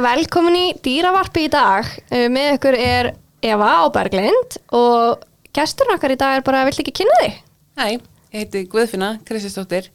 verið 0.00 0.24
velkomin 0.24 0.56
í 0.56 0.66
dýravarpi 0.84 1.46
í 1.46 1.50
dag. 1.52 1.88
Uh, 2.10 2.26
Með 2.32 2.54
ykkur 2.56 2.76
er 2.78 3.12
Eva 3.44 3.70
Áberglind 3.84 4.58
og 4.76 5.24
gesturinn 5.56 5.96
okkar 5.96 6.14
í 6.14 6.18
dag 6.20 6.38
er 6.38 6.44
bara, 6.46 6.64
vill 6.68 6.80
ekki 6.82 6.94
kynna 7.00 7.20
þig? 7.22 7.38
Hæ, 7.80 7.84
ég 7.90 8.02
heiti 8.36 8.64
Guðfinna 8.70 9.14
Kristisdóttir 9.28 9.90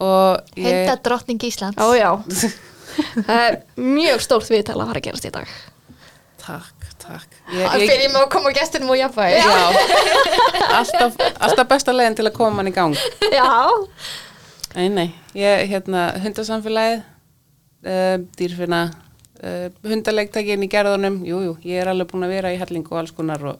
og 0.00 0.40
ég... 0.56 0.64
Hundadrottning 0.88 1.42
Íslands. 1.44 1.80
Ó 1.80 1.92
já, 1.96 2.10
það 3.26 3.42
er 3.46 3.58
mjög 3.76 4.24
stórt 4.24 4.48
viðtal 4.50 4.78
að 4.80 4.88
fara 4.92 5.02
að 5.02 5.06
gerast 5.08 5.28
í 5.28 5.34
dag. 5.34 5.52
Takk, 6.40 6.88
takk. 7.04 7.36
Það 7.50 7.84
fyrir 7.84 8.08
mig 8.08 8.22
að 8.22 8.30
koma 8.32 8.54
gestunum 8.56 8.94
og 8.94 8.98
jafnvægi. 8.98 9.44
Já, 9.44 9.52
alltaf, 10.80 11.20
alltaf 11.36 11.68
besta 11.68 11.94
leiðin 11.94 12.16
til 12.18 12.26
að 12.30 12.34
koma 12.40 12.58
mann 12.58 12.72
í 12.72 12.74
gang. 12.74 12.96
Já, 13.28 13.46
Nei, 14.70 14.86
nei, 14.86 15.08
ég, 15.34 15.64
hérna, 15.66 16.12
hundasamfélagið, 16.22 17.00
uh, 17.90 18.20
dýrfinna, 18.38 18.84
uh, 19.42 19.66
hundalegtækin 19.86 20.62
í 20.66 20.68
gerðunum, 20.72 21.20
jú, 21.26 21.40
jú, 21.48 21.56
ég 21.64 21.82
er 21.82 21.90
alveg 21.92 22.10
búin 22.12 22.26
að 22.26 22.34
vera 22.36 22.52
í 22.54 22.58
helling 22.60 22.86
og 22.90 22.98
alls 23.02 23.12
konar 23.16 23.42
og 23.52 23.58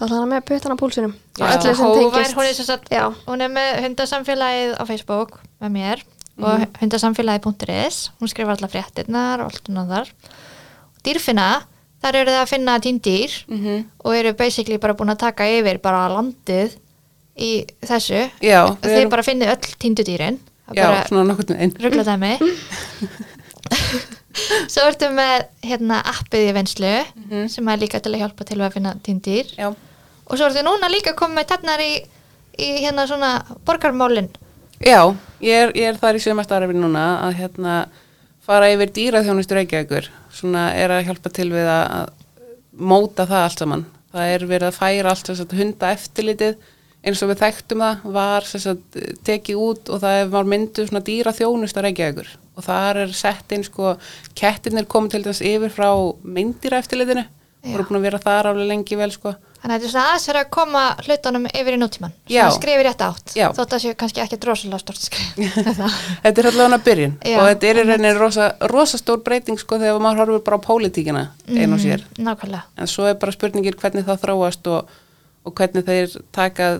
það 0.00 0.06
er 0.06 0.12
þannig 0.14 0.30
með 0.32 0.44
puttan 0.48 0.72
á 0.72 0.80
púlsinum. 0.80 1.10
Já. 1.36 1.44
Hóvar, 1.76 2.12
tengist. 2.14 2.36
hún 2.38 2.46
er, 2.48 2.54
sem 2.56 2.64
sagt, 2.68 2.86
Já. 2.94 3.02
hún 3.26 3.42
er 3.44 3.50
með 3.52 3.80
hundasamfélagið 3.84 4.70
á 4.80 4.82
Facebook 4.88 5.40
með 5.60 5.74
mér 5.76 6.04
og 6.40 6.62
hundasamfélagið.is 6.80 7.98
hún 8.20 8.30
skrifar 8.32 8.56
alla 8.56 8.70
fréttirnar 8.72 9.42
og 9.44 9.50
allt 9.50 9.68
um 9.68 9.80
þar 9.90 10.08
dýrfinna, 11.04 11.48
þar 12.00 12.16
eru 12.22 12.32
það 12.32 12.44
að 12.46 12.52
finna 12.54 12.78
tím 12.80 13.00
dýr 13.04 13.34
mm 13.50 13.82
og 14.04 14.14
eru 14.16 14.32
basically 14.38 14.78
bara 14.80 14.94
búin 14.96 15.12
að 15.12 15.20
taka 15.26 15.44
yfir 15.52 15.82
bara 15.84 16.06
landið 16.14 16.78
í 17.36 17.50
þessu 17.84 18.22
Já, 18.40 18.62
þeir 18.80 19.02
erum- 19.02 19.12
bara 19.12 19.26
finnið 19.26 19.52
öll 19.52 19.76
týndu 19.84 20.04
dýrin 20.08 20.40
Það 20.70 20.78
já, 20.80 20.86
bara 20.86 21.04
svona 21.10 21.24
nokkurn 21.28 21.56
veginn. 21.58 21.76
ruggla 21.84 22.04
dæmi 22.08 22.32
svo 24.72 24.86
ertu 24.88 25.10
með 25.14 25.46
hérna 25.66 26.00
appið 26.12 26.48
í 26.48 26.54
venslu 26.56 26.92
sem 27.52 27.70
er 27.72 27.80
líka 27.80 28.00
til 28.02 28.14
að 28.14 28.24
hjálpa 28.24 28.46
til 28.48 28.60
að 28.60 28.76
finna 28.76 28.94
týnd 29.04 29.24
dýr. 29.26 29.50
Já, 29.58 29.70
og 29.70 30.32
svo 30.36 30.48
ertu 30.48 30.64
núna 30.66 30.90
líka 30.92 31.16
komið 31.18 31.40
með 31.40 31.50
tennar 31.54 31.84
í, 31.84 31.90
í 32.60 32.70
hérna 32.80 33.06
svona 33.10 33.32
borgarmálin. 33.68 34.30
Já, 34.80 35.12
ég 35.44 35.66
er, 35.66 35.74
ég 35.76 35.90
er 35.90 36.00
þar 36.00 36.16
í 36.16 36.24
sömastarfi 36.24 36.76
núna 36.76 37.06
að 37.26 37.38
hérna 37.42 37.76
fara 38.44 38.70
yfir 38.72 38.92
dýraþjónustur 38.96 39.60
Reykjavíkur, 39.60 40.08
svona 40.34 40.70
er 40.74 40.92
að 40.94 41.06
hjálpa 41.10 41.32
til 41.36 41.50
við 41.52 41.68
að 41.68 41.86
að 42.00 42.12
móta 42.80 43.26
það 43.28 43.46
allt 43.46 43.62
saman. 43.64 43.88
Það 44.10 44.34
er 44.34 44.44
verið 44.50 44.68
að 44.70 44.78
færa 44.78 45.10
allt 45.12 45.28
þess 45.28 45.44
að 45.44 45.58
hunda 45.60 45.90
eftirlitið 45.94 46.70
eins 47.06 47.22
og 47.24 47.30
við 47.30 47.40
þekktum 47.40 47.82
það 47.84 48.06
var 48.16 48.46
þess 48.48 48.70
að 48.72 48.80
tekið 49.26 49.60
út 49.64 49.90
og 49.92 50.02
það 50.02 50.22
var 50.34 50.48
mynduð 50.52 50.90
svona 50.90 51.04
dýra 51.06 51.32
þjónust 51.36 51.78
að 51.78 51.86
Reykjavíkur 51.86 52.32
og 52.56 52.66
þar 52.66 53.04
er 53.04 53.12
sett 53.16 53.52
inn 53.56 53.66
sko 53.66 53.94
kettirnir 54.38 54.88
komið 54.90 55.16
til 55.16 55.22
þess 55.28 55.44
yfir 55.52 55.74
frá 55.74 55.90
myndýra 56.24 56.80
eftirlitinu 56.82 57.26
Já. 57.60 57.74
voru 57.74 57.86
búin 57.88 58.00
að 58.00 58.06
vera 58.08 58.20
þar 58.22 58.50
alveg 58.50 58.68
lengi 58.70 58.96
vel 58.96 59.10
sko. 59.12 59.34
Þannig 59.60 59.74
að 59.74 59.82
þetta 59.82 59.86
er 59.86 59.92
svona 59.92 60.04
aðeins 60.08 60.28
að 60.40 60.46
koma 60.54 60.82
hlutunum 61.04 61.46
yfir 61.50 61.74
í 61.76 61.80
nútíman 61.80 62.12
svona 62.24 62.52
skrifir 62.54 62.86
rétt 62.86 63.02
átt 63.04 63.34
Já. 63.36 63.46
þótt 63.56 63.74
að 63.76 63.82
séu 63.82 63.96
kannski 64.00 64.22
ekki 64.22 64.38
drosalega 64.40 64.78
stort 64.80 65.02
skrif. 65.02 65.34
Þetta 66.24 66.40
er 66.40 66.48
allavega 66.48 66.78
byrjun. 66.86 67.18
Já, 67.28 67.36
og 67.36 67.48
þetta 67.50 67.68
er 67.68 67.80
rauninni 67.82 68.12
rosa, 68.16 68.46
rosa 68.72 69.00
stór 69.00 69.20
breyting 69.26 69.60
sko 69.60 69.76
þegar 69.82 70.00
maður 70.00 70.22
horfir 70.24 70.46
bara 70.46 70.56
á 70.56 70.64
pólitíkina 70.64 71.26
einu 71.50 71.76
og 71.76 71.82
sér. 71.82 72.06
Mm, 72.16 72.30
nákvæmlega. 72.30 72.62
En 72.80 72.88
svo 72.88 73.04
er 73.10 73.20
bara 73.20 73.36
spurningir 73.36 73.76
hvernig 73.82 74.08
það 74.08 74.24
þróast 74.24 74.72
og, 74.72 74.96
og 75.44 75.56
hvernig 75.60 75.84
þeir 75.84 76.16
taka 76.32 76.70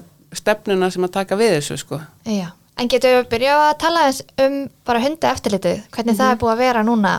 stefnuna 0.41 0.89
sem 0.95 1.05
að 1.05 1.15
taka 1.21 1.37
við 1.37 1.59
þessu 1.59 1.77
sko. 1.85 2.01
Já. 2.25 2.49
En 2.81 2.91
getum 2.91 3.17
við 3.17 3.29
byrjað 3.35 3.65
að 3.67 3.75
tala 3.85 4.07
um 4.47 4.57
bara 4.89 5.03
hunda 5.05 5.35
eftirlitið 5.35 5.83
hvernig 5.95 6.21
það 6.21 6.33
er 6.33 6.41
búið 6.41 6.55
að 6.55 6.63
vera 6.65 6.87
núna 6.87 7.13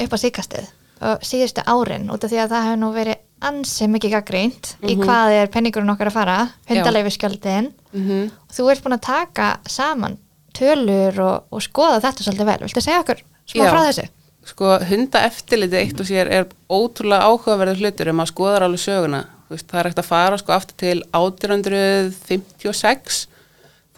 upp 0.00 0.14
á 0.14 0.18
síkastið 0.22 0.70
og 1.10 1.24
síðustu 1.24 1.64
árin 1.66 2.08
út 2.12 2.24
af 2.24 2.32
því 2.32 2.40
að 2.44 2.54
það 2.54 2.66
hefur 2.68 2.80
nú 2.84 2.92
verið 2.94 3.26
ansi 3.50 3.86
mikið 3.88 4.14
gaggrínt 4.18 4.74
í 4.84 4.96
hvað 5.00 5.36
er 5.38 5.52
penningurinn 5.52 5.92
okkar 5.94 6.10
að 6.10 6.18
fara 6.18 6.40
hundaleifiskjöldin 6.68 7.70
mm 7.92 8.26
og 8.50 8.54
þú 8.54 8.70
ert 8.70 8.82
búin 8.84 8.98
að 8.98 9.06
taka 9.06 9.46
saman 9.70 10.18
tölur 10.56 11.20
og, 11.24 11.36
og 11.50 11.62
skoða 11.64 12.00
þetta 12.04 12.26
svolítið 12.26 12.50
vel. 12.50 12.62
Viltu 12.64 12.84
segja 12.84 13.02
okkur 13.04 13.22
smá 13.46 13.64
Já. 13.64 13.70
frá 13.70 13.82
þessu? 13.88 14.06
sko 14.50 14.70
hunda 14.88 15.20
eftirliti 15.28 15.76
eitt 15.76 15.98
og 16.00 16.06
sér 16.08 16.26
er 16.32 16.46
ótrúlega 16.72 17.26
áhugaverður 17.28 17.82
hlutur 17.84 18.10
um 18.10 18.22
að 18.22 18.30
skoðar 18.32 18.64
alveg 18.66 18.82
söguna. 18.82 19.20
Veist, 19.50 19.66
það 19.68 19.80
er 19.80 19.88
ekkert 19.90 20.02
að 20.02 20.08
fara 20.08 20.38
sko 20.40 20.54
aftur 20.54 20.76
til 20.80 20.98
1856 21.16 23.20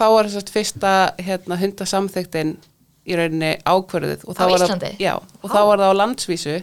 þá 0.03 0.07
var 0.11 0.29
þess 0.29 0.43
að 0.43 0.55
fyrsta 0.57 0.93
hérna, 1.23 1.59
hundasamþektin 1.63 2.53
í 3.03 3.19
rauninni 3.19 3.53
ákverðið 3.67 4.27
og 4.27 4.39
þá 4.39 4.43
var 4.51 4.65
það, 4.67 4.89
já, 5.03 5.15
og 5.19 5.51
þá 5.51 5.61
var 5.69 5.83
það 5.83 5.95
á 5.95 6.01
landsvísu 6.01 6.57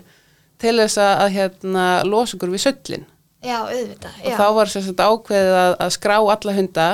til 0.59 0.75
þess 0.81 1.00
að, 1.03 1.25
hérna, 1.35 1.88
losa 2.07 2.38
okkur 2.38 2.53
við 2.53 2.66
söllin 2.67 3.07
Já, 3.39 3.57
auðvitað 3.63 4.23
og 4.27 4.33
þá 4.35 4.47
var 4.57 4.72
þess 4.72 4.91
að 4.91 5.03
ákveðið 5.07 5.57
að, 5.61 5.73
að 5.85 5.91
skrá 5.95 6.16
alla 6.19 6.55
hunda 6.57 6.88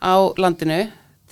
á 0.00 0.14
landinu 0.40 0.78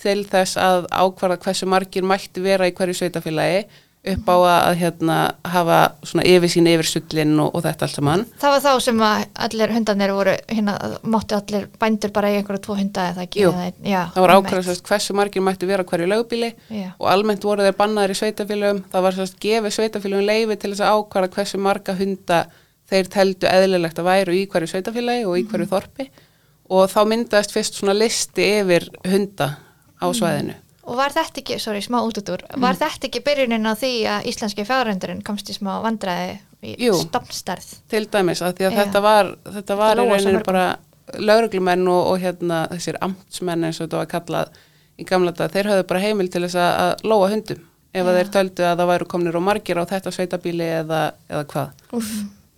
til 0.03 0.19
þess 0.29 0.59
að 0.61 0.85
ákvarða 0.91 1.39
hversu 1.45 1.69
margir 1.69 2.05
mætti 2.05 2.43
vera 2.43 2.67
í 2.69 2.73
hverju 2.75 2.99
sveitafélagi 2.99 3.63
upp 4.03 4.27
á 4.27 4.35
að, 4.35 4.73
hérna, 4.81 5.17
hafa 5.47 5.77
svona 6.03 6.25
yfir 6.27 6.51
sín 6.51 6.67
yfir 6.67 6.87
sullin 6.87 7.37
og, 7.39 7.53
og 7.55 7.63
þetta 7.63 7.85
allt 7.87 7.97
saman. 7.97 8.25
Það 8.41 8.53
var 8.53 8.63
þá 8.65 8.71
sem 8.83 9.03
að 9.07 9.21
allir 9.45 9.73
hundarnir 9.77 10.13
voru 10.17 10.33
hérna, 10.49 10.73
mátti 11.13 11.37
allir 11.37 11.69
bændur 11.79 12.11
bara 12.15 12.31
í 12.33 12.39
einhverju 12.39 12.63
tvo 12.65 12.75
hunda 12.79 13.05
eða 13.13 13.23
ekki 13.23 13.45
Jú, 13.45 13.53
eða, 13.53 13.69
já, 13.87 14.01
Það 14.15 14.27
var 14.27 14.67
sérst 14.67 14.89
hversu 14.89 15.15
margir 15.15 15.45
mætti 15.45 15.69
vera 15.69 15.87
hverju 15.87 16.09
lögbíli 16.11 16.51
Já. 16.67 16.89
og 16.99 17.07
almennt 17.13 17.47
voru 17.47 17.63
þeir 17.63 17.79
bannaðir 17.79 18.15
í 18.15 18.19
sveitafélagum. 18.19 18.83
Það 18.91 19.07
var 19.07 19.17
sérst 19.21 19.39
gefið 19.45 19.77
sveitafélagum 19.77 20.27
leifi 20.27 20.59
til 20.59 20.73
þess 20.73 20.83
að 20.83 20.99
ákvarða 20.99 21.33
hversu 21.37 21.61
marga 21.63 21.95
hunda 21.95 22.41
þeir 22.91 23.11
teldu 23.15 23.47
eðlilegt 23.47 24.03
að 24.03 24.09
væru 24.09 24.35
í 24.35 24.43
hverju 24.51 24.73
sveitafélagi 24.73 25.27
og 25.29 25.39
í 25.39 25.47
hverju 25.47 25.69
þorpi 25.71 26.09
og 26.73 26.91
þá 26.91 26.99
myndaðist 27.07 27.55
fyrst 27.55 27.79
svona 27.79 27.95
listi 27.95 28.49
yfir 28.59 28.89
hunda 29.07 29.53
á 30.03 30.07
svæðinu. 30.11 30.59
Og 30.83 30.97
var 30.99 31.13
þetta 31.15 31.39
ekki, 31.41 31.59
sorry, 31.63 31.79
smá 31.81 32.01
útudur, 32.03 32.41
Mm. 32.49 32.61
var 32.61 32.75
þetta 32.75 33.07
ekki 33.07 33.21
byrjunin 33.23 33.65
á 33.69 33.73
því 33.79 33.91
að 34.09 34.25
íslenski 34.31 34.65
fjárhundurinn 34.67 35.23
komst 35.23 35.47
í 35.49 35.53
smá 35.55 35.77
vandræði 35.81 36.39
í 36.63 36.75
Jú. 36.87 36.93
stafnstærð? 37.05 37.69
til 37.89 38.05
dæmis 38.11 38.41
að 38.43 38.53
því 38.57 38.65
að 38.67 38.71
Já. 38.73 38.77
þetta 38.83 39.01
var 39.01 39.31
þetta 39.53 39.77
var 39.79 39.97
í 39.97 40.07
rauninu 40.09 40.43
bara 40.43 40.65
lauruglumenn 41.19 41.87
og, 41.87 42.07
og 42.13 42.19
hérna 42.19 42.67
þessir 42.71 42.97
amtsmenn 43.01 43.63
eins 43.67 43.79
og 43.81 43.87
þetta 43.87 43.97
var 44.01 44.11
kallað 44.11 44.49
í 44.99 45.05
gamla 45.09 45.31
dag, 45.35 45.51
þeir 45.51 45.69
höfðu 45.71 45.87
bara 45.87 45.99
heimil 46.03 46.29
til 46.31 46.43
þess 46.45 46.55
að, 46.55 46.71
að 46.83 47.03
lóa 47.11 47.29
hundum 47.33 47.63
ef 47.93 48.07
að 48.09 48.15
þeir 48.19 48.29
töldu 48.35 48.63
að 48.67 48.77
það 48.81 48.91
væru 48.93 49.07
komnir 49.11 49.35
og 49.39 49.43
margir 49.45 49.77
á 49.79 49.83
þetta 49.85 50.11
sveitabíli 50.15 50.67
eða, 50.81 51.01
eða 51.29 51.43
hvað 51.51 51.69
Úff. 51.99 52.13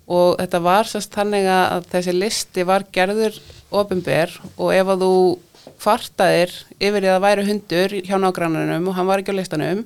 og 0.07 0.37
þetta 0.39 0.61
var 0.63 0.83
sérst 0.91 1.13
þannig 1.17 1.49
að 1.51 1.87
þessi 1.93 2.13
listi 2.19 2.63
var 2.67 2.85
gerður 2.95 3.39
ofinber 3.71 4.31
og 4.57 4.71
ef 4.73 4.87
að 4.93 5.03
þú 5.05 5.13
kvartaðir 5.81 6.51
yfir 6.79 6.99
því 7.01 7.09
að 7.09 7.15
það 7.15 7.23
væri 7.25 7.45
hundur 7.49 7.95
hjá 8.07 8.15
nágrannanum 8.21 8.87
og 8.91 8.95
hann 8.97 9.09
var 9.09 9.21
ekki 9.23 9.33
á 9.35 9.39
listanum 9.39 9.81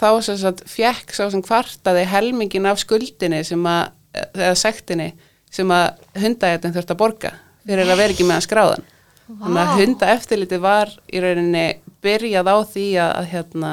þá 0.00 0.06
að 0.10 0.62
fjekk 0.70 1.12
sá 1.16 1.24
sem 1.32 1.42
kvartaði 1.44 2.06
helmingin 2.08 2.68
af 2.70 2.80
skuldinni 2.82 3.42
sem 3.44 3.66
að, 3.68 3.90
eða 4.34 4.54
sektinni 4.56 5.10
sem 5.52 5.70
að 5.74 6.00
hundæðin 6.22 6.72
þurft 6.76 6.94
að 6.94 7.00
borga 7.02 7.32
fyrir 7.66 7.84
að 7.90 8.00
vera 8.00 8.14
ekki 8.14 8.26
með 8.28 8.38
að 8.40 8.46
skráðan 8.48 8.88
þannig 9.30 9.60
að 9.62 9.76
hunda 9.82 10.08
eftirliti 10.16 10.58
var 10.62 10.90
í 11.12 11.20
rauninni 11.22 11.64
byrjað 12.02 12.48
á 12.50 12.56
því 12.72 12.86
að, 12.98 13.10
að 13.20 13.28
hérna 13.34 13.72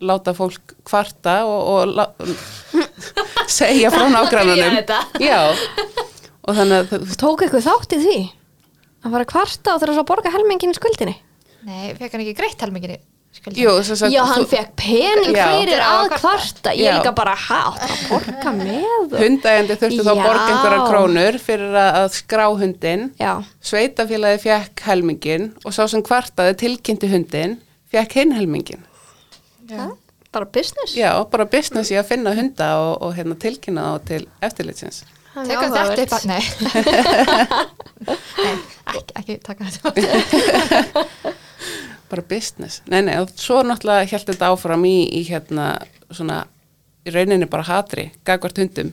láta 0.00 0.32
fólk 0.36 0.74
kvarta 0.88 1.38
og, 1.48 1.88
og 2.00 2.28
segja 3.50 3.90
frá 3.92 4.06
nágrannanum. 4.14 4.78
já. 5.20 5.40
Og 6.48 6.56
þannig 6.56 6.76
að 6.78 6.92
þú- 6.92 7.16
Tók 7.20 7.42
eitthvað 7.44 7.66
þátt 7.66 7.96
í 7.96 7.98
því? 8.04 8.14
Að 9.00 9.14
fara 9.14 9.24
að 9.24 9.30
kvarta 9.32 9.74
og 9.74 9.80
þurfa 9.82 9.94
svo 9.96 10.02
að 10.04 10.10
borga 10.12 10.32
helmingin 10.34 10.74
í 10.74 10.76
skuldinni? 10.76 11.16
Nei, 11.64 11.94
fekk 11.96 12.12
hann 12.16 12.22
ekki 12.24 12.34
greitt 12.40 12.60
helmingin 12.64 12.94
í 12.96 12.98
skuldi? 13.36 13.62
jú, 13.62 13.72
sem 13.86 13.96
sagt, 13.96 14.12
Já, 14.12 14.22
hann 14.28 14.42
þú- 14.44 14.50
fekk 14.50 14.70
pening 14.80 15.36
Já. 15.36 15.44
fyrir 15.54 15.80
að 15.84 16.00
að 16.02 16.14
kvarta. 16.18 16.72
Ég 16.74 16.84
Já. 16.88 16.92
líka 16.98 17.12
bara, 17.16 17.34
hæ, 17.36 17.60
áttu 17.70 17.86
að 17.86 18.02
borga 18.10 18.52
með? 18.58 19.14
hundægandi 19.22 19.76
þurfti 19.80 20.02
þá 20.04 20.10
að 20.12 20.22
borga 20.24 20.42
Já. 20.42 20.50
einhverjar 20.50 20.84
krónur 20.90 21.38
fyrir 21.46 21.78
að, 21.84 21.90
að 22.00 22.08
skrá 22.18 22.46
hundin 22.60 23.06
Já, 23.20 23.32
sveitafélagi 23.70 24.42
fekk 24.44 24.84
helmingin 24.90 25.48
og 25.64 25.72
sá 25.76 25.86
sem 25.88 26.02
kvartaði 26.02 26.56
tilkynnti 26.64 27.08
hundin 27.12 27.56
fekk 27.92 28.12
hinn 28.20 28.32
helmingin 28.36 28.82
það, 29.70 29.94
bara 30.32 30.44
business. 30.46 30.96
já, 30.98 31.12
bara 31.30 31.44
business 31.46 31.90
í 31.90 31.96
að 32.00 32.08
finna 32.10 32.34
hunda 32.34 32.68
og, 32.82 33.02
og 33.02 33.14
hérna 33.16 33.36
tilkynna 33.38 33.94
þá 33.94 34.04
til 34.10 34.26
eftirlitsins 34.42 35.04
Tökum 35.30 35.70
þetta 35.70 36.02
upp 36.02 36.14
að, 36.16 36.24
nei. 36.32 36.42
nei, 38.40 38.54
ekki, 38.86 39.16
ekki 39.20 39.38
taka 39.46 39.68
þetta 39.70 41.34
bara 42.10 42.26
business, 42.26 42.80
nei 42.90 43.02
nei 43.06 43.18
og 43.22 43.30
svo 43.38 43.60
náttúrulega 43.62 44.08
held 44.10 44.32
þetta 44.32 44.50
áfram 44.50 44.86
í, 44.88 44.96
í 45.20 45.22
hérna 45.28 45.72
svona 46.10 46.42
í 47.06 47.14
rauninni 47.14 47.48
bara 47.50 47.68
hatri, 47.68 48.10
gagvart 48.26 48.58
hundum. 48.60 48.92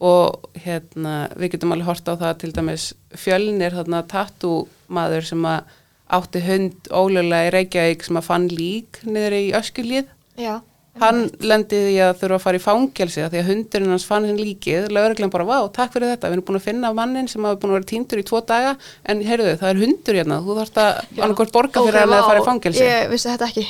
Og 0.00 0.46
hérna 0.64 1.28
við 1.36 1.54
getum 1.54 1.74
alveg 1.74 1.90
horta 1.90 2.14
á 2.16 2.20
það 2.22 2.36
til 2.40 2.52
dæmis 2.56 2.84
fjölnir 3.20 3.74
þarna 3.76 4.00
tattúmaður 4.08 5.26
sem 5.28 5.44
að 5.44 5.74
átti 6.16 6.40
hund 6.46 6.88
ólega 6.88 7.42
í 7.46 7.52
Reykjavík 7.54 8.06
sem 8.06 8.18
að 8.18 8.28
fann 8.30 8.48
lík 8.48 9.02
niður 9.04 9.36
í 9.36 9.44
öskulíð 9.58 10.08
Já, 10.40 10.54
hann 11.00 11.20
lendiði 11.40 11.90
í 11.94 11.98
að 12.04 12.18
þurfa 12.20 12.36
að 12.38 12.44
fara 12.44 12.58
í 12.60 12.64
fangelsi 12.64 13.20
af 13.24 13.30
því 13.32 13.38
að 13.40 13.48
hundurinn 13.50 13.92
hans 13.94 14.06
fann 14.08 14.26
hinn 14.28 14.40
líkið. 14.40 14.82
Lögreglan 14.94 15.32
bara, 15.32 15.46
vá, 15.48 15.58
takk 15.74 15.90
fyrir 15.94 16.12
þetta, 16.14 16.26
við 16.30 16.36
erum 16.38 16.46
búin 16.48 16.60
að 16.60 16.66
finna 16.68 16.88
mannin 16.96 17.28
sem 17.30 17.44
hafa 17.44 17.60
búin 17.62 17.72
að 17.72 17.76
vera 17.80 17.90
týndur 17.92 18.22
í 18.22 18.26
tvo 18.28 18.38
daga. 18.46 18.72
En 19.04 19.16
heyrðu, 19.26 19.52
það 19.60 19.70
er 19.72 19.82
hundur 19.84 20.14
hérna, 20.20 20.36
þú 20.44 20.52
þarft 20.60 20.76
að 20.84 20.90
annarkort 21.20 21.54
borga 21.56 21.78
fyrir 21.86 22.00
hann 22.04 22.16
að 22.18 22.28
fara 22.30 22.42
í 22.42 22.48
fangelsi. 22.50 22.84
Ég 22.86 23.00
vissi 23.12 23.28
þetta 23.32 23.46
ekki. 23.50 23.66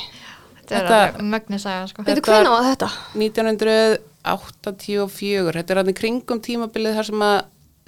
Þetta 0.71 0.81
er 0.81 0.85
Þetta- 0.87 1.23
mögnisaga 1.33 1.83
sko. 1.89 1.99
Þetta- 2.07 2.27
hvernig 2.27 2.53
var 2.53 2.63
þetta? 2.69 2.89
1984 3.19 5.55
þetta 5.57 5.71
er 5.75 5.89
í 5.91 5.95
kringum 5.97 6.39
tímabilið 6.43 6.93
þar 6.99 7.07
sem 7.09 7.21
að 7.25 7.37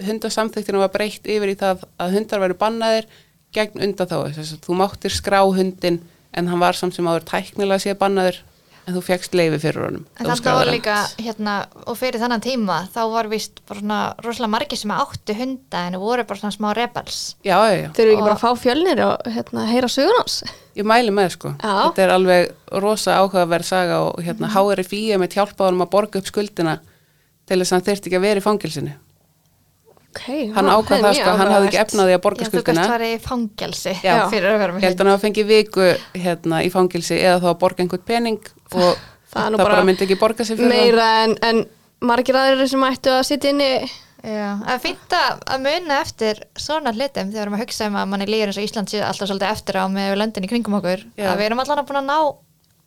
hundasamþyktinu 0.04 0.78
var 0.82 0.90
breytt 0.92 1.24
yfir 1.30 1.50
í 1.52 1.56
það 1.58 1.76
að 2.02 2.14
hundar 2.18 2.42
væri 2.42 2.56
bannaðir 2.58 3.04
gegn 3.54 3.78
undan 3.86 4.10
þá 4.10 4.16
þú 4.64 4.72
máttir 4.78 5.12
skrá 5.14 5.40
hundin 5.46 6.00
en 6.34 6.44
hann 6.50 6.62
var 6.62 6.74
samt 6.74 6.94
sem 6.96 7.06
áður 7.06 7.28
tæknilega 7.30 7.82
séð 7.84 8.00
bannaður 8.00 8.36
en 8.86 8.94
þú 8.94 9.00
fegst 9.06 9.32
leifi 9.34 9.58
fyrir 9.62 9.84
honum. 9.86 10.02
En 10.20 10.26
skráðir 10.36 10.58
var 10.60 10.70
líka, 10.74 10.94
hérna, 11.24 11.54
og 11.86 11.96
fyrir 11.96 12.20
þannan 12.20 12.42
tíma, 12.44 12.76
þá 12.92 13.00
var 13.12 13.28
vist 13.32 13.62
bara 13.68 13.80
svona 13.80 14.00
rosalega 14.24 14.50
margir 14.52 14.76
sem 14.78 14.90
áttu 14.92 15.36
hunda 15.38 15.86
en 15.88 15.96
voru 16.02 16.24
bara 16.28 16.38
svona 16.40 16.52
smá 16.52 16.74
rebels. 16.76 17.36
já, 17.44 17.56
já, 17.56 17.78
já, 17.82 17.88
Þeir 17.96 18.04
eru 18.04 18.12
ekki 18.12 18.22
Og- 18.22 18.28
bara 18.28 18.36
að 18.36 18.44
fá 18.44 18.50
fjölnir 18.64 19.00
og 19.06 19.32
hérna, 19.32 19.66
heyra 19.72 19.88
sögur 19.88 20.18
hans? 20.18 20.42
Ég 20.76 20.84
mæli 20.84 21.10
með 21.14 21.30
sko. 21.38 21.54
Já. 21.62 21.74
þetta 21.92 22.02
er 22.04 22.10
alveg 22.10 22.52
rosa 22.82 23.16
áhugaverð 23.22 23.64
saga 23.64 24.00
og 24.08 24.20
hérna 24.22 24.48
Mhm. 24.48 24.52
HRFI 24.52 25.12
er 25.14 25.18
með 25.18 25.32
hjálpa 25.38 25.64
honum 25.68 25.86
að 25.86 25.90
borga 25.90 26.18
upp 26.18 26.26
skuldina 26.26 26.78
til 27.46 27.58
þess 27.60 27.72
að 27.72 27.76
hann 27.76 27.82
þyrfti 27.88 28.06
ekki 28.10 28.16
að 28.16 28.20
vera 28.20 28.40
í 28.40 28.42
fangilsinu 28.42 28.92
okay, 30.14 30.46
hann 30.54 30.66
ákvað 30.70 31.02
það 31.04 31.14
sko, 31.18 31.30
hann 31.38 31.50
hafði 31.54 31.68
ekki 31.70 31.80
efnaði 31.82 32.14
að 32.16 32.20
borga 32.24 32.44
Já, 32.44 32.48
þú 32.48 32.60
skuldina. 32.62 32.82
gæst 32.84 32.92
farið 32.94 33.14
í 33.14 33.20
fangelsi 33.24 33.94
Já. 34.04 34.14
fyrir 34.30 34.50
að 34.54 34.58
vera 34.62 34.72
Ég 34.72 34.76
með 34.76 34.84
held 34.86 34.94
að 34.94 35.02
hann 35.04 35.12
hafa 35.14 35.26
fengið 35.26 35.46
viku 35.50 35.88
hérna 36.24 36.60
í 36.64 36.70
fangilsi 36.74 37.16
eða 37.20 37.40
þá 37.42 37.48
að 37.50 37.58
borga 37.64 37.82
einhvern 37.84 38.04
pening 38.06 38.40
og 38.72 38.94
Það 39.34 39.42
það, 39.42 39.50
nú 39.50 39.58
bara, 39.58 39.74
bara 39.74 39.86
myndi 39.88 40.06
ekki 40.06 40.16
borga 40.20 40.46
sig 40.46 40.58
fyrir 40.58 40.70
Meira 40.70 41.10
en, 41.24 41.36
en 41.42 41.64
margir 42.06 42.36
aðrir 42.38 42.70
sem 42.70 42.86
ættu 42.86 43.10
að 43.10 43.24
sitja 43.26 43.50
inni. 43.50 43.70
Já, 44.24 44.54
en 44.72 44.80
fínt 44.80 45.12
að 45.12 45.42
að 45.52 45.64
muna 45.66 45.98
eftir 46.00 46.38
svona 46.56 46.94
hlutum 46.94 47.28
þegar 47.28 47.34
við 47.34 47.42
erum 47.42 47.56
að 47.58 47.62
hugsa 47.64 47.88
um 47.90 47.98
að 48.00 48.08
manni 48.12 48.28
líður 48.30 48.52
eins 48.52 48.60
og 48.60 48.64
Ísland 48.68 48.92
sé 48.92 49.02
alltaf 49.04 49.28
svolítið 49.28 49.50
eftir 49.50 49.76
á 49.76 49.84
með 49.92 50.14
löndin 50.22 50.46
í 50.46 50.50
kringum 50.52 50.78
okkur. 50.78 51.02
Já. 51.18 51.26
að 51.32 51.42
við 51.42 51.48
erum 51.50 51.60
allan 51.64 51.82
að 51.82 51.90
búin 51.90 52.00
að 52.00 52.08
ná 52.08 52.18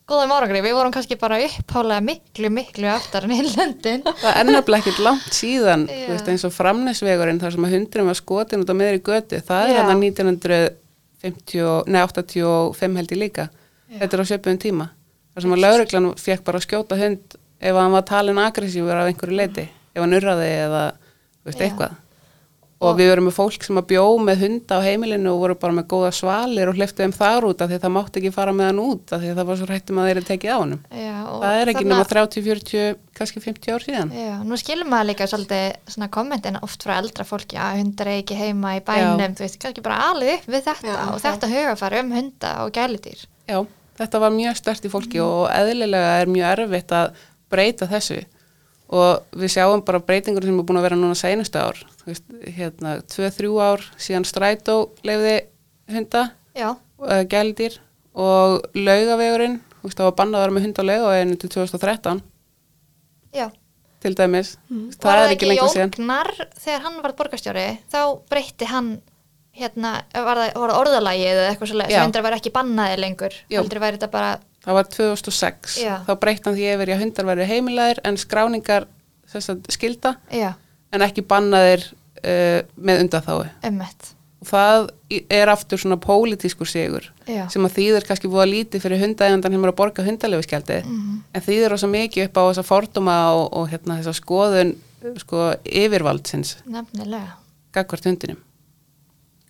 góðum 0.07 0.33
árangri, 0.33 0.63
við 0.63 0.75
vorum 0.79 0.95
kannski 0.95 1.19
bara 1.19 1.37
upphálega 1.43 2.05
miklu, 2.07 2.49
miklu 2.57 2.89
eftir 2.95 3.27
en 3.27 3.35
hinn 3.35 3.51
löndin. 3.51 4.07
Það. 4.23 4.31
Er 4.31 4.49
nefnilega 4.49 4.81
ekkert 4.81 5.03
langt 5.03 5.29
síðan 5.35 5.85
Já. 5.85 5.99
þú 5.99 6.15
veist, 6.15 6.33
eins 6.33 6.47
og 6.47 6.57
framnesvegurinn 6.57 7.43
þar 7.43 7.57
sem 7.57 7.69
að 7.69 7.75
hundurinn 7.75 8.09
var 8.09 8.21
skotin 8.23 8.63
út 8.63 8.71
á 8.73 8.79
meðri 8.79 9.03
götu. 9.03 9.43
Það 9.51 9.75
er 9.75 9.83
hann 9.91 10.05
1950, 10.07 11.71
nei 11.91 12.01
85 12.07 13.01
held 13.03 13.13
ég 13.13 13.25
líka. 13.27 13.51
Þetta 13.91 14.15
er 14.17 14.23
á 14.23 14.29
sjöpum 14.31 14.57
tíma 14.63 14.93
þar 15.37 15.45
sem 15.45 15.53
að 15.53 15.61
lauruglan 15.63 16.09
fekk 16.17 16.43
bara 16.47 16.57
að 16.61 16.65
skjóta 16.65 16.97
hund 16.97 17.37
ef 17.61 17.77
hann 17.77 17.93
var 17.93 18.05
talin 18.09 18.41
aggressífur 18.41 18.97
af 18.97 19.11
einhverju 19.11 19.37
leiti 19.37 19.67
ef 19.69 20.01
hann 20.01 20.17
urraði 20.17 20.49
eða 20.65 20.83
veist, 21.45 21.61
Já. 21.61 21.69
eitthvað. 21.69 21.95
Og 22.77 22.93
við 22.99 23.07
verum 23.09 23.25
með 23.25 23.33
fólk 23.33 23.63
sem 23.65 23.77
að 23.79 23.85
bjó 23.89 24.01
með 24.21 24.41
hunda 24.43 24.77
á 24.77 24.85
heimilinu 24.85 25.31
og 25.31 25.39
voru 25.41 25.55
bara 25.57 25.73
með 25.73 25.85
góða 25.89 26.11
svalir 26.13 26.69
og 26.69 26.75
hliftu 26.77 27.01
þeim 27.01 27.13
þar 27.17 27.47
út 27.47 27.63
af 27.65 27.71
því 27.71 27.77
að 27.79 27.85
það 27.87 27.93
mátti 27.95 28.19
ekki 28.21 28.31
fara 28.35 28.51
með 28.53 28.67
hann 28.69 28.81
út 28.83 29.13
af 29.15 29.23
því 29.23 29.31
að 29.31 29.39
það 29.39 29.47
var 29.49 29.57
svo 29.57 29.67
hrættum 29.71 29.97
að 29.97 30.05
þeir 30.09 30.13
eru 30.19 30.27
tekið 30.27 30.51
á 30.53 30.57
honum. 30.61 30.83
Já, 30.93 31.15
og 31.25 31.39
það 31.41 31.55
er 31.63 31.71
ekki 31.71 31.79
þarna- 31.81 31.95
nema 31.95 32.05
30, 32.11 32.43
40, 32.45 32.99
kannski 33.17 33.41
50 33.47 33.73
ár 33.73 33.85
síðan. 33.87 34.13
Já, 34.13 34.35
nú 34.45 34.59
skilum 34.61 34.91
maður 34.93 35.09
líka 35.09 35.25
svolítið 35.31 35.65
svona 35.95 36.09
kommentin 36.13 36.59
oft 36.61 36.85
frá 36.85 36.93
eldra 37.01 37.25
fólki 37.25 37.57
að 37.57 37.79
hundar 37.81 38.11
er 38.13 38.21
ekki 38.21 38.37
heima 38.37 38.75
í 38.77 38.83
bænum, 38.85 39.25
þú 39.33 39.41
veist, 39.47 39.57
kannski 39.65 39.81
bara 39.81 39.97
alið 40.11 40.35
upp 40.35 40.45
við 40.53 40.69
þetta 40.69 40.93
Já, 40.93 41.01
og 41.09 41.19
þetta 41.25 41.49
hugafari 41.55 41.99
um 42.05 42.11
hunda 42.13 42.53
og 42.61 42.71
gæludýr. 42.77 43.25
Já, 43.49 43.65
þetta 43.97 44.21
var 44.21 44.33
mjög 44.35 44.57
stert 44.59 44.87
í 44.87 44.91
fólki 44.91 45.21
og 45.23 45.47
eðlilega 45.53 46.17
er 46.21 46.31
mjög 46.31 46.63
erfitt 46.63 46.93
að 46.95 47.21
breyta 47.51 47.87
þessu. 47.89 48.21
Og 48.87 49.35
við 49.35 49.51
sjáum 49.51 49.83
bara 49.83 49.99
breytingur 49.99 50.45
sem 50.47 50.55
er 50.55 50.67
búin 50.67 50.79
að 50.79 50.87
vera 50.87 50.99
núna 50.99 51.17
seinustu 51.17 51.59
ár, 51.59 51.79
hérna 52.55 52.97
2-3 53.11 53.49
ár 53.59 53.83
síðan 53.99 54.27
strætó 54.27 54.77
leiði 55.07 55.41
hunda, 55.91 56.29
uh, 56.55 57.23
gældir 57.27 57.81
og 58.17 58.63
laugavegurinn, 58.77 59.59
það 59.83 60.07
var 60.07 60.15
bannað 60.17 60.39
að 60.39 60.45
vera 60.45 60.55
með 60.55 60.67
hund 60.67 60.79
á 60.79 60.83
laugaveginu 60.87 61.39
til 61.41 61.51
2013 61.57 62.23
já. 63.35 63.47
til 64.03 64.13
dæmis, 64.15 64.55
Var 64.71 64.97
það 65.03 65.25
er 65.25 65.35
ekki 65.35 65.51
lengur 65.51 65.73
síðan. 65.73 65.93
Gnar, 65.97 66.31
þegar 66.63 66.83
hann 66.87 66.97
var 67.03 67.15
borgarstjóri, 67.19 67.67
þá 67.91 68.01
breytti 68.31 68.71
hann 68.71 68.89
hérna, 69.57 69.91
var 70.13 70.37
það, 70.41 70.51
var 70.55 70.71
það 70.73 70.79
orðalagið 70.81 71.29
eða 71.33 71.47
eitthvað 71.51 71.71
svolítið, 71.71 71.95
sem 71.95 72.03
hundur 72.07 72.25
væri 72.27 72.39
ekki 72.41 72.51
bannaði 72.57 72.97
lengur, 73.01 73.37
heldur 73.51 73.81
væri 73.83 73.97
þetta 73.97 74.11
bara, 74.13 74.31
það 74.67 74.77
var 74.79 74.89
2006, 74.97 75.77
Já. 75.83 75.95
þá 76.07 76.11
breytti 76.21 76.49
hann 76.49 76.57
því 76.59 76.67
yfir 76.75 76.91
að 76.95 77.01
hundar 77.05 77.29
væri 77.31 77.47
heimilæðir 77.53 78.01
en 78.05 78.17
skráningar 78.21 78.85
að 79.33 79.65
skilda 79.73 80.15
já, 80.31 80.53
en 80.93 81.01
ekki 81.07 81.23
bannaðir 81.27 81.83
uh, 82.23 82.61
með 82.77 83.01
undanþái 83.05 83.49
ummitt. 83.71 84.13
og 84.41 84.47
það 84.51 84.85
er 85.33 85.49
aftur 85.51 85.81
svona 85.81 85.97
pólitískur 85.97 86.69
sigur 86.69 87.07
Já. 87.27 87.47
sem 87.51 87.65
að 87.65 87.73
þýðir 87.79 88.05
kannski 88.07 88.29
búið 88.31 88.43
að 88.45 88.51
lítið 88.53 88.83
fyrir 88.85 89.01
hundaegandan 89.01 89.55
sem 89.57 89.63
er 89.65 89.71
að 89.73 89.79
borga 89.81 90.05
hundalefiskjaldi 90.05 90.77
Mhm. 90.85 91.15
en 91.33 91.41
þýðir 91.41 91.69
rosa 91.73 91.87
mikið 91.91 92.27
upp 92.29 92.37
á 92.37 92.43
þessa 92.51 92.63
fordóma 92.69 93.15
og, 93.33 93.47
og 93.57 93.69
hérna 93.73 93.97
þessa 93.99 94.13
skoðun 94.21 94.75
sko 95.19 95.53
yfirvaldsins 95.65 96.57
Nefnilega. 96.65 97.35
gagvart 97.73 98.05
hundinum 98.07 98.39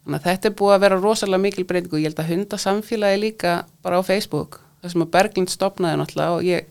þannig 0.08 0.24
að 0.24 0.30
þetta 0.32 0.50
er 0.50 0.56
búið 0.62 0.76
að 0.76 0.84
vera 0.86 1.00
rosalega 1.02 1.44
mikil 1.44 1.66
breyting 1.68 1.94
og 1.94 2.00
ég 2.00 2.10
held 2.10 2.22
að 2.24 2.32
hundasamfélagi 2.32 3.20
líka 3.22 3.58
bara 3.84 4.00
á 4.00 4.08
Facebook 4.08 4.62
það 4.82 4.94
sem 4.94 5.04
að 5.04 5.12
Berglind 5.16 5.52
stopnaði 5.52 6.00
náttúrulega 6.00 6.38
og 6.38 6.48
ég, 6.48 6.68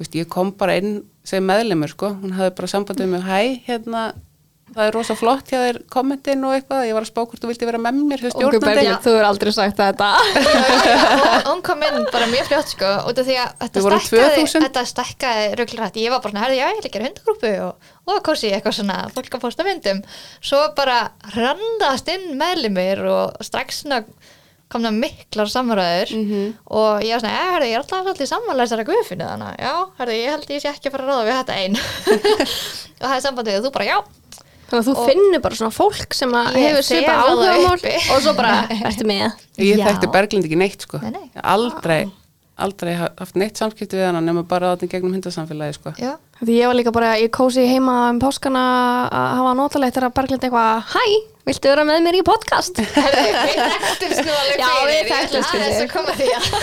veist, 0.00 0.16
ég 0.18 0.28
kom 0.32 0.50
bara 0.58 0.76
inn 0.80 1.00
sem 1.26 1.44
meðlemur 1.44 1.92
sko, 1.92 2.14
hún 2.22 2.34
hafði 2.34 2.56
bara 2.58 2.70
sambandið 2.72 3.12
með 3.12 3.26
hæ, 3.28 3.40
hérna 3.68 4.04
það 4.74 4.86
er 4.86 4.94
rosa 4.94 5.16
flott 5.18 5.50
hjá 5.50 5.58
þér 5.58 5.78
kommentin 5.92 6.44
og 6.46 6.54
eitthvað. 6.56 6.86
Ég 6.88 6.96
var 6.96 7.06
að 7.06 7.10
spá 7.10 7.20
hvort 7.22 7.42
þú 7.42 7.50
vildi 7.50 7.68
vera 7.68 7.82
með 7.82 8.00
mér 8.10 8.24
Berglind, 8.64 9.02
þú 9.04 9.14
er 9.18 9.28
aldrei 9.28 9.52
sagt 9.54 9.80
þetta. 9.80 10.10
Og 11.40 11.48
hún 11.50 11.62
kom 11.66 11.84
inn 11.86 12.08
bara 12.12 12.30
mjög 12.30 12.50
fljótt 12.50 12.74
sko. 12.74 12.90
Út 13.10 13.20
af 13.22 13.28
því 13.28 13.38
að 13.42 13.54
þetta 13.64 13.84
stækkaði 13.84 14.40
2000. 14.40 14.66
þetta 14.66 14.84
stækkaði 14.92 15.46
rugglarætt 15.60 16.00
ég 16.00 16.14
var 16.14 16.24
bara 16.24 16.44
herði, 16.44 16.60
já, 16.60 16.66
ég 16.70 16.80
vil 16.80 16.90
ekki 16.90 17.04
hundagrúpu 17.06 17.54
og, 17.66 17.92
og 18.10 18.20
kósi 18.26 18.52
eitthvað 18.54 18.78
svona, 18.80 18.98
fólk 19.14 19.38
að 19.38 19.46
posta 19.46 19.66
myndum. 19.66 20.02
Svo 20.42 20.62
bara 20.78 21.00
randast 21.36 22.10
inn 22.12 22.36
meðlimir 22.40 23.02
og 23.10 23.40
strax 23.46 23.82
svona 23.84 24.04
komna 24.70 24.92
miklar 24.94 25.50
samræður. 25.50 26.12
Mhm. 26.14 26.42
og 26.70 27.02
ég 27.02 27.16
var 27.16 27.24
svona, 27.24 27.34
ja, 27.34 27.46
herði, 27.56 27.70
ég 27.72 27.74
er 27.74 27.82
alltaf 27.82 28.04
svolítið 28.06 28.30
sammálaðisara 28.30 28.86
guðfinni 28.86 29.26
þannig, 29.26 29.56
já, 29.58 29.72
herði, 29.98 30.18
ég 30.20 30.30
held 30.30 30.52
ég 30.54 30.62
sé 30.62 30.70
ekki 30.70 30.86
að 30.90 30.94
fara 30.94 31.04
að 31.04 31.10
ráða 31.10 31.26
við 31.26 31.38
þetta 31.40 31.56
einn 31.58 31.78
og 33.00 33.06
það 33.08 33.16
er 33.16 33.24
sambandið 33.24 33.58
og 33.58 33.66
þú 33.66 33.72
bara, 33.74 33.88
já, 33.90 33.98
Þannig 34.70 34.80
að 34.80 34.86
þú 34.88 34.94
Og- 34.96 35.08
finnur 35.10 35.40
bara 35.42 35.58
svona 35.58 35.74
fólk 35.74 36.14
sem 36.14 36.32
hefur 36.54 36.84
svipa 36.86 37.14
áhugamál 37.24 37.80
og 38.14 38.22
svo 38.22 38.34
bara, 38.38 38.54
ertu 38.70 39.06
með? 39.10 39.32
Ég 39.58 39.82
þekkti 39.82 40.10
Berglind 40.14 40.46
ekki 40.46 40.58
neitt 40.60 40.86
sko. 40.86 41.00
Nei, 41.02 41.10
nei. 41.16 41.26
Aldrei, 41.42 42.04
aldrei 42.60 42.94
ha- 43.00 43.10
haft 43.18 43.34
neitt 43.40 43.58
samskipti 43.58 43.98
við 43.98 44.06
hana 44.12 44.20
nema 44.22 44.44
bara 44.46 44.74
þarna 44.76 44.86
í 44.86 44.92
gegnum 44.94 45.16
hundasamfélagi 45.18 45.74
sko. 45.80 45.94
Já, 45.98 46.14
Því 46.40 46.54
ég 46.56 46.70
var 46.70 46.76
líka 46.78 46.92
bara, 46.94 47.10
ég 47.20 47.28
kósi 47.36 47.66
heima 47.68 47.94
um 48.14 48.18
páskana 48.22 48.60
að 49.12 49.34
hafa 49.40 49.50
notalegt 49.58 49.92
þegar 49.98 50.12
Berglind 50.16 50.44
eitthvað 50.46 50.86
Hæ, 50.94 51.02
viltu 51.50 51.68
vera 51.68 51.82
með 51.84 51.98
mér 52.06 52.16
í 52.16 52.22
podcast? 52.24 52.78
við 52.80 52.86
þekktumst 52.96 54.22
nú 54.24 54.32
alveg 54.38 54.56
fyrir, 54.64 54.94
ég 54.96 55.04
ætla 55.18 55.42
aðeins 55.44 55.50
fyrir. 55.52 55.74
að 55.84 55.90
koma 55.92 56.12
því 56.16 56.28
að 56.32 56.44
ég 56.48 56.54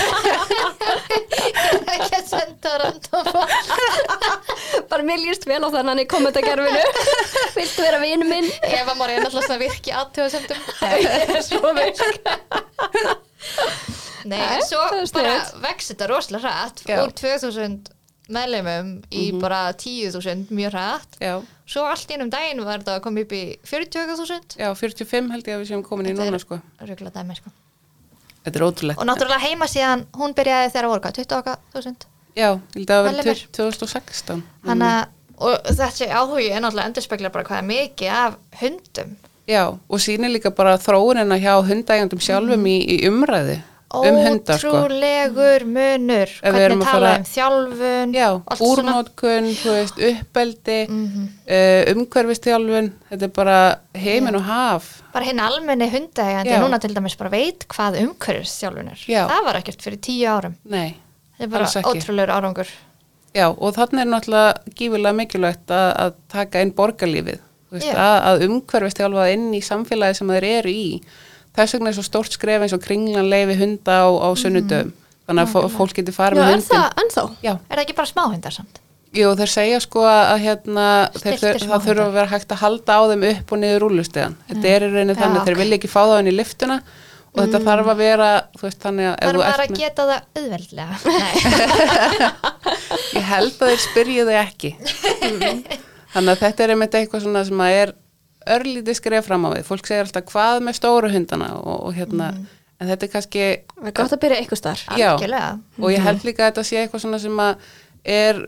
er 1.78 1.94
ekki 1.94 2.16
að 2.18 2.26
senda 2.32 2.72
random 2.82 3.28
bara 4.90 5.06
mér 5.12 5.22
líst 5.22 5.46
vel 5.50 5.62
á 5.62 5.70
þannig 5.76 6.02
í 6.08 6.10
kommentakerfinu 6.16 6.82
Viltu 7.58 7.86
vera 7.86 8.00
vinu 8.02 8.26
minn? 8.32 8.50
Eva 8.72 8.96
Móri 8.98 9.14
er 9.14 9.22
náttúrulega 9.28 9.46
svona 9.46 9.62
virki 9.62 9.94
aðtöðasendum 9.94 10.58
Svo 11.46 11.70
veist 11.78 12.02
Nei, 14.28 14.42
en 14.42 14.66
svo 14.66 14.82
bara 14.90 15.06
sniðugt. 15.08 15.54
vex 15.64 15.92
þetta 15.94 16.10
rosalega 16.10 16.50
hrætt 16.50 16.82
Já. 16.90 16.98
úr 17.06 17.14
2000 17.16 17.94
meðleimum 18.34 18.90
í 19.12 19.24
bara 19.40 19.60
10.000 19.74 20.50
mjög 20.52 20.74
hrætt 20.76 21.18
svo 21.68 21.84
allt 21.88 22.10
í 22.12 22.16
einum 22.18 22.30
daginn 22.32 22.64
var 22.66 22.80
þetta 22.82 22.98
að 22.98 23.04
koma 23.06 23.24
upp 23.24 23.32
í 23.36 23.42
40.000 23.68 24.58
já, 24.60 24.70
45 24.76 25.32
held 25.34 25.48
ég 25.48 25.56
að 25.58 25.64
við 25.64 25.72
séum 25.72 25.84
komin 25.84 26.08
í 26.08 26.14
Þetta 26.14 26.26
er- 26.26 26.32
núna 26.32 26.40
sko. 26.44 26.60
dæmi 27.18 27.36
sko. 27.40 27.52
Þetta 28.48 28.60
er 28.60 28.64
ótrúlegt. 28.64 29.00
Og 29.02 29.06
náttúrulega 29.10 29.44
heima 29.44 29.68
síðan, 29.68 30.06
hún 30.16 30.34
byrjaði 30.34 30.72
þegar 30.72 30.88
voru 30.88 31.02
hvað, 31.04 31.18
20.000 31.20 32.06
já, 32.38 32.50
ég 32.54 32.76
held 32.76 32.90
að 32.90 32.96
það 32.96 33.04
var 33.04 33.12
Meðlimir. 33.12 33.42
2016 33.58 34.44
Þannig 34.64 34.92
að, 34.94 35.08
og 35.38 35.72
þessi 35.80 36.08
áhugi 36.08 36.52
er 36.52 36.62
náttúrulega 36.64 36.92
endurspeglar 36.92 37.32
bara 37.34 37.44
hvað 37.50 37.58
er 37.58 37.68
mikið 37.72 38.14
af 38.16 38.38
hundum. 38.62 39.18
Já, 39.48 39.64
og 39.90 40.00
sýnir 40.04 40.32
líka 40.32 40.52
bara 40.56 40.78
þróunina 40.78 41.38
hjá 41.40 41.54
hundægjandum 41.64 42.20
sjálfum 42.24 42.66
í, 42.68 42.78
í 42.88 43.08
umræði 43.08 43.62
um 43.94 44.40
sko. 44.44 44.68
Ótrúlegur 44.84 45.64
munur 45.66 46.28
Ef 46.28 46.54
við 46.54 46.58
Hvernig 46.60 46.84
tala 46.84 47.08
fara- 47.08 47.18
um 47.18 47.24
þjálfun 47.24 48.14
Já, 48.18 48.28
úrnótkun, 48.60 49.48
uppeldi, 50.10 50.80
Mhm. 50.90 51.28
uh, 51.48 51.94
umhverfistjálfun, 51.94 52.92
þetta 53.12 53.24
er 53.24 53.34
bara 53.36 53.60
heiminn 53.96 54.36
og 54.36 54.44
haf. 54.44 55.02
bara 55.14 55.26
hinn 55.26 55.40
almenni 55.40 55.90
hundægandi 55.90 56.50
Já. 56.52 56.60
núna 56.62 56.80
til 56.80 56.94
dæmis 56.94 57.16
bara 57.18 57.30
veit 57.30 57.66
hvað 57.70 58.00
umhverfisþjálfun 58.04 58.92
er 58.92 59.00
Já. 59.08 59.28
það 59.28 59.46
var 59.46 59.56
ekkert 59.62 59.82
fyrir 59.82 59.98
tíu 60.00 60.28
árum 60.28 60.56
Nei, 60.66 60.96
þetta 61.40 61.44
er 61.44 61.48
bara 61.48 61.66
ótrúlegur 61.66 62.30
árangur 62.36 62.68
Já, 63.36 63.50
og 63.56 63.74
þannig 63.76 64.02
er 64.02 64.12
náttúrulega 64.12 64.54
gífulega 64.76 65.16
mikilvægt 65.16 65.68
að, 65.68 65.90
að 65.98 66.14
taka 66.30 66.62
inn 66.62 66.72
borgarlífið, 66.74 67.40
veist, 67.72 67.88
að, 67.94 68.22
að 68.24 68.46
umhverfist 68.50 68.98
þjálfa 68.98 69.34
inn 69.34 69.54
í 69.54 69.60
samfélagi 69.62 70.16
sem 70.16 70.28
þeir 70.28 70.44
eru 70.60 70.70
í. 70.70 71.02
Þess 71.58 71.74
vegna 71.78 71.90
er 71.92 71.98
svo 71.98 72.06
stórt 72.06 72.32
skref 72.38 72.62
eins 72.68 72.74
og 72.78 72.84
kringlan 72.86 73.30
leifi 73.32 73.56
hunda 73.58 73.96
á, 74.06 74.08
á 74.14 74.30
sunnudöfum. 74.38 74.92
Þannig 75.28 75.44
að 75.48 75.54
fó- 75.56 75.72
fólk 75.74 75.96
getur 75.98 76.14
Já, 76.14 76.18
farið 76.22 76.38
með 76.44 76.52
hundin. 76.54 76.68
það 76.70 77.02
ennþá? 77.04 77.24
Já, 77.44 77.54
Er 77.58 77.76
það 77.80 77.82
ekki 77.84 77.96
bara 77.98 78.12
smáhundar 78.14 78.54
samt? 78.56 78.78
jú, 79.18 79.32
þeir 79.40 79.50
segja 79.50 79.80
sko 79.82 80.04
að 80.06 80.40
hérna, 80.44 80.86
þeir, 81.18 81.38
það 81.64 81.86
þurfa 81.88 82.06
að 82.06 82.14
vera 82.20 82.30
hægt 82.32 82.52
að 82.54 82.62
halda 82.62 82.96
á 82.96 83.02
þeim 83.10 83.24
upp 83.32 83.52
og 83.52 83.60
niður 83.64 83.82
rúlustegan. 83.88 84.36
Þetta 84.52 84.68
er 84.76 84.86
í 84.86 84.90
rauninni 84.94 85.16
Já, 85.18 85.22
þannig, 85.24 85.46
þeir 85.48 85.58
vilja 85.64 85.78
ekki 85.80 85.90
fá 85.90 86.02
það 86.06 86.20
inn 86.22 86.30
í 86.32 86.36
liftuna 86.38 86.78
og 87.34 87.40
þetta 87.44 87.60
þarf 87.66 87.88
að 87.92 87.98
vera, 88.04 88.28
þú 88.58 88.64
veist, 88.68 88.80
þannig 88.86 89.08
að 89.08 89.16
Þarf 89.26 89.42
ert 89.48 89.64
að 89.64 89.72
með- 89.72 89.82
geta 89.82 90.06
það 90.08 90.22
auðveldlega? 90.38 90.96
Nei. 91.18 91.34
Ég 93.18 93.28
held 93.32 93.58
að 93.62 93.72
þeir 93.72 93.82
spyrja 93.84 94.26
þau 94.28 94.38
ekki. 94.44 94.72
Þannig 96.14 96.32
að 96.34 96.42
þetta 96.44 96.64
er 96.68 96.74
einmitt 96.74 96.96
eitthvað 96.98 97.24
svona 97.26 97.44
sem 97.48 97.62
að 97.68 97.76
er 97.82 97.92
örlítið 98.56 98.98
skref 99.00 99.26
fram 99.28 99.46
á 99.46 99.50
við. 99.56 99.64
Fólk 99.68 99.88
segir 99.90 100.06
alltaf 100.06 100.28
hvað 100.32 100.62
með 100.68 100.78
stóru 100.80 101.10
hundana 101.14 101.50
og, 101.60 101.76
og 101.90 101.98
hérna, 101.98 102.30
en 102.80 102.92
þetta 102.92 103.08
er 103.08 103.12
kannski, 103.16 103.46
Það 103.76 103.90
er 103.92 103.96
gott 104.00 104.16
að 104.18 104.22
byrja 104.26 104.40
eitthvað 104.42 104.62
starf. 104.62 104.86
Og 105.82 105.92
ég 105.94 106.06
held 106.06 106.24
líka 106.28 106.46
að 106.46 106.52
þetta 106.52 106.64
sé 106.70 106.82
eitthvað 106.84 107.04
svona 107.06 107.20
sem 107.24 107.42
að 107.44 107.70
er, 108.18 108.42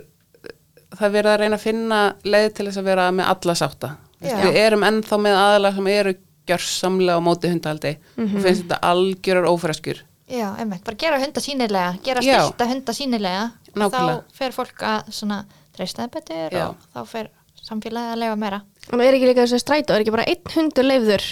það 0.96 1.06
er 1.10 1.16
verið 1.18 1.32
að 1.34 1.40
reyna 1.44 1.60
að 1.60 1.66
finna 1.66 2.02
leið 2.26 2.50
til 2.58 2.68
þess 2.70 2.82
að 2.82 2.90
vera 2.92 3.10
með 3.12 3.32
alla 3.34 3.56
sátta. 3.62 3.94
Við 4.20 4.60
erum 4.60 4.84
ennþá 4.84 5.22
með 5.24 5.40
aðalega 5.40 5.76
sem 5.80 5.88
eru 5.94 6.16
gjörsamlega 6.50 7.22
á 7.22 7.22
móti 7.24 7.50
hundahaldi 7.52 7.92
og 8.18 8.38
finnst 8.42 8.64
þetta 8.66 8.80
algjörar 8.90 9.48
ófreskur. 9.52 10.02
Já, 10.30 10.48
einmitt, 10.62 10.84
bara 10.86 10.98
gera 11.02 11.18
hunda 11.22 11.42
sínilega, 11.42 11.94
gera 12.06 12.22
Já. 12.22 12.36
stilta 12.44 12.68
hunda 12.70 12.94
sínilega 12.94 13.44
og 13.74 13.80
Nákvæmlega. 13.82 14.18
þá 14.30 14.38
fer 14.38 14.54
fólk 14.54 14.84
að 14.86 15.10
svona 15.18 15.40
treysta 15.74 16.04
það 16.04 16.12
betur 16.18 16.54
Já. 16.54 16.66
og 16.68 16.84
þá 16.94 17.00
fer 17.10 17.30
samfélagi 17.70 18.14
að 18.14 18.22
lefa 18.24 18.38
meira. 18.44 18.62
En 18.90 19.04
er 19.06 19.18
ekki 19.18 19.30
líka 19.30 19.46
þessi 19.46 19.62
strætó, 19.64 19.96
er 19.96 20.04
ekki 20.04 20.16
bara 20.16 20.28
einn 20.30 20.54
hundur 20.56 20.88
leifður? 20.90 21.26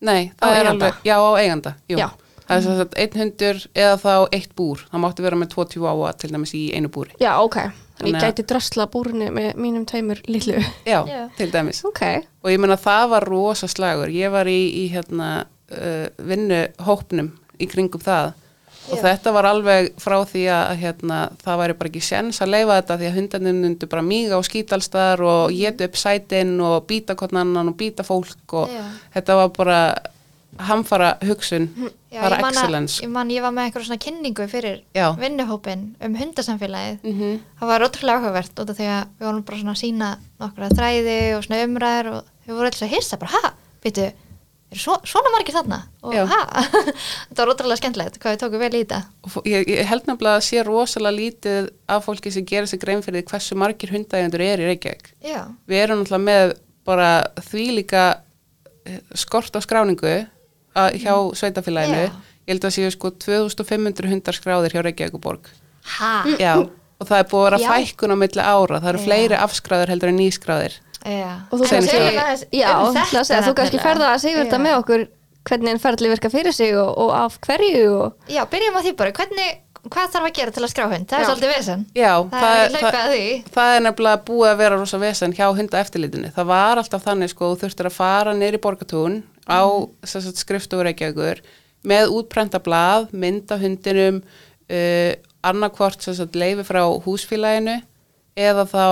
Nei, 0.00 0.32
það 0.40 0.56
er 0.56 0.58
eiganda? 0.64 0.72
alveg, 0.90 1.04
já 1.04 1.16
á 1.16 1.30
eiganda, 1.40 1.74
jú. 1.90 2.00
Já. 2.00 2.08
Það 2.50 2.56
er 2.56 2.64
svo 2.64 2.72
að 2.82 2.96
einn 2.98 3.20
hundur 3.20 3.58
eða 3.78 3.98
þá 4.00 4.14
eitt 4.34 4.54
búr. 4.58 4.80
Það 4.90 5.02
mátti 5.04 5.22
vera 5.22 5.36
með 5.38 5.50
tvo 5.52 5.64
tjú 5.70 5.84
áa 5.86 6.10
til 6.18 6.32
dæmis 6.32 6.54
í 6.58 6.64
einu 6.74 6.90
búri. 6.90 7.12
Já, 7.22 7.30
ok. 7.38 7.58
Þannig 8.00 8.16
ég 8.16 8.24
gæti 8.24 8.44
drösla 8.48 8.86
búrinu 8.90 9.28
með 9.36 9.60
mínum 9.60 9.84
tveimur 9.86 10.22
lillu. 10.26 10.56
Já, 10.88 11.04
Já. 11.06 11.20
til 11.36 11.52
dæmis. 11.52 11.84
Ok. 11.86 12.02
Og 12.42 12.50
ég 12.50 12.58
meina 12.58 12.78
það 12.80 13.04
var 13.12 13.28
rosa 13.28 13.68
slagur. 13.70 14.10
Ég 14.10 14.32
var 14.34 14.50
í, 14.50 14.58
í 14.82 14.84
hérna 14.90 15.28
uh, 15.44 16.08
vinnuhópnum 16.26 17.30
í 17.60 17.68
kringum 17.70 18.02
það 18.02 18.32
og 18.90 18.98
Já. 18.98 19.02
þetta 19.06 19.32
var 19.36 19.48
alveg 19.50 19.90
frá 20.02 20.16
því 20.26 20.44
að 20.54 20.70
hérna, 20.82 21.18
það 21.44 21.60
væri 21.62 21.76
bara 21.80 21.92
ekki 21.92 22.04
sens 22.04 22.40
að 22.42 22.52
leifa 22.54 22.78
þetta 22.80 22.98
því 23.00 23.10
að 23.10 23.18
hundarnir 23.18 23.58
myndu 23.58 23.90
bara 23.90 24.06
míga 24.06 24.38
og 24.38 24.46
skítalstar 24.48 25.22
og 25.22 25.54
geta 25.54 25.88
upp 25.88 25.98
sætin 26.00 26.56
og 26.64 26.86
býta 26.90 27.16
konan 27.18 27.56
og 27.62 27.76
býta 27.78 28.06
fólk 28.06 28.56
og 28.62 28.72
Já. 28.72 28.82
þetta 29.14 29.38
var 29.40 29.52
bara 29.56 29.80
hamfara 30.58 31.16
hugsun, 31.22 31.68
Já, 32.10 32.22
bara 32.22 32.40
excellence. 32.48 33.02
Ég 33.04 33.10
man, 33.12 33.30
ég 33.30 33.42
var 33.42 33.52
með 33.54 33.68
eitthvað 33.68 33.86
svona 33.86 34.02
kynningu 34.02 34.46
fyrir 34.50 34.80
Já. 34.96 35.12
vinnuhópin 35.18 35.84
um 36.02 36.16
hundasamfélagið. 36.18 36.98
Mm 37.04 37.38
Það 37.60 37.68
var 37.68 37.84
ótrúlega 37.86 38.18
áhugavert 38.18 38.54
því 38.54 38.88
að 38.88 39.04
við 39.18 39.26
vorum 39.26 39.44
bara 39.44 39.58
svona 39.58 39.74
að 39.76 39.82
sína 39.82 40.08
nokkra 40.40 40.68
þræði 40.74 41.36
og 41.36 41.44
svona 41.44 41.62
umræður 41.64 42.10
og 42.14 42.24
við 42.46 42.54
vorum 42.54 42.66
alltaf 42.66 42.88
að 42.88 42.94
hissa 42.96 43.16
bara, 43.16 43.30
ha, 43.30 43.52
veitu, 43.84 44.10
svo, 44.78 44.96
svona 45.08 45.32
margir 45.34 45.56
þarna? 45.56 45.80
Og 46.06 46.14
þetta 47.28 47.42
var 47.42 47.52
ótrúlega 47.52 47.80
skemmtilegt 47.80 48.18
hvað 48.22 48.34
við 48.36 48.40
tókum 48.44 48.62
vel 48.62 48.70
í 48.70 48.82
þetta. 48.84 49.00
Ég, 49.48 49.68
ég 49.72 49.88
held 49.90 50.08
nefnilega 50.08 50.38
að 50.38 50.46
sé 50.46 50.64
rosalega 50.66 51.16
lítið 51.16 51.70
af 51.90 52.06
fólki 52.06 52.32
sem 52.34 52.46
gerir 52.46 52.70
sig 52.70 52.82
grein 52.82 53.02
fyrir 53.04 53.22
því 53.24 53.32
hversu 53.32 53.58
margir 53.58 53.94
hundægjandur 53.94 54.44
er 54.46 54.62
í 54.62 54.68
Reykjavík. 54.70 55.12
Já, 55.26 55.40
Við 55.70 55.82
erum 55.84 56.02
náttúrulega 56.02 56.26
með 56.28 56.54
bara 56.90 57.10
þvílíka 57.50 58.04
eh, 58.86 59.00
skort 59.18 59.58
á 59.58 59.60
skráningu 59.64 60.12
að, 60.74 61.00
hjá 61.02 61.14
sveitafélaginu. 61.42 62.04
Já. 62.08 62.28
Ég 62.46 62.54
held 62.54 62.66
að 62.66 62.76
séu 62.78 62.90
sko 62.94 63.10
2500 63.22 64.10
hundar 64.10 64.38
skráðir 64.38 64.74
hjá 64.74 64.84
Reykjavíkuborg. 64.86 65.50
og 67.00 67.08
það 67.08 67.22
er 67.22 67.28
búið 67.30 67.46
að 67.46 67.50
vera 67.50 67.74
fækkun 67.74 68.14
á 68.14 68.16
milli 68.20 68.44
ára. 68.44 68.80
Það 68.80 68.90
eru 68.92 69.00
Já. 69.00 69.04
fleiri 69.08 69.36
afskráðir 69.40 69.92
heldur 69.94 70.12
en 70.12 70.18
nýskráðir. 70.20 70.78
Já. 71.04 71.32
Og 71.50 71.56
þú 71.60 71.70
kannski- 71.70 73.30
það 73.30 73.48
þú 73.48 73.54
kannski 73.60 73.80
ferða 73.80 74.12
að 74.14 74.22
segja 74.24 74.44
þetta 74.44 74.60
með 74.60 74.78
okkur 74.82 75.06
hvernig 75.48 75.72
en 75.72 75.80
ferðli 75.80 76.10
virka 76.12 76.30
fyrir 76.30 76.52
sig 76.52 76.74
og, 76.76 76.90
og 77.00 77.10
af 77.16 77.38
hverju 77.46 77.84
og... 77.96 78.16
Já, 78.28 78.42
byrjum 78.50 78.76
á 78.76 78.80
því 78.84 78.92
bara, 78.98 79.12
hvernig, 79.16 79.54
hvað 79.86 80.10
þarf 80.12 80.26
að 80.28 80.34
gera 80.36 80.54
til 80.56 80.64
að 80.66 80.72
skrá 80.74 80.84
hund? 80.90 81.06
Það 81.08 81.16
er 81.16 81.24
Já. 81.24 81.28
svolítið 81.30 81.54
vesen. 81.54 81.86
Já, 81.96 82.12
Það 82.34 82.50
er 82.50 82.60
ekki 82.66 82.82
hlaupið 82.84 83.00
að 83.00 83.14
því. 83.14 83.24
það 83.56 83.76
er 83.76 83.84
nefnilega 83.86 84.20
búið 84.28 84.50
að 84.50 84.60
vera 84.60 84.80
rosa 84.82 85.00
vesen 85.00 85.36
hjá 85.38 85.46
hundaeftirlitinu. 85.56 86.32
Það 86.36 86.50
var 86.52 86.82
alltaf 86.82 87.06
þannig 87.08 87.32
sko, 87.32 87.48
þú 87.54 87.60
þurftir 87.64 87.88
að 87.88 87.96
fara 87.96 88.36
í 88.36 88.60
borgatún 88.60 89.16
á 89.48 89.60
skrifstofur 90.04 90.84
Reykjavíkur 90.90 91.40
með 91.88 92.12
útprenta 92.12 92.60
blað, 92.60 93.08
mynda 93.16 93.56
hundinum, 93.56 94.20
uh, 94.68 95.12
annarkvort 95.40 96.04
sem 96.04 96.14
sagt, 96.14 96.36
leifi 96.36 96.66
frá 96.68 96.84
húsfélaginu 97.00 97.80
eða 98.40 98.64
þá 98.70 98.84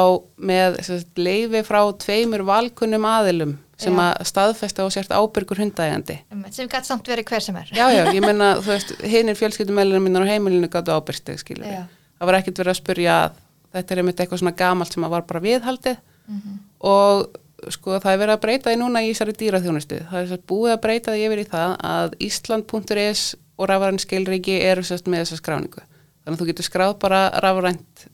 með 0.51 0.77
sagt, 0.87 1.11
leifi 1.19 1.63
frá 1.67 1.81
tveimur 2.05 2.45
valkunnum 2.49 3.07
aðilum 3.09 3.57
sem 3.79 3.95
Já. 3.95 4.03
að 4.11 4.25
staðfesta 4.27 4.85
og 4.85 4.91
sért 4.93 5.13
ábyrgur 5.15 5.61
hundægandi. 5.63 6.17
Sem 6.51 6.67
gæti 6.69 6.89
samt 6.91 7.07
verið 7.09 7.29
hver 7.31 7.45
sem 7.45 7.57
er. 7.61 7.69
Já, 7.71 7.87
já, 7.95 8.05
ég 8.11 8.25
meina, 8.25 8.57
þú 8.65 8.73
veist, 8.75 8.95
hinir 9.07 9.39
fjölskyldumælinu 9.39 10.01
mínar 10.03 10.27
á 10.27 10.31
heimilinu 10.35 10.67
gáttu 10.73 10.91
ábyrsteg, 10.97 11.39
skilur 11.39 11.69
Já. 11.71 11.85
Það 12.19 12.27
var 12.33 12.39
ekkert 12.41 12.59
verið 12.65 12.73
að 12.75 12.81
spurja 12.81 13.19
að 13.29 13.37
þetta 13.79 13.95
er 13.95 14.01
einmitt 14.03 14.23
eitthvað 14.25 14.41
svona 14.43 14.57
gamalt 14.59 14.95
sem 14.97 15.05
að 15.07 15.13
var 15.15 15.27
bara 15.29 15.45
viðhaldið 15.45 16.01
Mhm. 16.29 16.57
og 16.85 17.39
sko 17.73 17.95
það 18.03 18.13
er 18.13 18.19
verið 18.21 18.35
að 18.35 18.43
breyta 18.43 18.71
því 18.73 18.79
núna 18.83 19.01
í 19.07 19.13
þessari 19.15 19.33
dýraþjónustu. 19.41 19.97
Það 20.11 20.33
er 20.35 20.43
búið 20.51 20.73
að 20.75 20.83
breyta 20.83 21.15
því 21.15 21.23
yfir 21.29 21.41
í 21.43 21.47
það 21.49 21.71
að 21.89 22.13
Ísland.is 22.27 23.23
og 23.59 23.67
rafræn 23.71 23.99
skilriki 24.03 24.59
eru 24.63 24.83
sérst 24.87 25.09
með 25.11 25.25
þessa 25.25 25.39
skráningu. 25.41 25.83
Þannig 26.25 26.37
að 26.37 26.43
þú 26.43 26.47
getur 26.51 26.67
skráð 26.69 26.93
bara 27.03 27.23
rafrænt 27.43 28.05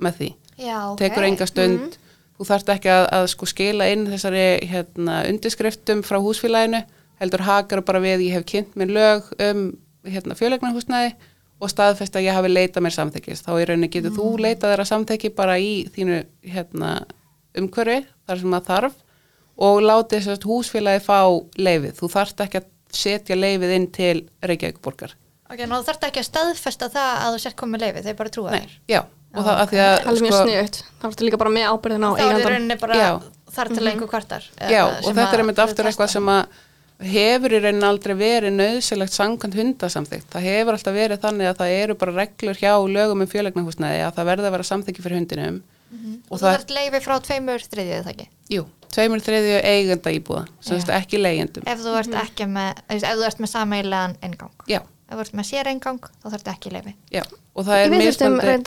með 0.00 0.16
því 0.20 0.28
Já, 0.58 0.78
ok. 0.92 0.98
tekur 1.02 1.28
enga 1.28 1.46
stund. 1.50 2.00
Þú 2.34 2.48
þarft 2.48 2.72
ekki 2.74 2.90
að, 2.90 3.04
að 3.14 3.28
sko 3.30 3.46
skila 3.46 3.86
inn 3.92 4.08
þessari 4.10 4.46
hérna, 4.70 5.20
undirskriftum 5.30 6.02
frá 6.06 6.18
húsfélaginu. 6.22 6.82
Heldur 7.22 7.44
hakar 7.46 7.84
bara 7.86 8.02
við 8.02 8.26
ég 8.26 8.38
hef 8.38 8.46
kynnt 8.50 8.74
mér 8.78 8.90
lög 8.90 9.30
um 9.38 9.68
hérna, 10.04 10.36
fjölegnahúsnæði 10.38 11.14
og 11.62 11.70
staðfest 11.70 12.16
að 12.18 12.26
ég 12.26 12.36
hafi 12.36 12.50
leitað 12.50 12.84
mér 12.84 12.94
samþekkis 12.96 13.44
þá 13.44 13.52
í 13.56 13.66
rauninni 13.68 13.90
getur 13.92 14.14
þú 14.14 14.28
leitað 14.42 14.72
þeirra 14.72 14.86
samþekki 14.90 15.30
bara 15.36 15.56
í 15.62 15.72
þínu 15.94 16.20
hérna, 16.54 16.92
umhverfi 17.56 18.00
þar 18.26 18.40
sem 18.42 18.56
það 18.56 18.70
þarf 18.70 19.02
og 19.64 19.82
látið 19.84 20.24
þess 20.24 20.32
að 20.34 20.48
húsfélagi 20.50 21.04
fá 21.04 21.20
leifið 21.56 22.00
þú 22.00 22.10
þarft 22.16 22.42
ekki 22.44 22.60
að 22.60 22.70
setja 22.94 23.38
leifið 23.38 23.76
inn 23.78 23.86
til 23.94 24.16
Reykjavíkborgar 24.42 25.14
Ok, 25.52 25.60
nú 25.70 25.78
þarf 25.86 26.08
ekki 26.08 26.22
að 26.22 26.28
staðfesta 26.28 26.88
það 26.90 27.10
að 27.22 27.34
þú 27.34 27.42
sért 27.44 27.58
komið 27.60 27.84
leifið, 27.84 28.06
þeir 28.08 28.16
bara 28.18 28.32
trúa 28.34 28.54
þér. 28.54 28.72
já, 28.90 29.00
og 29.34 29.44
það 29.46 29.62
að 29.62 29.70
því 29.72 29.80
að 29.84 29.94
Það 30.04 30.12
er 30.14 30.24
mjög 30.24 30.36
sniðut. 30.40 30.76
Það 31.00 31.14
er 31.18 31.24
líka 31.28 31.40
bara 31.42 31.50
með 31.54 31.64
ábyrðin 31.72 32.04
á 32.04 32.10
Þá 32.10 32.18
er 32.18 32.24
eigandan. 32.24 32.52
rauninni 32.54 32.76
bara 32.80 32.94
Já. 33.00 33.10
þar 33.54 33.68
til 33.74 33.86
einhver 33.90 34.08
kvartar. 34.14 34.44
eða 34.58 34.70
Já, 34.70 34.82
og 34.84 35.10
þetta 35.14 35.32
er 35.34 35.42
einmitt 35.44 35.58
aftur 35.64 35.84
eitthvað 35.90 36.08
sem 36.14 36.26
að 36.34 36.42
hefur 37.04 37.50
í 37.52 37.58
rauninni 37.60 37.86
aldrei 37.88 38.14
verið 38.14 38.52
nöðsilegt 38.54 39.12
sangkant 39.12 39.54
hundasamþygt. 39.58 40.28
Það 40.30 40.42
hefur 40.48 40.72
alltaf 40.78 40.94
verið 40.94 41.18
þannig 41.24 41.46
að 41.50 41.58
það 41.60 41.70
eru 41.82 41.94
bara 41.94 42.12
reglur 42.20 42.56
hjá 42.60 42.72
lögum 42.86 43.20
um 43.20 43.30
fjölegnahúsnæði 43.30 44.00
að 44.06 44.14
það 44.18 44.28
verði 44.30 44.46
að 44.46 44.54
vera 44.56 44.68
samþykki 44.70 45.02
fyrir 45.04 45.18
hundinum. 45.18 45.62
Og 46.30 46.38
þú 46.38 46.44
þarf 46.48 46.70
leifi 46.74 47.00
frá 47.04 47.14
tveimur 47.22 47.60
þriðið 47.62 48.02
það 48.02 48.12
ekki? 48.14 48.26
jú, 48.50 48.62
tveimur 48.90 49.20
þriðju 49.22 49.58
eigenda 49.62 50.10
íbúða, 50.10 50.42
ekki 50.98 51.16
leigendum. 51.20 51.62
Ef 51.70 51.78
þú 51.84 51.90
ert 52.00 52.14
ekki 52.24 52.44
með, 52.50 52.70
ef 52.90 53.02
þú 53.04 53.22
ert 53.28 53.38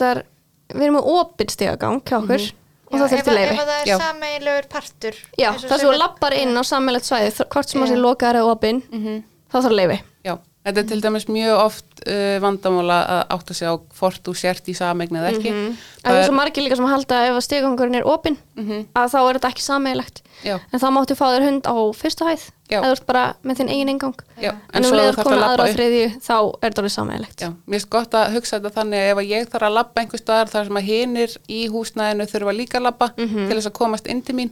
með 0.08 0.24
og 0.70 0.76
það 0.76 0.80
Við 0.80 0.84
erum 0.88 0.98
með 1.00 1.12
opinn 1.18 1.50
stigagang 1.50 2.02
hjá 2.04 2.18
okkur 2.22 2.48
og 2.88 3.00
það 3.00 3.10
þurfti 3.12 3.20
ef, 3.20 3.28
að- 3.28 3.36
leifi. 3.38 3.54
ef 3.54 3.60
að 3.60 3.68
það 3.68 3.82
er 3.82 3.88
Já. 3.88 3.98
sameigilegur 4.00 4.68
partur. 4.70 5.16
Já, 5.38 5.50
og 5.50 5.60
það 5.62 5.78
sem 5.80 5.90
þú 5.90 5.98
lappar 5.98 6.34
inn 6.34 6.56
á 6.58 6.64
sammælegt 6.64 7.06
svæði, 7.08 7.32
hvort 7.52 7.70
sem 7.70 7.82
að 7.82 7.88
Já. 7.88 7.94
sé 7.94 7.98
lokaðar 8.02 8.36
eða 8.42 8.52
opinn, 8.56 8.84
Mhm. 8.92 9.24
þá 9.52 9.58
þarf 9.64 9.76
leifi. 9.76 10.02
Já, 10.26 10.38
þetta 10.66 10.78
er 10.78 10.84
til 10.88 11.02
dæmis 11.02 11.26
mjög 11.28 11.60
oft 11.66 11.84
uh, 12.08 12.40
vandamála 12.40 12.98
að 13.08 13.28
átta 13.36 13.54
sig 13.54 13.68
á 13.68 13.76
hvort 14.00 14.24
þú 14.24 14.32
sért 14.36 14.64
í 14.72 14.76
sameign 14.76 15.10
eða 15.12 15.32
ekki. 15.34 15.50
En 15.52 15.78
það 16.04 16.20
er 16.22 16.28
svo 16.30 16.36
margir 16.36 16.64
líka 16.64 16.76
sem 16.78 16.86
halda 16.86 17.16
ef 17.28 17.36
að 17.36 17.44
stigangurinn 17.48 17.96
er 17.96 18.04
opinn, 18.08 18.38
Mhm. 18.56 18.86
að 18.96 19.12
þá 19.12 19.20
er 19.30 19.34
þetta 19.40 19.52
ekki 19.52 19.62
sameigilegt. 19.68 20.22
Já, 20.44 20.60
En 20.72 20.80
þá 20.80 20.88
máttu 20.94 21.16
fá 21.18 21.26
þér 21.36 21.44
hund 21.44 21.64
á 21.68 21.76
fyrstu 21.96 22.24
hæð. 22.28 22.52
Eða 22.76 22.88
þú 22.88 22.92
ert 22.98 23.06
bara 23.08 23.24
með 23.44 23.58
þinn 23.62 23.70
eigin 23.74 23.90
engang. 23.94 24.16
já, 24.42 24.52
En 24.74 24.86
um 24.86 24.92
leiður 24.98 25.16
þarft 25.18 25.32
að 25.32 25.44
aðra 25.48 25.64
á 25.64 25.74
þriðju, 25.78 26.08
þá 26.28 26.36
er 26.38 26.70
þetta 26.70 26.82
alveg 26.84 26.94
sameigilegt. 26.98 27.40
Já, 27.42 27.50
mér 27.68 27.78
finnst 27.80 27.90
gott 27.90 28.12
að 28.20 28.34
hugsa 28.36 28.60
þetta 28.60 28.74
þannig 28.78 29.06
ef 29.12 29.18
ég 29.30 29.50
þarf 29.54 29.68
að 29.70 29.76
labba 29.78 30.02
einhver 30.02 30.20
staðar 30.24 30.52
þar 30.52 30.66
sem 30.68 30.80
að 30.82 30.88
hinir 30.92 31.38
í 31.48 31.60
húsnæðinu 31.72 32.28
þurfa 32.34 32.56
líka 32.58 32.78
að 32.80 32.88
labba 32.90 33.08
Mhm. 33.18 33.48
til 33.48 33.58
þess 33.58 33.70
að 33.72 33.78
komast 33.80 34.08
inn 34.08 34.22
til 34.22 34.36
mín 34.36 34.52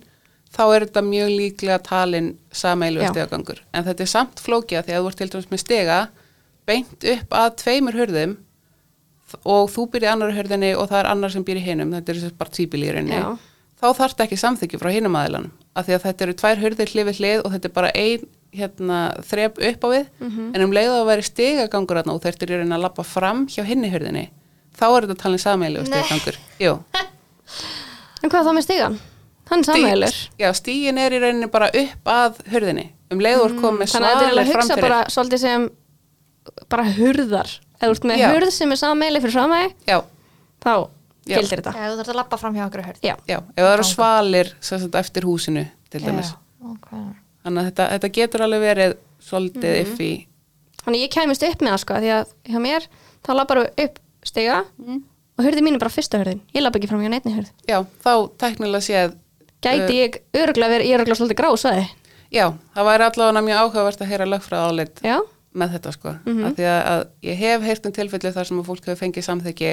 þá 0.56 0.64
er 0.76 0.86
þetta 0.86 1.02
mjög 1.04 1.30
líklega 1.36 1.80
talin 1.84 2.38
sameilu 2.54 3.02
Já. 3.04 3.10
stegagangur. 3.12 3.60
En 3.74 3.84
þetta 3.84 4.02
er 4.02 4.06
samt 4.08 4.36
flókja 4.40 4.84
því 4.86 4.94
að 4.96 5.02
þú 5.04 5.08
ert 5.12 5.18
til 5.18 5.30
dæmis 5.30 5.52
með 5.52 5.60
stega 5.60 6.08
beint 6.66 7.04
upp 7.04 7.30
að 7.30 7.56
tveimur 7.60 7.94
hurðum 8.00 8.38
og 9.46 9.70
þú 9.74 9.90
í 10.06 10.08
annar 10.14 10.32
hörðinni 10.32 10.70
og 10.78 10.88
það 10.90 11.00
er 11.04 11.10
annar 11.12 11.30
sem 11.34 11.44
býr 11.44 11.58
í 11.60 11.64
hinum, 11.66 11.92
þetta 11.92 12.10
er 12.14 12.20
bara 12.40 12.50
Já. 13.20 13.38
Þá 13.86 14.00
þarf 14.02 14.24
ekki 14.26 14.38
samþykki 14.42 14.80
frá 14.82 14.90
hinum 14.94 15.16
aðilanum, 15.20 15.52
af 15.76 15.86
því 15.88 15.96
að 15.98 16.06
þetta 16.08 16.26
eru 16.26 16.36
tvær 16.42 16.62
hörðir 16.64 16.92
hlifið 16.94 17.20
hlið 17.22 17.44
og 17.46 17.54
þetta 17.56 17.70
er 17.70 17.76
bara 17.76 17.92
ein 17.96 18.26
hérna, 18.56 19.00
þrep 19.30 19.58
upp 19.70 19.86
á 19.86 19.88
við, 19.92 20.06
en 20.26 20.64
um 20.66 20.76
leiðu 20.76 20.94
að 21.02 21.10
væri 21.12 21.26
stigagangur 21.28 22.00
og 22.16 22.22
þetta 22.24 22.46
er 22.48 22.54
að 22.78 22.86
lappa 22.86 23.04
fram 23.04 23.46
hjá 23.52 23.64
hinni 23.68 23.90
hörðinni, 23.92 24.30
þá 24.80 24.86
er 24.92 25.08
þetta 25.10 25.22
talin 25.24 25.42
Nei. 25.90 26.04
stigagangur. 26.04 26.40
En 28.26 28.32
hvað 28.32 28.48
þá 28.48 28.54
með 28.58 28.64
stigan? 28.66 28.96
Hann 29.52 29.62
er 29.62 29.68
sammeilur. 29.68 30.16
Já, 30.42 30.48
stígin 30.58 30.98
er 30.98 31.14
í 31.14 31.20
rauninni 31.22 31.50
bara 31.54 31.68
upp 31.70 32.10
að 32.10 32.40
hörðinni, 32.50 32.88
um 33.14 33.20
leiðu 33.22 33.44
að 33.44 33.60
komið 33.62 33.82
með 33.84 33.86
Mm, 33.86 33.92
Þannig 33.94 34.10
að 34.10 34.16
þetta 34.16 34.26
er 34.26 34.32
svalir 34.32 34.42
að 34.42 34.48
hugsa 34.50 34.58
framfyrir. 34.58 34.86
bara 34.88 35.14
svolítið 35.14 35.42
sem 35.44 35.68
bara 36.74 36.86
hurðar. 36.96 37.52
Ef 37.76 37.84
þú 37.86 37.92
ert 37.92 38.08
með 38.10 38.18
Já. 38.24 38.28
hurð 38.34 38.52
sem 38.56 38.72
er 38.72 38.80
sammeili 38.82 39.22
fyrir 39.22 39.36
Já, 39.86 39.98
þá. 40.66 40.74
Gildir 41.26 41.62
þetta. 41.62 41.74
Já, 41.74 41.90
þú 41.92 41.98
þarf 42.00 42.10
að 42.14 42.16
lappa 42.20 42.38
fram 42.38 42.54
hjá 42.56 42.66
okkur 42.68 42.84
hörð. 42.86 43.00
Já. 43.04 43.16
já, 43.28 43.38
ef 43.56 43.64
það 43.64 43.74
eru 43.74 43.84
svalir 43.84 44.52
sagt, 44.60 44.96
eftir 44.96 45.24
húsinu, 45.24 45.66
til 45.90 46.02
dæmis. 46.06 46.34
ok. 46.62 46.90
Þannig 47.46 47.62
að 47.62 47.66
þetta, 47.72 47.90
þetta 47.96 48.12
getur 48.20 48.42
alveg 48.46 48.62
verið 48.62 48.96
svolítið 49.22 49.74
Mhm. 49.76 49.82
iffi. 49.86 50.28
Þannig 50.86 51.02
ég 51.02 51.12
kæmist 51.14 51.44
upp 51.44 51.60
með 51.62 51.72
það 51.74 51.80
sko, 51.80 51.94
því 51.94 52.10
að 52.14 52.26
hjá 52.54 52.60
mér, 52.62 52.88
þá 53.26 53.34
lappar 53.36 53.58
upp 53.78 54.00
stiga 54.24 54.66
og 55.38 55.44
hurði 55.46 55.62
mín 55.62 55.74
er 55.76 55.80
bara 55.80 55.90
fyrsta 55.94 56.18
hurðin. 56.22 56.42
Ég 56.54 56.62
lapp 56.62 56.76
ekki 56.76 56.88
fram 56.90 57.02
hjá 57.02 57.10
neittni 57.10 57.34
hurð. 57.36 57.50
Já, 57.68 57.86
þá 58.04 58.30
tæknilega 58.38 58.82
séð, 58.86 59.16
Gæti 59.66 59.94
ég 59.98 60.20
öruglega 60.34 60.70
verið, 60.78 60.86
ég 60.86 60.94
er 60.94 61.00
öruglega 61.02 61.18
svolítið 61.18 61.40
grásvæði. 61.42 61.88
já, 62.32 62.54
það 62.76 62.86
væri 62.86 63.04
allavega 63.10 63.42
mjög 63.42 63.58
áhugavert 63.64 64.02
að 64.02 64.08
heyra 64.12 64.26
lögfræða 64.26 64.70
áleitt 64.70 65.02
Já. 65.02 65.20
með 65.56 65.70
þetta 65.74 65.92
sko. 65.94 66.10
Mhm. 66.26 66.46
Af 66.46 66.54
því 66.56 66.66
að, 66.70 66.82
að 66.86 67.08
ég 67.24 67.38
hef 67.38 67.62
heyrt 67.62 67.86
um 67.86 67.92
tilfelli 67.92 68.32
þar 68.34 68.46
sem 68.46 68.60
að 68.62 68.66
fólk 68.66 68.86
hefur 68.86 69.00
fengið 69.06 69.24
samþyggi 69.26 69.72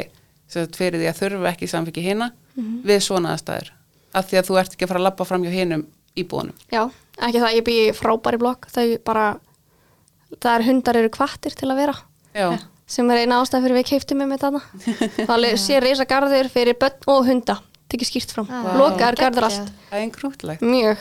fyrir 0.78 1.00
því 1.00 1.09
að 1.11 1.21
þurfa 1.23 1.52
ekki 1.52 1.68
samþyggi 1.73 2.02
hina 2.06 2.30
Mhm. 2.56 2.82
við 2.85 3.00
svona 3.00 3.32
aðstæður. 3.37 3.71
Af 4.14 4.26
því 4.28 4.37
að 4.38 4.47
þú 4.50 4.59
ert 4.61 4.73
ekki 4.76 4.85
að 4.85 4.88
fara 4.92 5.00
að 5.00 5.06
lappa 5.09 5.25
fram 5.25 5.42
hjá 5.47 5.50
hinum 5.54 5.87
íbúðunum. 6.16 6.52
Já, 6.71 6.82
ekki 7.18 7.40
það, 7.40 7.54
ég 7.56 7.64
bý 7.64 7.76
í 7.88 7.92
frábæri 7.97 8.38
blokk, 8.42 8.66
þau 8.75 8.99
bara, 9.04 9.38
það 10.40 10.59
er 10.59 10.66
hundar 10.68 10.97
eru 11.00 11.09
kvattir 11.09 11.54
til 11.56 11.68
að 11.73 11.76
vera. 11.80 11.94
Já, 12.37 12.59
sem 12.87 13.11
er 13.11 13.23
eina 13.23 13.38
ástæð 13.40 13.62
fyrir 13.64 13.78
við 13.80 13.87
keiftum 13.88 14.18
með 14.21 14.28
með 14.35 14.42
þarna 14.44 14.61
þá 15.28 15.56
sé 15.56 15.80
reysa 15.80 16.04
garður 16.09 16.49
fyrir 16.52 16.76
börn 16.80 17.09
og 17.09 17.26
hunda 17.26 17.59
tekið 17.88 18.09
skýrt 18.11 18.32
fram, 18.37 18.47
Ah, 18.52 18.76
lokaðar 18.76 19.16
garður 19.16 19.44
allt 19.49 19.73
það 19.88 19.97
er 19.97 20.02
eingrútlegt. 20.04 20.61
mjög 20.64 20.99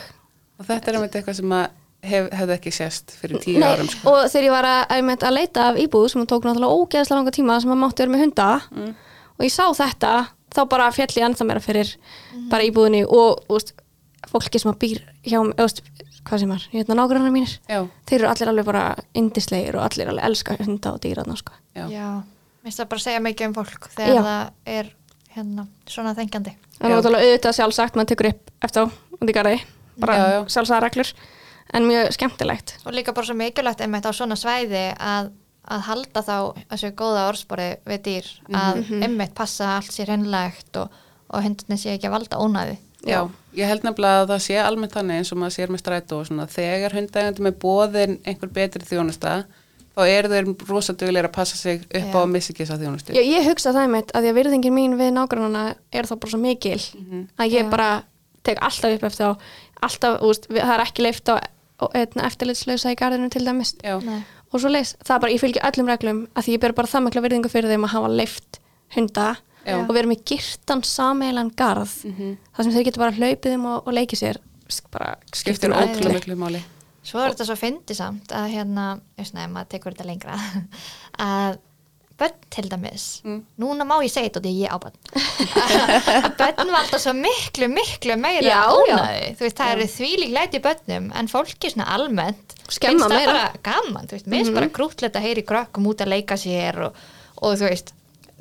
Og 0.61 0.65
þetta 0.67 0.87
er 0.91 0.95
einmitt 0.99 1.15
eitthvað 1.19 1.35
sem 1.39 1.49
að 1.57 1.69
hef, 2.03 2.29
hefði 2.31 2.55
ekki 2.55 2.71
sést 2.75 3.11
fyrir 3.19 3.39
tíu 3.43 3.59
Nei, 3.59 3.67
árum 3.75 3.87
sko. 3.91 4.11
og 4.11 4.25
þegar 4.31 4.43
ég 4.47 4.51
var 4.55 4.67
að, 4.71 4.81
að, 4.95 5.23
að 5.27 5.33
leita 5.35 5.67
af 5.71 5.75
íbúð 5.83 6.09
sem 6.11 6.25
tók 6.27 6.43
náttúrulega 6.47 6.75
ógeðslega 6.79 7.17
langa 7.19 7.31
tíma 7.35 7.59
sem 7.61 7.71
að 7.71 7.79
mátti 7.83 8.03
vera 8.05 8.11
með 8.15 8.23
hunda 8.25 8.49
Mm. 8.71 8.95
Og 9.41 9.47
ég 9.47 9.53
sá 9.53 9.65
þetta 9.73 10.11
þá 10.53 10.61
bara 10.69 10.91
fjall 10.93 11.09
ég 11.17 11.25
ennþá 11.25 11.47
meira 11.49 11.63
fyrir 11.63 11.95
Mhm. 12.33 12.49
bara 12.51 12.63
íbúðinni 12.67 13.03
og 13.07 13.41
úst, 13.49 13.73
fólki 14.29 14.59
sem 14.61 14.71
að 14.71 14.77
býr 14.83 15.01
hjá 15.25 15.39
úst, 15.63 15.81
hvað 16.23 16.39
sem 16.39 16.51
er, 16.51 16.67
hérna 16.71 16.95
nágrannar 16.99 17.31
mínir 17.33 17.57
Já, 17.67 17.87
þeir 18.05 18.19
eru 18.21 18.27
allir 18.29 18.49
alveg 18.51 18.65
bara 18.65 18.95
indislegir 19.17 19.75
og 19.75 19.83
allir 19.89 20.07
alveg 20.11 20.25
elska 20.29 20.57
hunda 20.59 20.93
og 20.93 20.99
dýraðna 21.01 21.37
sko. 21.37 21.53
já. 21.75 21.87
Já, 21.89 22.21
minnst 22.63 22.79
það 22.79 22.89
bara 22.89 22.99
að 22.99 23.03
segja 23.07 23.19
mikið 23.25 23.47
um 23.47 23.53
fólk 23.57 23.89
þegar 23.95 24.13
Já. 24.13 24.21
það 24.21 24.51
er 24.65 24.91
hérna 25.35 25.67
svona 25.87 26.13
þengjandi. 26.15 26.53
Það 26.77 26.85
er 26.85 26.89
Já. 26.91 26.95
náttúrulega 27.01 27.25
auðvitað 27.25 27.55
sjálfsagt, 27.57 27.95
maður 27.95 28.09
tekur 28.11 28.29
upp 28.29 28.51
eftir 28.61 28.83
á 28.83 28.85
í 29.23 29.33
garði, 29.33 29.61
bara 29.97 30.13
Já, 30.17 30.25
já. 30.31 30.45
sjálfsagða 30.45 30.81
reglur, 30.83 31.13
en 31.73 31.83
mjög 31.87 32.11
skemmtilegt. 32.17 32.73
Og 32.85 32.93
líka 32.93 33.13
bara 33.15 33.25
svo 33.25 33.33
mikilvægt 33.35 33.81
einmitt 33.81 34.03
á 34.05 34.11
svona 34.11 34.35
svæði 34.35 34.95
að, 34.99 35.31
að 35.69 35.81
halda 35.87 36.21
þá 36.25 36.35
þessu 36.71 36.91
góða 36.97 37.27
orðspori 37.29 37.67
við 37.85 38.01
dýr 38.07 38.29
að 38.49 38.79
Mhm. 38.81 39.03
einmitt 39.03 39.33
passa 39.35 39.75
allt 39.77 39.91
sér 39.93 40.05
hreinlegt 40.09 40.75
og, 40.81 40.89
og 41.29 41.43
hundinni 41.43 41.77
sé 41.77 41.93
ekki 41.97 42.07
að 42.09 42.15
valda 42.17 42.37
ónæði. 42.41 42.77
Já, 43.05 43.29
ég 43.57 43.65
held 43.67 43.81
nefnilega 43.83 44.21
að 44.23 44.29
það 44.29 44.41
sé 44.45 44.57
almennt 44.61 44.93
þannig 44.93 45.17
eins 45.17 45.31
og 45.31 45.37
maður 45.41 45.55
sér 45.57 45.69
með 45.73 45.81
strætó 45.81 46.19
og 46.19 46.27
svona 46.27 46.45
þegar 46.47 46.93
hundægandi 46.93 47.41
með 47.41 47.55
bóðin 47.63 48.19
einhver 48.25 48.49
betri 48.53 48.83
þjónusta 48.85 49.45
þá 49.97 50.01
eru 50.07 50.29
þeir 50.29 50.45
rosaduglega 50.69 51.27
að 51.27 51.33
passa 51.33 51.57
sig 51.57 51.81
upp 51.81 51.93
Já. 51.93 52.13
á 52.13 52.19
að 52.21 52.29
missa 52.31 52.53
ekki 52.53 52.63
þessa 52.65 52.77
þjónustu. 52.81 53.13
Ég, 53.17 53.25
ég 53.25 53.47
hugsa 53.49 53.73
það 53.73 53.81
einmitt 53.87 54.11
að 54.13 54.21
því 54.23 54.29
að 54.29 54.37
virðingin 54.37 54.73
mín 54.75 54.97
við 54.97 55.09
nágrannana 55.13 55.63
er 55.91 56.03
þá 56.05 56.15
bara 56.19 56.31
svo 56.31 56.39
mikil 56.39 56.77
að 57.37 57.49
ég 57.51 57.65
Já. 57.65 57.69
bara 57.69 58.03
tek 58.43 58.57
alltaf 58.61 58.93
upp 58.95 59.03
eftir 59.03 59.25
á, 59.25 59.31
alltaf, 59.81 60.21
úst, 60.21 60.47
við, 60.49 60.61
það 60.61 60.73
er 60.77 60.85
ekki 60.85 61.03
leift 61.03 61.29
á 61.29 61.35
hérna, 61.93 62.25
eftirlitslausa 62.29 62.91
í 62.93 62.95
garðinu 62.95 63.29
til 63.33 63.45
dæmis. 63.45 63.73
Og 64.51 64.59
svo 64.59 64.71
leis, 64.71 64.95
það 64.99 65.15
er 65.15 65.23
bara, 65.23 65.31
ég 65.31 65.41
fylgja 65.41 65.63
öllum 65.69 65.89
reglum 65.91 66.19
að 66.35 66.47
því 66.47 66.57
ég 66.57 66.61
ber 66.65 66.75
bara 66.75 66.91
það 66.91 67.05
mikla 67.07 67.23
virðingu 67.23 67.51
fyrir 67.51 67.71
þeim 67.71 67.87
að 67.87 67.93
hafa 67.95 68.11
leift 68.11 68.59
hunda 68.95 69.27
Já. 69.63 69.77
og 69.77 69.93
vera 69.95 70.09
með 70.09 70.23
girtan 70.27 70.81
sameilan 70.83 71.51
garð 71.55 71.93
þar 72.01 72.65
sem 72.65 72.73
þeir 72.73 72.85
getur 72.89 73.03
bara 73.05 73.15
hlaupið 73.15 73.55
um 73.55 73.67
og, 73.71 73.87
og 73.87 73.93
leikið 73.95 74.19
sér 74.23 74.39
bara 74.91 75.15
skiptir 75.35 75.71
öllu. 75.71 75.91
ótrúlega 75.95 76.17
miklu 76.17 76.37
máli. 76.39 76.61
Svo 77.03 77.19
er 77.19 77.33
þetta 77.33 77.47
svo 77.49 77.57
fyndi 77.57 77.95
samt 77.97 78.31
að 78.35 78.51
hérna, 78.53 78.85
just 79.17 79.33
nefn, 79.33 79.53
maður 79.55 79.71
tekur 79.73 79.95
þetta 79.95 80.07
lengra 80.07 80.37
að 81.31 81.59
börn 82.21 82.37
til 82.53 82.69
dæmis. 82.71 83.05
Mm. 83.25 83.39
núna 83.61 83.85
má 83.89 83.95
ég 84.05 84.11
segja 84.13 84.29
þetta 84.29 84.41
og 84.41 84.45
því 84.47 84.53
ég 84.61 84.71
á 84.71 84.77
börn. 84.81 84.97
Að 86.21 86.27
börn 86.41 86.73
valda 86.77 86.99
svo 87.01 87.13
miklu, 87.17 87.69
miklu 87.73 88.17
meira 88.21 88.63
ónaði 88.71 89.31
þú 89.39 89.47
veist, 89.47 89.57
það 89.59 89.73
eru 89.75 89.87
þvílík 89.95 90.35
læti 90.37 90.61
í 90.61 90.65
börnum 90.65 91.09
en 91.17 91.31
fólki 91.31 91.73
svona 91.73 91.89
almennt 91.95 92.55
Skemma 92.71 93.09
meira. 93.11 93.49
gaman, 93.65 94.07
þú 94.07 94.17
veist, 94.19 94.29
mér 94.29 94.45
finnst 94.45 94.57
bara 94.59 94.69
krútlegt 94.77 95.17
að 95.19 95.25
heyri 95.27 95.43
krökkum 95.47 95.89
út 95.91 96.03
að 96.05 96.13
leika 96.13 96.37
sér 96.39 96.85
og, 96.87 97.01
og 97.41 97.57
þú 97.59 97.67
veist 97.67 97.91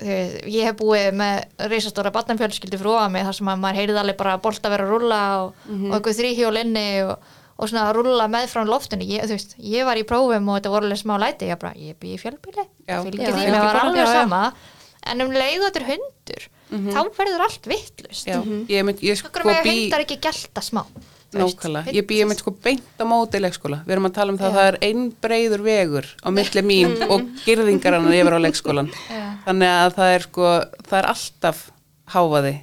ég 0.01 0.65
hef 0.65 0.79
búið 0.79 1.11
með 1.19 1.67
reisastóra 1.71 2.13
barnafjölskyldu 2.15 2.79
frá 2.81 3.09
mig 3.13 3.27
þar 3.27 3.37
sem 3.37 3.51
að 3.53 3.59
maður 3.65 3.81
heyrið 3.81 3.99
alveg 4.01 4.17
bara 4.21 4.39
bolta 4.41 4.71
vera 4.73 4.87
að 4.87 4.93
rúlla 4.95 5.21
og, 5.43 5.59
og 5.69 5.97
eitthvað 5.99 6.17
þrýhjól 6.23 6.61
inni 6.63 6.85
og, 7.05 7.27
og 7.61 7.69
svona 7.69 7.85
að 7.91 7.99
rúlla 8.01 8.27
með 8.33 8.47
frá 8.55 8.63
loftinu. 8.65 9.05
Ég, 9.05 9.27
þú 9.29 9.37
veist, 9.37 9.55
ég 9.61 9.85
var 9.89 10.01
í 10.01 10.05
prófum 10.09 10.49
og 10.49 10.57
þetta 10.59 10.73
voru 10.73 10.89
alveg 10.89 11.03
smá 11.03 11.15
læti. 11.21 11.51
Ég 11.53 11.61
bara, 11.61 11.75
ég 11.77 11.99
bý 12.01 12.15
í 12.17 12.21
fjölbíli 12.23 12.65
fylgir 12.89 13.35
því, 13.37 13.47
mér 13.53 13.61
var 13.69 13.81
alveg 13.85 14.09
sama. 14.15 14.43
En 15.11 15.25
um 15.25 15.31
leið 15.33 15.63
og 15.63 15.69
þetta 15.71 15.81
er 15.85 15.89
hundur 15.93 16.49
þá 16.71 17.01
verður 17.17 17.43
allt 17.47 17.65
vittlust 17.67 18.29
okkur 18.31 19.47
með 19.49 19.65
hundar 19.67 20.05
ekki 20.05 20.19
gælta 20.23 20.63
smá? 20.63 20.85
Nákvæmlega, 21.31 21.93
ég 21.95 22.07
bý 22.11 22.17
ég 22.19 22.27
mynd 22.27 22.41
sko 22.43 22.51
beint 22.59 22.99
á 22.99 23.07
móti 23.07 23.39
leikskóla. 23.39 23.85
Við 23.87 23.95
erum 23.95 24.09
að 24.09 24.15
tala 24.17 24.33
um 24.35 24.39
það 24.41 24.49
að 24.49 24.57
það 24.59 24.69
er 24.71 24.79
einn 24.89 25.05
breiður 25.23 25.63
vegur 25.63 26.09
á 26.27 26.29
milli 26.35 26.63
mín 26.67 26.97
og 27.13 27.23
girðingarannar 27.45 28.17
yfir 28.19 28.35
á 28.35 28.41
leikskólan. 28.43 28.91
Þannig 29.47 29.71
að 29.77 29.95
það 30.01 30.15
er 30.17 30.27
sko, 30.27 30.49
það 30.91 30.99
er 31.01 31.09
alltaf 31.13 31.61
háfaði. 32.17 32.55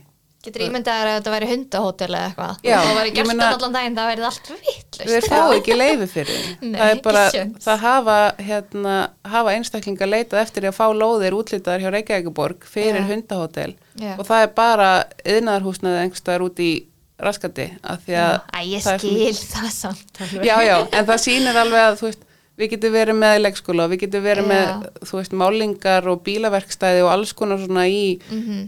getur 0.43 0.65
ímyndaður 0.67 1.11
að 1.13 1.15
þetta 1.21 1.35
væri 1.37 1.47
hundahótel 1.53 2.11
eða 2.11 2.27
eitthvað? 2.27 2.59
Það 2.67 2.99
væri 2.99 3.27
meina- 3.31 3.49
allan 3.55 3.77
daginn 3.77 3.97
það 3.97 4.11
verið 4.11 4.27
allt 4.31 4.51
vittlust 4.99 5.27
Þeir 5.27 5.29
fá 5.29 5.55
ekki 5.57 5.77
leiði 5.77 6.07
fyrir. 6.11 6.43
Nei, 6.61 6.75
það 6.79 6.91
er 6.95 7.01
bara, 7.05 7.23
það 7.67 7.79
hafa, 7.85 8.17
hérna, 8.49 8.95
hafa 9.33 9.53
einstaklinga 9.55 10.09
leitað 10.09 10.41
eftir 10.43 10.67
að 10.69 10.75
fá 10.79 10.85
lóðir 10.93 11.37
útlitaðar 11.37 11.85
hjá 11.85 11.89
Reykjavíkuborg 11.97 12.67
fyrir 12.67 13.01
Já. 13.01 13.07
hundahótel 13.11 13.73
Já. 14.01 14.13
og 14.17 14.25
það 14.29 14.43
er 14.47 14.53
bara 14.61 14.91
yðnaðarhúsnaði 15.25 16.03
einhverstaðar 16.05 16.45
út 16.49 16.59
í 16.65 16.71
raskati 17.17 17.69
af 17.81 18.03
því 18.05 18.15
að 18.21 18.63
ég 18.69 18.83
það 18.85 18.93
er 18.93 19.03
skil 19.03 19.51
það 19.55 19.69
samt 19.73 20.19
alveg. 20.21 20.45
já, 20.45 20.55
já, 20.67 20.75
en 20.93 21.05
það 21.09 21.21
sýnir 21.23 21.57
alveg 21.63 21.81
að 21.87 21.95
þú 22.01 22.05
veist, 22.11 22.25
við 22.57 22.69
getum 22.75 22.93
verið 22.93 23.17
með 23.17 23.35
leikskóla 23.41 23.87
við 23.89 23.99
getum 24.03 24.23
verið 24.25 24.45
Já. 24.45 24.49
með, 24.53 24.85
þú 25.09 25.17
veist, 25.19 25.33
málingar 25.41 26.07
og 26.11 26.21
bílaverkstæði 26.25 27.01
og 27.05 27.09
alls 27.15 27.33
konar 27.37 27.57
svona 27.63 27.87
í 27.89 28.03
Mhm. 28.29 28.63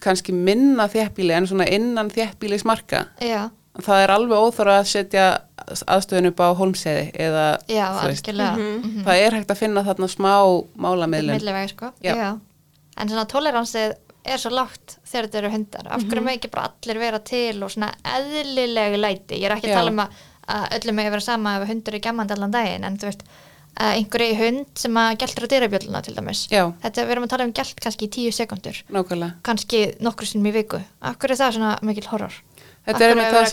kannski 0.00 0.32
minna 0.32 0.86
þéttbíli 0.88 1.34
en 1.36 1.46
svona 1.48 1.66
innan 1.68 2.08
þéttbílis 2.12 2.64
marka 2.68 3.06
Já, 3.20 3.50
það 3.80 4.02
er 4.04 4.10
alveg 4.12 4.38
óþóra 4.38 4.78
að 4.82 4.86
setja 4.90 5.26
aðstöðun 5.86 6.28
upp 6.32 6.40
á 6.44 6.48
holmseði 6.58 7.04
eða 7.14 7.44
já, 7.70 7.86
mm 8.58 9.04
það 9.06 9.20
er 9.26 9.36
hægt 9.38 9.50
að 9.54 9.60
finna 9.62 9.84
þarna 9.86 10.08
smá 10.12 10.32
málamiðlun. 10.76 11.68
Sko. 11.70 11.92
En 13.00 13.08
svona 13.08 13.24
toleransið 13.26 13.94
er 14.24 14.38
svo 14.38 14.50
lágt 14.52 14.98
þegar 15.08 15.26
þetta 15.28 15.38
eru 15.38 15.50
hundar. 15.50 15.86
Af 15.88 16.02
Mhm. 16.02 16.10
hverju 16.10 16.22
með 16.26 16.36
ekki 16.38 16.50
bara 16.50 16.68
allir 16.68 16.98
vera 17.00 17.18
til 17.18 17.62
og 17.62 17.70
svona 17.70 17.92
eðlilegi 18.04 18.98
læti? 19.00 19.40
Ég 19.40 19.44
er 19.50 19.56
ekki 19.56 19.68
Já. 19.70 19.72
að 19.72 19.80
tala 19.80 19.90
um 19.90 19.98
að, 19.98 20.10
öllum 20.76 20.94
með 20.94 21.10
vera 21.10 21.20
sama 21.20 21.56
ef 21.62 21.68
hundur 21.68 21.94
er 21.94 22.00
gemmandi 22.00 22.32
allan 22.36 22.50
daginn 22.52 22.84
En 22.84 22.98
þú 22.98 23.08
veist, 23.08 23.22
einhverju 23.80 24.36
hund 24.36 24.66
sem 24.76 24.94
að 24.94 25.16
gæltur 25.18 25.46
á 25.48 25.52
dyrabjölluna 25.52 26.02
til 26.04 26.14
dæmis. 26.14 26.46
Já. 26.50 26.72
Þetta 26.82 27.06
við 27.06 27.10
erum 27.10 27.24
að 27.24 27.28
tala 27.30 27.44
um 27.44 27.52
gælt 27.52 27.80
kannski 27.80 28.06
í 28.06 28.10
tíu 28.10 28.30
sekundur 28.32 28.76
nákvæmlega. 28.92 29.32
Kannski 29.42 29.94
nokkru 30.00 30.26
sinnum 30.28 30.52
í 30.52 30.54
viku. 30.60 30.82
Hverju 31.02 31.30
er 31.30 31.40
það 31.40 31.54
svona 31.56 31.78
mikil 31.82 32.06
horror? 32.12 32.32
Þetta 32.82 33.06
er 33.06 33.20
að? 33.22 33.52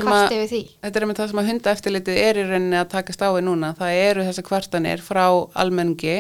Þetta 0.82 0.90
er 0.90 1.04
einmitt 1.06 1.20
það 1.22 1.28
sem 1.30 1.42
að 1.42 1.50
hundaeftirlitið 1.52 2.22
er 2.24 2.40
í 2.42 2.46
rauninni 2.48 2.80
að 2.80 2.88
takast 2.96 3.22
á 3.22 3.30
við 3.30 3.44
núna. 3.46 3.76
Það 3.78 3.98
eru 4.08 4.26
þessar 4.26 4.48
kvartanir 4.48 5.04
frá 5.06 5.26
almenningi 5.54 6.16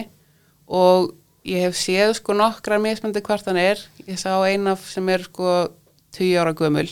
og 0.69 1.15
ég 1.49 1.65
hef 1.65 1.79
séð 1.79 2.13
sko 2.19 2.35
nokkrar 2.37 2.81
mismöndi 2.83 3.23
kvartanir. 3.25 3.81
Ég 4.05 4.19
sá 4.21 4.35
eina 4.45 4.75
sem 4.77 5.09
er 5.09 5.25
sko 5.25 5.55
10 6.17 6.37
ára 6.41 6.53
gömul 6.57 6.85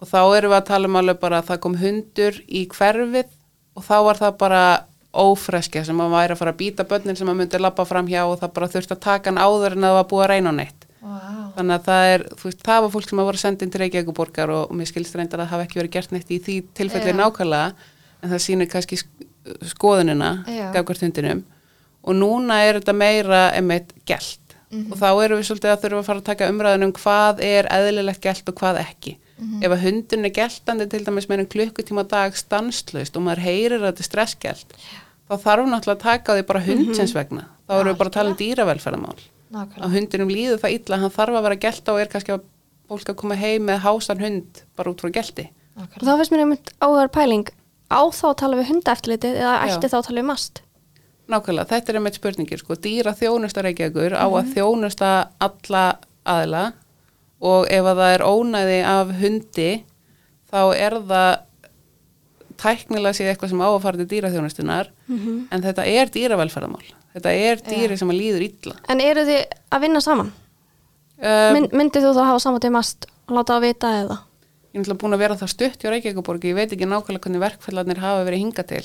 og 0.00 0.08
þá 0.08 0.20
erum 0.38 0.52
við 0.54 0.58
að 0.58 0.68
tala 0.70 0.88
um 0.88 1.00
alveg 1.00 1.18
bara 1.20 1.40
að 1.40 1.50
það 1.50 1.62
kom 1.64 1.76
hundur 1.80 2.38
í 2.48 2.62
hverfið 2.72 3.34
og 3.76 3.84
þá 3.86 3.96
var 4.06 4.20
það 4.20 4.38
bara 4.40 4.62
ófreskja 5.10 5.82
sem 5.86 6.00
að 6.00 6.14
væri 6.14 6.34
að 6.34 6.40
fara 6.40 6.54
að 6.54 6.60
býta 6.60 6.86
börnin 6.88 7.18
sem 7.18 7.30
að 7.30 7.40
myndi 7.40 7.60
lappa 7.60 7.84
fram 7.88 8.08
hjá 8.10 8.22
og 8.24 8.38
það 8.40 8.54
bara 8.56 8.70
þurfti 8.70 8.96
að 8.96 9.02
taka 9.06 9.30
hann 9.30 9.42
áður 9.42 9.74
en 9.76 9.84
að 9.84 9.90
það 9.90 9.98
var 9.98 10.08
búið 10.12 10.24
að 10.24 10.30
reyna 10.32 10.52
á 10.54 10.58
neitt 10.60 10.86
wow. 11.02 11.52
þannig 11.56 11.74
að 11.78 11.84
það 11.88 12.08
er, 12.14 12.24
þú 12.36 12.48
veist, 12.50 12.62
það 12.66 12.82
var 12.86 12.90
fólk 12.96 13.08
sem 13.10 13.22
að 13.22 13.28
voru 13.30 13.40
sendin 13.42 13.70
til 13.70 13.80
Reykjavíkuborgar 13.84 14.50
og, 14.54 14.62
og 14.70 14.76
mér 14.80 14.90
skilst 14.90 15.14
reyndar 15.18 15.40
að 15.40 15.46
það 15.48 15.54
hafi 15.54 15.66
ekki 15.68 15.80
verið 15.80 15.94
gert 15.96 16.12
neitt 16.12 16.30
í 16.30 16.38
því 16.44 16.56
tilfelli 16.80 17.14
Já. 17.14 17.18
nákvæmlega 17.20 17.72
en 18.22 18.30
það 18.34 18.44
sýnir 18.46 18.70
kannski 18.72 18.98
sk- 19.00 19.26
skoðunina 19.72 20.30
Já. 20.48 20.68
gafkvært 20.74 21.02
hundinum 21.06 21.42
og 22.04 22.14
núna 22.16 22.60
er 22.66 22.78
þetta 22.80 22.94
meira 22.96 23.42
einmitt 23.56 23.92
gælt 24.08 24.36
Mhm. 24.70 24.92
og 24.92 24.98
þá 25.00 25.08
erum 25.24 25.40
við 25.40 25.46
svolítið 25.48 25.72
að 25.74 25.80
þurfa 25.82 25.98
að 25.98 26.04
fara 26.06 26.18
að 26.20 26.26
taka 26.28 26.48
umræðin 26.52 26.84
um 26.86 26.92
hvað 26.94 27.40
er 27.42 27.66
eðlilegt 27.74 28.20
gælt 28.22 28.48
og 28.48 28.54
hvað 28.60 28.76
ekki 28.84 29.16
Mhm. 29.40 29.64
ef 29.64 29.70
að 29.72 29.80
hundin 29.82 30.24
er 30.28 30.30
gæltandi 30.36 30.86
til 30.92 31.00
dæmis 31.04 31.26
með 31.26 31.38
einn 31.40 31.48
klukkutíma 31.50 32.04
dag 32.08 32.36
stanslaust 32.38 33.16
og 33.16 33.22
maður 33.24 33.42
heyrir 33.48 33.80
að 33.80 33.88
þetta 33.90 34.04
er 34.04 34.08
stressgælt 34.10 34.74
þá 35.26 35.34
þarf 35.42 35.66
náttúrulega 35.66 35.96
að 35.96 36.04
taka 36.04 36.36
því 36.38 36.46
bara 36.46 36.60
hundsins 36.60 37.14
vegna 37.18 37.44
þá 37.66 37.72
erum 37.80 37.90
við 37.94 37.98
bara 37.98 38.10
að 38.10 38.12
tala 38.12 38.30
um 38.30 38.36
dýravelferðamál 38.36 39.18
nákvæmlega. 39.50 39.84
Að 39.86 39.94
hundinum 39.96 40.32
líður 40.32 40.60
það 40.62 40.76
illa 40.78 40.98
hann 41.02 41.14
þarf 41.14 41.38
að 41.38 41.46
vera 41.48 41.60
gælt 41.64 41.90
og 41.92 42.00
er 42.00 42.10
kannski 42.12 42.34
að 42.36 42.44
fólk 42.90 43.12
að 43.12 43.18
koma 43.22 43.38
heim 43.38 43.66
með 43.68 43.82
hásan 43.84 44.22
hund 44.22 44.62
bara 44.78 44.92
út 44.92 45.02
frá 45.02 45.12
gælti 45.14 45.48
Og 45.80 46.02
þá 46.02 46.10
finnst 46.18 46.32
mér 46.34 46.42
einmitt 46.44 46.72
áhugaður 46.82 47.12
pæling. 47.14 47.46
Á 47.90 48.00
þá 48.12 48.26
tala 48.36 48.58
við 48.58 48.68
hundaeftirlitið 48.70 49.38
eða 49.40 49.54
Já. 49.54 49.62
ætti 49.70 49.88
þá 49.90 49.96
að 50.00 50.06
tala 50.08 50.20
við 50.20 50.28
mast? 50.28 50.62
Nákvæmlega, 51.30 51.68
þetta 51.70 51.92
er 51.92 51.98
einmitt 52.00 52.18
spurningir 52.18 52.60
sko, 52.60 52.74
dýra 52.74 53.14
þjónusta 53.16 53.62
reykjagur 53.64 54.16
á 54.18 54.26
að 54.26 54.50
þjónusta 54.56 55.10
alla 55.46 55.84
aðila 56.26 56.64
og 57.40 57.70
ef 57.70 57.86
að 57.86 58.02
það 58.02 58.14
er 58.16 58.24
ónæði 58.26 58.80
af 58.90 59.12
hundi 59.22 59.70
þá 60.50 60.60
er 60.74 60.98
það 61.08 61.30
tæknilega 62.60 63.16
séð 63.16 63.30
eitthvað 63.32 63.52
sem 63.54 63.62
á 63.64 63.68
að 63.70 63.82
fara 63.86 64.00
til 64.02 64.08
dýraþjónustunar 64.10 64.90
en 65.54 65.62
þetta 65.64 65.86
er 65.88 66.10
dýravelferðamál 66.12 66.84
þetta 67.14 67.34
er 67.50 67.62
dýri 67.66 67.98
sem 68.00 68.10
að 68.12 68.20
líður 68.20 68.46
illa 68.48 68.74
En 68.92 69.00
eru 69.04 69.24
þið 69.28 69.40
að 69.74 69.84
vinna 69.86 70.00
saman? 70.04 70.32
um, 71.20 71.54
Mynd, 71.56 71.72
myndið 71.76 72.06
þú 72.08 72.12
þá 72.16 72.24
hafa 72.30 72.42
saman 72.46 72.64
til 72.64 72.72
mast 72.74 73.06
og 73.28 73.36
láta 73.38 73.56
það 73.58 73.66
vita 73.68 73.94
eða? 74.02 74.18
ég 74.70 74.78
er 74.78 74.84
náttúrulega 74.84 75.00
búin 75.02 75.16
að 75.16 75.22
vera 75.24 75.36
það 75.40 75.48
stutt 75.50 75.82
hjá 75.82 75.90
Reykjavíkuborg 75.90 76.44
ég 76.46 76.54
veit 76.54 76.70
ekki 76.76 76.86
nákvæmlega 76.86 77.24
hvernig 77.26 77.40
verkfællarnir 77.42 77.98
hafa 78.04 78.26
verið 78.28 78.42
hinga 78.44 78.64
til 78.70 78.84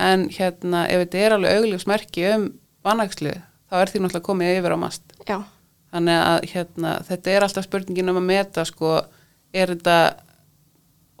en 0.00 0.22
hérna 0.32 0.86
ef 0.88 1.02
þetta 1.02 1.18
er 1.26 1.34
alveg 1.36 1.58
augljósmerki 1.60 2.24
um 2.32 2.46
vanagslu 2.86 3.34
þá 3.68 3.74
er 3.82 3.92
því 3.92 4.00
náttúrulega 4.00 4.28
komið 4.30 4.52
yfir 4.62 4.72
á 4.72 4.78
mast 4.80 5.12
Já. 5.28 5.36
þannig 5.92 6.22
að 6.30 6.46
hérna, 6.54 6.94
þetta 7.10 7.34
er 7.34 7.44
alltaf 7.44 7.66
spurningin 7.68 8.08
um 8.14 8.20
að 8.22 8.26
meta 8.30 8.64
sko, 8.64 8.94
er 9.52 9.74
þetta 9.74 9.98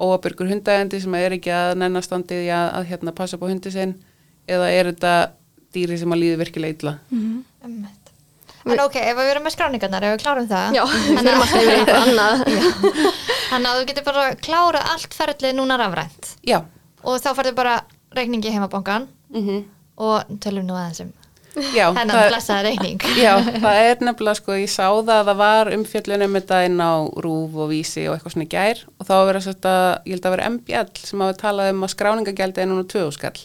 óabyrgur 0.00 0.48
hundægandi 0.50 1.00
sem 1.00 1.14
er 1.16 1.34
ekki 1.36 1.52
að 1.56 1.74
nennastandið 1.80 2.42
í 2.46 2.50
að, 2.52 2.66
að 2.80 2.88
hérna, 2.90 3.14
passa 3.16 3.38
på 3.40 3.48
hundi 3.48 3.72
sinn 3.72 3.94
eða 4.48 4.68
er 4.72 4.90
þetta 4.92 5.12
dýri 5.76 6.00
sem 6.00 6.16
að 6.16 6.22
líði 6.24 6.40
virkilega 6.42 6.76
illa. 6.78 6.96
Einmitt. 7.12 8.02
En 8.66 8.82
ok, 8.82 8.96
ef 8.98 9.14
við 9.14 9.28
erum 9.30 9.44
með 9.46 9.54
skráningarnar, 9.54 10.04
ef 10.08 10.16
við 10.16 10.22
klárum 10.24 10.48
það 10.50 10.74
Já, 10.74 10.82
við 11.06 11.28
erum 11.30 11.44
alltaf 11.44 11.60
yfir 11.62 11.76
eitthvað 11.76 12.08
annað. 12.08 12.40
Þannig 13.46 13.68
að 13.70 13.78
þú 13.78 13.86
getur 13.92 14.06
bara 14.08 14.24
klára 14.42 14.82
allt 14.94 15.14
ferlið 15.14 15.54
núna 15.54 15.78
rafrænt. 15.78 16.32
Já. 16.42 16.58
Og 17.06 17.20
þá 17.22 17.30
færðu 17.38 17.54
bara 17.60 17.78
reikningi 18.16 18.50
heimabankan 18.54 19.06
mm 19.30 19.64
og 19.96 20.40
tölum 20.44 20.66
nú 20.68 20.74
aðeins 20.76 20.98
um 21.06 21.12
já, 21.72 21.86
hennan 21.96 22.12
það, 22.12 22.26
blessaða 22.28 22.64
reikning. 22.66 23.04
Já, 23.16 23.32
það 23.40 23.78
er 23.80 24.02
nefnilega 24.04 24.36
sko, 24.36 24.56
ég 24.60 24.68
sá 24.68 24.84
það 24.90 25.12
að 25.14 25.30
það 25.30 25.38
var 25.40 25.70
umfjöllun 25.72 26.24
um 26.26 26.36
þetta 26.36 26.58
inn 26.68 26.82
á 26.84 26.92
rúf 27.24 27.56
og 27.56 27.70
vísi 27.72 28.04
og 28.04 28.16
eitthvað 28.16 28.34
svona 28.34 28.48
gær. 28.52 28.82
Og 29.00 29.08
þá 29.08 29.14
að 29.16 29.38
setja, 29.46 29.74
ég 30.04 30.18
held 30.18 30.28
að 30.28 30.36
vera 30.36 30.50
MBL 30.52 30.90
sem 31.00 31.24
hafa 31.24 31.38
talað 31.40 31.72
um 31.72 31.86
að 31.86 31.94
skráningagjaldi 31.94 32.64
er 32.64 32.68
núna 32.68 32.84
tvö 32.92 33.06
skall 33.16 33.38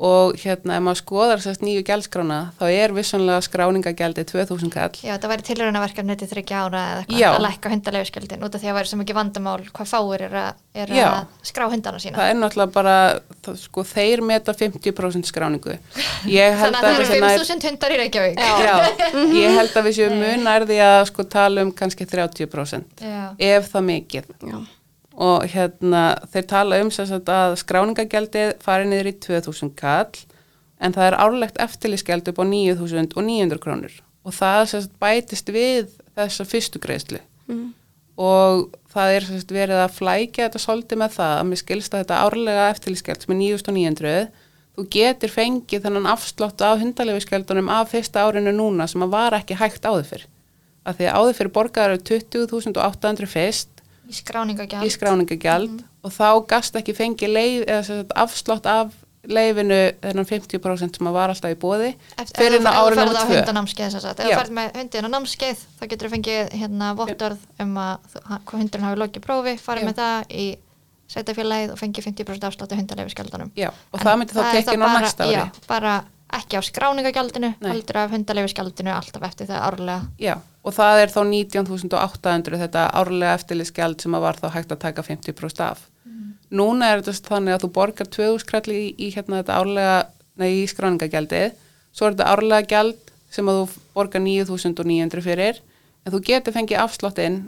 og 0.00 0.38
hérna 0.40 0.78
ef 0.78 0.84
maður 0.86 0.98
skoðar 1.02 1.42
sérst 1.44 1.60
nýju 1.60 1.82
gjaldskrána 1.84 2.38
þá 2.56 2.62
er 2.72 2.94
vissanlega 2.96 3.42
skráningagjaldi 3.44 4.24
2000 4.30 4.72
kall. 4.72 4.96
Já, 5.04 5.12
þetta 5.12 5.30
væri 5.32 5.44
tilhörunarverkefni 5.50 6.16
til 6.22 6.28
þryggja 6.30 6.62
ára 6.64 6.84
eða 6.94 7.02
eitthvað 7.04 7.36
að 7.36 7.44
lækka 7.44 7.72
hundaleguskjöldin 7.74 8.46
út 8.46 8.56
af 8.56 8.62
því 8.64 8.70
að 8.72 8.78
væri 8.78 8.90
svo 8.92 9.00
mikið 9.02 9.18
vandamál 9.20 9.58
hvað 9.76 9.90
fáir 9.92 10.24
er, 10.24 10.38
að, 10.40 10.64
er 10.80 10.94
að 11.04 11.44
skrá 11.50 11.66
hundana 11.68 12.00
sína. 12.00 12.16
Það 12.16 12.32
er 12.32 12.40
náttúrulega 12.40 12.74
bara, 12.78 12.96
það, 13.44 13.60
sko, 13.66 13.86
þeir 13.92 14.24
meta 14.30 14.56
50% 14.56 15.30
skráningu. 15.34 15.76
Ég 16.40 16.56
held 16.56 16.64
Þannig 16.64 16.80
að 16.80 16.88
það 16.88 16.96
eru 16.96 17.08
sé 17.12 17.20
nær- 17.20 17.44
5.000 17.44 17.68
hundar 17.68 17.92
í 17.92 18.00
Reykjavík. 18.00 18.40
Já, 18.40 18.74
ég 19.42 19.56
held 19.60 19.76
að 19.76 19.88
við 19.90 19.98
séum 20.00 20.18
mun 20.24 20.44
nærði 20.48 20.80
að 20.88 21.00
sko 21.12 21.28
tala 21.28 21.68
um 21.68 21.76
kannski 21.76 22.08
30% 22.08 23.04
Já. 23.04 23.22
ef 23.36 23.72
það 23.74 23.90
mikið. 23.92 24.36
Já. 24.48 24.60
Og 25.20 25.46
hérna 25.52 26.04
þeir 26.32 26.46
tala 26.48 26.78
um 26.80 26.90
þess 26.92 27.16
að 27.18 27.56
skráningagjaldið 27.60 28.54
fari 28.64 28.86
niður 28.88 29.10
í 29.10 29.16
2000 29.26 29.74
kall 29.76 30.22
en 30.80 30.94
það 30.96 31.10
er 31.10 31.18
árlegt 31.20 31.60
eftirlýsgjald 31.60 32.30
upp 32.32 32.40
á 32.40 32.44
9900 32.48 33.60
krónur. 33.60 33.98
Og 34.24 34.32
það 34.36 34.62
sagt 34.72 34.96
bætist 35.00 35.52
við 35.52 35.92
þessa 36.16 36.46
fyrstu 36.48 36.80
greiðslu. 36.80 37.20
Mm. 37.50 37.72
og 38.20 38.76
það 38.92 39.14
er 39.16 39.24
sagt 39.26 39.52
verið 39.54 39.80
að 39.80 39.94
flækja 39.96 40.46
þetta 40.46 40.60
svolítið 40.60 40.98
með 41.00 41.14
það 41.14 41.32
að 41.38 41.46
mér 41.48 41.60
skilst 41.60 41.94
að 41.94 42.02
þetta 42.02 42.18
árlega 42.26 42.66
eftirlýsgjald 42.74 43.24
sem 43.24 43.32
er 43.34 43.38
9900 43.40 44.26
þú 44.76 44.84
getur 44.94 45.32
fengið 45.32 45.86
þennan 45.86 46.08
afslátt 46.12 46.64
af 46.66 46.82
hundalefiskjaldunum 46.82 47.70
af 47.72 47.90
fyrsta 47.94 48.26
árinu 48.26 48.52
núna 48.54 48.86
sem 48.90 49.02
að 49.06 49.14
var 49.14 49.36
ekki 49.40 49.58
hægt 49.58 49.88
áður 49.88 50.06
fyrr. 50.10 50.26
Af 50.84 50.98
því 50.98 51.08
að 51.08 51.16
áður 51.18 51.38
fyrir 51.38 51.54
borgaður 51.56 52.04
20.800 52.10 53.30
fyrst 53.30 53.79
í 54.10 54.16
skráningagjald. 54.18 54.86
Í 54.86 54.90
skráningagjald. 54.96 55.84
Og 56.04 56.12
þá 56.16 56.26
gast 56.50 56.76
ekki 56.80 56.94
fengið 56.98 57.32
leið, 57.36 57.60
eða 57.68 57.84
sagt, 57.86 58.12
afslátt 58.18 58.66
af 58.70 58.92
leifinu 59.30 59.76
þennan 60.00 60.24
50% 60.26 60.96
sem 60.96 61.08
að 61.10 61.12
var 61.12 61.28
alltaf 61.28 61.52
í 61.52 61.56
bóði 61.60 61.90
fyrir 62.38 62.62
ná 62.64 62.70
þú 62.72 62.84
árið 62.88 63.00
á 63.04 63.20
2 63.20 63.26
hundanámskeið 63.34 63.90
sem 63.92 64.00
sagt, 64.00 64.22
ef 64.24 64.30
Já. 64.30 64.32
þú 64.32 64.38
ferð 64.40 64.54
með 64.56 64.78
hundin 64.80 65.04
á 65.06 65.10
námskeið 65.12 65.64
þá 65.76 65.82
getur 65.90 66.08
þú 66.08 66.12
fengið 66.14 66.54
hérna 66.56 66.88
vottorð 66.96 67.42
um 67.60 67.74
að 67.84 68.08
þú- 68.14 68.22
hvað 68.48 68.62
hundurinn 68.62 68.86
hafi 68.88 69.00
lokið 69.02 69.24
prófi 69.26 69.54
farið 69.60 69.90
með 69.90 70.00
það 70.00 70.32
í 70.40 70.46
sveitafélagið 71.12 71.74
og 71.74 71.78
fengið 71.82 72.06
50% 72.08 72.48
afslátt 72.48 72.72
af 72.72 72.80
hundalefiskjaldunum 72.80 73.52
Já, 73.60 73.68
og 73.92 74.00
það 74.00 74.18
myndi 74.22 74.38
þá 74.38 74.42
tekin 74.56 74.86
á 74.86 74.88
næsta 74.96 75.28
ári. 75.28 75.44
bara 75.68 75.94
ekki 76.38 76.58
á 76.58 76.62
skráningagjaldinu 76.62 77.54
heldur 77.64 77.98
af 78.02 78.12
hundalefiskjaldinu 78.14 78.92
alltaf 78.94 79.24
eftir 79.28 79.48
það 79.50 79.64
árlega. 79.68 80.00
Já, 80.20 80.34
og 80.64 80.76
það 80.76 81.02
er 81.04 81.14
þá 81.14 81.20
19.800 81.30 82.60
þetta 82.64 82.84
árlega 83.00 83.36
eftirlýsgjald 83.38 84.04
sem 84.04 84.14
að 84.14 84.26
var 84.26 84.40
þá 84.40 84.48
hægt 84.56 84.74
að 84.74 84.82
taka 84.86 85.06
50% 85.06 85.64
af. 85.66 85.86
Núna 86.50 86.90
er 86.90 87.02
þetta 87.02 87.30
þannig 87.30 87.54
að 87.54 87.64
þú 87.64 87.72
borgar 87.76 88.08
2000 88.10 88.42
skralli 88.42 88.78
í, 88.78 88.86
í 88.98 89.10
hérna 89.14 89.42
þetta 89.42 89.58
árlega 89.60 89.98
nei, 90.40 90.50
í 90.62 90.66
skráningagjaldið 90.66 91.52
svo 91.94 92.08
er 92.08 92.16
þetta 92.16 92.30
árlega 92.34 92.66
gjald 92.72 93.12
sem 93.30 93.50
að 93.50 93.60
þú 93.60 93.82
borgar 93.94 94.24
9900 94.24 95.22
fyrir 95.22 95.60
en 96.04 96.14
þú 96.14 96.22
getur 96.26 96.56
fengið 96.56 96.82
afsláttinn 96.82 97.38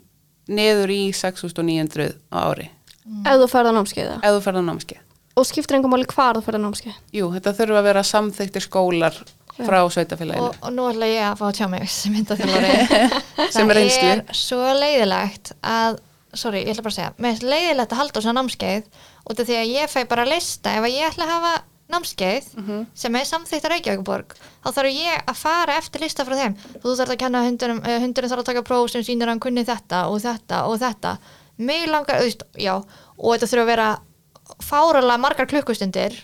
niður 0.47 0.93
í 0.95 1.03
6900 1.15 2.15
á 2.31 2.39
ári. 2.47 2.69
Ef 3.27 3.41
þú 3.43 3.49
ferð 3.51 3.71
á 3.71 3.77
námskeiða. 3.79 4.15
ef 4.23 4.37
þú 4.37 4.43
ferð 4.45 4.63
á 4.63 4.65
námskeið. 4.71 5.03
Og 5.37 5.47
skiptir 5.49 5.79
einhver 5.79 5.93
máli 5.93 6.07
hvar 6.11 6.37
þú 6.37 6.53
á 6.53 6.61
námskeið. 6.61 6.97
Jú, 7.17 7.31
þetta 7.33 7.55
þurfa 7.57 7.81
að 7.81 7.87
vera 7.89 8.03
samþyktir 8.05 8.67
skólar 8.67 9.17
frá 9.53 9.79
sveitafélaginu. 9.93 10.49
og, 10.49 10.55
og 10.65 10.73
nú 10.73 10.87
ætla 10.89 11.09
ég 11.09 11.27
að 11.29 11.37
fá 11.41 11.45
að 11.49 11.57
tjá 11.59 11.67
mig 11.73 11.91
sem 11.93 12.15
myndaþjálfari 12.17 12.71
Sem 13.55 13.71
er 13.71 13.79
reynslu. 13.79 14.07
það 14.09 14.23
er 14.23 14.39
svo 14.39 14.61
leiðilegt 14.81 15.53
að 15.61 15.99
sorry, 16.33 16.63
ég 16.65 16.73
ætla 16.73 16.85
bara 16.87 16.93
að 16.95 16.97
segja, 16.97 17.11
mér 17.21 17.35
er 17.37 17.51
leiðilegt 17.53 17.93
að 17.93 18.01
halda 18.01 18.17
á 18.17 18.25
svona 18.25 18.41
námskeið 18.41 18.87
út 19.29 19.43
af 19.43 19.49
því 19.51 19.59
að 19.61 19.73
ég 19.75 19.93
fæ 19.93 20.01
bara 20.09 20.25
að 20.25 20.33
lista 20.33 20.73
ef 20.79 20.87
að 20.87 20.95
ég 20.97 21.11
ætla 21.11 21.27
að 21.27 21.35
hafa 21.35 21.53
námskeið 21.93 22.47
sem 22.97 23.19
er 23.21 23.29
samþýtt 23.29 23.67
að 23.69 23.73
Reykjavíkuborg 23.75 24.33
þá 24.41 24.69
þarf 24.73 24.95
ég 24.97 25.27
að 25.29 25.41
fara 25.43 25.77
eftir 25.77 26.01
lista 26.07 26.25
frá 26.25 26.39
þeim 26.39 26.55
þú 26.81 26.95
þarf 26.97 27.13
að 27.13 27.21
kenna 27.21 27.43
hundunum, 27.45 27.83
uh, 27.85 27.99
hundunum 28.01 28.33
þarf 28.33 28.45
að 28.45 28.49
taka 28.49 28.65
próf 28.65 28.89
sem 28.95 29.05
sýnir 29.05 29.29
að 29.29 29.35
hann 29.35 29.43
kunni 29.45 29.67
þetta 29.69 30.07
og 30.09 30.23
þetta 30.25 30.63
og 30.71 30.79
þetta 30.81 31.13
mig 31.61 31.85
langar, 31.93 32.23
veist, 32.25 32.47
já 32.57 32.73
og 32.81 33.29
þetta 33.35 33.51
þurfa 33.53 33.67
að 33.67 33.73
vera 33.75 33.91
fáralega 34.61 35.19
margar 35.21 35.49
klukkustundir. 35.51 36.15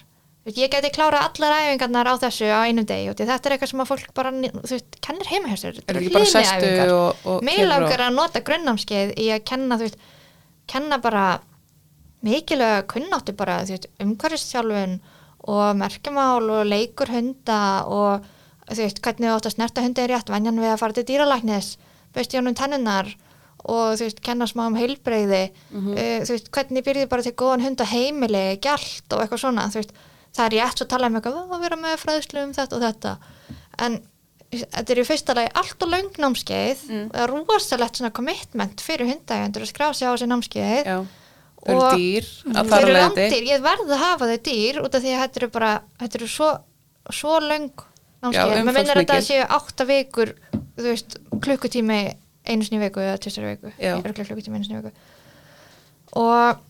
Ég 0.48 0.70
geti 0.72 0.88
klára 0.94 1.20
allar 1.26 1.52
æfingarnar 1.58 2.08
á 2.08 2.14
þessu 2.22 2.46
á 2.48 2.64
einum 2.64 2.86
degi 2.88 3.10
og 3.10 3.18
þetta 3.18 3.50
er 3.50 3.54
eitthvað 3.54 3.68
sem 3.72 3.82
að 3.82 3.90
fólk 3.90 4.14
bara, 4.16 4.30
þú 4.32 4.70
veist, 4.70 4.96
kennir 5.04 5.28
heima 5.28 5.50
hjá 5.50 5.58
sér. 5.60 5.80
Keyrur 5.84 7.68
langar 7.68 8.04
að 8.06 8.16
nota 8.16 8.40
grunnnámskeið 8.46 9.12
í 9.20 9.28
að 9.34 9.44
kenna, 9.50 9.76
þú 9.76 9.84
veist, 9.88 10.00
kenna 10.72 10.96
bara 11.04 11.26
mikilvæga 12.24 12.86
kunnáttu 12.88 13.36
bara, 13.36 13.60
þú 13.68 13.76
veist, 13.76 13.90
umhverfistjálfun 14.00 14.96
og 15.52 15.76
merkjamál 15.82 16.48
og 16.48 16.64
leikur 16.70 17.12
hunda 17.12 17.60
og 17.84 18.24
þú 18.72 18.80
veist, 18.86 19.04
hvernig 19.04 19.28
þú 19.28 19.36
átt 19.36 19.50
að 19.50 19.56
snerta 19.58 19.84
hundi 19.84 20.04
er 20.06 20.14
rétt, 20.14 20.32
venjan 20.32 20.60
við 20.64 20.72
að 20.72 20.80
fara 20.80 20.96
til 20.96 21.08
dýralæknis, 21.12 21.74
veist, 22.16 22.32
jónum 22.32 22.56
tennunar 22.56 23.12
og 23.64 23.96
þú 23.98 24.04
veist, 24.06 24.20
kenna 24.22 24.46
smá 24.46 24.66
um 24.66 24.74
heilbreyði, 24.76 25.50
Mhm. 25.72 25.92
uh, 25.92 26.20
þú 26.24 26.30
veist, 26.36 26.50
hvernig 26.50 26.84
byrðið 26.84 27.08
bara 27.08 27.22
til 27.22 27.32
góðan 27.32 27.62
hund 27.66 27.80
á 27.80 27.86
heimili, 27.86 28.58
gjald 28.60 29.12
og 29.12 29.20
eitthvað 29.24 29.42
svona, 29.42 29.66
þú 29.68 29.74
veist, 29.82 29.92
það 30.36 30.46
er 30.46 30.54
rétt 30.58 30.78
svo 30.78 30.84
að 30.86 30.88
tala 30.88 31.06
um 31.06 31.14
eitthvað, 31.16 31.50
að 31.50 31.60
vera 31.60 31.76
með 31.76 31.96
fræðslu 32.04 32.42
um 32.44 32.52
þetta 32.54 32.76
og 32.76 32.82
þetta, 32.82 33.16
en 33.78 34.00
þetta 34.48 34.90
er 34.94 35.00
í 35.02 35.04
fyrsta 35.04 35.34
lagi 35.34 35.50
allt 35.54 35.82
og 35.82 35.88
löng 35.92 36.12
námskeið 36.16 36.78
Mm. 36.88 37.06
og 37.06 37.12
það 37.12 37.22
er 37.24 37.32
rosalegt 37.34 37.96
svona 37.98 38.12
commitment 38.12 38.80
fyrir 38.80 39.06
hundægjandur 39.10 39.62
að 39.62 39.72
skrá 39.72 39.92
sig 39.94 40.08
á 40.08 40.12
þessi 40.14 40.28
námskeið 40.30 40.84
Já, 40.86 41.06
Þau 41.58 41.74
eru 41.74 41.82
Og- 41.82 41.98
dýr 41.98 42.24
að 42.54 42.70
að 42.70 42.84
leiðandi. 42.86 42.94
landir, 42.94 43.42
ég 43.44 43.60
verði 43.60 43.90
að 43.92 43.98
hafa 43.98 44.24
þau 44.30 44.38
dýr 44.46 44.76
út 44.84 44.94
af 44.94 45.02
því 45.02 45.10
að 45.12 45.20
þetta 45.20 45.36
eru 45.42 45.48
bara, 45.48 45.82
þetta 46.00 46.14
eru 46.14 46.26
svo, 46.28 46.58
svo 47.10 47.40
Já, 47.40 47.68
námskeið. 48.22 48.64
Mér 48.64 48.72
minnir 48.72 48.94
að 48.94 49.04
þetta 49.04 49.20
séu 49.26 49.46
átta 49.48 49.84
vikur, 49.86 50.32
þú 50.78 50.82
veist, 50.86 51.16
klukkutími 51.40 52.14
einu 52.48 52.64
sinni 52.66 52.80
viku 52.82 53.00
eða 53.04 53.18
tvisar 53.22 53.46
viku. 53.48 53.72
Já. 53.78 53.94
Örugglega 53.98 54.28
klukkutími 54.30 54.58
einu 54.58 54.64
sinni 54.68 54.80
viku. 54.82 54.92
Og, 56.18 56.60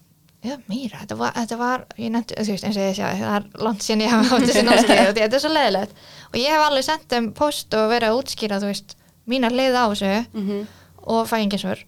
já, 0.45 0.57
meira, 0.71 1.01
þetta 1.03 1.19
var, 1.19 1.33
þetta 1.37 1.59
var 1.61 1.85
ég 1.99 2.11
nefndi, 2.14 2.37
þú 2.38 2.55
veist, 2.55 2.67
eins 2.69 2.79
og 2.81 2.87
ég 2.88 2.97
sé, 2.99 3.11
það 3.21 3.37
er 3.38 3.49
langt 3.69 3.85
síðan 3.87 4.05
ég 4.07 4.14
hafa 4.14 4.38
átt 4.38 4.49
þessi 4.49 4.64
námskeið 4.69 5.05
og 5.12 5.21
þetta 5.21 5.38
er 5.38 5.45
svo 5.45 5.53
leiðilegt. 5.55 6.01
Og 6.33 6.41
ég 6.43 6.55
hef 6.57 6.64
alveg 6.67 6.87
sendt 6.88 7.07
þeim 7.12 7.29
post 7.38 7.79
og 7.79 7.91
verið 7.93 8.11
að 8.12 8.19
útskýra, 8.23 8.59
þú 8.62 8.73
veist, 8.73 8.97
mínar 9.29 9.55
leið 9.55 9.79
á 9.79 9.85
þessu 9.93 10.12
Mhm. 10.33 10.67
og 11.09 11.27
fæ 11.31 11.38
engin 11.41 11.61
svör 11.62 11.81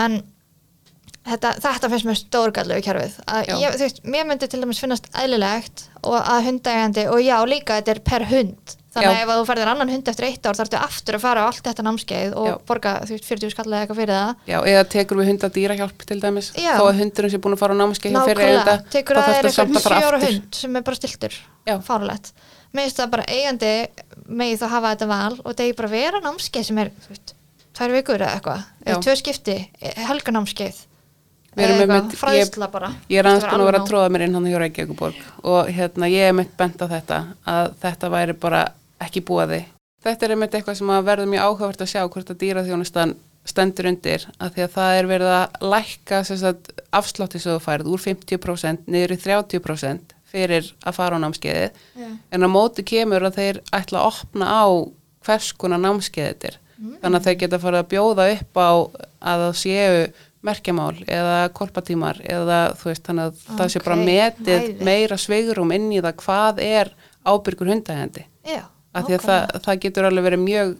en 0.00 0.22
þetta, 1.24 1.50
þetta 1.60 1.88
finnst 1.92 2.06
mér 2.08 2.18
stórgallu 2.20 2.76
í 2.78 2.84
að 2.84 3.46
Já. 3.48 3.56
ég, 3.60 3.74
þú 3.74 3.82
veist, 3.84 4.00
mér 4.04 4.24
myndi 4.28 4.48
til 4.48 4.60
dæmis 4.62 4.80
finnast 4.80 5.08
eðlilegt 5.12 5.84
og 6.04 6.16
að 6.20 6.44
hundægandi 6.48 7.04
og 7.08 7.20
já 7.24 7.36
líka 7.48 7.78
þetta 7.80 7.90
er 7.94 8.00
per 8.04 8.24
hund 8.30 8.76
þannig 8.94 9.10
að 9.10 9.20
ef 9.24 9.30
að 9.34 9.38
þú 9.40 9.44
ferðir 9.50 9.70
annan 9.74 9.90
hund 9.94 10.08
eftir 10.12 10.26
eitt 10.28 10.46
ár 10.46 10.58
þarftu 10.58 10.78
aftur 10.80 11.18
að 11.18 11.22
fara 11.24 11.42
á 11.42 11.46
allt 11.50 11.64
þetta 11.66 11.84
námskeið 11.88 12.34
og 12.40 12.46
Já. 12.48 12.54
borga 12.70 12.92
þú 13.04 13.14
veist 13.16 13.28
40 13.30 13.52
skallið 13.54 13.78
eitthvað 13.80 14.00
fyrir 14.00 14.14
það. 14.14 14.34
Já, 14.52 14.58
eða 14.72 14.84
tekur 14.94 15.20
við 15.20 15.28
hunda 15.32 15.50
dýrahjálp 15.58 16.06
til 16.08 16.18
dæmis. 16.22 16.50
Já. 16.54 16.72
þó 16.78 16.84
að 16.88 17.00
hundurinn 17.02 17.34
sé 17.34 17.40
búin 17.42 17.56
að 17.56 17.62
fara 17.64 17.74
á 17.74 17.80
námskeið 17.82 18.14
hjá 18.14 18.24
fyrir 18.30 18.44
eiganda 18.48 18.76
tekur 18.94 19.16
þá 19.16 19.20
að 19.20 19.28
það 19.28 19.38
er 19.38 19.44
að 19.44 19.52
eitthvað 19.52 19.86
fara 19.88 20.00
7 20.00 20.08
ára 20.08 20.18
aftur. 20.20 20.34
hund 20.38 20.60
sem 20.62 20.76
er 20.76 20.86
bara 20.88 21.00
stiltur 21.02 21.34
Já. 21.66 21.74
fárulegt 21.84 22.32
mér 22.74 22.88
finnst 22.88 22.98
það 23.02 23.10
bara 23.14 23.26
eigandi 23.30 23.74
megi 24.40 24.56
þá 24.58 24.66
hafa 24.72 24.94
þetta 24.94 25.10
val 25.10 25.34
og 25.44 25.52
það 25.54 25.68
er 25.68 25.76
bara 25.82 25.92
vera 25.94 26.20
námskeið 26.24 26.64
sem 26.70 26.78
er 26.84 26.90
þú 27.04 27.20
tvær 27.74 27.90
vikur 27.90 28.22
eða 28.22 28.34
eitthvað. 28.38 28.66
Eða 28.86 28.98
tvö 29.02 29.14
skipti, 29.18 29.54
helganámskeið 30.06 30.76
eða 31.54 31.86
með- 31.86 32.14
fræðsla 32.18 32.68
bara. 32.70 32.88
Ég 33.10 33.18
er 33.20 33.28
aðeins 33.30 33.44
búin 33.46 33.62
að 33.62 33.68
vera 33.70 33.78
að 33.82 33.88
tróða 33.90 34.10
mér 34.14 34.24
inn 34.26 34.34
hann 34.34 34.46
hjá 34.50 34.58
Reykjavíkuborg 34.62 35.18
og 35.44 35.68
hérna 35.74 36.08
ég 36.10 36.28
er 36.30 36.32
mitt 36.34 36.56
bent 36.58 36.82
á 36.82 36.86
þetta 36.90 37.18
að 37.46 37.74
þetta 37.82 38.10
væri 38.10 38.34
bara 38.38 38.62
ekki 39.02 39.22
búaði. 39.26 39.64
Þetta 40.04 40.26
er 40.26 40.34
einmitt 40.34 40.54
eitthvað 40.54 40.78
sem 40.80 40.90
að 40.92 41.06
verður 41.08 41.30
mjög 41.32 41.46
áhugavert 41.48 41.84
að 41.84 41.92
sjá 41.94 42.02
hvort 42.04 42.32
að 42.34 42.40
dýraþjónustan 42.42 43.14
stendur 43.44 43.88
undir 43.90 44.26
að 44.40 44.54
því 44.56 44.64
að 44.64 44.74
það 44.74 44.98
er 44.98 45.08
verið 45.08 45.30
að 45.36 45.70
lækka 45.74 46.18
sem 46.24 46.38
sagt, 46.40 46.70
afslátti 46.96 47.40
sem 47.40 47.52
þú 47.52 47.62
færið 47.64 47.90
úr 47.92 48.02
50% 48.04 48.86
niður 48.88 49.14
í 49.16 49.18
30% 49.20 50.14
fyrir 50.34 50.68
að 50.84 50.96
fara 50.96 51.18
á 51.20 51.22
námskeiðið 51.22 51.80
Já. 52.00 52.08
en 52.32 52.44
á 52.44 52.48
móti 52.50 52.84
kemur 52.88 53.26
að 53.28 53.38
þeir 53.40 53.60
ætla 53.76 54.00
að 54.00 54.08
opna 54.10 54.48
á 54.48 54.64
hvers 55.24 55.50
konar 55.60 55.82
námskeiðið 55.84 56.30
þetta 56.32 56.50
er. 56.52 56.60
Þannig 57.04 57.18
að 57.20 57.26
þeir 57.28 57.36
geta 57.44 57.60
farið 57.62 57.80
að 57.84 57.90
bjóða 57.92 58.24
upp 58.34 58.58
á 58.60 58.70
að 59.30 59.44
það 59.44 59.52
séu 59.60 59.98
merkjamál 60.44 60.96
eða 61.08 61.36
korpatímar 61.56 62.18
eða 62.24 62.58
þú 62.76 62.90
veist 62.90 63.06
þannig 63.06 63.30
að 63.30 63.44
það 63.60 63.70
sé 63.72 63.82
bara 63.84 63.96
metið 64.00 64.64
æði. 64.66 64.84
meira 64.84 65.16
sveigurum 65.20 65.72
inn 65.76 65.86
í 65.94 66.02
það 66.04 66.18
hvað 66.24 66.60
er 66.66 66.90
ábyrgur 67.24 67.70
hundahægandi 67.72 68.26
Já, 68.44 68.64
af 68.94 69.06
því 69.08 69.14
að 69.18 69.24
það, 69.28 69.54
það 69.64 69.80
getur 69.86 70.08
alveg 70.10 70.24
verið 70.30 70.44
mjög 70.48 70.74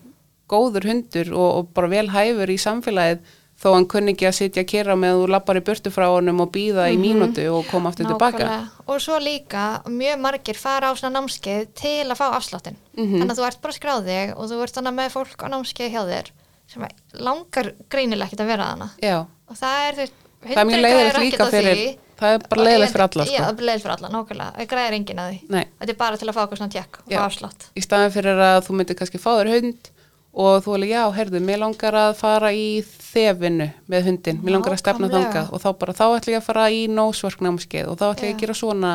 góður 0.55 0.87
hundur 0.91 1.33
og, 1.35 1.49
og 1.59 1.73
bara 1.75 1.89
vel 1.89 2.07
hæfur 2.13 2.53
í 2.53 2.59
samfélagið 2.61 3.25
þó 3.55 3.69
hann 3.77 3.87
kunni 3.87 4.13
ekki 4.13 4.27
að 4.29 4.35
sitja 4.37 4.63
að 4.65 4.71
kera 4.73 4.95
með 4.99 5.15
þú 5.21 5.27
lappar 5.31 5.57
í 5.61 5.63
burtu 5.65 5.91
frá 5.95 6.05
honum 6.11 6.41
og 6.43 6.51
býða 6.53 6.89
í 6.91 6.97
mínútu 6.99 7.45
og 7.55 7.69
koma 7.71 7.93
aftur 7.93 8.09
tilbaka 8.11 8.43
Nákvæmlega. 8.43 8.89
og 8.91 8.99
svo 9.01 9.19
líka 9.23 9.63
mjög 9.87 10.19
margir 10.25 10.59
fara 10.59 10.91
á 10.91 10.93
svona 10.99 11.21
námskeið 11.21 11.69
til 11.79 12.03
að 12.11 12.19
fá 12.19 12.27
afsláttin 12.35 12.77
Mhm. 12.99 13.21
þannig 13.23 13.31
að 13.33 13.39
þú 13.41 13.47
ert 13.47 13.61
bara 13.63 13.73
að 13.73 13.79
skráð 13.79 14.05
þig 14.11 14.35
og 14.37 14.51
þú 14.51 14.59
ert 14.67 14.75
þannig 14.75 14.95
með 14.99 15.15
fólk 15.15 15.39
á 15.43 15.47
námskeið 15.55 15.95
hjá 15.95 16.03
þér 16.11 16.29
sem 16.75 16.85
langar 17.21 17.73
greinilega 17.91 18.27
ekkert 18.27 18.41
að 18.45 18.47
vera 18.53 18.69
þarna. 18.73 18.91
Já, 19.03 19.17
og 19.49 19.57
það 19.57 19.89
er 19.89 19.95
veist 20.03 20.21
það 20.45 20.61
er 20.63 20.69
mjög 20.71 20.83
leiðilegt 20.85 21.19
líka 21.25 21.47
fyrir 21.53 21.79
því. 21.79 21.87
það 22.21 22.35
er 22.37 22.45
bara 22.51 22.67
leiðilegt 22.69 22.95
fyrir 22.95 23.05
alla 23.07 23.25
Já, 23.25 23.31
sko. 23.31 23.43
það 23.45 23.49
er 23.49 23.67
leiðilegt 23.69 23.85
fyrir 23.85 23.95
alla, 23.97 24.11
nákvæmlega. 24.15 24.53
Það 24.59 24.71
græðir 24.75 24.97
enginn 24.99 25.23
að 25.25 25.33
því. 25.33 25.41
Nei. 25.55 25.65
þetta 25.81 25.93
er 25.95 25.99
bara 26.05 26.21
til 26.21 26.29
að 26.29 26.37
fá 26.37 26.43
okkur 26.45 26.61
svona 26.61 26.75
tjekk 26.75 27.01
og 27.05 27.13
Já. 27.15 27.19
afslátt. 27.25 27.67
Í 27.75 27.85
staðin 27.85 28.15
fyrir 28.15 28.41
að 28.49 28.61
þú 28.69 28.79
myndir 28.79 28.99
kannski 29.01 29.21
fá 29.23 29.31
þér 29.35 29.51
hund 29.55 29.91
og 30.35 30.65
þú 30.65 30.73
alveg, 30.75 30.91
já, 30.91 31.03
heyrðu, 31.15 31.41
mér 31.47 31.61
langar 31.63 31.95
að 31.95 32.15
fara 32.19 32.49
í 32.51 32.69
þefinu 32.83 33.69
með 33.87 34.09
hundin, 34.09 34.41
mér 34.43 34.57
langar 34.57 34.75
að 34.75 34.81
stefna 34.83 35.11
þangað. 35.13 35.53
Og 35.55 35.63
þá 35.63 35.69
bara, 35.79 35.95
þá 35.95 36.07
ætlum 36.17 36.35
ég 36.35 36.41
að 36.41 36.49
fara 36.49 36.65
í 36.75 36.81
nósverk 36.91 37.45
námskeið 37.47 37.93
og 37.93 38.01
þá 38.01 38.07
ætlum 38.09 38.27
ég 38.27 38.33
Já. 38.33 38.35
að 38.35 38.43
gera 38.43 38.57
svona. 38.59 38.95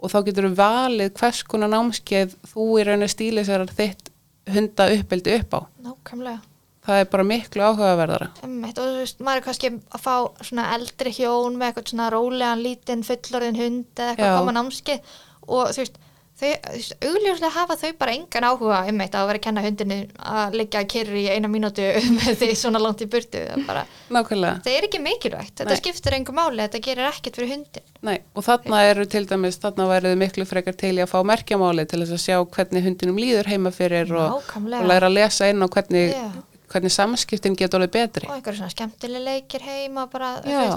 Og 0.00 0.12
þá 0.12 0.18
getur 0.28 0.46
þú 0.46 0.52
valið 0.60 1.10
hvers 1.18 1.42
konar 1.50 1.72
námskeið 1.74 2.36
þú 2.54 2.68
í 2.78 2.84
rauninni 2.86 3.10
stíli 3.10 3.42
sér 3.44 3.66
þitt 3.66 4.12
hunda 4.54 4.86
uppeldi 4.94 5.34
upp 5.40 5.58
á. 5.58 5.60
Nákvæmlega 5.90 6.38
það 6.86 7.00
er 7.02 7.08
bara 7.12 7.26
miklu 7.28 7.64
áhugaverðara. 7.66 8.28
Einmitt, 8.46 8.78
og 8.80 8.92
þú 8.92 9.00
veist, 9.00 9.24
maður 9.24 9.42
er 9.42 9.48
kannski 9.48 9.72
að 9.78 10.04
fá 10.04 10.14
svona 10.50 10.68
eldri 10.76 11.14
hjón 11.16 11.58
með 11.60 11.70
eitthvað 11.70 11.90
svona 11.94 12.12
rólegan 12.14 12.62
lítinn 12.64 13.06
fullorðin 13.06 13.60
hund 13.60 13.90
eða 13.96 14.14
eitthvað 14.14 14.30
að 14.30 14.38
koma 14.40 14.54
á 14.54 14.58
námskeið. 14.60 15.18
Og 15.50 15.74
þú 15.74 15.84
veist, 15.84 16.00
augljóslega 16.40 17.50
hafa 17.52 17.76
þau 17.76 17.90
bara 18.00 18.14
engan 18.16 18.46
áhuga 18.48 18.78
eitt 18.88 19.16
að 19.18 19.26
vera 19.28 19.40
að 19.40 19.44
kenna 19.44 19.64
hundinu 19.64 19.98
að 20.16 20.56
liggja 20.56 20.82
kyrri 20.88 21.24
í 21.26 21.34
eina 21.34 21.50
mínútu 21.52 21.84
með 22.16 22.38
því 22.40 22.50
svona 22.56 22.80
langt 22.80 23.04
í 23.04 23.08
burtu. 23.12 23.42
Bara, 23.68 23.84
nákvæmlega, 24.08 24.62
það 24.64 24.78
er 24.78 24.88
ekki 24.88 25.02
mikilvægt. 25.04 25.58
Þetta 25.60 25.74
Nei. 25.74 25.80
skiptir 25.82 26.16
engu 26.16 26.34
máli, 26.36 26.62
þetta 26.64 26.82
gerir 26.86 27.10
ekkert 27.10 27.40
fyrir 27.40 27.52
hundin 27.54 27.88
nei, 28.06 28.16
og 28.32 28.44
þarna 28.46 28.80
eru 28.88 29.04
til 29.10 29.26
dæmis, 29.28 29.58
þarna 29.60 29.86
væriðu 29.90 30.20
miklu 30.20 30.46
frekar 30.48 30.76
til 30.80 30.94
í 30.96 31.02
að 31.04 31.10
fá 31.12 31.18
merkjamáli 31.28 31.84
til 31.88 32.00
þess 32.02 32.16
að 32.16 32.22
sjá 32.24 32.36
hvernig 32.56 32.86
hundinum 32.86 33.20
líður 33.20 33.50
heima 33.50 33.72
fyrir 33.74 34.12
og, 34.16 34.40
og 34.40 34.88
læra 34.88 35.10
að 35.10 35.18
lesa 35.18 35.50
inn 35.52 35.60
á 35.60 35.68
hvernig, 35.68 36.14
Já. 36.14 36.30
Hvernig 36.70 36.92
samskiptin 36.94 37.56
getur 37.58 37.80
alveg 37.80 37.92
betri. 37.96 38.28
Og 38.28 38.36
einhverjum 38.36 38.62
svona 38.62 38.74
skemmtileg 38.74 39.24
leikir 39.26 39.64
heima 39.66 40.06
bara, 40.10 40.36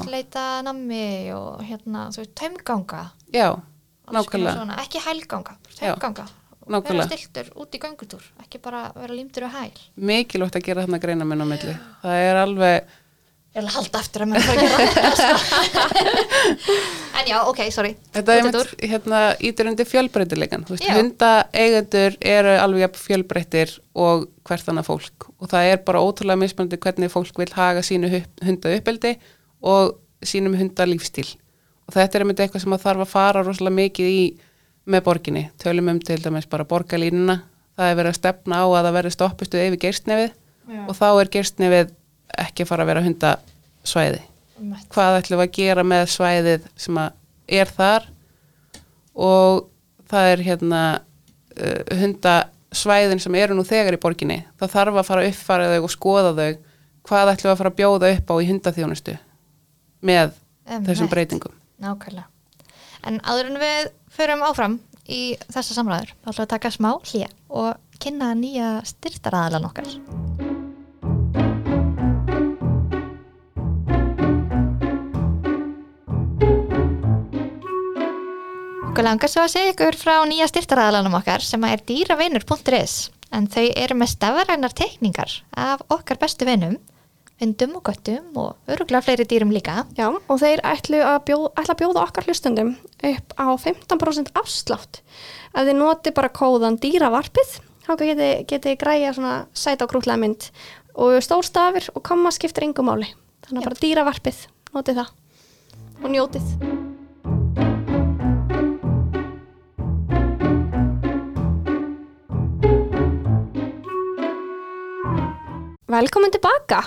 leita 0.10 0.62
nammi 0.66 1.32
og 1.36 1.64
hérna, 1.68 2.08
þú 2.14 2.24
veist, 2.24 2.36
taumganga. 2.40 3.04
Já, 3.34 3.50
nákvæmlega. 4.12 4.56
svona, 4.58 4.80
ekki 4.84 5.04
hælganga, 5.06 5.58
taumganga. 5.80 6.30
Vera 6.64 7.04
stiltur 7.10 7.50
út 7.60 7.76
í 7.76 7.80
göngutúr 7.84 8.24
ekki 8.40 8.60
bara 8.64 8.86
vera 8.96 9.12
límtur 9.12 9.44
á 9.44 9.52
hæl. 9.52 9.74
Mikilvægt 10.00 10.56
að 10.56 10.64
gera 10.64 10.86
þarna 10.86 11.00
greina 11.04 11.26
minn 11.28 11.44
á 11.44 11.48
milli. 11.50 11.74
Það 12.04 12.20
er 12.24 12.40
alveg, 12.40 12.94
ég 13.54 13.62
vil 13.62 13.70
halda 13.76 14.00
aftur 14.02 14.24
að 14.26 14.32
mér 14.32 14.46
fara 14.48 14.62
að 14.62 14.64
gera 14.64 15.84
en 17.20 17.28
já, 17.30 17.38
ok, 17.48 17.60
sorry. 17.74 17.92
Þetta 18.16 18.36
er 18.40 18.48
með 18.48 18.72
hérna 18.90 19.20
ítur 19.46 19.70
undir 19.70 19.88
fjölbreytilegan 19.90 20.66
hundaeigendur 20.70 22.18
eru 22.34 22.56
alveg 22.64 22.86
jafn 22.88 23.02
fjölbreyttir 23.04 23.76
og 23.94 24.26
hvert 24.48 24.72
annað 24.74 24.90
fólk. 24.90 25.28
Og 25.40 25.52
það 25.52 25.70
er 25.74 25.84
bara 25.86 26.02
ótrúlega 26.04 26.42
mismandi 26.42 26.80
hvernig 26.82 27.12
fólk 27.14 27.38
vil 27.44 27.52
haga 27.56 27.84
sínu 27.86 28.10
hu- 28.12 28.26
hunda 28.48 28.74
uppeldi 28.78 29.14
og 29.62 29.96
sínum 30.26 30.58
hunda 30.60 30.86
lífstíl 30.90 31.30
og 31.84 31.92
þetta 31.98 32.16
er 32.18 32.24
einmitt 32.24 32.40
eitthvað 32.40 32.64
sem 32.64 32.74
þarf 32.80 33.02
að 33.04 33.12
fara 33.12 33.42
rosalega 33.44 33.76
mikið 33.76 34.08
í 34.08 34.20
með 34.88 35.02
borginni, 35.06 35.42
tölum 35.60 35.90
um 35.92 36.00
til 36.04 36.18
dæmis 36.24 36.48
bara 36.52 36.66
borgarlínuna, 36.68 37.38
það 37.80 37.90
er 37.92 37.98
verið 38.00 38.12
að 38.14 38.18
stefna 38.18 38.60
á 38.60 38.66
að 38.68 38.86
það 38.88 38.96
verði 38.98 39.12
stoppustu 39.16 39.60
yfir 39.60 39.80
geirstnefið 39.84 40.32
Já. 40.32 40.80
og 40.88 40.96
þá 40.98 41.06
er 41.22 41.32
geirstnefið 41.36 41.92
ekki 42.42 42.66
fara 42.68 42.86
að 42.86 42.92
vera 42.92 43.04
hundasvæði. 43.06 44.22
Hvað 44.94 45.20
ætlum 45.20 45.42
við 45.42 45.46
að 45.48 45.56
gera 45.58 45.84
með 45.88 46.04
svæðið 46.14 46.68
sem 46.80 47.00
er 47.60 47.72
þar? 47.78 48.06
Og 49.14 49.66
það 50.10 50.30
er 50.32 50.44
hérna 50.48 50.84
uh, 50.98 51.98
hundasvæðin 52.02 53.24
sem 53.24 53.40
eru 53.42 53.58
nú 53.58 53.66
þegar 53.68 53.98
í 53.98 54.02
borginni. 54.02 54.40
Það 54.62 54.76
þarf 54.78 55.02
að 55.02 55.10
fara 55.10 55.26
að 55.26 55.34
uppfara 55.34 55.74
þau 55.74 55.82
og 55.88 55.94
skoða 55.94 56.36
þau. 56.38 56.62
Hvað 57.04 57.34
ætlum 57.34 57.50
við 57.50 57.54
að 57.54 57.60
fara 57.60 57.74
að 57.74 57.80
bjóða 57.82 58.14
upp 58.16 58.32
á 58.32 58.36
í 58.40 58.48
hundaþjónustu 58.48 59.18
með 60.08 60.32
Einmitt. 60.32 60.88
þessum 60.88 61.12
breytingum? 61.12 61.60
Nákvæmlega. 61.84 62.30
En 63.04 63.20
áður 63.28 63.52
en 63.52 63.60
við 63.60 63.92
förum 64.16 64.46
áfram 64.48 64.80
í 65.12 65.36
þessa 65.52 65.76
samræður 65.76 66.16
þá 66.16 66.32
ætlum 66.32 66.40
við 66.40 66.46
að 66.46 66.54
taka 66.56 66.74
smá 66.78 66.90
hlýja 67.04 67.30
og 67.52 68.00
kynna 68.04 68.32
nýja 68.40 68.74
styrtaraðalan 68.88 69.68
okkar 69.68 70.53
Okkur 78.94 79.08
langar 79.08 79.26
svo 79.32 79.42
að 79.42 79.56
segja 79.56 79.72
ykkur 79.72 79.96
frá 79.98 80.20
nýja 80.30 80.46
styrtaraðalanum 80.52 81.16
okkar 81.18 81.42
sem 81.42 81.64
er 81.66 81.82
dýravinur.is 81.82 82.92
en 83.34 83.48
þau 83.50 83.64
eru 83.82 83.96
með 83.98 84.12
stafrænar 84.12 84.76
teikningar 84.78 85.34
af 85.58 85.82
okkar 85.90 86.20
bestu 86.22 86.46
vinum 86.46 86.76
hundum 87.42 87.74
og 87.80 87.90
göttum 87.90 88.38
og 88.38 88.70
öruglega 88.70 89.02
fleiri 89.02 89.26
dýrum 89.26 89.50
líka. 89.50 89.88
Já, 89.98 90.12
og 90.14 90.38
þeir 90.44 90.62
ætlu 90.62 91.02
að 91.02 91.18
bjóða, 91.26 91.50
ætla 91.64 91.74
að 91.74 91.82
bjóða 91.82 92.04
okkar 92.04 92.30
hlustundum 92.30 92.72
upp 93.10 93.34
á 93.34 93.48
15% 93.66 94.32
afslátt. 94.44 95.02
Ef 95.58 95.66
þið 95.66 95.74
noti 95.82 96.14
bara 96.14 96.30
kóðan 96.30 96.78
dýravarpið 96.86 97.58
þá 97.90 97.92
geti, 97.98 98.32
geti 98.54 98.78
græja 98.78 99.18
svona 99.18 99.36
sæta 99.58 99.90
og 99.90 99.96
grútlega 99.96 100.22
mynd. 100.22 100.52
Og 100.94 101.18
stórstafir 101.26 101.90
og 101.98 102.06
komma 102.06 102.30
skiptir 102.30 102.70
engum 102.70 102.94
máli. 102.94 103.10
Þannig 103.50 103.66
að 103.66 103.70
bara 103.72 103.84
dýravarpið, 103.88 104.48
notið 104.78 105.02
það. 105.02 105.14
Og 106.04 106.10
njótið 106.14 106.83
Velkomin 115.94 116.34
tilbaka 116.34 116.82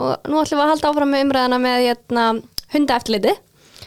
og 0.00 0.28
nú 0.32 0.40
ætlum 0.40 0.58
við 0.60 0.64
að 0.64 0.70
halda 0.74 0.90
áfram 0.90 1.10
með 1.14 1.24
umræðana 1.26 1.58
með 1.60 1.82
hérna, 1.86 2.24
hundaeftirliti 2.74 3.34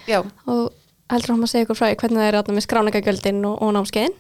Já, 0.10 0.20
og 0.50 0.74
heldur 1.14 1.34
hann 1.36 1.46
að 1.46 1.52
segja 1.54 1.66
ykkur 1.68 1.78
frá 1.80 1.88
því 1.90 1.98
hvernig 2.02 2.22
það 2.22 2.28
er 2.32 2.38
þarna 2.40 2.56
með 2.58 2.66
skráningagjöldin 2.68 3.42
og, 3.50 3.56
og 3.66 3.74
námskeiðin 3.78 4.16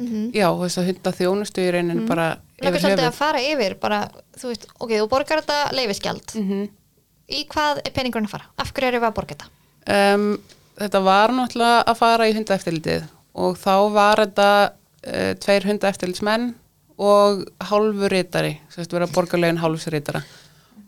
mm 0.00 0.30
já, 0.32 0.46
og 0.48 0.62
þess 0.64 0.78
að 0.80 0.86
hunda 0.90 1.12
þjónustu 1.18 1.60
í 1.66 1.70
raunin 1.74 2.04
bara 2.08 2.26
Langar 2.60 2.76
yfir 2.76 2.82
svolítið 2.84 3.02
höfuð. 3.04 3.10
að 3.10 3.18
fara 3.18 3.40
yfir 3.44 3.74
bara, 3.82 3.98
þú 4.40 4.48
veist, 4.52 4.64
ok, 4.80 4.90
þú 5.00 5.08
borgar 5.12 5.42
þetta 5.42 5.58
leifiskjald 5.76 6.34
Mhm. 6.40 6.62
í 7.30 7.40
hvað 7.52 7.80
er 7.84 7.92
peningurinn 7.96 8.28
að 8.28 8.34
fara? 8.36 8.48
Af 8.58 8.72
hverju 8.72 8.88
erum 8.88 9.02
við 9.04 9.08
að 9.10 9.16
borga 9.18 9.34
þetta? 9.36 9.50
Um, 10.14 10.38
þetta 10.80 11.02
var 11.04 11.28
náttúrulega 11.36 11.84
að 11.92 11.96
fara 12.00 12.28
í 12.30 12.34
hundaeftirlitið 12.38 13.04
og 13.44 13.58
þá 13.60 13.74
var 13.92 14.16
þetta 14.24 14.48
uh, 14.70 15.32
tveir 15.44 15.68
hundaeftirlitsmenn 15.68 16.48
og 17.00 17.44
hálfur 17.70 18.12
rítari, 18.12 18.58
sérst 18.72 18.92
vera 18.92 19.08
borgarlegin 19.08 19.60
hálfs 19.62 19.88
rítara 19.92 20.22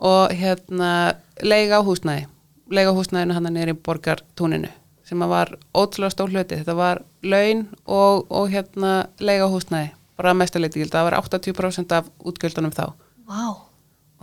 og 0.03 0.35
hérna 0.37 1.14
leiga 1.42 1.81
á 1.81 1.83
húsnæði, 1.87 2.27
leiga 2.70 2.92
á 2.92 2.98
húsnæðinu 2.98 3.37
hann 3.38 3.51
nýri 3.55 3.75
borgartúninu 3.75 4.70
sem 5.09 5.25
var 5.29 5.55
ótrúlega 5.75 6.12
stór 6.12 6.33
hluti, 6.33 6.59
þetta 6.61 6.77
var 6.77 7.03
laun 7.22 7.66
og, 7.87 8.27
og 8.29 8.48
hérna 8.53 9.09
leiga 9.20 9.48
á 9.48 9.53
húsnæði, 9.53 9.92
bara 10.16 10.35
mestuleiti 10.37 10.85
það 10.85 11.11
var 11.11 11.18
80% 11.22 11.96
af 11.96 12.09
útgjöldunum 12.20 12.75
þá. 12.75 12.92
Vá, 13.29 13.44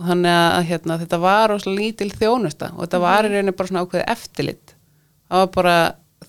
og 0.00 0.08
þannig 0.08 0.32
að 0.32 0.68
hérna, 0.70 0.98
þetta 1.02 1.18
var 1.20 1.52
lítil 1.68 2.08
þjónusta 2.14 2.70
og 2.72 2.86
þetta 2.86 3.00
var 3.02 3.26
í 3.26 3.32
rauninni 3.34 3.56
bara 3.56 3.68
svona 3.68 3.82
ákveðið 3.84 4.12
eftirlit. 4.14 4.76
Það 5.28 5.42
var 5.42 5.50
bara 5.56 5.74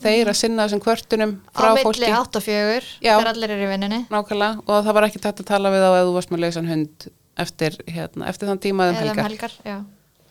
þeir 0.01 0.31
að 0.31 0.37
sinna 0.41 0.65
þessum 0.65 0.83
kvörtunum 0.83 1.33
á 1.53 1.61
frá 1.61 1.71
milli 1.71 1.85
fólki. 1.87 2.11
8 2.17 2.41
og 2.41 2.45
4 2.47 2.91
Já. 3.01 3.13
þegar 3.15 3.31
allir 3.33 3.55
eru 3.55 3.65
í 3.65 3.71
vinninni 3.71 4.03
nákvæmlega 4.11 4.61
og 4.65 4.85
það 4.85 4.97
var 4.97 5.07
ekki 5.07 5.23
tætt 5.23 5.41
að 5.43 5.49
tala 5.53 5.73
við 5.73 5.87
á 5.87 5.91
ef 5.93 6.05
þú 6.05 6.13
varst 6.17 6.33
með 6.33 6.43
lausan 6.45 6.69
hund 6.71 7.09
eftir, 7.41 7.77
hérna, 7.87 8.29
eftir 8.29 8.51
þann 8.51 8.61
tíma 8.61 8.89
um 8.89 8.95
eða 8.95 9.01
um 9.01 9.09
helgar. 9.09 9.29
helgar, 9.29 9.57
já. 9.65 9.79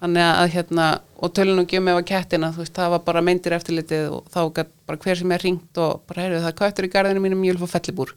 Þannig 0.00 0.24
að 0.24 0.50
hérna, 0.54 0.84
og 1.20 1.32
tölun 1.36 1.60
og 1.60 1.68
gjömi 1.68 1.92
var 1.92 2.04
kettina, 2.08 2.48
þú 2.54 2.62
veist, 2.62 2.72
það 2.76 2.92
var 2.94 3.02
bara 3.04 3.22
meindir 3.24 3.52
eftirlitið 3.52 4.06
og 4.16 4.30
þá 4.32 4.40
gætt 4.56 4.70
bara 4.88 5.00
hver 5.02 5.18
sem 5.20 5.34
er 5.36 5.44
ringt 5.44 5.80
og 5.82 6.06
bara 6.08 6.24
heyrðu 6.24 6.40
það 6.46 6.54
köttur 6.60 6.86
í 6.88 6.92
garðinu 6.94 7.24
mínum 7.24 7.44
vil 7.44 7.58
fá 7.60 7.74
fellibúr. 7.74 8.14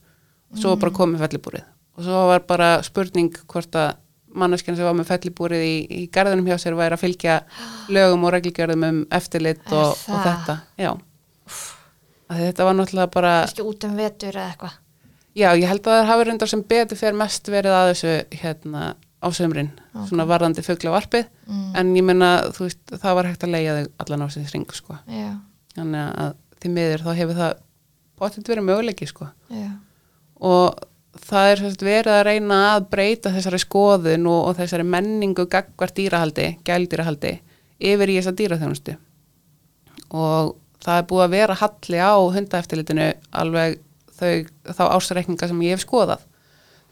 Og 0.54 0.62
svo 0.62 0.72
var 0.72 0.80
bara 0.86 0.96
komið 0.96 1.26
fellibúrið. 1.26 1.66
Og 1.98 2.08
svo 2.08 2.22
var 2.30 2.46
bara 2.48 2.70
spurning 2.88 3.36
hvort 3.52 3.76
að 3.76 3.98
manneskjan 4.34 4.78
sem 4.78 4.88
var 4.88 4.96
með 4.96 5.10
fellibúrið 5.12 5.66
í, 5.68 5.76
í 5.92 6.02
garðinum 6.14 6.48
hjá 6.48 6.56
sér 6.62 6.78
væri 6.80 6.96
að 6.96 7.04
fylgja 7.04 7.40
lögum 7.98 8.24
og 8.30 8.34
reglgjörðum 8.38 8.88
um 8.88 9.02
eftirlit 9.20 9.68
og, 9.74 9.92
og 9.92 10.24
þetta 10.24 10.58
já. 10.80 10.94
að 10.94 11.02
þetta 12.34 12.66
var 12.68 12.78
náttúrulega 12.78 13.12
bara 13.14 13.34
kannski 13.44 13.66
út 13.68 13.86
um 13.88 13.96
vetur 14.00 14.34
eða 14.38 14.50
eitthvað. 14.54 14.78
Já, 15.34 15.48
ég 15.58 15.66
held 15.70 15.82
að 15.90 15.96
það 15.98 16.08
hafi 16.12 16.26
reyndar 16.30 16.50
sem 16.52 16.62
betur 16.70 16.98
fyrir 17.00 17.18
mest 17.18 17.48
verið 17.50 17.74
að 17.74 17.88
þessu 17.94 18.14
hérna 18.44 18.84
á 19.24 19.28
sömrin, 19.34 19.70
svona 20.10 20.26
varðandi 20.30 20.62
fugla 20.66 20.92
varpið, 20.94 21.28
Mm. 21.48 21.76
en 21.76 21.94
ég 21.96 22.04
meina 22.04 22.28
þú 22.54 22.66
veist, 22.68 22.82
það 22.92 23.16
var 23.16 23.26
hægt 23.30 23.44
að 23.44 23.52
leia 23.56 23.74
þau 23.78 23.88
allan 24.04 24.22
á 24.24 24.28
sinni 24.32 24.50
ring 24.54 24.72
sko, 24.72 24.98
já, 25.08 25.30
þannig 25.76 26.16
að 26.24 26.34
því 26.62 26.70
miður 26.76 27.04
þá 27.04 27.12
hefur 27.18 27.36
það 27.40 27.54
potið 28.20 28.48
verið 28.52 28.68
möguleiki 28.68 29.08
sko. 29.08 29.28
Já, 29.50 29.70
og 30.40 30.80
það 31.24 31.52
er 31.52 31.58
sérst 31.64 31.82
verið 31.88 32.14
að 32.14 32.24
reyna 32.28 32.60
að 32.76 32.90
breyta 32.90 33.32
þessari 33.34 33.60
skoðun 33.64 34.28
og, 34.28 34.42
og 34.50 34.56
þessari 34.58 34.84
menningu 34.84 35.46
gagvar 35.48 35.92
dýrahaldi, 35.96 36.48
gældýrahaldi 36.64 37.34
yfir 37.80 38.10
í 38.14 38.20
þessa 38.20 38.36
dýraþjónustu. 38.38 38.96
Og 40.14 40.56
það 40.84 41.00
er 41.00 41.08
búið 41.10 41.26
að 41.26 41.34
vera 41.38 41.58
halli 41.62 42.04
á 42.04 42.14
hundaeftilitinu 42.36 43.08
alveg 43.42 43.80
þau, 44.18 44.52
þá 44.68 44.84
ásreikninga 44.90 45.50
sem 45.50 45.64
ég 45.66 45.78
hef 45.78 45.86
skoðað. 45.86 46.26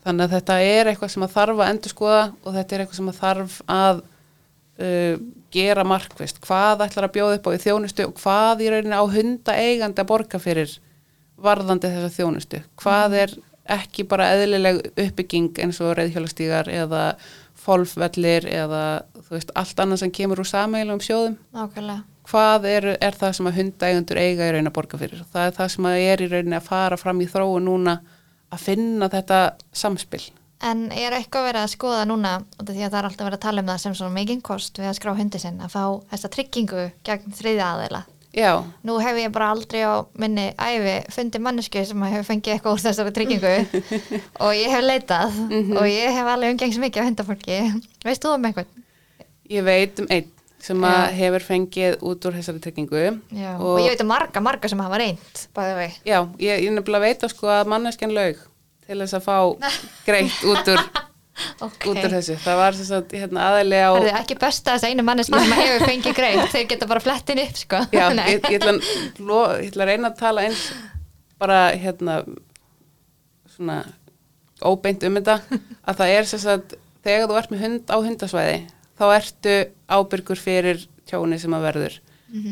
Þannig 0.02 0.26
að 0.26 0.36
þetta 0.38 0.58
er 0.66 0.90
eitthvað 0.90 1.14
sem 1.14 1.26
að 1.26 1.36
þarf 1.36 1.60
að 1.62 1.72
endur 1.74 1.94
skoða 1.94 2.24
og 2.42 2.56
þetta 2.56 2.76
er 2.76 2.84
eitthvað 2.84 3.00
sem 3.00 3.12
að 3.12 3.20
þarf 3.20 3.58
að 3.70 4.02
uh, 4.02 5.20
gera 5.54 5.86
markvist 5.86 6.42
hvað 6.46 6.86
ætlar 6.88 7.08
að 7.08 7.16
bjóða 7.18 7.38
upp 7.38 7.52
á 7.52 7.56
í 7.56 7.62
þjónustu 7.66 8.08
og 8.08 8.16
hvað 8.22 8.66
í 8.66 8.72
rauninni 8.74 8.98
á 8.98 9.06
hundaeigandi 9.16 10.04
að 10.04 10.10
borga 10.10 10.42
fyrir 10.42 10.74
varðandi 11.42 11.92
þessa 11.92 12.16
þjónustu? 12.16 12.64
Hvað 12.82 13.18
er 13.26 13.36
ekki 13.72 14.08
bara 14.10 14.32
eðlileg 14.34 14.82
uppbygging 14.90 15.62
eins 15.62 15.80
og 15.84 15.94
reyðhjólastígar 16.00 16.72
eða 16.74 17.12
fólfvellir 17.62 18.48
eða 18.50 19.04
þú 19.20 19.36
veist 19.36 19.54
allt 19.60 19.84
annað 19.84 20.02
sem 20.02 20.16
kemur 20.18 20.42
úr 20.42 20.50
sameilum 20.50 21.04
sjóðum? 21.04 21.38
Nákvæmlega 21.54 22.11
hvað 22.32 22.68
er, 22.72 22.90
er 23.04 23.18
það 23.20 23.38
sem 23.38 23.50
að 23.52 23.58
hundaeigundur 23.62 24.20
eiga 24.22 24.48
í 24.48 24.52
rauninni 24.56 24.72
að 24.72 24.78
borga 24.80 25.00
fyrir 25.02 25.24
það 25.34 25.48
er 25.50 25.58
það 25.60 25.72
sem 25.76 25.88
að 25.92 26.04
er 26.10 26.24
í 26.26 26.30
rauninni 26.32 26.58
að 26.58 26.70
fara 26.72 26.98
fram 27.02 27.22
í 27.22 27.28
þróun 27.32 27.68
núna 27.68 27.98
að 28.52 28.64
finna 28.70 29.12
þetta 29.12 29.42
samspil 29.72 30.24
En 30.62 30.82
er 30.94 31.10
eitthvað 31.18 31.48
verið 31.48 31.64
að 31.64 31.72
skoða 31.74 32.02
núna 32.06 32.32
af 32.38 32.68
því 32.68 32.84
að 32.86 32.92
það 32.94 32.98
er 33.00 33.06
alltaf 33.08 33.26
verið 33.26 33.38
að 33.40 33.46
tala 33.48 33.62
um 33.64 33.70
það 33.72 33.80
sem 33.82 33.94
svona 33.98 34.14
mikinn 34.14 34.42
kost 34.46 34.76
við 34.78 34.90
að 34.92 34.98
skrá 35.00 35.16
hundi 35.18 35.40
sinn 35.42 35.56
að 35.66 35.72
fá 35.74 35.86
þessa 36.12 36.30
tryggingu 36.36 36.84
gegn 37.08 37.34
þriðja 37.40 37.70
aðeila. 37.74 38.02
já, 38.38 38.52
Nú 38.86 38.98
hef 39.02 39.18
ég 39.18 39.34
bara 39.34 39.48
aldrei 39.56 39.82
á 39.82 40.06
minni 40.22 40.46
æfi 40.62 40.94
fundið 41.16 41.42
mannesku 41.48 41.82
sem 41.90 42.06
hefur 42.06 42.28
fengið 42.30 42.54
eitthvað 42.54 42.78
úr 42.78 42.84
þessari 42.86 43.16
tryggingu 43.16 43.56
og 44.46 44.54
ég 44.54 44.70
hef 44.76 44.86
leitað 44.86 45.40
og 45.82 45.90
ég 45.90 46.14
hef 46.20 46.30
alveg 46.36 46.54
umgengs 46.54 46.78
mikið 46.86 47.02
á 47.02 47.08
hundafólki. 47.10 47.58
Veist 48.06 48.22
þú 48.22 48.36
um 48.38 48.46
einhvern? 48.52 48.70
ég 49.50 49.66
veit 49.66 49.98
um 50.06 50.08
einn 50.14 50.30
sem 50.62 50.84
að 50.86 50.98
Já. 51.00 51.14
hefur 51.18 51.44
fengið 51.48 51.96
út 52.06 52.26
úr 52.30 52.36
þessari 52.38 52.60
tryggingu 52.62 53.00
Já. 53.34 53.52
Og, 53.58 53.80
ég 53.82 53.94
veit 53.96 54.02
um 54.06 54.10
marga, 54.12 54.44
marga 54.46 54.70
sem 54.70 54.82
hafa 54.84 55.00
reynd, 55.02 55.46
bæði 55.58 55.78
vei. 55.80 55.88
já, 56.06 56.20
ég, 56.38 56.66
ég 56.68 56.74
nefnilega 56.76 57.06
veit 57.08 57.24
að 57.26 57.34
sko 57.34 57.50
að 57.50 57.72
manneskjan 57.74 58.14
laug 58.14 58.44
til 58.86 59.00
þess 59.02 59.18
að 59.18 59.26
fá 59.26 59.38
greitt 60.08 60.44
út 60.52 60.70
úr, 60.76 60.84
Ok. 61.66 61.86
út 61.90 61.98
úr 62.04 62.12
þessu 62.14 62.36
það 62.44 62.58
var 62.60 62.76
þess 62.78 62.92
að 63.00 63.14
hérna, 63.18 63.46
aðeinslega 63.50 63.88
á 63.90 63.92
Það 63.96 64.10
er 64.12 64.20
ekki 64.20 64.36
besta 64.44 64.76
þess 64.76 64.90
einu 64.92 65.06
manneski 65.08 65.40
sem 65.42 65.56
hefur 65.58 65.86
fengið 65.90 66.18
greið, 66.20 66.42
þeir 66.54 66.68
geta 66.76 66.90
bara 66.92 67.02
flettin 67.02 67.42
upp, 67.42 67.58
sko. 67.58 67.80
Já, 67.96 68.06
ég, 68.30 68.46
ég, 68.52 68.60
ætla, 68.60 68.76
að 68.76 69.22
lo- 69.26 69.48
ég 69.58 69.72
ætla 69.72 69.86
að 69.88 69.92
reyna 69.94 70.12
að 70.12 70.20
tala 70.22 70.44
eins 70.46 70.66
bara 71.42 71.62
hérna 71.74 72.20
svona 73.56 73.80
óbeint 74.62 75.02
um 75.08 75.18
þetta 75.18 75.40
að 75.90 75.98
það 76.04 76.14
er 76.20 76.30
þess 76.30 76.48
að 76.54 76.76
þegar 77.02 77.26
þú 77.32 77.40
ert 77.42 77.54
með 77.56 77.64
hund 77.66 77.90
á 77.90 77.98
hundasvæði 78.06 78.60
þá 79.02 79.06
ertu 79.16 79.58
ábyrgur 79.90 80.40
fyrir 80.40 80.86
tjóni 81.10 81.40
sem 81.42 81.54
að 81.58 81.66
verður. 81.68 81.98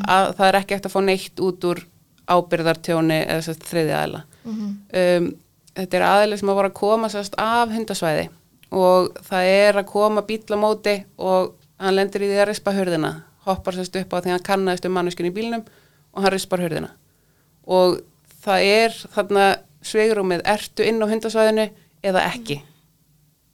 Að 0.09 0.33
það 0.35 0.47
er 0.47 0.57
ekki 0.59 0.75
eftir 0.75 0.89
að 0.89 0.95
fá 0.95 1.01
neitt 1.05 1.39
út 1.45 1.69
úr 1.69 1.83
ábyrðartjóni 2.29 3.19
eða 3.25 3.53
að 3.53 3.63
þriði 3.69 3.95
aðila. 3.99 4.23
Um, 4.49 5.29
þetta 5.77 5.97
er 5.97 6.05
aðili 6.09 6.37
sem 6.41 6.51
að 6.51 6.59
voru 6.59 6.69
að 6.71 6.77
koma 6.81 7.09
sérst 7.09 7.37
af 7.39 7.71
hundasvæði 7.73 8.29
og 8.75 9.15
það 9.25 9.47
er 9.49 9.79
að 9.79 9.87
koma 9.89 10.21
bíl 10.27 10.43
á 10.53 10.57
móti 10.59 10.95
og 11.17 11.55
hann 11.79 11.95
lendir 11.95 12.25
í 12.25 12.29
því 12.29 12.41
að 12.43 12.49
rispa 12.51 12.73
hurðina. 12.75 13.11
Hoppar 13.47 13.77
sérst 13.77 13.95
upp 13.97 14.13
á 14.13 14.17
því 14.19 14.29
að 14.29 14.35
hann 14.35 14.47
kannaðist 14.49 14.85
um 14.85 14.93
manneskinn 14.93 15.29
í 15.29 15.33
bílnum 15.33 15.63
og 16.13 16.23
hann 16.23 16.33
rispar 16.33 16.61
hurðina. 16.61 16.91
Og 17.65 18.01
það 18.43 18.65
er 18.67 18.97
þarna 19.15 19.45
sveigrúmið, 19.85 20.43
ertu 20.43 20.85
inn 20.85 21.01
á 21.01 21.07
hundasvæðinu 21.07 21.69
eða 22.03 22.25
ekki? 22.33 22.59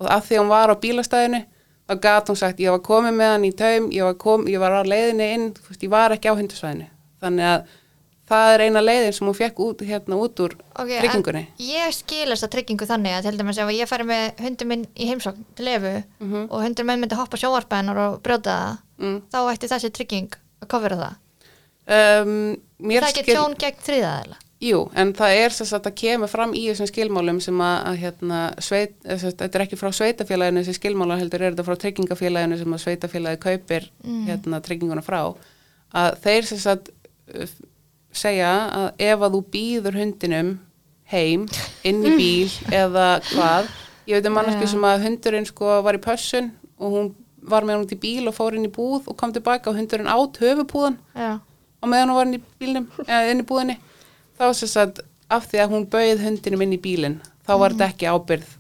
Og 0.02 0.10
af 0.12 0.26
því 0.26 0.36
að 0.36 0.42
hún 0.42 0.52
var 0.52 0.74
á 0.74 0.76
bílastæðinu 0.82 1.42
þá 1.86 1.96
gat 2.02 2.30
hún 2.32 2.38
sagt, 2.40 2.60
ég 2.60 2.72
var 2.74 2.82
komið 2.86 3.14
með 3.20 3.32
hann 3.36 3.46
í 3.48 3.52
taum 3.56 3.90
ég 3.94 4.04
var, 4.08 4.14
kom, 4.22 4.46
ég 4.50 4.60
var 4.60 4.74
á 4.74 4.82
leiðinni 4.84 5.28
inn 5.38 5.50
veist, 5.68 5.84
ég 5.86 5.90
var 5.94 6.16
ekki 6.16 6.32
á 6.32 6.38
hundasvæðinu 6.38 6.88
þannig 7.22 7.50
að 7.52 7.68
það 8.26 8.52
er 8.56 8.62
eina 8.66 8.82
leiðin 8.82 9.14
sem 9.14 9.28
hún 9.30 9.36
fekk 9.38 9.60
út, 9.62 9.82
hérna 9.86 10.18
út 10.18 10.40
úr 10.42 10.56
Ok, 10.82 10.90
tryggingunni 10.98 11.44
ég 11.62 11.92
skil 11.94 12.26
þessa 12.32 12.50
tryggingu 12.50 12.88
þannig 12.90 13.14
að 13.20 13.28
til 13.28 13.36
dæmis 13.38 13.60
ef 13.62 13.70
ég 13.76 13.92
færi 13.92 14.08
með 14.10 14.42
hundum 14.42 14.72
minn 14.74 14.88
í 14.98 15.10
heimsókn 15.12 15.44
til 15.56 15.66
lefu 15.70 15.92
Mhm. 16.26 16.48
og 16.50 16.64
hundur 16.66 16.88
minn 16.90 17.04
myndi 17.04 17.20
hoppa 17.20 17.38
sjóvarpennar 17.38 17.98
og 18.08 18.18
brjóta 18.26 18.56
það 18.58 19.06
mm. 19.06 19.20
þá 19.30 19.38
ætti 19.54 19.70
þessi 19.76 19.92
trygging 19.94 20.34
að 20.66 20.68
kofera 20.74 20.98
það 21.04 21.14
um, 22.26 22.56
mér 22.82 23.06
það 23.06 23.10
er 23.10 23.12
ekki 23.14 23.24
skil- 23.28 23.38
tjón 23.38 23.56
gegn 23.62 23.86
þriðaðila 23.86 24.38
Jú, 24.66 24.80
en 24.98 25.12
það 25.14 25.40
er 25.44 25.54
þess 25.54 25.76
að 25.76 25.84
það 25.86 25.96
kemur 26.00 26.32
fram 26.32 26.54
í 26.58 26.64
þessum 26.72 26.88
skilmálum 26.90 27.40
sem 27.44 27.60
að, 27.62 27.76
að 27.90 27.98
hérna, 28.02 28.40
sveit, 28.64 28.96
þetta 29.06 29.50
er 29.50 29.64
ekki 29.66 29.78
frá 29.78 29.92
sveitafélaginu 29.94 30.64
þessi 30.64 30.78
skilmálar 30.80 31.22
heldur 31.22 31.44
er 31.44 31.54
þetta 31.54 31.66
frá 31.68 31.78
tryggingafélaginu 31.84 32.58
sem 32.62 32.76
að 32.78 32.82
sveitafélagi 32.86 33.42
kaupir 33.44 33.90
hérna, 34.26 34.62
trygginguna 34.66 35.04
frá. 35.06 35.20
Að 35.96 36.18
þeir 36.24 36.50
sem 36.50 36.64
sagt 36.64 36.90
uh, 37.36 37.54
segja 38.16 38.52
að 38.80 39.06
ef 39.12 39.28
að 39.28 39.38
þú 39.38 39.44
býður 39.54 40.00
hundinum 40.02 40.52
heim 41.14 41.46
inn 41.86 42.02
í 42.02 42.18
bíl 42.18 42.52
eða 42.82 43.08
hvað 43.30 43.70
ég 44.10 44.18
veit 44.18 44.30
um 44.30 44.38
manneski 44.40 44.66
Já. 44.66 44.74
sem 44.74 44.88
að 44.88 45.06
hundurinn 45.06 45.50
sko 45.50 45.80
var 45.86 45.98
í 45.98 46.02
pössun 46.02 46.54
og 46.80 46.96
hún 46.96 47.12
var 47.46 47.66
með 47.68 47.84
hún 47.84 47.94
í 47.94 48.02
bíl 48.02 48.30
og 48.30 48.38
fór 48.38 48.58
inn 48.58 48.66
í 48.66 48.74
búð 48.74 49.12
og 49.12 49.18
kom 49.20 49.34
tilbaka 49.34 49.70
og 49.70 49.78
hundurinn 49.78 50.10
át 50.10 50.40
höfupúðan 50.42 50.98
Já, 51.14 51.38
á 51.38 51.86
meðan 51.86 52.10
hún 52.10 52.18
var 52.18 52.32
inn 52.32 52.40
í 52.40 52.46
bílnum, 52.62 52.88
eða 53.06 53.34
inn 53.34 53.44
í 53.44 53.46
búðinni 53.46 53.78
þá 54.40 54.46
sem 54.54 54.72
sagt 54.72 55.00
af 55.30 55.48
því 55.52 55.64
að 55.64 55.72
hún 55.76 55.88
bauð 55.90 56.22
hundinum 56.26 56.62
inn 56.68 56.76
í 56.78 56.82
bílinn 56.82 57.20
þá 57.48 57.54
var 57.62 57.74
þetta 57.74 57.90
ekki 57.94 58.12
ábyrð 58.12 58.52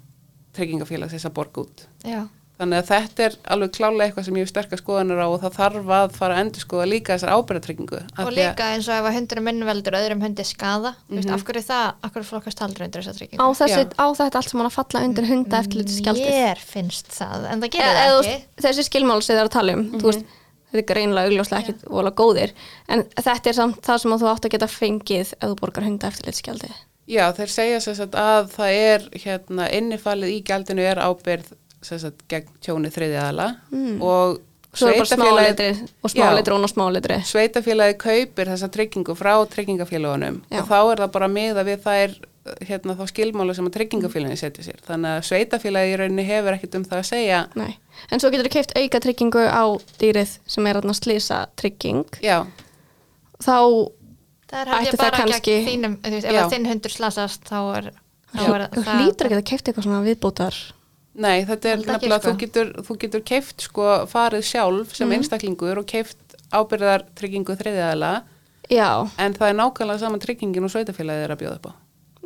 tryggingafélags 0.55 1.13
þess 1.15 1.27
að 1.29 1.33
borga 1.35 1.63
út. 1.65 1.83
Já, 2.07 2.21
þannig 2.55 2.79
að 2.79 2.89
þetta 2.93 3.23
er 3.25 3.33
alveg 3.51 3.71
klálega 3.75 4.05
eitthvað 4.07 4.25
sem 4.29 4.37
ég 4.39 4.45
hef 4.45 4.51
sterkar 4.53 4.79
skoðanir 4.79 5.19
á 5.19 5.27
og 5.27 5.41
það 5.43 5.57
þarf 5.57 5.89
að 5.97 6.13
fara 6.15 6.37
að 6.37 6.43
endur 6.45 6.63
skoða 6.63 6.85
líka 6.87 7.17
þessar 7.17 7.33
ábyrðatryggingu 7.35 7.99
og 8.23 8.29
líka 8.31 8.69
eins 8.71 8.87
og 8.87 8.95
ef 8.95 9.09
að 9.09 9.17
hundurinn 9.17 9.45
minn 9.49 9.65
veldur 9.67 9.97
öðrum 9.99 10.23
hundi 10.23 10.45
skada 10.47 10.93
mm 11.09 11.19
veist, 11.19 11.33
af 11.35 11.43
hverju 11.49 11.65
það, 11.67 11.89
af 12.07 12.13
hverju 12.15 12.29
flokkast 12.29 12.63
aldrei 12.63 12.85
undir 12.87 13.03
þessa 13.03 13.11
á, 13.11 13.17
tryggingu 13.19 13.49
þessi, 13.59 13.81
Já. 13.83 13.91
á 13.99 14.05
þetta 14.21 14.39
allt 14.39 14.53
sem 14.53 14.63
hann 14.63 14.71
að 14.71 14.77
falla 14.79 15.03
undir 15.09 15.27
hunda 15.33 15.59
eftirlitsgjaldið. 15.65 16.31
Mér 16.31 16.63
finnst 16.71 17.11
það, 17.19 17.45
en 17.51 17.65
það 17.65 17.73
gerir 17.75 17.91
Eða- 17.91 18.07
það 18.15 18.31
ekki. 18.31 18.39
þessi 18.69 18.87
skilmál 18.87 19.19
sem 19.21 19.35
það 19.35 19.43
er 19.43 19.49
að 19.51 19.55
tala 19.59 19.75
um 19.75 19.85
þú 19.99 20.05
veist, 20.13 20.25
þetta 20.75 20.83
er 20.83 20.89
greinlega 20.91 21.31
augljóslega 21.31 21.63
ekkit 21.63 21.87
vola 21.89 22.11
góðir. 22.11 22.51
En 22.91 23.07
þetta 23.15 23.49
er 23.51 23.57
samt 23.57 23.79
það 23.85 24.03
sem 24.03 24.19
þú 24.19 24.33
átt 24.33 24.49
að 24.49 24.57
geta 24.57 24.69
fengið 24.71 25.31
ef 25.39 25.47
þú 25.47 25.55
borgar 25.63 25.87
hunda 25.87 26.11
eftirlitsgjaldið 26.11 26.75
Já, 27.05 27.29
þeir 27.37 27.51
segja 27.53 27.81
sagt 27.83 28.15
að 28.17 28.47
það 28.55 28.75
er 28.81 29.03
hérna 29.21 29.67
innifalið 29.77 30.31
í 30.33 30.41
gjaldinu 30.45 30.85
er 30.89 31.01
ábyrð 31.05 31.51
sagt 31.85 32.23
gegn 32.31 32.49
tjóni 32.65 32.89
þriðjaðala 32.89 33.51
mm. 33.69 33.99
og 34.01 34.39
smáleitri 36.73 37.19
sveitafélagi 37.29 37.97
kaupir 38.01 38.49
þessa 38.49 38.71
tryggingu 38.73 39.13
frá 39.15 39.35
tryggingafélagunum 39.53 40.41
og 40.49 40.65
þá 40.71 40.79
er 40.79 41.03
það 41.03 41.13
bara 41.13 41.29
miða 41.31 41.65
við 41.67 41.85
þær 41.85 42.17
hérna 42.67 42.93
þá 42.95 43.03
skilmála 43.09 43.55
sem 43.57 43.65
að 43.65 43.73
tryggingafélagin 43.77 44.37
setja 44.37 44.63
sér. 44.67 44.79
Þannig 44.85 45.15
að 45.17 45.23
sveitafélagi 45.29 45.93
í 45.93 45.97
rauninni 45.97 46.25
hefur 46.27 46.53
ekkert 46.57 46.75
um 46.79 46.83
það 46.85 46.99
að 46.99 47.07
segja. 47.09 47.39
Nei. 47.55 47.77
en 48.11 48.19
svo 48.19 48.29
getur 48.29 48.45
þú 48.49 48.53
keift 48.53 48.73
auka 48.77 48.99
tryggingu 48.99 49.43
á 49.49 49.63
dýrið 50.01 50.37
sem 50.45 50.67
er 50.67 50.75
þarna 50.79 50.93
slísa 50.93 51.45
trygging 51.57 52.05
já, 52.21 52.45
þá 53.41 53.55
Það 54.45 54.69
Ætti 54.77 54.91
það 54.93 55.01
bara 55.01 55.17
kannski- 55.23 55.53
þínum, 55.65 55.93
þú 56.05 56.11
veist, 56.13 56.25
ef 56.29 56.35
að 56.43 56.51
þinn 56.53 56.67
hundur 56.69 56.93
slasast 56.93 57.47
þá 57.49 57.57
er, 57.77 57.87
þá 58.35 58.43
er 58.55 58.63
þú 58.75 58.83
hlýtur 58.99 59.25
ekki 59.29 59.37
að 59.39 59.45
keift 59.49 59.65
eitthvað 59.71 59.87
svona 59.87 60.03
viðbútar 60.05 60.55
nei 61.15 61.45
þetta 61.49 61.71
er 61.71 61.77
nefnilega 61.81 62.19
sko. 62.21 62.29
þú 62.29 62.39
getur, 62.43 62.69
þú 62.85 62.97
getur 63.01 63.23
keift 63.25 63.61
sko 63.65 63.87
farið 64.11 64.43
sjálf 64.45 64.93
sem 64.95 65.07
Mhm. 65.09 65.17
einstaklingur 65.17 65.77
og 65.81 65.85
keift 65.87 66.17
ábyrðar 66.53 67.05
tryggingu 67.15 67.55
þriðjaðala 67.57 68.23
já, 68.69 69.09
en 69.17 69.33
það 69.33 69.49
er 69.49 69.55
nákvæmlega 69.55 69.99
saman 69.99 70.19
tryggingin 70.19 70.63
og 70.63 70.69
sveitafélagið 70.71 71.23
er 71.25 71.33
að 71.35 71.41
bjóða 71.41 71.55
upp 71.55 71.65
á 71.65 71.73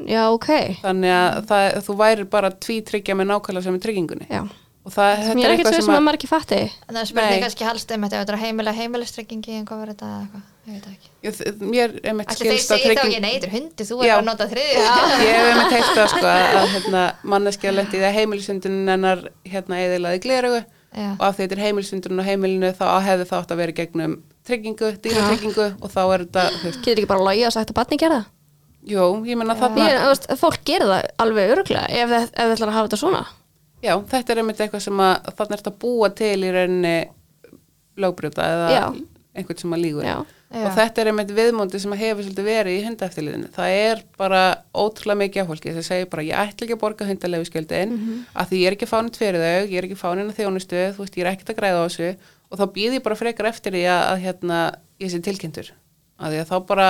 já, 0.07 0.23
ok. 0.31 0.49
Þannig 0.83 1.13
að 1.17 1.37
það, 1.49 1.67
þú 1.87 1.95
væri 1.99 2.25
bara 2.31 2.51
tví 2.55 2.79
tryggja 2.87 3.15
með 3.19 3.31
nákvæmlega 3.33 3.65
sem 3.67 3.77
er 3.79 3.85
tryggingunni. 3.85 4.27
Já. 4.29 4.43
og 4.87 4.93
það, 4.95 5.25
sem 5.27 5.41
ég 5.41 5.45
er 5.45 5.53
eitthvað 5.53 5.73
svo 5.73 5.75
sem 5.75 5.85
sem 5.85 5.93
að 5.93 5.99
að 5.99 6.05
maður 6.05 6.17
ekki 6.19 6.29
fatti. 6.29 6.61
En 6.87 6.95
það 6.97 7.09
spurning 7.09 7.35
Nei. 7.35 7.43
kannski 7.43 7.67
halst 7.67 7.91
um 7.93 8.05
þetta 8.07 8.21
þetta 8.23 8.39
heimilega 8.41 8.79
heimilistryggingi 8.79 9.57
en 9.59 9.67
hvað 9.67 9.83
var 9.83 9.91
þetta 9.91 10.09
eða 10.09 10.21
eitthvað, 10.23 10.47
ég 10.69 10.77
veit 10.77 10.87
ekki. 10.93 11.11
Ég, 11.27 11.41
mér 11.59 11.93
er 11.99 12.15
þeir 12.15 12.39
skilst 12.39 12.71
að 12.73 12.79
segja 12.79 12.79
þá 12.79 12.85
trygging 12.87 13.11
ekki 13.11 13.21
nei, 13.25 13.33
þetta 13.35 13.49
er 13.49 13.55
hundi, 13.57 13.87
þú 13.89 13.99
er 13.99 14.03
bara 14.05 14.17
að 14.21 14.25
nota 14.29 14.49
þriði 14.49 14.73
ég 14.79 15.37
hef 15.43 15.61
heilt 15.75 15.93
það 15.99 16.09
sko 16.15 16.25
að, 16.31 16.43
að 16.63 16.67
hérna, 16.77 17.05
manneskja 17.35 17.75
lendi 17.75 17.99
í 17.99 18.03
það 18.05 18.17
heimilisundun 18.17 18.81
hennar 18.93 19.23
hérna 19.45 19.81
eðilaði 19.83 20.23
glerugu 20.25 20.63
Já. 20.89 21.11
og 21.11 21.23
af 21.27 21.35
því 21.37 21.45
þetta 21.45 21.57
er 21.57 21.63
heimilisundun 21.67 22.21
á 22.23 22.25
heimilinu 22.25 22.71
þá 22.73 22.85
hefði 23.05 23.29
það 23.29 23.43
átt 23.43 23.53
að 23.53 23.61
vera 23.61 23.77
gegnum 23.77 24.15
tryggingu, 24.49 24.91
dýratryggingu 25.03 25.67
og 25.77 25.91
þá 25.93 26.01
er 26.07 26.23
þetta, 26.25 26.45
getur 26.79 27.03
ekki 27.03 27.09
bara 27.11 27.25
logið 27.27 27.49
og 27.49 27.53
sagt 27.53 27.73
að 27.73 27.77
batni 27.77 27.99
gera 28.01 28.23
það 28.23 28.38
jú, 28.89 29.05
ég 29.29 29.37
menna 29.39 29.55
þarna 29.59 29.85
ég, 29.89 29.99
veist, 30.09 30.25
fólk 30.41 30.59
gerir 30.67 30.87
það 30.89 31.05
alveg 31.25 31.53
öruglega 31.55 31.87
ef 31.89 32.09
það 32.09 32.23
ef 32.25 32.33
það 32.39 32.55
ætlar 32.55 32.71
að 32.73 32.77
hafa 32.79 32.87
þetta 32.89 33.01
svona. 33.03 33.21
Já, 33.83 33.93
þetta 34.11 34.33
er 34.35 34.41
einmitt 34.41 34.59
eitthvað 34.65 34.83
sem 34.83 34.99
að 35.05 35.29
þarna 35.37 35.55
er 35.55 35.61
þetta 35.61 35.71
að 35.75 35.79
búa 35.85 36.09
til 36.19 36.35
í 36.43 36.51
rauninni 36.55 36.95
lögbrjóta 37.99 38.43
eða 38.53 38.67
Já. 38.73 38.83
einhvern 39.39 39.59
sem 39.61 39.73
að 39.75 39.81
lígur. 39.85 40.05
Já. 40.07 40.17
Og 40.49 40.71
þetta 40.73 41.01
er 41.03 41.09
einmitt 41.11 41.31
viðmóndi 41.37 41.77
sem 41.79 41.91
að 41.93 41.99
hefur 42.01 42.25
svolítið 42.25 42.47
verið 42.49 42.73
í 42.79 42.85
hundaeftirliðinu 42.87 43.49
það 43.53 43.73
er 43.83 43.99
bara 44.17 44.39
ótrúlega 44.73 45.19
mikið 45.21 45.43
af 45.43 45.49
fólki 45.51 45.73
sem 45.75 45.85
segir 45.85 46.07
bara 46.09 46.23
ég 46.25 46.39
ætla 46.41 46.65
ekki 46.65 46.73
að 46.73 46.81
borga 46.81 47.05
hundalegu 47.05 47.45
Mhm. 47.45 48.25
af 48.33 48.49
því 48.49 48.57
ég 48.63 48.67
er 48.67 48.73
ekki 48.75 48.89
fánit 48.89 49.19
fyrir 49.19 49.39
þau 49.43 49.67
ég 49.69 49.77
er 49.77 49.85
ekki 49.85 49.99
fánin 49.99 50.31
að 50.31 50.39
þjónustu, 50.39 50.79
þú 50.95 51.03
veist 51.03 51.15
ég 51.19 51.25
er 51.25 51.31
ekkert 51.35 51.49
að 51.53 51.59
græða 51.59 51.77
á 51.77 51.85
þessu. 51.85 52.15
Og 52.49 52.57
þá 52.57 52.65
býð 52.73 52.93
ég 52.97 53.03
bara 53.03 53.15
frekar 53.15 53.45
eftir 53.45 53.71
því 53.77 53.83
að, 53.85 54.01
að 54.09 54.21
hérna, 54.25 54.59
ég 54.99 55.11
sé 55.13 55.19
tilkynntur. 55.21 55.69
Að 56.19 56.33
því 56.33 56.39
að 56.41 56.49
þá 56.49 56.57
bara 56.65 56.87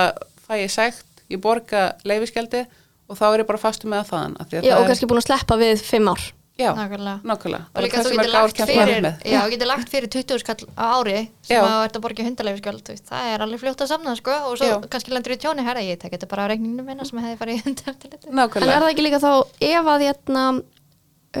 fæ 0.48 0.54
ég 0.56 0.70
sagt 0.72 1.04
ég 1.30 1.40
borga 1.40 1.86
leifiskjaldi 2.04 2.64
og 3.10 3.16
þá 3.18 3.24
er 3.34 3.40
ég 3.44 3.48
bara 3.48 3.58
fastu 3.62 3.88
með 3.90 4.04
það 4.04 4.10
þaðan 4.12 4.36
af 4.40 4.46
því 4.50 4.58
að 4.60 4.64
já, 4.68 4.74
það 4.74 4.82
og 4.84 4.90
kannski 4.92 5.08
búin 5.10 5.22
að 5.22 5.26
sleppa 5.30 5.56
við 5.60 5.82
fimm 5.82 6.08
ár 6.12 6.22
já, 6.60 6.70
Nákvæmlega. 6.76 7.20
nákvæmlega 7.24 7.62
og 7.74 7.82
líka 7.82 7.96
það 7.96 8.04
þú 8.04 8.10
getur 8.10 8.26
er 8.28 8.34
lagt 8.36 8.58
fyrir 8.60 9.06
já, 9.24 9.38
þú 9.40 9.50
getur 9.54 9.68
lagt 9.70 9.88
fyrir 9.94 10.08
20 10.12 10.42
skall 10.42 10.66
á 10.76 10.84
ári 11.00 11.14
sem 11.40 11.56
Já. 11.56 11.60
að 11.64 11.70
þú 11.72 11.84
ert 11.86 11.96
að 11.96 12.02
borga 12.04 12.26
hundalefiskjöld 12.26 12.90
það 13.08 13.28
er 13.34 13.44
alveg 13.46 13.62
fljótt 13.62 13.80
að 13.86 13.90
samna 13.94 14.14
sko 14.18 14.34
og 14.50 14.58
svo 14.60 14.68
Já. 14.68 14.74
kannski 14.92 15.14
lendur 15.14 15.32
í 15.32 15.38
tjóni 15.40 15.64
herra 15.64 15.80
ég 15.86 15.98
tek 16.02 16.12
þetta 16.12 16.28
bara 16.28 16.44
á 16.44 16.50
reikninginu 16.52 16.84
minna 16.84 17.06
sem 17.08 17.18
hefði 17.24 17.38
farið 17.40 17.56
í 17.56 17.62
hundaeftirliti 17.66 18.28
en 18.28 18.42
er 18.44 18.84
það 18.84 18.90
ekki 18.92 19.06
líka 19.08 19.22
þá 19.24 19.32
ef 19.70 19.88
að 19.94 20.04
hérna, 20.10 20.44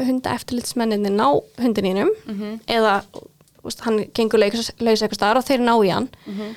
hunda 0.08 0.34
eftirlitsmenninni 0.38 1.12
ná 1.20 1.26
hundinínum 1.60 2.10
Mhm. 2.26 2.60
eða 2.66 3.02
úst, 3.62 3.80
hann 3.84 4.00
gengur 4.16 4.40
laus 4.40 4.70
laus 4.80 5.02
eitthvað 5.04 5.20
staðar 5.20 5.36
og 5.42 5.44
þeir 5.44 5.60
ná 5.68 5.74
í 5.84 5.90
hann 5.92 6.08
Mhm. 6.26 6.54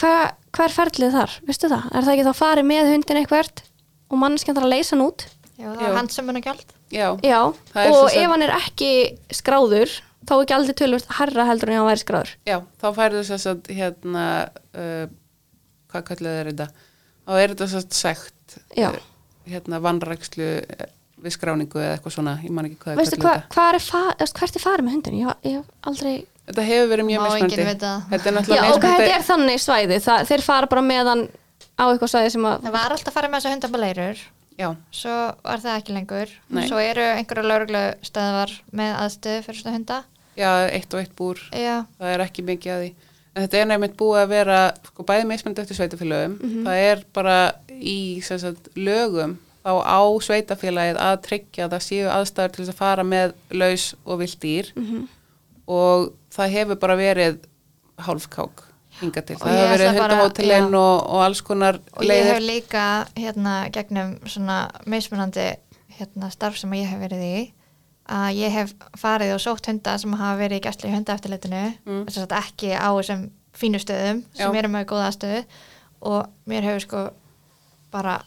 Hvað 0.00 0.22
hva 0.54 0.64
er 0.68 0.74
ferlið 0.76 1.14
þar, 1.18 1.32
veistu 1.48 1.70
það? 1.72 1.84
er 1.94 2.04
það 2.06 2.12
ekki 2.14 2.26
þá 2.28 2.34
farið 2.40 2.66
með 2.70 2.90
hundin 2.92 3.20
eitthvert 3.22 3.62
og 4.10 4.20
manneskjan 4.22 4.56
þarf 4.58 4.68
að 4.68 4.74
leysa 4.74 4.94
hann 4.94 5.04
út 5.08 5.24
já, 5.58 5.68
það 5.68 5.80
Já. 5.82 5.88
er 5.88 5.96
handsömmun 5.98 6.38
og 6.40 6.46
gjald 6.48 6.74
já, 6.94 7.08
já, 7.26 7.40
Það 7.72 7.84
er 7.84 7.90
og 7.90 7.96
svo 7.98 8.08
sem- 8.12 8.22
ef 8.24 8.30
hann 8.34 8.42
er 8.46 8.54
ekki 8.58 8.90
skráður 9.40 9.94
þá 10.24 10.32
er 10.36 10.42
ekki 10.44 10.56
aldrei 10.56 10.74
tölvöld 10.80 11.06
herra 11.18 11.44
heldur 11.50 11.70
en 11.72 11.78
hann 11.80 11.88
væri 11.90 12.02
skráður 12.04 12.34
Já, 12.48 12.58
þá 12.80 12.86
færðu 12.98 13.22
þess 13.28 13.46
að 13.50 13.70
hérna, 13.78 14.24
uh, 14.74 15.06
hvað 15.92 16.06
kallið 16.10 16.38
er 16.40 16.50
þetta? 16.52 16.68
Þá 17.24 17.32
er 17.40 17.54
þetta 17.54 17.68
að 17.80 17.96
sekt, 17.96 18.58
Já. 18.76 18.88
uh, 18.90 19.00
hérna, 19.48 19.80
vannrækslu 19.84 20.48
við 21.24 21.32
skráningu 21.32 21.78
eða 21.80 21.96
eitthvað 21.96 22.14
svona, 22.18 22.34
ég 22.44 22.50
man 22.52 22.66
ekki 22.68 22.76
hvað 22.84 22.98
veistu 23.00 23.16
kallið 23.16 23.24
hvað, 23.24 23.42
þetta. 23.42 23.54
hvað 23.54 23.74
er, 23.74 23.84
fa 23.88 24.02
eða, 24.18 24.32
hvert 24.38 24.56
er 24.58 24.64
farið 24.64 24.84
með 24.88 24.96
hundin? 24.98 25.18
ég, 25.22 25.36
ég 25.48 25.54
hef 25.58 25.64
aldrei 25.88 26.14
Þetta 26.44 26.64
hefur 26.68 26.88
verið 26.92 27.06
mjög 27.08 27.20
Má 27.20 27.24
mismandi. 27.24 27.54
enginn 27.54 27.70
vita. 27.72 27.92
Þetta 28.10 28.28
er 28.28 28.32
já, 28.32 28.36
náttúrulega 28.38 28.74
ok, 28.74 28.84
þetta 28.84 29.14
er 29.16 29.22
þannig 29.28 29.60
svæði 29.64 29.98
það, 30.04 30.24
þeir 30.28 30.42
fara 30.44 30.66
bara 30.66 30.82
með 30.84 31.10
hann 31.12 31.22
á 31.80 31.84
eitthvað 31.88 32.10
svæði 32.12 32.32
sem 32.34 32.44
að 32.50 32.58
það 32.66 32.74
var 32.76 32.94
alltaf 32.96 33.14
farið 33.16 33.30
með 33.32 33.40
þessu 33.40 33.54
hundabalærur 33.54 34.24
Já, 34.54 34.68
svo 34.94 35.14
var 35.42 35.58
það 35.64 35.78
ekki 35.80 35.94
lengur 35.96 36.34
Nei. 36.54 36.66
svo 36.68 36.78
eru 36.78 37.02
einhverju 37.16 37.42
lauruglu 37.48 37.80
stöðvar 38.06 38.52
með 38.70 38.92
aðstöðu 39.02 39.40
fyrir 39.48 39.58
svona 39.62 39.74
hunda 39.78 39.96
já, 40.38 40.50
eitt 40.70 40.94
og 40.94 41.00
eitt 41.00 41.16
búr, 41.18 41.40
já, 41.50 41.80
það 41.98 42.12
er 42.12 42.22
ekki 42.26 42.44
mikið 42.46 42.72
að 42.74 42.84
því. 42.84 42.92
En 43.34 43.42
þetta 43.48 43.58
er 43.58 43.66
nefnitt 43.72 43.96
búið 43.98 44.20
að 44.20 44.28
vera, 44.30 44.58
sko, 44.86 45.02
bæði 45.08 45.26
mismandi 45.26 45.62
eftir 45.64 45.76
sveitafélögum. 45.80 46.36
Mhm. 46.38 46.60
Það 46.68 46.82
er 46.90 47.02
bara 47.14 47.36
í 47.74 48.22
sem 48.22 48.38
sagt, 48.38 48.68
lögum 48.78 49.38
þá 49.64 49.72
á 49.82 50.00
sveitafélagið 50.22 51.00
að 51.02 51.16
tryggja 51.26 51.64
að 51.66 51.74
það 51.74 51.84
séu 51.88 52.06
aðstæður 52.14 52.52
til 52.54 52.62
þess 52.64 52.74
að 52.74 52.78
fara 52.84 53.02
með 53.02 53.34
laus 53.50 53.94
og 54.06 54.18
vilt 54.22 54.38
dýr. 54.44 54.70
Mhm. 54.76 55.08
og 55.66 56.12
það 56.34 56.54
hefur 56.58 56.80
bara 56.82 56.96
verið 56.98 57.40
hálfkák 58.04 58.62
hinga 59.00 59.22
til. 59.26 59.36
Það 59.40 59.56
hefur 59.58 59.72
verið 59.74 59.90
hundahótelin 59.98 60.74
og, 60.78 60.94
og 61.14 61.22
alls 61.24 61.42
konar 61.46 61.78
og 61.96 62.04
ég 62.06 62.24
hef 62.28 62.38
leiðir. 62.38 62.46
líka 62.48 62.84
hérna 63.18 63.54
gegnum 63.74 64.16
svona 64.30 64.58
mismunandi 64.86 65.48
hérna 65.98 66.30
starf 66.34 66.58
sem 66.58 66.72
ég 66.78 66.88
hef 66.90 67.00
verið 67.02 67.22
í 67.26 67.38
að 68.10 68.36
ég 68.36 68.52
hef 68.52 68.74
farið 69.00 69.34
og 69.36 69.40
sótt 69.40 69.66
hunda 69.70 69.94
sem 69.98 70.12
hafa 70.18 70.36
verið 70.42 70.58
í 70.60 70.64
gæsli 70.66 70.90
í 70.90 70.94
hundaeftirlitinu 70.94 71.62
Mm. 71.86 72.04
þess 72.06 72.18
að 72.26 72.34
ekki 72.42 72.72
á 72.76 72.88
þessum 72.98 73.22
fínu 73.54 73.78
stöðum 73.80 74.24
sem 74.34 74.50
Já. 74.52 74.58
eru 74.58 74.68
með 74.74 74.84
góða 74.90 75.10
stöðu 75.14 75.44
og 76.02 76.26
mér 76.50 76.66
hefur 76.68 76.80
sko 76.84 77.02
bara 77.94 78.18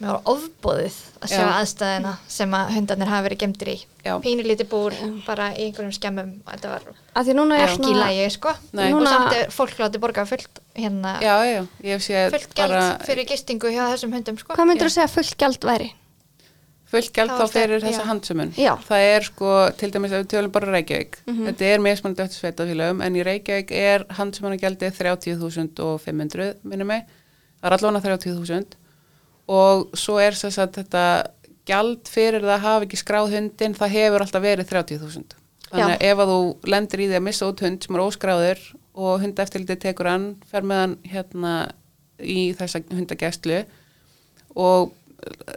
mér 0.00 0.14
var 0.14 0.22
ofbóðið 0.32 0.96
að 1.20 1.28
sjá 1.32 1.40
Já. 1.42 1.50
aðstæðina 1.60 2.12
sem 2.32 2.54
að 2.56 2.72
hundarnir 2.76 3.10
hafa 3.12 3.26
verið 3.28 3.40
gemdir 3.44 3.70
í 3.74 3.76
Já. 4.06 4.14
pínu 4.24 4.46
lítið 4.48 4.68
búr 4.72 4.96
bara 5.26 5.50
í 5.52 5.66
einhverjum 5.68 5.92
skemmum 5.92 6.30
og 6.46 6.50
þetta 6.54 6.72
var 6.72 6.88
að 7.20 7.28
því 7.30 7.36
núna 7.36 7.58
er 7.60 7.74
ekki 7.74 7.92
í 7.92 7.98
lægi 8.00 8.26
sko 8.38 8.54
Nei. 8.72 8.86
og 8.88 8.96
Núna- 8.96 9.14
samt 9.14 9.36
er 9.36 9.54
fólk 9.54 9.76
látið 9.82 10.00
borga 10.06 10.24
fullt 10.26 10.60
hérna 10.74 11.16
Já, 11.20 11.36
já, 11.44 11.62
ég 11.84 11.96
hef 11.98 12.02
séð 12.08 12.30
fullt 12.36 12.54
gjald 12.56 12.72
bara 12.76 12.98
fyrir 13.04 13.28
gistingu 13.28 13.68
hjá 13.74 13.82
þessum 13.92 14.12
hundum 14.16 14.38
sko. 14.40 14.54
hvað 14.56 14.70
myndur 14.72 14.88
þú 14.88 14.94
segja 14.96 15.08
að 15.10 15.16
fullt 15.18 15.36
gjald 15.44 15.64
væri? 15.68 15.90
fullt 16.90 17.12
gjald 17.14 17.30
Þá 17.30 17.44
fyrir 17.54 17.78
þessa. 17.84 18.54
Já. 18.58 18.72
Það 18.82 19.04
er 19.14 19.22
sko, 19.22 19.50
til 19.78 19.90
dæmis 19.94 20.10
ef 20.10 20.24
við 20.24 20.30
tölum 20.32 20.50
bara 20.50 20.72
Reykjavík, 20.74 21.20
þetta 21.28 21.68
er 21.68 21.78
mismunandi 21.84 22.24
eftir 22.24 22.40
sveitafélögum, 22.40 23.02
en 23.06 23.14
í 23.14 23.22
Reykjavík 23.22 23.70
er 23.70 24.04
handsömunagjaldið 24.18 24.96
30.500 24.98 26.56
minnum 26.66 26.90
mig, 26.90 27.04
það 27.62 27.70
er 27.70 27.76
allavega 27.76 28.16
30.000 28.18 28.79
og 29.50 29.90
svo 29.98 30.18
er 30.22 30.36
þess 30.38 30.60
að 30.62 30.80
þetta 30.80 31.04
gjald 31.70 32.10
fyrir 32.10 32.44
það 32.44 32.54
að 32.56 32.64
hafa 32.66 32.86
ekki 32.86 33.00
skráð 33.00 33.34
hundin, 33.36 33.76
það 33.78 33.94
hefur 33.96 34.24
alltaf 34.24 34.44
verið 34.44 34.70
30.000. 34.70 35.36
Þannig 35.70 35.94
að 35.94 36.06
ef 36.08 36.22
að 36.22 36.32
þú 36.32 36.40
lendir 36.74 37.02
í 37.02 37.08
því 37.10 37.18
að 37.18 37.26
missa 37.26 37.50
út 37.50 37.62
hund 37.62 37.84
sem 37.84 37.96
er 37.96 38.02
óskráður 38.02 38.62
og 39.00 39.20
hundaeftirlitið 39.22 39.82
tekur 39.84 40.10
hann, 40.10 40.26
fer 40.50 40.66
með 40.66 40.82
hann 40.82 40.96
hérna 41.12 41.52
í 42.18 42.50
þessa 42.58 42.82
hundagæslu 42.90 43.60
og 44.58 44.90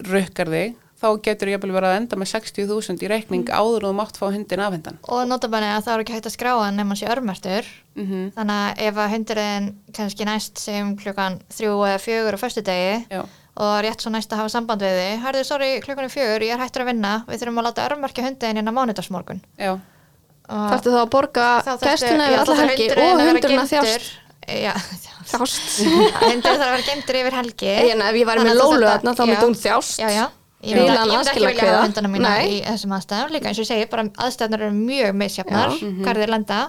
rukkar 0.05 0.51
þig, 0.53 0.75
þá 1.03 1.09
getur 1.27 1.51
ég 1.51 1.61
verið 1.63 1.89
að 1.91 1.97
enda 1.99 2.19
með 2.21 2.31
60.000 2.33 3.03
í 3.03 3.11
reikning 3.11 3.51
áður 3.51 3.83
og 3.83 3.91
þú 3.91 3.95
mátt 3.99 4.19
fá 4.19 4.25
hundin 4.31 4.63
afhendan. 4.63 4.99
og 5.03 5.27
notabenni 5.27 5.69
að 5.75 5.85
það 5.85 5.93
er 5.93 6.03
ekki 6.05 6.17
hægt 6.17 6.29
að 6.31 6.37
skráa 6.37 6.65
hann 6.65 6.79
nema 6.79 6.95
hann 6.95 7.01
sé 7.03 7.11
örmertur 7.11 7.71
Mm 7.93 8.05
-hmm. 8.09 8.31
þannig 8.33 8.55
að 8.57 8.79
ef 8.87 8.95
að 8.97 9.11
hundurinn 9.13 9.65
kannski 9.93 10.25
næst 10.25 10.57
sem 10.57 10.95
klukkan 10.97 11.39
þrjú 11.53 11.73
eða 11.85 11.99
fjögur 12.01 12.33
á 12.33 12.39
föstudegi 12.41 13.05
Já, 13.11 13.21
og 13.55 13.73
rétt 13.85 14.01
svo 14.01 14.09
næst 14.09 14.33
að 14.33 14.41
hafa 14.41 14.49
samband 14.49 14.81
við 14.81 14.95
þig 14.97 15.21
herðu, 15.21 15.43
sorry, 15.45 15.79
klukkan 15.79 16.05
er 16.05 16.09
fjögur, 16.09 16.41
ég 16.41 16.53
er 16.55 16.63
hættur 16.63 16.81
að 16.81 16.89
vinna 16.89 17.13
við 17.27 17.39
þurfum 17.39 17.59
að 17.61 17.67
láta 17.67 17.85
örmerkja 17.85 18.25
hundin 18.25 18.57
inn 18.57 18.69
á 18.69 18.73
mánudagsmorgun. 18.73 19.41
Já, 19.59 19.71
og 20.49 20.69
þarftu 20.71 20.89
þá 20.89 21.01
að 21.03 21.09
borga 21.09 21.47
já, 21.65 21.73
yfir 21.93 22.39
alla 22.39 22.55
helgi 22.55 22.89
og 22.97 23.21
hundurinn 23.21 23.61
að 23.61 23.73
þjást? 23.73 24.11
Já, 24.43 24.73
þjást. 25.29 25.85
Hundur 26.29 26.57
þarf 26.57 26.65
að 26.65 26.71
vera 26.73 26.87
gemdur 26.89 27.15
yfir 27.15 27.33
helgi. 27.37 27.75
En 27.93 28.01
ef 28.01 28.15
ég 28.15 28.25
væri 28.27 28.43
með 28.43 28.57
lólu 28.57 28.87
þarna 28.89 29.13
þá 29.13 29.25
myndi 29.27 29.45
hún 29.45 29.55
þjást. 29.55 29.99
Já, 30.01 30.09
já 30.09 30.25
Ég 30.63 30.79
myndi 30.79 31.15
ekki 31.19 31.43
vilja 31.43 31.69
hafa 31.69 31.85
hundana 31.85 32.09
mína 32.11 32.33
Nei. 32.37 32.49
í 32.49 32.59
þessum 32.63 32.93
aðstæðum. 32.95 33.31
Líka 33.35 33.49
eins 33.51 33.59
og 33.59 33.65
ég 33.65 33.71
segi, 33.73 33.87
bara 33.91 34.05
aðstæðunar 34.25 34.61
eru 34.67 34.75
mjög 34.77 35.17
misjafnar 35.19 35.73
Já. 35.75 35.89
hvar 36.05 36.19
þeir 36.21 36.31
lenda. 36.31 36.59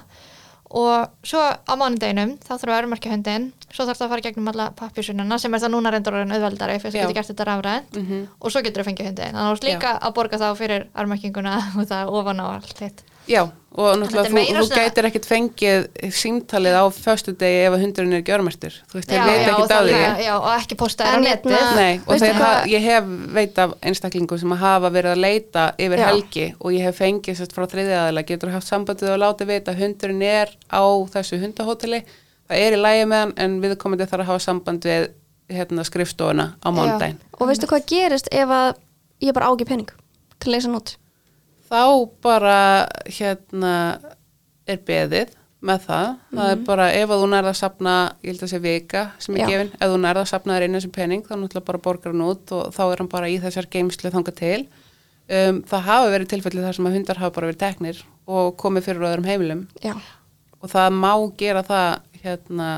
Og 0.75 1.13
svo 1.23 1.39
á 1.39 1.73
mánudeginum 1.79 2.33
þá 2.43 2.51
þarf 2.57 2.73
að 2.73 2.79
örmerkja 2.81 3.13
hundin 3.13 3.45
svo 3.71 3.85
þarf 3.87 3.99
það 4.01 4.07
að 4.07 4.13
fara 4.15 4.25
gegnum 4.25 4.49
alla 4.51 4.67
pappjúsununa 4.75 5.39
sem 5.39 5.55
er 5.55 5.63
það 5.63 5.73
núna 5.77 5.93
reyndur 5.95 6.17
orðin 6.19 6.35
auðveldari 6.35 6.81
fyrst 6.83 6.97
Já. 6.99 7.05
getur 7.05 7.15
gert 7.21 7.31
þetta 7.31 7.47
rafrænt. 7.47 7.95
Mhm. 8.01 8.25
og 8.41 8.51
svo 8.51 8.63
getur 8.65 8.83
það 8.83 8.89
fengið 8.91 9.07
hundin 9.11 9.31
þannig 9.31 9.43
að 9.45 9.51
þú 9.51 9.55
ert 9.61 9.69
líka 9.69 9.93
að 10.01 10.15
borga 10.19 10.41
þá 10.43 10.49
fyrir 10.59 10.87
örmerkinguna 10.99 11.55
og 11.79 11.87
það 11.93 12.11
ofan 12.19 12.43
á 12.43 12.47
allt 12.57 12.79
hitt 12.83 13.05
Já, 13.29 13.43
og 13.75 13.87
Þetta 14.05 14.21
náttúrulega 14.23 14.59
þú, 14.61 14.75
gætir 14.77 15.07
ekkert 15.09 15.27
fengið 15.27 15.87
símtalið 16.15 16.75
á 16.79 16.85
föstu 16.95 17.33
degi 17.41 17.63
ef 17.65 17.75
að 17.75 17.83
hundurinn 17.83 18.13
er 18.15 18.21
ekki 18.23 18.35
örmertur. 18.37 18.75
Þú 18.91 18.99
veist, 18.99 19.09
þeir 19.11 19.23
og 19.25 19.31
ekkert 19.35 19.65
á 19.65 19.69
það 19.75 19.89
því. 19.89 20.03
já, 20.25 20.35
og 20.37 20.49
ekki 20.55 20.77
posta 20.79 21.05
þér 21.09 21.17
á 21.17 21.21
netið 21.25 21.55
hérna- 21.55 21.75
Nei, 21.79 22.01
og 22.07 22.15
hvað- 22.21 22.35
ha, 22.45 22.51
ég 22.71 22.81
hef 22.85 23.05
veit 23.35 23.59
af 23.59 23.73
einstaklingum 23.83 24.39
sem 24.39 24.51
hafa 24.51 24.91
verið 24.91 25.11
að 25.15 25.23
leita 25.25 25.65
yfir 25.79 25.99
Já. 25.99 26.07
helgi 26.07 26.47
og 26.61 26.71
ég 26.73 26.83
hef 26.85 26.99
fengið 27.01 27.35
sérst 27.41 27.53
frá 27.57 27.67
þriðja 27.67 27.99
aðeila, 28.05 28.27
getur 28.27 28.51
haft 28.55 28.69
sambandið 28.69 29.11
og 29.15 29.19
látið 29.25 29.47
vita 29.47 29.73
að 29.73 29.81
hundurinn 29.83 30.23
er 30.23 30.49
á 30.71 30.83
þessu 31.11 31.41
hundahóteli, 31.41 32.03
það 32.49 32.57
er 32.61 32.73
í 32.73 32.81
lægi 32.85 33.05
með 33.09 33.19
hann 33.25 33.33
en 33.37 33.61
viðkomandi 33.61 34.07
þarf 34.07 34.21
að 34.21 34.31
hafa 34.31 34.39
samband 34.45 34.81
við 34.85 35.09
hérna, 35.51 35.85
skrifstofuna 35.85 36.55
á 36.63 36.69
mándaginn. 36.71 37.19
og 37.41 37.49
veistu 37.49 37.67
hvað 37.67 37.87
gerist 37.87 38.29
ef 38.31 38.49
að 38.49 38.75
ég 39.21 39.33
bara 39.33 39.49
á 39.49 39.53
ekki 39.57 39.67
pening 39.67 39.89
til 40.39 40.49
að 40.51 40.55
leysa 40.55 40.69
nót 40.69 40.97
Þá 41.71 41.83
bara 42.25 42.59
hérna 43.09 43.75
er 44.69 44.81
beðið 44.85 45.35
með 45.65 45.85
það, 45.87 46.09
það 46.37 46.51
er 46.53 46.65
bara 46.67 46.87
ef 46.93 47.13
að 47.15 47.23
þú 47.23 47.29
nærða 47.33 47.53
að 47.55 47.61
sapna, 47.63 47.93
ég 48.21 48.35
held 48.35 48.43
að 48.45 48.51
sé 48.53 48.59
vika 48.61 49.05
sem 49.25 49.37
er 49.37 49.41
Já. 49.41 49.47
gefin, 49.49 49.71
ef 49.79 49.93
þú 49.93 50.01
nærða 50.03 50.25
að 50.25 50.33
sapna 50.35 50.57
þér 50.57 50.67
inn 50.67 50.77
þessum 50.77 50.93
pening 50.93 51.23
þá 51.25 51.33
náttúrulega 51.35 51.69
bara 51.71 51.81
borgar 51.87 52.13
hann 52.13 52.25
út 52.27 52.53
og 52.53 52.75
þá 52.77 52.83
er 52.85 53.01
hann 53.01 53.13
bara 53.15 53.31
í 53.33 53.39
þessar 53.41 53.71
geimslu 53.73 54.13
þangað 54.13 54.37
til. 54.43 54.59
Um, 55.25 55.63
það 55.65 55.87
hafa 55.89 56.11
verið 56.13 56.35
tilfellið 56.35 56.67
þar 56.69 56.77
sem 56.77 56.89
að 56.91 56.99
hundar 56.99 57.23
hafa 57.23 57.37
bara 57.39 57.49
verið 57.49 57.63
teknir 57.63 58.03
og 58.29 58.51
komið 58.61 58.91
fyrir 58.91 59.07
öðrum 59.09 59.31
heimilum. 59.31 59.63
Já, 59.81 59.95
og 60.61 60.73
það 60.73 60.99
má 61.01 61.13
gera 61.41 61.65
það 61.65 61.89
hérna 62.25 62.69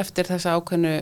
eftir 0.00 0.28
þessa 0.28 0.56
ákveðnu 0.56 0.94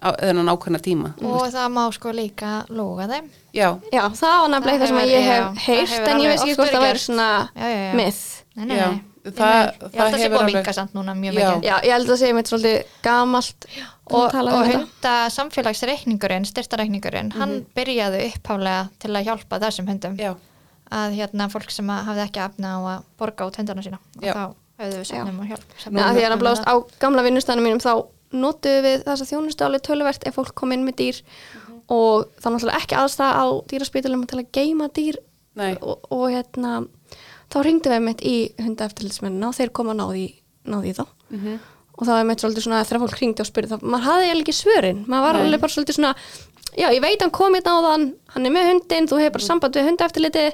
þennan 0.00 0.50
ákveðna 0.50 0.80
tíma 0.82 1.12
og 1.20 1.44
það 1.52 1.72
má 1.74 1.82
sko 1.92 2.12
líka 2.16 2.52
lúga 2.72 3.06
þeim 3.10 3.28
já, 3.56 3.68
já, 3.92 4.02
það 4.20 4.34
var 4.40 4.50
nefnilega 4.54 4.74
eitthvað 4.76 4.90
sem 4.90 5.10
ég 5.10 5.28
hef 5.28 5.44
það 5.44 5.62
hefur 5.66 6.10
en 6.10 6.24
ég 6.24 6.32
veist 6.32 6.44
ekki 6.44 6.58
hvort 6.60 6.74
það 6.74 6.84
væri 6.86 7.04
svona 7.04 7.28
nei. 8.56 8.66
það- 8.70 8.98
Ég 9.20 9.34
það 9.36 9.50
held 9.52 9.82
að 9.84 9.96
það 10.00 10.14
sé 10.16 10.28
búið 10.32 10.40
að 10.40 10.52
minka 10.54 10.72
samt 10.72 10.94
núna 10.96 11.12
mjög 11.12 11.34
mikið. 11.36 11.64
Já, 11.66 11.74
ég 11.84 11.92
held 11.92 12.08
að 12.08 12.20
segja 12.22 12.36
mitt 12.38 12.48
svolítið 12.48 12.94
gamalt 13.04 13.66
og, 14.10 14.14
og 14.16 14.34
um 14.40 14.70
hunda 14.70 15.12
samfélagsreikningurinn, 15.34 16.46
styrtareikningurinn 16.48 17.32
hann 17.36 17.52
byrjaði 17.76 18.22
upphálega 18.30 18.88
til 18.98 19.10
að 19.12 19.26
hjálpa 19.28 19.60
þessum 19.60 19.90
hundum. 19.92 20.16
Já, 20.16 20.32
að 20.90 21.18
hérna 21.18 21.50
fólk 21.52 21.70
sem 21.74 21.92
að 21.92 22.08
hafði 22.08 22.24
ekki 22.24 22.42
afna 22.46 22.72
á 22.72 22.78
að 22.94 23.04
borga 23.20 23.50
út 23.50 23.60
hundana 23.60 23.84
sína. 23.84 24.00
Og 24.16 24.24
Já. 24.24 24.32
þá 24.32 24.44
höfðu 24.80 25.02
við 25.02 25.10
sefnum 25.10 25.42
og 25.42 25.52
hjálp 25.52 25.76
Já, 25.84 26.06
því 26.16 26.24
að 26.30 26.40
blást 26.40 26.64
á 26.64 26.74
gamla 27.02 27.24
vinnustæðanum 27.26 27.68
mínum 27.68 27.82
þá 27.84 27.92
notuðu 28.40 28.82
við 28.86 29.04
þessa 29.08 29.26
þjónustu 29.26 29.66
alveg 29.66 29.82
töluvert 29.86 30.26
ef 30.28 30.36
fólk 30.38 30.54
kom 30.58 30.72
inn 30.72 30.84
með 30.86 30.96
dýr 31.00 31.18
og 31.90 32.28
þá 32.40 32.46
náttúrulega 32.54 32.80
ekki 32.84 32.96
aðstæða 33.00 33.32
á 33.42 33.46
dýraspítalum 33.72 34.24
til 34.30 34.38
að 34.42 34.50
geima 34.56 34.88
dýr 34.94 35.18
og, 35.82 36.04
og 36.14 36.24
hérna 36.30 36.76
þá 37.50 37.56
ringdum 37.66 37.92
við 37.96 38.04
mitt 38.06 38.20
í 38.22 38.34
hundaeftirlitsmennina 38.62 39.48
og 39.50 39.56
þeir 39.58 39.72
koma 39.74 39.92
að 39.96 40.00
náði, 40.04 40.26
náði 40.70 40.92
í 40.92 40.96
þá 41.00 41.04
Mhm. 41.30 41.58
og 42.00 42.06
þá 42.08 42.12
er 42.18 42.24
mitt 42.26 42.40
svolítið 42.42 42.64
svona 42.64 42.84
þegar 42.84 43.02
fólk 43.04 43.18
ringdi 43.20 43.42
og 43.44 43.46
spurði 43.46 43.68
þá, 43.70 43.82
maður 43.82 44.06
hafði 44.08 44.24
eiginlega 44.26 44.46
ekki 44.46 44.56
svörin 44.56 45.02
maður 45.06 45.24
var 45.26 45.34
Nei. 45.36 45.42
alveg 45.46 45.60
bara 45.60 45.74
svolítið 45.74 45.96
svona 45.98 46.14
já, 46.78 46.86
ég 46.94 47.00
veit 47.04 47.20
hann 47.22 47.30
komið 47.30 47.62
náðan, 47.68 48.06
hann 48.34 48.46
er 48.46 48.54
með 48.54 48.68
hundin 48.70 49.06
þú 49.10 49.18
hefur 49.20 49.34
bara 49.36 49.46
samband 49.46 49.76
við 49.78 49.88
hundaeftirliti 49.90 50.44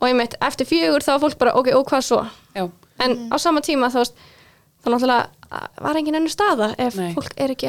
og 0.00 0.04
ég 0.08 0.16
mitt 0.16 0.34
eftir 0.40 0.66
fjögur 0.70 1.02
þá 1.04 1.10
var 1.16 1.22
fólk 1.26 1.38
bara 1.38 1.54
ok, 1.58 1.68
og 1.76 1.86
hvað 1.90 2.04
svo? 2.08 2.20
já 2.54 2.68
en 3.00 3.30
á 3.32 3.36
sama 3.38 3.60
tíma 3.60 3.88
þá, 3.92 4.00
þá 4.84 4.88
náttúrulega 4.92 5.28
var 5.82 5.96
engin 5.96 6.14
ennur 6.20 6.32
staða 6.32 6.74
ef 6.78 6.96
Nei. 6.96 7.12
fólk 7.14 7.32
er 7.36 7.52
ekki 7.56 7.68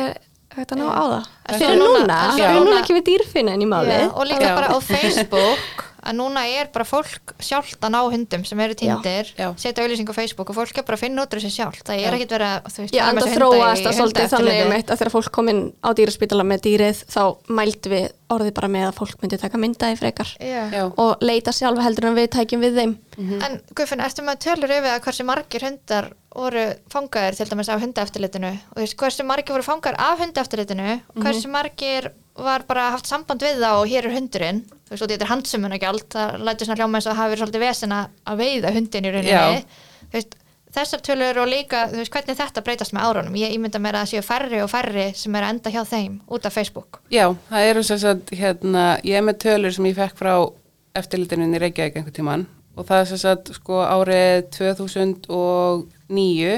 hægt 0.55 0.73
að 0.73 0.81
ná 0.81 0.87
á 0.89 1.03
það? 1.03 1.29
En 1.49 1.61
fyrir 1.61 1.79
núna, 1.79 2.17
en 2.29 2.39
fyrir 2.39 2.65
núna 2.65 2.81
kemur 2.87 3.05
dýrfinna 3.09 3.53
inn 3.57 3.65
í 3.65 3.69
málið? 3.69 4.01
Já, 4.05 4.09
og 4.13 4.27
líka 4.29 4.49
Já. 4.49 4.55
bara 4.57 4.73
á 4.73 4.77
Facebook 4.81 5.85
að 5.99 6.15
núna 6.15 6.45
er 6.47 6.69
bara 6.73 6.85
fólk 6.87 7.33
sjálft 7.43 7.83
að 7.83 7.91
ná 7.93 7.99
hundum 8.07 8.45
sem 8.47 8.61
eru 8.63 8.77
týndir, 8.79 9.31
Já. 9.35 9.49
setja 9.59 9.83
auðlýsing 9.83 10.09
á 10.09 10.15
Facebook 10.15 10.51
og 10.53 10.57
fólk 10.57 10.79
er 10.79 10.85
bara 10.87 10.97
að 10.97 11.03
finna 11.03 11.25
út 11.25 11.35
úr 11.35 11.41
þessi 11.43 11.59
sjálft. 11.59 11.83
Það 11.85 11.99
er 11.99 12.07
Já. 12.07 12.15
ekkit 12.15 12.35
verið 12.37 12.53
að 12.53 12.69
þú 12.71 12.85
veist, 12.85 12.95
Já, 12.95 13.01
fara 13.03 13.09
en 13.09 13.17
með 13.17 13.21
það 13.21 13.29
þessi 13.29 13.39
hunda 13.39 13.59
þróast 13.59 13.81
í 13.81 13.87
það 13.87 13.97
svolítið 13.99 14.31
þannig 14.33 14.61
um 14.63 14.75
að 14.79 14.95
þegar 14.95 15.13
fólk 15.15 15.31
kom 15.35 15.51
inn 15.51 15.61
á 15.83 15.89
dýraspítala 15.99 16.47
með 16.47 16.63
dýrið 16.69 17.03
þá 17.11 17.21
mældi 17.59 17.93
við 17.93 18.07
orðið 18.29 18.53
bara 18.57 18.69
með 18.71 18.87
að 18.87 18.97
fólk 18.99 19.21
myndi 19.23 19.39
taka 19.41 19.59
myndaði 19.61 19.97
frekar. 19.99 20.31
Já. 20.43 20.85
Og 20.89 21.23
leita 21.25 21.53
sjálf 21.55 21.81
heldur 21.83 22.09
en 22.09 22.17
við 22.17 22.29
tækjum 22.35 22.63
við 22.63 22.79
þeim. 22.79 22.95
En 23.17 23.59
Guðfinn, 23.75 24.03
ertu 24.05 24.25
með 24.25 24.41
tölur 24.45 24.73
yfir 24.77 24.93
að 24.93 25.03
hversu 25.05 25.25
margir 25.27 25.65
hundar 25.65 26.11
voru 26.35 26.65
fangaðir 26.93 27.37
til 27.39 27.47
dæmis 27.49 27.71
af 27.73 27.81
hundaeftirlitinu? 27.83 28.51
Og 28.69 28.77
þú 28.77 28.83
veist, 28.85 28.97
hversu 29.01 29.25
margir 29.27 29.55
voru 29.55 29.65
fangaðir 29.65 30.01
af 30.05 30.21
hundaeftirlitinu? 30.23 30.97
Og 31.15 31.23
hversu 31.25 31.51
margir 31.51 32.11
var 32.39 32.63
bara 32.69 32.91
haft 32.93 33.09
samband 33.09 33.43
við 33.43 33.59
það 33.63 33.79
og 33.81 33.89
hér 33.91 34.07
er 34.07 34.15
hundurinn? 34.15 34.61
Þú 34.87 34.93
veist, 34.93 35.07
þetta 35.09 35.25
er 35.25 35.31
handsumunagjald 35.33 36.05
það 36.13 36.37
lætur 36.45 36.69
svona 36.69 36.79
hljóma 36.79 37.01
eins 37.01 37.09
og 37.09 37.17
hafi 37.17 37.33
verið 37.33 37.43
svolítið 37.43 37.65
vesen 37.65 37.95
að 37.97 38.39
veiða 38.39 38.75
hundin 38.77 39.09
í 39.09 39.15
rauninni. 39.15 39.65
Þú 40.05 40.19
veist, 40.19 40.37
þessar 40.75 41.01
tölur 41.05 41.39
og 41.43 41.49
líka 41.49 41.77
þú 41.89 41.95
veist, 42.01 42.13
hvernig 42.13 42.39
þetta 42.39 42.63
breytast 42.65 42.93
með 42.95 43.05
árunum. 43.07 43.39
Ég 43.39 43.53
ímynda 43.55 43.79
mér 43.81 43.95
að 43.97 44.03
það 44.05 44.11
séu 44.13 44.23
færri 44.27 44.59
og 44.63 44.71
færri 44.71 45.07
sem 45.17 45.35
er 45.35 45.43
að 45.45 45.51
enda 45.55 45.69
hjá 45.73 45.83
þeim 45.89 46.13
út 46.29 46.43
af 46.45 46.55
Facebook. 46.55 46.91
Já, 47.13 47.25
það 47.49 47.61
eru 47.71 47.81
sem 47.87 47.99
sagt, 48.03 48.25
hérna, 48.37 48.83
ég 49.07 49.15
er 49.19 49.25
með 49.25 49.41
tölur 49.45 49.73
sem 49.75 49.89
ég 49.89 49.97
fekk 49.97 50.15
frá 50.19 50.33
eftirlitinu 50.99 51.45
í 51.49 51.61
Reykjavík 51.61 51.95
einhvern 51.99 52.15
tíman 52.15 52.43
og 52.79 52.83
það 52.87 53.01
er 53.01 53.07
sem 53.11 53.21
sagt, 53.21 53.45
sko, 53.57 53.75
árið 53.83 54.35
2009 54.55 56.55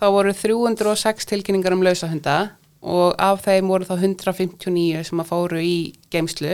þá 0.00 0.06
voru 0.16 0.30
306 0.34 1.30
tilkynningar 1.30 1.76
um 1.76 1.84
lausahunda 1.86 2.36
og 2.84 3.08
af 3.22 3.36
þeim 3.46 3.66
voru 3.72 3.84
þá 3.88 3.94
159 3.96 5.04
sem 5.08 5.22
að 5.22 5.30
fóru 5.30 5.58
í 5.62 5.76
geimslu 6.12 6.52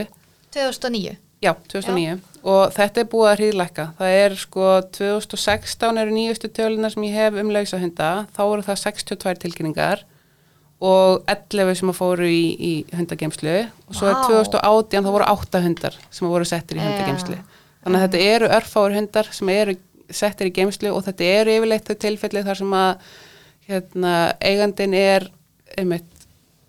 2009 0.55 1.17
Já, 1.41 1.55
2009 1.73 2.19
og 2.41 2.71
þetta 2.73 3.01
er 3.01 3.09
búið 3.09 3.27
að 3.29 3.35
hríðlækka. 3.39 3.83
Það 3.99 4.15
er 4.19 4.35
sko 4.41 4.67
2016 4.97 5.99
eru 6.01 6.13
nýjustu 6.15 6.49
töluna 6.53 6.89
sem 6.93 7.05
ég 7.05 7.17
hef 7.17 7.37
um 7.41 7.51
lausahunda, 7.53 8.09
þá 8.33 8.41
voru 8.41 8.65
það 8.65 8.81
62 8.81 9.41
tilkynningar 9.43 10.03
og 10.81 11.21
11 11.29 11.77
sem 11.77 11.91
að 11.91 11.97
fóru 11.99 12.29
í, 12.29 12.43
í 12.57 12.71
hundageimslu 12.97 13.57
og 13.61 13.97
svo 13.97 14.09
Vá. 14.09 14.11
er 14.11 14.23
2018 14.25 15.05
þá 15.05 15.11
voru 15.13 15.27
8 15.29 15.61
hundar 15.65 15.97
sem 16.09 16.27
að 16.27 16.33
voru 16.33 16.47
settir 16.49 16.79
í 16.79 16.81
Já. 16.81 16.87
hundageimslu. 16.89 17.37
Þannig 17.81 17.99
að 17.99 18.05
þetta 18.07 18.31
eru 18.35 18.49
örfáur 18.57 18.95
hundar 18.97 19.29
sem 19.33 19.51
eru 19.53 19.77
settir 20.11 20.49
í 20.49 20.55
geimslu 20.55 20.93
og 20.93 21.05
þetta 21.05 21.29
eru 21.41 21.57
yfirleitt 21.57 21.89
þau 21.89 21.99
tilfelli 22.05 22.45
þar 22.45 22.61
sem 22.61 22.73
að 22.77 23.11
hérna, 23.69 24.15
eigandin 24.41 24.97
er 24.97 25.29
einmitt 25.77 26.25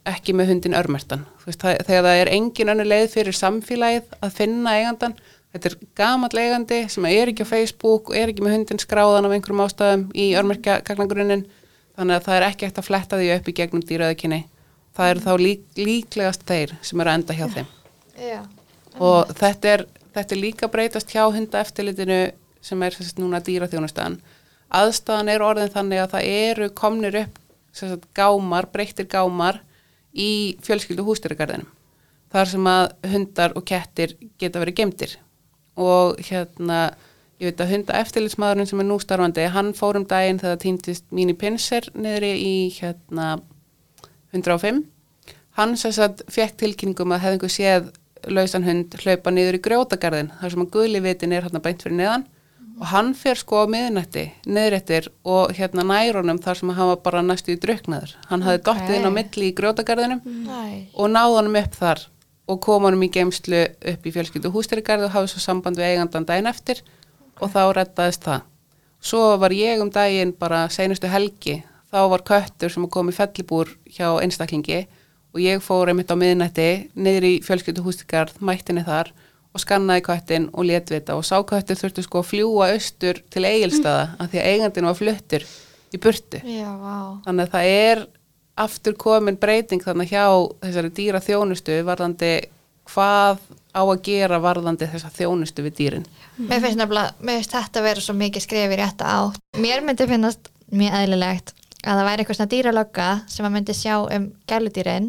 ekki 0.09 0.37
með 0.37 0.53
hundin 0.53 0.77
örmertan. 0.77 1.25
Veist, 1.43 1.62
það, 1.62 1.80
þegar 1.88 2.05
það 2.07 2.20
er 2.20 2.30
engin 2.36 2.72
önnu 2.72 2.84
leið 2.86 3.09
fyrir 3.16 3.36
samfélagið 3.36 4.12
að 4.22 4.34
finna 4.36 4.74
eigandan, 4.78 5.16
þetta 5.53 5.68
er 5.68 5.76
gamall 5.99 6.38
eigandi 6.38 6.78
sem 6.93 7.09
er 7.11 7.32
ekki 7.32 7.47
á 7.47 7.53
Facebook 7.53 8.12
er 8.14 8.30
ekki 8.30 8.45
með 8.45 8.57
hundin 8.57 8.82
skráðan 8.82 9.26
af 9.26 9.34
einhverjum 9.34 9.64
ástæðum 9.64 10.05
í 10.14 10.28
örmerkja 10.38 10.78
gagnagrunin, 10.86 11.47
þannig 11.99 12.18
að 12.18 12.28
það 12.28 12.38
er 12.38 12.47
ekki 12.49 12.68
eftir 12.68 12.84
að 12.84 12.88
fletta 12.88 13.18
því 13.18 13.32
upp 13.36 13.51
í 13.51 13.57
gegnum 13.59 13.86
dýraðukinni. 13.88 14.40
Það 14.93 15.11
eru 15.11 15.24
þá 15.24 15.32
lík, 15.40 15.64
líklegast 15.80 16.47
þeir 16.49 16.76
sem 16.84 17.03
eru 17.03 17.11
að 17.11 17.18
enda 17.18 17.36
hjá 17.36 17.45
þeim. 17.57 17.68
Já. 18.20 18.40
Og 19.01 19.34
þetta 19.40 19.72
er, 19.72 19.84
þetta 20.14 20.36
er 20.36 20.40
líka 20.40 20.68
breytast 20.70 21.12
hjá 21.12 21.24
hundaeftirlitinu 21.32 22.20
sem 22.62 22.86
er 22.86 22.95
sérst, 22.95 23.18
núna 23.18 23.40
dýraþjónustan. 23.43 24.20
Aðstæðan 24.72 25.32
er 25.32 25.45
orðin 25.45 25.72
þannig 25.72 26.05
að 26.05 26.14
það 26.14 26.30
eru 26.47 26.68
komnir 26.76 27.18
upp 27.24 27.38
sérst, 27.74 28.05
gámar, 28.16 28.68
breyttir 28.72 29.09
gámar 29.11 29.62
í 30.13 30.57
fjölskyldu 30.65 31.05
hústýragarðinum. 31.07 31.69
Þar 32.33 32.49
sem 32.49 32.69
að 32.69 32.85
hundar 33.13 33.57
og 33.59 33.67
kettir 33.69 34.15
geta 34.41 34.61
verið 34.63 34.79
gemdir. 34.81 35.17
Og 35.77 36.21
hérna, 36.25 36.95
ég 37.41 37.53
veit 37.53 37.61
að 37.61 37.73
hunda 37.75 37.99
eftirlitsmaðurinn 38.01 38.69
sem 38.69 38.81
er 38.81 38.89
nú 38.89 38.99
starfandi, 39.01 39.49
hann 39.53 39.73
fór 39.77 40.01
um 40.01 40.07
daginn 40.09 40.41
þegar 40.41 40.61
týndist 40.63 41.09
mín 41.13 41.33
í 41.33 41.37
pinser 41.37 41.89
niðri 41.93 42.33
í 42.41 42.55
hérna 42.79 43.35
105. 44.33 44.85
Hann 45.59 45.77
sagt 45.77 46.25
fekk 46.33 46.57
tilkynningum 46.63 47.13
að 47.13 47.27
hefði 47.27 47.39
einhver 47.39 47.53
séð 47.53 47.91
lausan 48.33 48.65
hund 48.65 48.95
hlaupa 49.03 49.33
niður 49.35 49.59
í 49.59 49.65
grjótagarðin 49.65 50.31
þar 50.41 50.55
sem 50.55 50.65
að 50.65 50.73
guðli 50.77 51.03
vitin 51.05 51.35
er 51.35 51.45
hérna 51.45 51.61
beint 51.65 51.83
fyrir 51.85 51.99
neðan 51.99 52.25
og 52.83 52.89
hann 52.91 53.12
fer 53.14 53.39
sko 53.39 53.62
á 53.62 53.66
miðnætti 53.70 54.24
niðrættir 54.51 55.07
og 55.22 55.53
hérna 55.55 55.85
nærunum 55.87 56.41
þar 56.43 56.59
sem 56.59 56.72
hann 56.74 56.89
var 56.91 56.99
bara 57.05 57.20
næstu 57.22 57.55
í 57.55 57.61
druknaður. 57.62 58.16
Hann 58.26 58.43
hafði 58.43 58.59
Ok. 58.59 58.64
dottið 58.68 58.97
inn 58.99 59.07
á 59.07 59.12
milli 59.14 59.51
í 59.53 59.55
grjótagarðinum 59.55 60.20
Næ. 60.26 60.89
og 60.99 61.11
náði 61.14 61.37
honum 61.39 61.59
upp 61.62 61.76
þar 61.78 62.01
og 62.49 62.61
kom 62.61 62.83
honum 62.89 63.05
í 63.07 63.11
geimslu 63.14 63.61
upp 63.93 64.03
í 64.09 64.12
fjölskyldu 64.16 64.51
hústýrigarði 64.51 65.07
og 65.07 65.14
hafði 65.14 65.30
svo 65.30 65.41
samband 65.45 65.78
við 65.78 65.93
eigandan 65.95 66.26
daginn 66.26 66.51
eftir 66.51 66.83
og 67.41 67.51
þá 67.55 67.70
rettaðist 67.78 68.26
það. 68.26 68.43
Svo 69.03 69.37
var 69.39 69.51
ég 69.55 69.80
um 69.83 69.91
daginn 69.91 70.33
bara 70.39 70.68
seinustu 70.68 71.07
helgi, 71.11 71.62
þá 71.93 72.09
var 72.11 72.22
köttur 72.26 72.70
sem 72.70 72.89
kom 72.89 73.09
í 73.09 73.14
fellibúr 73.14 73.70
hjá 73.95 74.11
einstaklingi 74.22 74.87
og 75.33 75.41
ég 75.41 75.62
fór 75.62 75.89
einmitt 75.91 76.11
á 76.11 76.16
miðnætti 76.18 76.68
niður 76.95 77.24
í 77.30 77.33
fjölskyldu 77.47 77.83
hústýrigarð, 77.87 78.37
mættinni 78.43 78.85
þar 78.85 79.12
og 79.53 79.61
skannaði 79.61 80.05
köttin 80.07 80.48
og 80.53 80.66
létvita 80.68 81.16
og 81.18 81.26
sá 81.28 81.36
köttin 81.44 81.78
þurfti 81.78 82.05
sko 82.07 82.22
að 82.22 82.30
fljúa 82.30 82.70
austur 82.72 83.20
til 83.32 83.44
eigilstaða 83.44 84.09
af 84.18 84.32
því 84.32 84.40
að 84.40 84.50
eigandinn 84.53 84.88
var 84.88 84.98
fluttur 84.98 85.46
í 85.92 86.00
burtu. 86.00 86.40
Já, 86.48 86.70
vá. 86.80 86.96
Þannig 87.26 87.46
að 87.46 87.55
það 87.55 87.72
er 87.72 88.05
aftur 88.62 88.96
komin 89.00 89.38
breyting 89.40 89.84
þannig 89.84 90.12
hjá 90.12 90.26
þessari 90.62 90.92
dýra 90.96 91.22
þjónustu 91.24 91.78
varðandi 91.88 92.32
hvað 92.92 93.40
á 93.72 93.82
að 93.82 94.03
gera 94.05 94.40
varðandi 94.42 94.88
þessa 94.92 95.12
þjónustu 95.14 95.64
við 95.64 95.76
dýrin. 95.78 96.07
Mér 96.36 96.61
finnst 96.64 96.80
nefnilega, 96.80 97.14
mér 97.20 97.40
finnst 97.40 97.57
þetta 97.57 97.80
að 97.80 97.88
vera 97.88 98.05
svo 98.05 98.16
mikið 98.18 98.44
skref 98.44 98.74
í 98.74 98.78
rétta 98.80 99.12
átt. 99.16 99.42
Mér 99.61 99.84
myndi 99.84 100.09
finnast 100.09 100.50
mjög 100.72 100.96
eðlilegt 101.00 101.55
að 101.83 101.99
það 101.99 102.07
væri 102.07 102.22
eitthvað 102.22 102.37
svona 102.39 102.53
dýralögga 102.53 103.07
sem 103.26 103.47
að 103.47 103.53
myndi 103.57 103.74
sjá 103.74 103.95
um 104.16 104.26
gæludýrin 104.49 105.09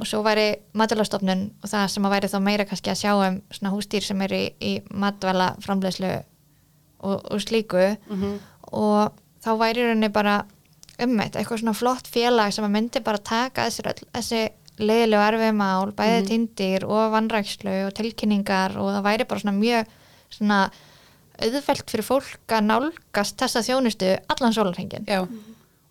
og 0.00 0.06
svo 0.08 0.22
væri 0.24 0.46
matvælastofnun 0.72 1.42
og 1.62 1.68
það 1.68 1.88
sem 1.92 2.06
að 2.06 2.14
væri 2.14 2.30
þá 2.32 2.38
meira 2.40 2.64
kannski 2.64 2.90
að 2.90 3.00
sjá 3.02 3.12
um 3.28 3.40
svona 3.52 3.72
húsdýr 3.74 4.02
sem 4.06 4.22
eru 4.22 4.34
í, 4.34 4.46
í 4.60 4.72
matvæla 4.90 5.50
framleiðslu 5.60 6.12
og, 7.04 7.20
og 7.30 7.40
slíku. 7.44 7.96
Og 8.72 9.12
þá 9.44 9.50
væri 9.60 9.80
í 9.82 9.88
rauninni 9.90 10.08
bara 10.12 10.44
ummeitt, 11.04 11.36
eitthvað 11.36 11.60
svona 11.60 11.74
flott 11.76 12.06
félag 12.08 12.52
sem 12.54 12.64
að 12.64 12.70
myndi 12.76 13.00
bara 13.04 13.18
taka 13.18 13.66
þessir 13.68 13.90
öll, 13.90 14.04
þessi 14.14 14.42
leiðilegu 14.78 15.22
erfiðmál, 15.22 15.92
bæði 15.94 16.20
mm 16.22 16.26
tindir 16.28 16.84
og 16.86 17.12
vannrækslu 17.12 17.74
og 17.86 17.94
tilkynningar 17.94 18.78
og 18.78 18.88
það 18.94 19.04
væri 19.06 19.26
bara 19.28 19.40
svona 19.42 19.58
mjög 19.58 19.92
svona 20.30 20.60
auðvelt 21.42 21.90
fyrir 21.90 22.06
fólk 22.06 22.54
að 22.54 22.66
nálgast 22.70 23.36
þessa 23.38 23.62
þjónustu 23.66 24.14
allan 24.30 24.54
sólarhengin 24.54 25.06
Já. 25.06 25.26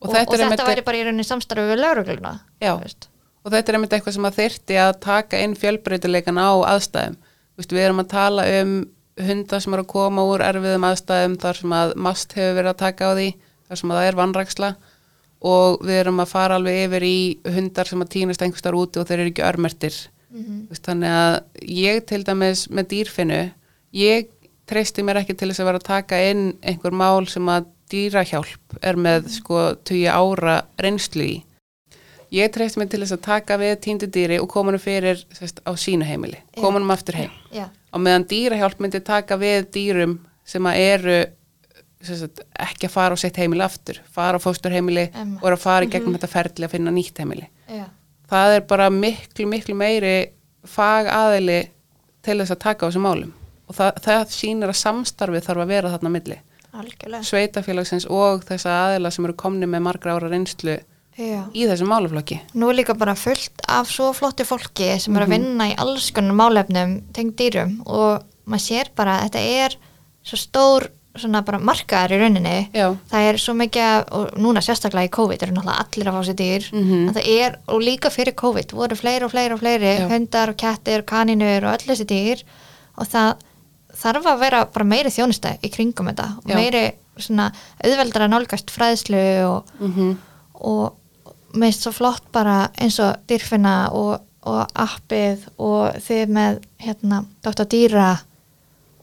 Og, 0.03 0.09
og 0.09 0.15
þetta, 0.15 0.37
einmitt- 0.43 0.65
væri 0.67 0.83
bara 0.85 0.99
í 0.99 1.03
rauninni 1.07 1.25
samstarfi 1.27 1.69
við 1.71 1.79
laurugluna. 1.81 2.33
Og 3.43 3.51
þetta 3.51 3.71
er 3.73 3.77
einmitt 3.77 3.93
eitthvað 3.97 4.15
sem 4.17 4.27
að 4.29 4.37
þyrti 4.39 4.77
að 4.79 4.91
taka 5.03 5.39
inn 5.43 5.55
fjölbreytileikan 5.59 6.37
á 6.39 6.51
aðstæðum. 6.73 7.17
Vistu, 7.59 7.75
við 7.75 7.85
erum 7.89 7.99
að 8.03 8.09
tala 8.13 8.45
um 8.61 8.71
hundar 9.19 9.61
sem 9.61 9.73
eru 9.75 9.83
að 9.83 9.91
koma 9.93 10.23
úr 10.25 10.41
erfiðum 10.41 10.87
aðstæðum 10.87 11.35
þar 11.43 11.59
sem 11.59 11.75
að 11.77 11.91
mast 12.07 12.33
hefur 12.33 12.55
verið 12.57 12.71
að 12.71 12.79
taka 12.81 13.09
á 13.09 13.11
því, 13.13 13.27
þar 13.67 13.77
sem 13.81 13.91
að 13.93 13.99
það 13.99 14.07
er 14.07 14.17
vannræksla 14.21 14.69
og 15.43 15.83
við 15.83 15.99
erum 15.99 16.21
að 16.23 16.31
fara 16.31 16.55
alveg 16.57 16.79
yfir 16.87 17.03
í 17.05 17.17
hundar 17.57 17.89
sem 17.91 18.01
að 18.01 18.11
týnast 18.15 18.41
einhverstar 18.45 18.77
úti 18.79 19.01
og 19.01 19.07
þeir 19.09 19.19
eru 19.25 19.33
ekki 19.33 19.45
örmertir. 19.49 19.97
Mm 20.33 20.45
Þannig 20.87 21.13
að 21.13 21.35
ég 21.61 22.05
til 22.09 22.23
dæmis 22.25 22.63
með 22.73 22.87
dýrfinu, 22.93 23.41
ég 23.93 24.29
treysti 24.65 25.03
mér 25.05 25.19
ekki 25.21 25.35
til 25.37 25.51
þess 25.51 25.59
að 25.61 25.67
vera 25.69 25.77
að 25.83 25.89
taka 25.91 26.21
inn 26.31 26.45
einhver 26.63 26.95
mál 26.95 27.27
sem 27.29 27.45
að 27.53 27.67
dýrahjálp 27.93 28.77
er 28.81 28.99
með 28.99 29.29
sko 29.37 29.63
20 29.85 30.09
ára 30.11 30.59
reynslu 30.81 31.27
í. 31.27 31.35
Ég 32.33 32.49
treysti 32.49 32.81
mig 32.81 32.89
til 32.89 33.03
þess 33.03 33.13
að 33.13 33.25
taka 33.27 33.59
við 33.61 33.75
týndu 33.85 34.09
dýri 34.09 34.39
og 34.41 34.49
koma 34.49 34.73
hann 34.73 34.81
fyrir 34.81 35.19
sest, 35.37 35.61
á 35.61 35.71
sínu 35.77 36.05
heimili, 36.07 36.39
koma 36.57 36.79
hann 36.79 36.93
aftur 36.93 37.19
heim. 37.19 37.33
Já. 37.53 37.67
Og 37.93 38.01
meðan 38.01 38.25
dýrahjálp 38.31 38.81
myndi 38.81 39.03
taka 39.05 39.37
við 39.37 39.67
dýrum 39.75 40.15
sem 40.49 40.65
að 40.65 40.79
eru 40.81 41.17
sest, 42.03 42.41
ekki 42.65 42.89
að 42.89 42.95
fara 42.95 43.13
á 43.13 43.21
sitt 43.21 43.37
heimili 43.37 43.63
aftur, 43.65 43.99
fara 44.15 44.41
á 44.41 44.43
fósturheimili 44.43 45.05
Einmitt. 45.11 45.43
og 45.43 45.45
eru 45.51 45.59
að 45.59 45.65
fara 45.67 45.85
í 45.85 45.91
gegnum 45.93 46.17
þetta 46.17 46.31
ferli 46.31 46.65
að 46.65 46.73
finna 46.73 46.95
nýtt 46.95 47.21
heimili. 47.21 47.45
Já. 47.69 47.85
Það 48.33 48.55
er 48.55 48.65
bara 48.73 48.89
miklu, 48.89 49.45
miklu 49.51 49.77
meiri 49.77 50.15
fagaðili 50.65 51.59
til 52.25 52.39
þess 52.39 52.55
að 52.55 52.63
taka 52.65 52.85
á 52.85 52.89
þessum 52.89 53.05
málum. 53.05 53.33
Og 53.69 53.77
það, 53.77 54.01
það 54.07 54.33
sýnir 54.33 54.73
að 54.73 54.79
samstarfið 54.81 55.45
þarf 55.45 55.63
að 55.63 55.73
vera 55.75 55.93
þarna 55.93 56.11
milli. 56.17 56.39
Algjörlega 56.74 57.24
Sveitafélagsins 57.28 58.07
og 58.09 58.43
þessa 58.47 58.74
aðila 58.88 59.11
sem 59.13 59.26
eru 59.28 59.34
komni 59.38 59.67
með 59.69 59.86
margra 59.88 60.15
ára 60.17 60.30
reynslu 60.32 60.80
Já. 61.13 61.43
í 61.53 61.67
þessum 61.69 61.91
málaflokki. 61.93 62.39
Nú 62.57 62.69
er 62.71 62.80
líka 62.80 62.95
bara 62.97 63.13
fullt 63.15 63.61
af 63.69 63.91
svo 63.93 64.09
flotti 64.17 64.43
fólki 64.49 64.95
sem 64.99 65.15
er 65.15 65.28
að 65.28 65.36
vinna 65.36 65.67
í 65.69 65.76
alls 65.78 66.09
konar 66.15 66.34
málefnum 66.34 66.95
tengd 67.13 67.36
dýrum 67.38 67.76
og 67.86 68.24
maður 68.49 68.65
sér 68.65 68.89
bara 68.97 69.19
að 69.21 69.30
þetta 69.30 69.43
er 69.63 69.76
svo 70.26 70.38
stór 70.41 70.89
markaðar 71.61 72.15
í 72.15 72.17
rauninni 72.17 72.55
Já. 72.74 72.88
það 73.11 73.28
er 73.30 73.38
svo 73.38 73.53
mikið, 73.53 74.05
og 74.17 74.32
núna 74.41 74.63
sérstaklega 74.65 75.05
í 75.05 75.11
COVID 75.13 75.43
eru 75.45 75.53
náttúrulega 75.53 75.84
allir 75.86 76.09
að 76.09 76.15
fá 76.17 76.24
sér 76.26 76.38
dýr 76.41 76.63
Mhm. 76.74 77.09
að 77.09 77.13
það 77.19 77.28
er, 77.45 77.57
og 77.67 77.82
líka 77.86 78.09
fyrir 78.09 78.34
COVID 78.34 78.71
voru 78.74 78.95
fleiri 78.97 79.24
og 79.26 79.32
fleiri 79.32 79.53
og 79.53 79.59
fleiri, 79.61 79.99
Já. 79.99 80.07
hundar 80.09 80.49
og 80.49 80.57
kettir 80.57 81.03
kaninur 81.05 81.63
og 81.69 81.78
öll 81.78 81.86
þessi 81.93 82.05
dýr 82.09 82.43
og 82.97 83.05
það 83.07 83.36
þarf 84.03 84.29
að 84.33 84.43
vera 84.43 84.65
bara 84.65 84.85
meiri 84.85 85.13
þjónusta 85.13 85.55
í 85.63 85.71
kringum 85.73 86.11
þetta, 86.11 86.27
og 86.43 86.51
Já. 86.51 86.55
meiri 86.59 86.83
svona 87.17 87.51
auðveldar 87.83 88.25
að 88.25 88.33
nálgast 88.33 88.71
fræðslu 88.73 89.25
og 89.47 89.73
Mm 89.79 90.13
og 90.63 90.93
mér 91.53 91.71
finnst 91.71 91.85
svo 91.85 91.93
flott 91.93 92.29
bara 92.33 92.69
eins 92.81 92.99
og 93.03 93.25
dýrfinna 93.29 93.75
og, 93.97 94.23
og 94.49 94.61
appið 94.79 95.47
og 95.61 95.97
þið 96.03 96.35
með 96.37 96.61
hérna 96.81 97.23
Dr. 97.45 97.67
Dýra 97.69 98.11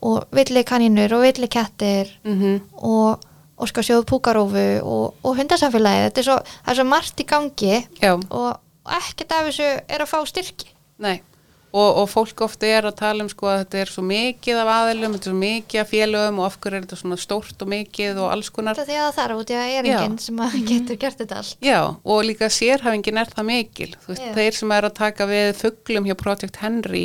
og 0.06 0.30
villi 0.34 0.64
kanínur 0.64 1.12
og 1.18 1.26
villi 1.26 1.48
kettir 1.48 2.08
-hmm. 2.24 2.60
og, 2.74 3.20
og 3.56 3.68
sko 3.68 3.80
sjóð 3.80 4.04
púkarófu 4.08 4.82
og, 4.82 5.14
og 5.22 5.36
hundasamfélagi 5.36 6.08
þetta 6.08 6.20
er 6.20 6.24
svo, 6.24 6.38
er 6.66 6.74
svo 6.74 6.84
margt 6.84 7.20
í 7.20 7.24
gangi 7.24 7.86
og, 8.02 8.24
og 8.30 8.58
ekkert 8.84 9.32
af 9.32 9.46
þessu 9.46 9.68
er 9.88 10.00
að 10.00 10.10
fá 10.10 10.26
styrki 10.26 10.74
nei. 10.98 11.22
Og, 11.70 12.00
og 12.00 12.06
fólk 12.10 12.40
ofta 12.42 12.66
er 12.66 12.88
að 12.88 12.96
tala 12.98 13.22
um 13.22 13.28
sko 13.30 13.46
að 13.46 13.60
þetta 13.60 13.78
er 13.78 13.90
svo 13.92 14.02
mikið 14.02 14.56
af 14.58 14.70
aðilum, 14.74 15.12
þetta 15.14 15.28
er 15.28 15.30
svo 15.30 15.38
mikið 15.38 15.82
af 15.84 15.92
félögum 15.92 16.40
og 16.40 16.46
af 16.48 16.56
hverju 16.58 16.78
er 16.80 16.86
þetta 16.86 16.98
svona 16.98 17.18
stórt 17.22 17.62
og 17.62 17.70
mikið 17.70 18.18
og 18.18 18.32
alls 18.32 18.50
konar. 18.50 18.80
þetta 18.80 18.96
að 19.04 19.12
það 19.14 19.22
er 19.22 19.34
út 19.36 19.52
í 19.52 19.58
að 19.60 19.74
er 19.76 19.88
Já. 19.90 19.94
enginn 20.00 20.18
sem 20.24 20.42
að 20.42 20.56
getur 20.66 20.98
gert 21.04 21.22
þetta 21.22 21.38
allt 21.44 21.66
Já, 21.68 21.80
og 22.02 22.22
líka 22.26 22.50
sérhæfingin 22.50 23.22
er 23.22 23.30
það 23.30 23.48
mikil. 23.52 23.90
Þú 24.02 24.10
veist, 24.10 24.26
Já. 24.26 24.34
þeir 24.40 24.58
sem 24.58 24.74
er 24.74 24.88
að 24.88 24.96
taka 24.98 25.28
við 25.30 25.50
fugglum 25.60 26.10
hjá 26.10 26.16
Project 26.24 26.58
Henry 26.64 27.04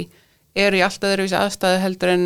eru 0.55 0.79
í 0.79 0.83
alltaf 0.85 1.13
öðruvísi 1.13 1.37
aðstæðu 1.37 1.83
heldur 1.83 2.13
en 2.15 2.25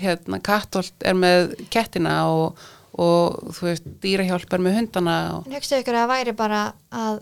hérna 0.00 0.40
Katholt 0.44 1.06
er 1.06 1.16
með 1.16 1.54
kettina 1.72 2.18
og, 2.32 2.60
og 2.98 3.54
þú 3.56 3.70
veist, 3.70 3.88
dýrahjálp 4.02 4.52
er 4.52 4.64
með 4.64 4.78
hundana 4.80 5.16
og, 5.36 5.48
hugstu 5.52 5.80
ykkur 5.80 5.96
að 5.96 6.04
það 6.04 6.14
væri 6.14 6.36
bara 6.36 6.62
að 6.90 7.20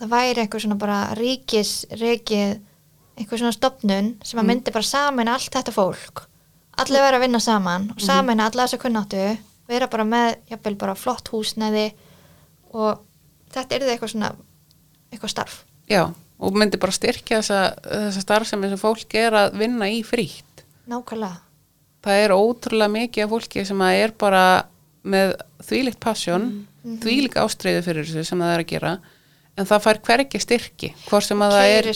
það 0.00 0.14
væri 0.14 0.42
einhver 0.42 0.64
svona 0.64 0.78
bara 0.80 1.00
ríkis, 1.18 1.74
reikið, 2.00 2.56
einhver 3.18 3.40
svona 3.40 3.54
stopnun 3.54 4.14
sem 4.26 4.40
að 4.40 4.48
myndi 4.48 4.74
bara 4.74 4.86
samin 4.86 5.30
allt 5.30 5.54
þetta 5.54 5.74
fólk. 5.74 6.24
Allir 6.82 7.04
vera 7.04 7.20
að 7.20 7.26
vinna 7.28 7.40
saman 7.42 7.90
og 7.94 8.02
samin 8.02 8.42
alla 8.42 8.66
þessa 8.66 8.80
kunnáttu, 8.82 9.22
vera 9.70 9.88
bara 9.90 10.06
með, 10.08 10.40
jafnvel 10.50 10.74
bara 10.80 10.96
flott 10.98 11.30
húsnæði 11.30 11.86
og 12.74 13.04
þetta 13.54 13.76
er 13.76 13.86
eitthvað 13.92 14.14
svona, 14.16 14.32
eitthvað 15.12 15.34
starf. 15.36 15.62
já, 15.86 16.08
og 16.10 16.58
myndi 16.58 16.80
bara 16.82 16.96
styrkja 16.96 17.38
þessa, 17.38 17.60
þessa 17.86 18.24
starfsemi 18.26 18.72
sem 18.72 18.82
fólk 18.82 19.14
er 19.20 19.38
að 19.38 19.58
vinna 19.62 19.88
í 19.88 20.02
frítt. 20.06 20.64
Nákvæmlega. 20.90 21.40
það 22.04 22.22
er 22.24 22.34
ótrúlega 22.34 22.92
mikið 22.92 23.24
af 23.24 23.30
fólki 23.30 23.64
sem 23.64 23.80
að 23.80 24.00
er 24.02 24.12
bara 24.18 24.44
með 25.04 25.36
þvílíkt 25.64 26.00
passion, 26.02 26.48
þvílík 26.82 27.38
ástreiðu 27.40 27.84
fyrir 27.86 28.08
þessu 28.08 28.26
sem 28.26 28.42
það 28.42 28.54
er 28.56 28.64
að 28.64 28.72
gera 28.72 28.96
en 29.58 29.66
það 29.70 29.82
fær 29.84 29.98
hvergi 30.08 30.40
styrki 30.42 30.92
hvort 31.08 31.22
sem 31.28 31.38
að 31.46 31.52
það 31.54 31.72
er. 31.78 31.88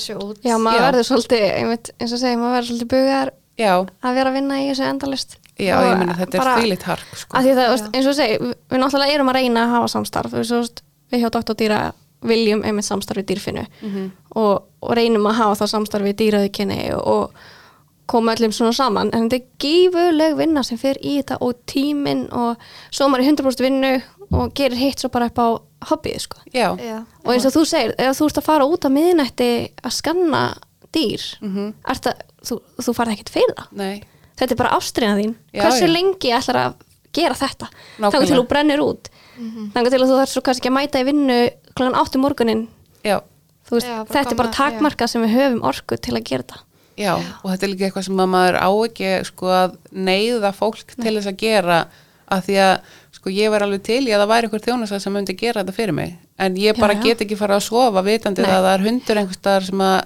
Já, 0.46 0.54
maður 0.62 0.78
Já. 0.78 0.86
verður 0.86 1.06
svolítið, 1.09 1.44
einmitt, 1.59 1.90
eins 1.98 2.12
og 2.14 2.18
segja, 2.22 2.38
maður 2.38 2.54
verður 2.59 2.68
svolítið 2.70 2.90
bugar 2.94 3.32
já, 3.59 3.72
að 4.02 4.14
vera 4.20 4.30
að 4.30 4.36
vinna 4.38 4.59
í 4.62 4.68
þessu 4.70 4.86
endalist. 4.88 5.36
já 5.59 5.74
Og 5.78 5.84
ég 5.88 5.98
minna 5.98 6.14
þetta 6.14 6.38
bara- 6.38 6.52
er 6.54 6.62
þvílíkt 6.62 6.82
hark 6.86 7.16
sko. 7.16 7.36
Eins 7.38 8.06
og 8.06 8.14
segja, 8.14 8.38
við 8.38 8.78
náttúrulega 8.78 9.14
erum 9.14 9.28
að 9.32 9.34
reyna 9.40 9.64
að 9.66 9.70
hafa 9.74 9.88
samstarf, 9.88 10.30
veist, 10.38 10.82
við 11.11 11.20
hjá 11.24 11.30
Dr. 11.30 11.54
Dýra 11.54 11.92
viljum 12.22 12.62
einmitt 12.64 12.84
samstarf 12.86 13.18
við 13.22 13.26
dýrfinu 13.34 13.66
Mhm. 13.82 14.11
og, 14.36 14.62
og 14.82 14.90
reynum 14.96 15.26
að 15.26 15.34
hafa 15.34 15.64
það 15.64 15.72
samstarf 15.74 16.02
við 16.04 16.16
dýraðukinni 16.22 16.94
og, 16.94 17.06
og 17.06 17.30
koma 18.06 18.32
öllum 18.34 18.52
svona 18.54 18.72
saman, 18.72 19.11
en 19.12 19.28
þetta 19.28 19.34
er 19.36 19.46
gífuleg 19.61 20.36
vinna 20.36 20.62
sem 20.64 20.78
fer 20.78 20.94
í 21.02 21.18
þetta 21.20 21.36
og 21.42 21.54
tíminn 21.66 22.28
og 22.32 22.56
svo 22.90 23.04
er 23.04 23.11
maður 23.12 23.24
í 23.24 23.28
100% 23.34 23.61
vinnu 23.61 24.02
og 24.32 24.52
gerir 24.54 24.76
hitt 24.76 24.98
svo 25.00 25.08
bara 25.10 25.26
upp 25.30 25.38
á 25.38 25.48
hobbyið, 25.90 26.20
sko. 26.20 26.38
já, 26.52 26.76
Já. 26.80 27.04
Og 27.24 27.32
eins 27.34 27.46
og 27.46 27.52
þú 27.54 27.64
segir, 27.66 27.94
ef 27.98 28.16
þú 28.18 28.26
ert 28.26 28.38
að 28.40 28.44
fara 28.48 28.64
út 28.66 28.84
á 28.84 28.90
miðnætti 28.90 29.50
að 29.82 29.92
skanna 29.94 30.42
dýr, 30.92 31.22
Mhm. 31.40 31.74
ert 31.88 32.06
að, 32.06 32.20
þú, 32.44 32.60
þú 32.82 32.94
farið 32.94 33.12
ekkert 33.16 33.30
fyrir 33.30 33.54
það. 33.56 33.72
nei 33.72 34.02
Þetta 34.38 34.52
er 34.52 34.56
bara 34.56 34.70
ástriðan 34.78 35.18
þín. 35.18 35.34
Já, 35.52 35.62
Hversu 35.64 35.86
já. 35.86 35.92
lengi 35.92 36.30
ætlar 36.30 36.56
að 36.62 36.74
gera 37.12 37.34
þetta? 37.34 37.66
Þannig 37.98 38.26
til 38.28 38.36
þú 38.38 38.46
brennir 38.46 38.78
út. 38.78 39.08
Þannig 39.74 39.90
til 39.90 39.98
að 39.98 40.06
þú 40.06 40.18
þarf 40.20 40.28
svo 40.30 40.42
kannski 40.46 40.68
að 40.70 40.76
mæta 40.76 41.00
í 41.00 41.04
vinnu 41.08 41.50
kl. 41.74 41.90
8 41.92 42.18
morgunin. 42.22 42.68
já, 43.04 43.20
Þú 43.68 43.70
Veist, 43.74 43.86
þetta 44.08 44.30
er 44.30 44.36
bara 44.36 44.48
koma- 44.48 44.54
já. 44.54 44.78
takmarkað 44.78 45.08
sem 45.08 45.22
við 45.22 45.34
höfum 45.34 45.60
orku 45.62 45.96
til 46.00 46.14
að 46.14 46.22
gera 46.24 46.42
þetta. 46.44 46.58
já, 46.96 47.14
og 47.44 47.50
þetta 47.50 47.62
er 47.62 47.68
líka 47.74 47.90
eitthvað 47.90 48.04
sem 48.04 48.16
að 48.16 48.28
maður 48.28 48.56
á 48.62 48.70
ekki 48.86 49.24
sko 49.26 49.46
að 49.46 49.76
neyða 49.92 50.54
fólk 50.54 50.86
til 51.02 51.14
þess 51.18 51.26
að 51.26 51.36
gera 51.36 51.86
að 52.30 52.42
því 52.46 52.54
að 52.62 52.80
sko 53.18 53.32
ég 53.34 53.50
var 53.50 53.64
alveg 53.66 53.82
til 53.88 54.00
í 54.06 54.12
að 54.14 54.22
það 54.22 54.30
væri 54.32 54.48
einhver 54.48 54.62
þjónasa 54.68 55.00
sem 55.02 55.12
myndi 55.18 55.34
gera 55.38 55.64
þetta 55.64 55.74
fyrir 55.76 55.96
mig 55.98 56.14
en 56.38 56.54
ég 56.56 56.72
Já, 56.76 56.80
bara 56.80 56.94
já. 56.94 57.02
get 57.08 57.24
ekki 57.26 57.36
fara 57.40 57.58
að 57.58 57.66
sofa 57.66 58.02
vitandi 58.06 58.44
Nei. 58.46 58.52
að 58.54 58.62
það 58.68 58.74
er 58.78 58.86
hundur 58.86 59.20
einhvers 59.22 59.40
staðar 59.42 59.66
sem 59.68 59.82
að 59.88 59.98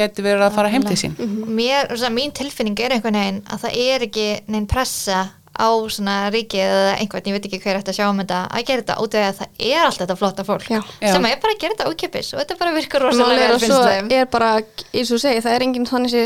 geti 0.00 0.22
verið 0.22 0.46
að 0.46 0.54
fara 0.54 0.70
heim 0.72 0.84
til 0.86 0.96
sín 0.96 1.16
Mér, 1.50 1.90
svona, 1.96 2.14
mín 2.14 2.32
tilfinning 2.32 2.78
er 2.80 2.94
einhvern 2.94 3.18
veginn 3.18 3.42
að 3.50 3.64
það 3.66 3.78
er 3.90 4.04
ekki 4.06 4.26
neinn 4.54 4.68
pressa 4.70 5.18
á 5.60 5.68
svona 5.92 6.14
ríkið 6.32 6.62
eða 6.62 6.92
einhvern, 7.02 7.26
ég 7.26 7.34
veit 7.36 7.46
ekki 7.50 7.58
hver 7.60 7.80
ætti 7.80 7.90
að 7.90 7.96
sjá 7.98 8.06
um 8.08 8.20
þetta 8.22 8.38
að 8.54 8.62
gera 8.70 8.80
þetta 8.84 8.94
út 9.02 9.16
af 9.18 9.18
því 9.18 9.26
að 9.26 9.40
það 9.40 9.66
er 9.66 9.82
alltaf 9.82 10.00
þetta 10.04 10.16
flotta 10.20 10.44
fólk 10.46 10.68
Já. 10.70 10.78
Já. 11.02 11.10
sem 11.12 11.26
er 11.28 11.40
bara 11.42 11.52
að 11.56 11.60
gera 11.64 11.74
þetta 11.74 11.90
ókipis 11.90 12.30
og 12.32 12.40
þetta 12.40 12.56
bara 12.62 12.76
virkar 12.78 13.04
rosalega 13.04 13.48
vel 13.50 13.58
finnst 13.58 13.74
svo 13.74 13.82
þeim 13.90 14.12
er 14.20 14.30
bara, 14.30 14.52
eins 14.94 15.10
og 15.10 15.18
þú 15.18 15.20
segir, 15.26 15.42
það 15.44 15.56
er 15.58 15.64
enginn 15.66 15.88
þannig 15.90 16.16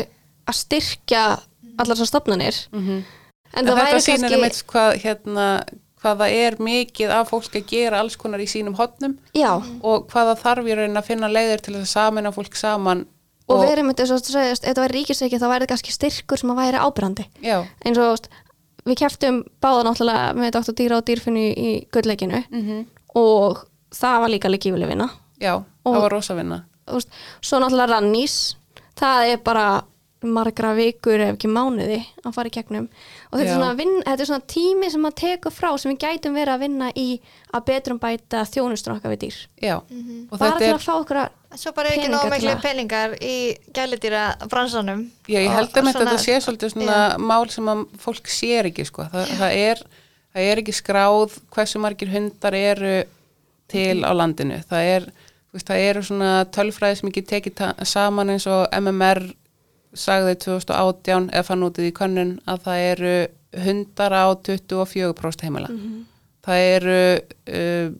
að 0.45 0.59
styrkja 0.61 1.23
allar 1.81 1.99
svo 1.99 2.07
stopnarnir 2.07 2.61
Mhm. 2.71 3.01
en 3.01 3.59
En 3.59 3.65
það 3.65 3.73
þetta 3.73 3.89
væri 3.89 4.05
sýnir 4.05 4.21
kannski 4.21 4.37
einmitt 4.37 4.61
hvað, 4.71 4.89
hérna, 5.03 5.47
hvað 6.05 6.21
það 6.21 6.37
er 6.45 6.57
mikið 6.69 7.11
af 7.17 7.33
fólk 7.33 7.57
að 7.57 7.65
gera 7.73 7.99
alls 8.03 8.15
konar 8.21 8.43
í 8.43 8.47
sínum 8.49 8.77
hotnum 8.77 9.17
já, 9.33 9.51
og 9.81 10.05
hvað 10.13 10.31
það 10.31 10.41
þarf 10.45 10.69
í 10.71 10.77
raunin 10.79 11.01
að 11.01 11.07
finna 11.09 11.31
leiðir 11.33 11.65
til 11.65 11.73
þess 11.79 11.89
að 11.89 11.93
samina 11.97 12.31
fólk 12.35 12.55
saman 12.61 13.05
og, 13.49 13.61
við 13.63 13.71
erum 13.75 13.89
þetta, 13.91 14.07
að 14.15 14.49
ef 14.53 14.61
þetta 14.63 14.83
væri 14.85 14.99
ríkisveiki 14.99 15.39
þá 15.41 15.47
væri 15.49 15.65
þetta 15.65 15.71
kannski 15.73 15.95
styrkur 15.97 16.41
sem 16.41 16.53
að 16.53 16.61
væri 16.61 16.81
ábyrrandi 16.85 17.25
Já, 17.45 17.57
eins 17.85 17.99
og 18.01 18.29
við 18.85 18.99
keftum 19.01 19.41
báða 19.65 19.85
náttúrulega 19.87 20.33
með 20.37 20.51
Dr. 20.59 20.73
Dýra 20.77 20.99
og 21.01 21.05
Dýrfinni 21.09 21.45
í 21.57 21.71
gullleikinu 21.93 22.43
mm 22.51 22.83
og 23.15 23.61
það 23.95 24.15
var 24.25 24.31
líka 24.33 24.49
líkífuleg 24.51 24.89
vinna 24.91 25.05
já 25.39 25.53
Og- 25.55 25.93
það 25.95 26.01
var 26.03 26.11
rosa 26.11 26.35
vinna. 26.35 26.57
Svo 27.41 27.59
náttúrulega 27.63 27.93
rannís 27.95 28.55
það 28.99 29.29
er 29.31 29.37
bara 29.45 29.67
margra 30.29 30.73
vikur 30.77 31.21
ef 31.21 31.35
ekki 31.35 31.49
mánuði 31.51 32.01
að 32.23 32.35
fara 32.35 32.51
í 32.51 32.53
gegnum. 32.55 32.89
Og 33.29 33.39
þetta 33.39 33.45
er, 33.45 33.49
Já. 33.49 33.55
svona 33.55 33.77
vinn, 33.79 33.95
þetta 34.01 34.25
er 34.25 34.29
svona 34.29 34.47
tími 34.55 34.91
sem 34.93 35.07
að 35.09 35.17
teka 35.21 35.53
frá 35.53 35.69
sem 35.81 35.91
við 35.93 35.99
gætum 36.05 36.37
verið 36.37 36.53
að 36.55 36.63
vinna 36.65 36.91
í 36.95 37.07
að 37.55 37.65
betrum 37.69 38.01
bæta 38.01 38.43
þjónustur 38.49 38.95
okkar 38.95 39.15
við 39.15 39.23
dýr. 39.25 39.39
Já, 39.63 39.75
og 39.79 40.37
bara 40.37 40.51
þetta 40.51 40.61
til 40.63 40.69
er 40.69 40.77
að 40.77 40.85
fá 40.85 40.93
okkur 40.97 41.23
að 41.25 41.33
Svo 41.55 41.71
bara 41.75 41.91
ekki 41.93 42.09
nóg 42.11 42.25
miklu 42.31 42.53
peningar 42.59 43.13
í 43.23 43.55
gælidýra 43.75 44.23
bransanum 44.51 45.05
Já, 45.23 45.39
ég 45.39 45.53
held 45.53 45.71
að 45.71 45.91
þetta 45.93 46.17
sé 46.19 46.39
svolítið 46.43 46.73
svona 46.73 46.97
mál 47.21 47.45
sem 47.53 47.69
að 47.71 47.85
fólk 48.01 48.27
sér 48.31 48.67
ekki, 48.71 48.83
sko. 48.89 49.05
Þa, 49.11 49.23
það, 49.39 49.59
er, 49.61 49.83
það 50.35 50.49
er 50.49 50.61
ekki 50.63 50.75
skráð 50.75 51.37
hversu 51.55 51.79
margir 51.79 52.11
hundar 52.11 52.57
eru 52.59 52.95
til 53.71 54.03
á 54.03 54.11
landinu. 54.11 54.59
Það 54.67 54.91
er, 54.97 55.07
veist, 55.55 55.69
það 55.69 55.85
eru 55.87 56.03
svona 56.09 56.33
tölfræði 56.57 56.99
sem 56.99 57.11
ekki 57.11 57.25
tekið 57.31 57.63
saman 57.87 58.35
eins 58.35 58.47
og 58.51 58.67
MMR 58.75 59.23
sagði 59.95 60.35
2018 60.45 61.29
eða 61.31 61.47
fann 61.47 61.65
útið 61.67 61.89
í 61.89 61.95
könnun 61.95 62.33
að 62.45 62.65
það 62.67 62.85
eru 62.91 63.15
hundar 63.65 64.15
á 64.15 64.25
24% 64.35 65.45
heimila. 65.47 65.69
Það 66.45 66.65
eru 66.75 66.99
uh, 67.15 67.93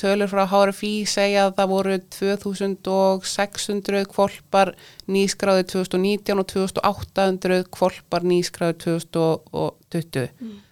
tölur 0.00 0.30
frá 0.30 0.46
HRFI 0.48 0.92
segja 1.08 1.46
að 1.48 1.54
það 1.58 1.70
voru 1.74 1.98
2600 2.16 4.06
kvolpar 4.10 4.72
nýskráði 5.10 5.66
2019 5.74 6.40
og 6.40 6.48
2800 6.54 7.64
kvolpar 7.74 8.26
nýskráði 8.26 8.78
2020. 8.86 10.28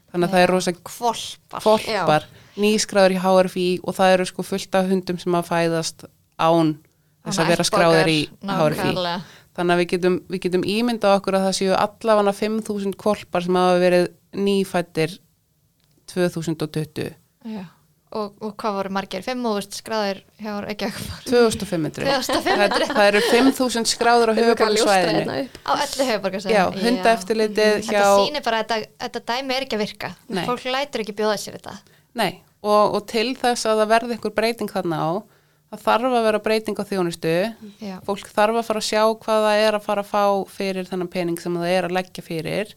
Þannig 0.09 0.29
að 0.29 0.33
það 0.33 0.43
er 0.43 0.53
rosa 0.55 0.73
Kvolpar 0.73 1.61
kvolpar 1.63 2.29
nýskráður 2.59 3.15
í 3.15 3.23
HRFI 3.23 3.69
og 3.85 3.97
það 3.99 4.15
eru 4.17 4.29
sko 4.31 4.45
fullt 4.47 4.79
af 4.79 4.89
hundum 4.89 5.19
sem 5.21 5.37
að 5.37 5.51
fæðast 5.51 6.07
án 6.41 6.79
þess 7.27 7.43
að 7.43 7.51
vera 7.53 7.67
skráður 7.69 8.09
í 8.13 8.21
HRFI. 8.41 8.93
Þannig 9.59 9.75
að 9.75 9.81
við 9.83 9.89
getum, 9.95 10.19
við 10.31 10.45
getum 10.45 10.67
ímyndað 10.71 11.17
okkur 11.19 11.37
að 11.39 11.49
það 11.49 11.57
séu 11.59 11.73
allavega 11.75 12.35
5.000 12.39 12.99
kvolpar 13.01 13.43
sem 13.43 13.59
hafa 13.59 13.81
verið 13.83 14.05
nýfættir 14.39 15.17
2020. 16.13 17.11
Já. 17.49 17.65
Og, 18.09 18.39
og 18.41 18.55
hvað 18.57 18.77
voru 18.79 18.91
margir? 18.97 19.21
5.000 19.27 19.77
skráðir 19.77 20.23
hjá 20.41 20.53
Reykjavík 20.65 21.01
2500. 21.27 22.07
2500. 22.07 22.87
Það, 22.89 22.95
það 22.97 23.09
eru 23.11 23.21
5.000 23.27 23.91
skráður 23.91 24.33
á 24.33 24.35
höfuborgarsvæðinu. 24.39 25.19
hérna 25.19 25.67
á 25.69 25.73
öllu 25.75 26.07
höfuborgarsæðinu 26.09 26.57
Já, 26.57 26.87
hundaeftirlitið 26.87 27.75
hjá... 27.83 27.99
Þetta 27.99 28.15
sýnir 28.23 28.47
bara 28.47 28.63
að 28.63 28.73
þetta, 28.73 28.95
þetta 29.05 29.23
dæmi 29.29 29.57
er 29.59 29.67
ekki 29.67 29.77
að 29.77 29.83
virka 29.85 30.11
Nei. 30.25 30.41
Fólk 30.49 30.65
lætur 30.73 31.05
ekki 31.05 31.17
bjóða 31.19 31.37
sér 31.43 31.59
þetta 31.59 31.75
Nei, 32.17 32.31
og, 32.65 32.97
og 32.97 33.05
til 33.13 33.27
þess 33.37 33.69
að 33.69 33.83
það 33.83 33.93
verði 33.93 34.17
einhver 34.17 34.35
breyting 34.41 34.73
þarna 34.73 35.03
á, 35.05 35.11
það 35.69 35.83
þarf 35.85 36.17
að 36.19 36.27
vera 36.29 36.43
breyting 36.45 36.79
á 36.81 36.85
þjónustu. 36.89 37.35
Já. 37.85 37.97
Fólk 38.07 38.31
þarf 38.33 38.61
að 38.61 38.69
fara 38.69 38.83
að 38.83 38.89
sjá 38.89 39.03
hvað 39.25 39.47
það 39.47 39.65
er 39.65 39.79
að 39.79 39.87
fara 39.89 40.05
að 40.05 40.13
fá 40.13 40.25
fyrir 40.55 40.89
þennan 40.89 41.13
pening 41.13 41.41
sem 41.43 41.59
það 41.61 41.75
er 41.75 41.89
að 41.89 41.97
leggja 41.99 42.25
fyrir 42.25 42.75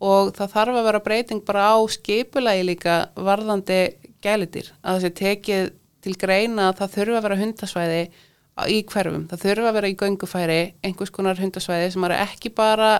og 0.00 0.32
það 0.36 0.54
þarf 0.54 0.80
að 0.80 0.88
vera 0.88 1.02
breyting 1.04 1.44
bara 1.44 1.66
á 1.74 1.78
skipulagi 1.92 2.64
líka 2.64 2.96
varðandi 3.18 3.80
gælitir. 4.24 4.72
Að 4.80 4.96
það 4.96 5.04
sé 5.04 5.12
tekið 5.20 5.70
til 6.00 6.16
greina 6.20 6.70
að 6.70 6.78
það 6.80 6.94
þurfa 6.96 7.18
að 7.18 7.26
vera 7.26 7.40
hundasvæði 7.40 8.02
í 8.70 8.78
hverfum. 8.88 9.26
Það 9.30 9.42
þurfa 9.44 9.68
að 9.70 9.76
vera 9.78 9.90
í 9.90 9.98
göngufæri, 10.00 10.60
einhvers 10.84 11.12
konar 11.14 11.40
hundasvæði 11.40 11.90
sem 11.94 12.06
eru 12.08 12.20
ekki 12.20 12.52
bara 12.56 12.90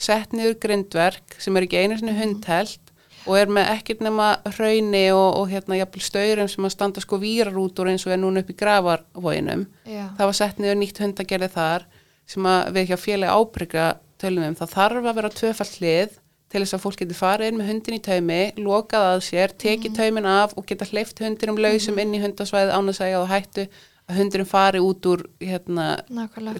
sett 0.00 0.34
niður 0.34 0.56
grindverk 0.62 1.36
sem 1.42 1.54
er 1.56 1.66
ekki 1.66 1.82
einu 1.82 1.98
sinni 1.98 2.16
hundheld 2.18 2.83
og 3.26 3.36
er 3.40 3.46
með 3.48 3.70
ekkert 3.78 4.00
nema 4.04 4.26
hrauni 4.56 5.04
og, 5.14 5.38
og 5.40 5.46
hérna 5.52 5.78
jafnvel 5.80 6.02
staurum 6.04 6.48
sem 6.52 6.64
að 6.68 6.74
standa 6.74 7.00
sko 7.04 7.18
vírar 7.22 7.56
út 7.60 7.78
úr 7.80 7.88
eins 7.92 8.04
og 8.06 8.12
er 8.12 8.20
núna 8.20 8.42
upp 8.44 8.50
í 8.52 8.56
gravarvóginum. 8.60 9.66
Já. 9.88 10.08
Það 10.18 10.26
var 10.30 10.36
sett 10.40 10.58
niður 10.60 10.80
nýtt 10.82 11.00
hundagerði 11.04 11.48
þar 11.54 11.86
sem 12.26 12.46
að 12.48 12.68
við 12.76 12.90
hjá 12.92 12.98
félagi 13.00 13.32
ábyrga 13.38 13.86
tölum 14.20 14.44
um. 14.48 14.54
Það 14.60 14.74
þarf 14.76 15.08
að 15.10 15.16
vera 15.20 15.32
tvöfall 15.38 15.72
hlið 15.78 16.20
til 16.54 16.60
þess 16.62 16.76
að 16.76 16.82
fólk 16.84 17.00
geti 17.00 17.16
farið 17.18 17.56
með 17.58 17.66
hundin 17.72 17.96
í 17.96 18.02
taumi, 18.04 18.42
lokað 18.62 19.06
að 19.14 19.22
sér, 19.26 19.54
tekið 19.58 19.90
Mhm. 19.90 19.96
taumin 19.98 20.26
af 20.30 20.52
og 20.56 20.66
geta 20.66 20.84
hleyft 20.86 21.18
hundinum 21.18 21.56
lausum 21.58 21.98
inn 21.98 22.14
í 22.14 22.20
hundasvæði 22.22 22.70
án 22.76 22.88
að 22.92 22.98
segja 23.00 23.18
að 23.18 23.24
það 23.26 23.34
hættu 23.34 23.64
hundurinn 24.12 24.48
fari 24.48 24.80
út 24.84 25.06
úr 25.08 25.22
hérna, 25.40 26.02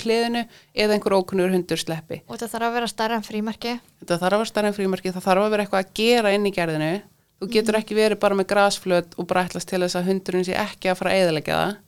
hliðinu 0.01 0.47
eða 0.73 0.95
einhver 0.97 1.17
ókunnur 1.19 1.53
hundur 1.53 1.81
sleppi. 1.81 2.23
Og 2.25 2.39
þetta 2.39 2.53
þarf 2.55 2.69
að 2.69 2.79
vera 2.79 2.89
starra 2.89 3.19
en 3.21 3.27
frímerki 3.27 3.75
Þetta 4.05 4.21
þarf 4.21 4.37
að 4.37 4.41
vera 4.43 4.49
starra 4.51 4.71
en 4.71 4.77
frímarki, 4.77 5.13
það 5.15 5.25
þarf 5.25 5.43
að 5.43 5.53
vera 5.55 5.65
eitthvað 5.65 5.85
að 5.85 5.93
gera 5.97 6.33
inn 6.37 6.49
í 6.49 6.51
gerðinu. 6.53 6.89
Þú 7.41 7.47
getur 7.55 7.79
ekki 7.79 7.97
verið 7.97 8.21
bara 8.21 8.37
með 8.37 8.49
grasflöt 8.53 9.15
og 9.17 9.29
brætlast 9.29 9.69
til 9.69 9.81
þess 9.81 9.97
að 9.97 10.11
hundurinn 10.11 10.45
sé 10.45 10.57
ekki 10.61 10.91
að 10.93 10.99
fara 11.01 11.15
að 11.15 11.23
eðalega 11.23 11.61
það. 11.61 11.79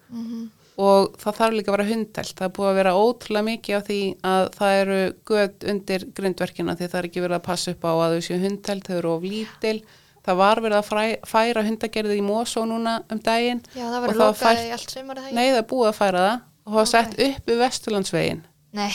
Og 0.86 1.14
það 1.20 1.36
þarf 1.40 1.56
líka 1.56 1.70
að 1.70 1.76
vera 1.76 1.88
hundtelt. 1.90 2.32
Það 2.36 2.46
er 2.46 2.54
búið 2.56 2.70
að 2.70 2.78
vera 2.80 2.94
ótrúlega 3.00 3.46
mikið 3.46 3.76
af 3.76 3.84
því 3.86 4.00
að 4.32 4.48
það 4.56 4.80
eru 4.80 4.98
gött 5.30 5.68
undir 5.72 6.06
grindverkina 6.18 6.76
því 6.76 6.88
það 6.88 6.98
er 7.00 7.08
ekki 7.10 7.22
verið 7.24 7.38
að 7.38 7.46
passa 7.46 7.72
upp 7.72 7.84
á 7.88 7.92
að 7.92 8.16
þau 8.16 8.26
séu 8.26 8.40
hundtelt, 8.42 8.88
þau 8.88 8.96
eru 8.98 9.12
of 9.14 9.24
lítil. 9.24 9.78
Það 10.26 10.36
var 10.40 10.60
verið 10.64 10.76
að 10.80 10.86
fræ, 10.88 11.02
færa 11.30 11.62
hundagerðið 11.62 12.18
í 12.18 12.24
Mosó 12.26 12.64
núna 12.66 12.96
um 13.14 13.18
daginn. 13.22 13.60
Já, 13.76 13.84
það 13.86 14.00
var 14.02 14.14
lokað 14.18 14.38
fært- 14.42 14.64
í 14.66 14.70
allt 14.74 14.94
ekki? 14.96 15.34
Nei, 15.36 15.46
það 15.52 15.58
er 15.60 15.66
búið 15.70 15.88
að 15.92 15.98
færa 16.00 16.22
það 16.26 16.40
og 16.66 16.72
það 16.72 16.78
var 16.80 16.88
sett 16.92 17.18
upp 17.26 17.50
við 17.52 17.60
Vesturlandsveginn. 17.62 18.40
Nei, 18.76 18.90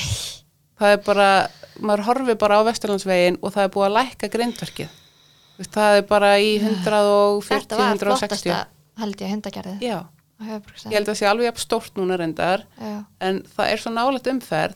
það 0.81 0.95
er 0.95 0.97
bara, 1.05 1.27
maður 1.79 2.03
horfi 2.09 2.35
bara 2.41 2.57
á 2.59 2.61
Vesturlandsvegin 2.67 3.37
og 3.41 3.53
það 3.55 3.63
er 3.63 3.71
búið 3.77 3.87
að 3.87 3.95
lækka 3.99 4.29
grindverkið. 4.35 4.97
Það 5.71 5.97
er 5.97 6.05
bara 6.09 6.31
í 6.41 6.51
140, 6.59 7.47
þetta 7.47 7.77
var 7.77 7.91
160 7.93 8.05
flottasta 8.27 8.59
held 9.01 9.21
ég 9.21 9.31
hundagerðið. 9.35 9.79
Já, 9.85 9.99
ég 10.41 10.95
held 10.97 11.05
að 11.05 11.11
það 11.13 11.19
sé 11.21 11.27
alveg 11.29 11.47
jafn 11.47 11.63
stórt 11.63 11.93
núna 11.99 12.17
reyndar 12.19 12.63
Já, 12.81 13.05
en 13.21 13.41
það 13.55 13.71
er 13.71 13.77
svo 13.83 13.91
nálægt 13.93 14.27
umferð. 14.31 14.75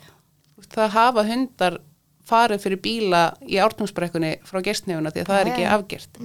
Það 0.71 0.89
hafa 0.95 1.23
hundar 1.27 1.79
farið 2.29 2.63
fyrir 2.63 2.81
bíla 2.83 3.25
í 3.45 3.59
ártúnsbrekkunni 3.61 4.37
frá 4.47 4.61
gerstnefuna 4.65 5.13
því 5.13 5.23
að 5.23 5.31
það 5.31 5.41
er 5.41 5.51
ekki 5.51 5.65
já. 5.65 5.73
afgert. 5.75 6.23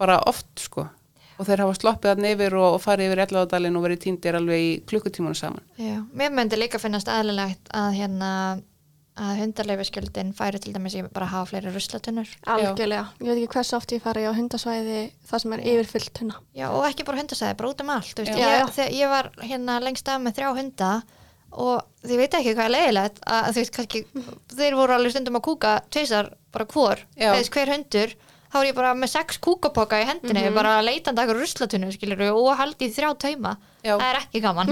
Bara 0.00 0.20
oft 0.30 0.50
sko. 0.62 0.88
Og 1.34 1.48
þeir 1.48 1.64
hafa 1.64 1.74
sloppið 1.74 2.12
þarna 2.12 2.30
yfir 2.36 2.54
og, 2.60 2.76
og 2.76 2.82
farið 2.82 3.10
yfir 3.10 3.24
ellavadalinn 3.24 3.78
og 3.78 3.82
verið 3.88 4.04
týndir 4.04 4.38
alveg 4.38 4.62
í 4.62 4.70
klukkutímanu 4.86 5.34
saman. 5.38 5.64
Já 5.80 5.96
Mér 6.14 6.30
myndi 6.34 6.60
líka 6.60 6.78
finnast 6.78 7.10
aðlilegt 7.10 7.72
að 7.74 7.96
hérna 7.98 8.30
að 9.14 9.40
hundarleifiskjöldin 9.44 10.32
færi 10.34 10.58
til 10.62 10.72
dæmis 10.74 10.96
í 10.98 11.02
bara 11.06 11.28
að 11.28 11.34
hafa 11.36 11.50
fleiri 11.52 11.72
ruslatunnur. 11.74 12.30
Algjörlega, 12.50 13.04
ég 13.20 13.28
veit 13.28 13.36
ekki 13.36 13.52
hversu 13.54 13.76
oft 13.78 13.92
ég 13.94 14.02
fari 14.02 14.24
á 14.26 14.32
hundasvæði 14.34 15.02
það 15.28 15.42
sem 15.44 15.54
er 15.54 15.62
yfirfyllt 15.72 16.22
hunna. 16.22 16.40
Já, 16.58 16.66
og 16.70 16.86
ekki 16.88 17.06
bara 17.06 17.20
hundasæði, 17.22 17.58
bara 17.60 17.70
út 17.70 17.84
um 17.84 17.92
allt 17.94 18.10
þú 18.10 18.24
veist, 18.24 18.40
Já. 18.40 18.48
ég, 18.58 18.96
ég 18.98 19.12
var 19.12 19.30
hérna 19.38 19.78
lengst 19.84 20.10
af 20.10 20.22
með 20.22 20.40
þrjá 20.40 20.50
hunda 20.58 20.90
og 21.54 21.82
þið 22.04 22.16
veit 22.20 22.34
ekki 22.40 22.54
hvað 22.54 22.66
er 22.68 22.74
leiðilegt 22.74 23.18
að 23.30 23.48
þú 23.54 23.60
veist 23.62 23.74
kannski, 23.78 24.04
þeir 24.58 24.74
voru 24.78 24.94
alveg 24.96 25.14
stundum 25.14 25.38
að 25.40 25.44
kúka 25.48 25.74
tveisar 25.94 26.30
bara 26.54 26.66
hvor, 26.74 27.02
eða 27.16 27.42
hver 27.54 27.72
hundur 27.74 28.14
þá 28.54 28.58
er 28.60 28.66
ég 28.68 28.74
bara 28.76 28.92
með 28.94 29.10
sex 29.10 29.38
kúkapoka 29.42 29.98
í 29.98 30.04
hendinni 30.06 30.44
Mhm. 30.46 30.54
bara 30.54 30.74
leitandi 30.86 31.18
akkur 31.24 31.40
ruslatunum 31.42 31.90
skilur 31.90 32.20
og 32.30 32.52
haldi 32.58 32.86
í 32.86 32.92
þrjá 32.94 33.08
tauma. 33.18 33.56
Já. 33.82 33.96
það 33.98 34.10
er 34.12 34.18
ekki 34.20 34.40
gaman. 34.44 34.68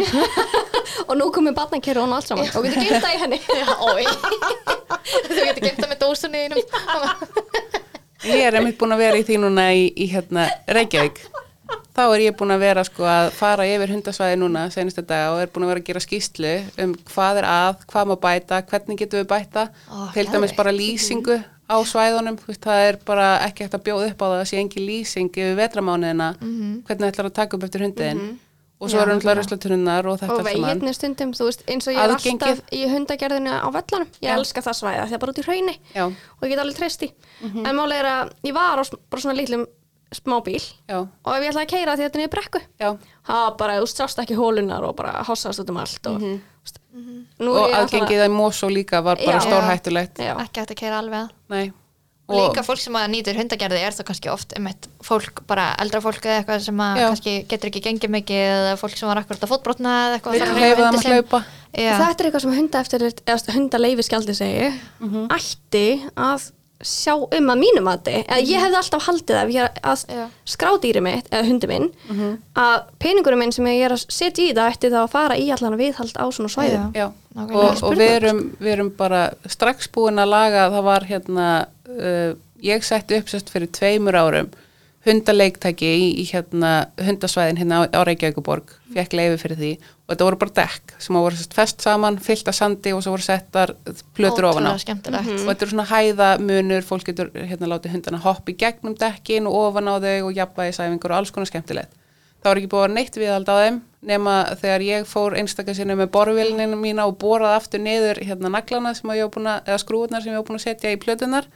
Og 1.08 1.16
nú 1.18 1.26
komið 1.34 1.54
barnakerru 1.56 2.02
og 2.04 2.12
allt 2.14 2.28
saman. 2.30 2.46
Og 2.56 2.62
getur 2.64 2.78
geimt 2.84 3.02
það 3.02 3.14
í 3.14 3.18
henni. 3.22 3.38
Þú 5.26 5.34
getur 5.34 5.64
gemt 5.66 5.80
það 5.82 5.90
með 5.90 5.98
dósunni 6.04 6.42
Ég 8.22 8.44
er 8.46 8.54
einmitt 8.54 8.76
búin 8.78 8.94
að 8.94 9.00
vera 9.02 9.18
í 9.18 9.24
því 9.26 9.36
núna 9.42 9.64
í, 9.74 9.88
í 9.98 10.06
hérna 10.12 10.44
Reykjavík. 10.70 11.18
Þá 11.92 12.02
er 12.06 12.22
ég 12.24 12.36
búin 12.38 12.54
að 12.54 12.62
vera 12.64 12.84
sko 12.88 13.04
að 13.04 13.30
fara 13.36 13.66
yfir 13.68 13.90
hundasvæði 13.92 14.38
núna 14.40 14.62
senustu 14.72 15.02
dag 15.04 15.34
og 15.34 15.42
er 15.42 15.50
búin 15.52 15.66
að 15.66 15.72
vera 15.74 15.82
að 15.82 15.88
gera 15.90 16.00
skýslu 16.04 16.52
um 16.84 16.94
hvað 17.12 17.42
er 17.42 17.48
að, 17.50 17.82
hvað 17.92 18.08
má 18.08 18.14
bæta, 18.22 18.62
hvernig 18.70 19.02
getum 19.02 19.20
við 19.20 19.28
bæta, 19.34 19.66
til 20.14 20.24
dæmis 20.32 20.54
bara 20.56 20.72
lýsingu 20.72 21.36
á 21.68 21.76
svæðunum, 21.88 22.38
veist, 22.46 22.62
það 22.64 22.86
er 22.86 22.98
bara 23.08 23.26
ekki 23.46 23.66
hægt 23.66 23.76
að 23.76 23.84
bjóða 23.86 24.08
upp 24.12 24.24
á 24.24 24.26
það 24.28 24.40
að 24.40 24.48
sé 24.50 24.62
engin 24.62 24.88
lýsing 24.88 25.28
yfir 25.36 25.58
vetramánuðina, 25.60 26.30
hvernig 26.88 27.12
ætlar 27.12 27.28
að 27.28 27.36
taka 27.42 27.56
upp 27.56 27.68
eftir 27.68 27.84
hundiðin 27.86 28.24
og 28.82 28.90
svo 28.90 28.98
eru 28.98 29.12
náttúrulega 29.14 29.36
já. 29.36 29.42
ruslatunnar 29.44 30.06
og 30.10 30.16
þetta 30.18 30.32
og 30.32 30.40
allt 30.40 30.48
saman. 30.56 30.64
veginni 30.66 30.92
stundum, 30.96 31.32
þú 31.38 31.44
veist, 31.46 31.60
eins 31.70 31.86
og 31.86 31.94
ég 31.94 32.00
er 32.02 32.14
Aðgengið. 32.16 32.48
alltaf 32.48 32.72
í 32.74 32.80
hundagerðinu 32.90 33.52
á 33.62 33.68
vellanum 33.76 34.08
ég 34.18 34.26
Já. 34.26 34.34
elska 34.34 34.64
það 34.64 34.78
svæða, 34.80 35.04
því 35.06 35.14
að 35.14 35.22
bara 35.22 35.32
út 35.32 35.38
í 35.38 35.44
hrauni 35.46 35.74
Já, 35.94 36.04
og 36.08 36.42
ég 36.42 36.50
get 36.50 36.62
alveg 36.64 36.78
treyst 36.80 37.04
í 37.06 37.10
en 37.46 37.78
málega 37.78 38.00
er 38.00 38.08
að 38.10 38.32
ég 38.48 38.56
var 38.56 38.82
á 38.82 38.84
bara 38.90 39.22
svona 39.22 39.38
lítlum 39.38 39.62
smábíl 40.16 40.60
já, 40.62 40.98
og 41.02 41.34
ef 41.34 41.42
ég 41.42 41.50
ætlaði 41.52 41.66
að 41.66 41.72
keira 41.74 41.96
því 41.96 42.02
að 42.02 42.06
þetta 42.08 42.18
er 42.18 42.22
niður 42.22 42.34
brekku 42.36 42.60
já, 42.80 42.88
það 43.26 43.42
var 43.46 43.56
bara, 43.62 43.76
þú 43.82 43.90
sást 43.92 44.22
ekki 44.22 44.38
hólunar 44.38 44.84
og 44.88 44.96
bara 44.96 45.22
hossast 45.28 45.62
út 45.62 45.70
um 45.72 45.82
allt 45.82 46.06
og 46.12 46.18
mm 46.22 46.40
Nú 47.42 47.52
og 47.56 47.70
er 47.72 47.78
aðgengið 47.80 48.20
að 48.26 48.34
Mosó 48.36 48.68
líka 48.70 49.00
var 49.02 49.18
bara 49.22 49.40
stórhættulegt 49.42 50.20
Já. 50.20 50.34
ekki 50.44 50.60
hægt 50.60 50.74
að 50.74 50.78
keira 50.78 50.98
alveg 51.00 51.24
að 51.24 51.30
Nei. 51.50 51.72
og 52.28 52.36
líka 52.38 52.62
fólk 52.66 52.82
sem 52.82 52.96
að 53.00 53.08
nýtur 53.14 53.38
hundagerði 53.40 53.80
er 53.82 53.96
það 53.96 54.06
kannski 54.10 54.30
oft 54.30 54.52
um 54.58 54.68
eitt 54.70 54.86
fólk, 55.02 55.42
bara 55.48 55.70
eldra 55.82 56.02
fólk 56.04 56.22
eða 56.28 56.42
eitthvað 56.42 56.62
sem 56.68 56.82
að 56.84 57.00
Já. 57.00 57.06
kannski 57.08 57.34
getur 57.50 57.72
ekki 57.72 57.82
gengið 57.88 58.14
mikið 58.14 58.42
eða 58.44 58.76
fólk 58.78 58.96
sem 59.00 59.10
var 59.10 59.22
akkurat 59.22 59.42
að 59.48 59.52
fótbrotna 59.54 59.94
eða 60.04 60.20
eitthvað. 60.20 60.38
Þetta 61.72 62.06
er 62.12 62.26
eitthvað 62.28 62.44
sem 62.44 62.56
hunda 62.60 62.84
eftir, 62.84 63.06
eða 63.08 63.56
hundaleifi 63.56 64.06
skjaldi 64.06 64.36
segi, 64.36 64.68
Mhm. 65.00 65.26
ætti 65.32 65.86
að 66.14 66.50
sjá 66.82 67.14
um 67.16 67.50
að 67.52 67.58
mínum 67.62 67.84
mati, 67.86 68.14
eða 68.26 68.38
ég 68.42 68.60
hefði 68.62 68.78
alltaf 68.80 69.06
haldið 69.06 69.38
ef 69.42 69.50
ég 69.54 69.62
er 69.62 69.80
að 69.92 70.04
Já. 70.08 70.24
skrá 70.54 70.70
dýri 70.82 71.02
mitt, 71.02 71.28
eða 71.30 71.46
hundi 71.48 71.68
minn, 71.70 71.90
Mhm. 72.10 72.38
að 72.56 72.82
peningurum 72.98 73.38
minn 73.38 73.52
sem 73.52 73.64
ég 73.66 73.84
er 73.86 73.94
að 73.96 74.04
setja 74.10 74.44
í 74.50 74.54
það 74.54 74.72
ætti 74.76 74.90
þá 74.90 74.98
að 75.04 75.10
fara 75.10 75.36
í 75.36 75.48
allan 75.54 75.74
að 75.76 75.82
viðhald 75.84 76.16
á 76.18 76.26
svona 76.30 76.48
svæðum. 76.52 76.92
Já, 76.94 77.12
Nákvæmlega. 77.36 77.54
og, 77.54 77.82
og 77.82 77.92
við, 77.96 78.10
erum, 78.16 78.56
við 78.60 78.72
erum 78.72 78.90
bara 78.96 79.22
strax 79.46 79.88
búin 79.88 80.18
að 80.18 80.28
laga, 80.28 80.70
það 80.70 80.82
var 80.84 81.00
hérna, 81.08 81.66
uh, 81.88 82.34
ég 82.62 82.82
setti 82.84 83.16
upp 83.18 83.26
sérst 83.26 83.50
fyrir 83.50 83.68
tveimur 83.70 84.14
árum 84.14 84.50
hundaleiktæki 85.06 85.88
í, 85.88 86.04
í 86.22 86.24
hérna 86.30 86.72
hundasvæðin 87.02 87.58
hérna 87.58 87.80
á, 87.82 87.90
á 87.90 88.00
Reykjavíkuborg, 88.06 88.70
fekk 88.94 89.16
leifi 89.18 89.40
fyrir 89.42 89.58
því 89.58 89.70
og 89.80 90.12
þetta 90.12 90.26
voru 90.28 90.38
bara 90.42 90.54
dekk 90.60 90.94
sem 91.02 91.18
voru 91.18 91.38
sérst 91.38 91.56
fest 91.56 91.82
saman, 91.82 92.18
fyllt 92.22 92.50
af 92.52 92.58
sandi 92.58 92.92
og 92.94 93.02
svo 93.02 93.16
voru 93.16 93.26
settar 93.26 93.74
plötur 94.14 94.46
ofan 94.50 94.68
á 94.70 94.78
skemmtilegt 94.78 95.32
og 95.32 95.48
þetta 95.48 95.66
eru 95.66 95.72
svona 95.72 95.88
hæðamunur, 95.90 96.86
fólk 96.86 97.08
getur 97.10 97.32
hérna 97.34 97.72
látið 97.72 97.96
hundana 97.96 98.22
hoppa 98.22 98.54
í 98.54 98.58
gegnum 98.60 98.94
dekkin 99.00 99.50
og 99.50 99.58
ofan 99.64 99.90
á 99.90 99.98
þau 99.98 100.28
og 100.28 100.38
jafnvægi 100.38 100.78
sæfingur 100.78 101.14
og 101.14 101.22
alls 101.22 101.34
konar 101.34 101.50
skemmtilegt. 101.50 101.98
Það 102.42 102.50
var 102.50 102.58
ekki 102.58 102.70
búið 102.72 102.84
að 102.88 102.94
neitt 102.96 103.16
viðald 103.18 103.50
á 103.50 103.54
þeim 103.54 103.76
nema 104.02 104.32
þegar 104.58 104.82
ég 104.82 105.04
fór 105.06 105.36
einstakar 105.38 105.76
sinni 105.78 105.94
með 105.94 106.08
borvilninu 106.14 106.78
mína 106.78 107.04
og 107.06 107.20
boraði 107.22 107.58
aftur 107.60 107.82
niður 107.82 108.18
hérna 108.18 108.50
naglana 108.50 108.90
sem 108.98 109.12
ég 109.14 109.28
var 109.28 109.34
búin 109.36 109.50
að, 109.52 109.60
eða 109.70 109.82
skrúðnar 109.82 110.24
sem 110.24 110.32
ég 110.32 110.40
var 110.40 110.48
búin 110.48 110.58
að 110.58 110.64
setja 110.64 110.90
í 110.90 110.98
plötunar. 110.98 111.46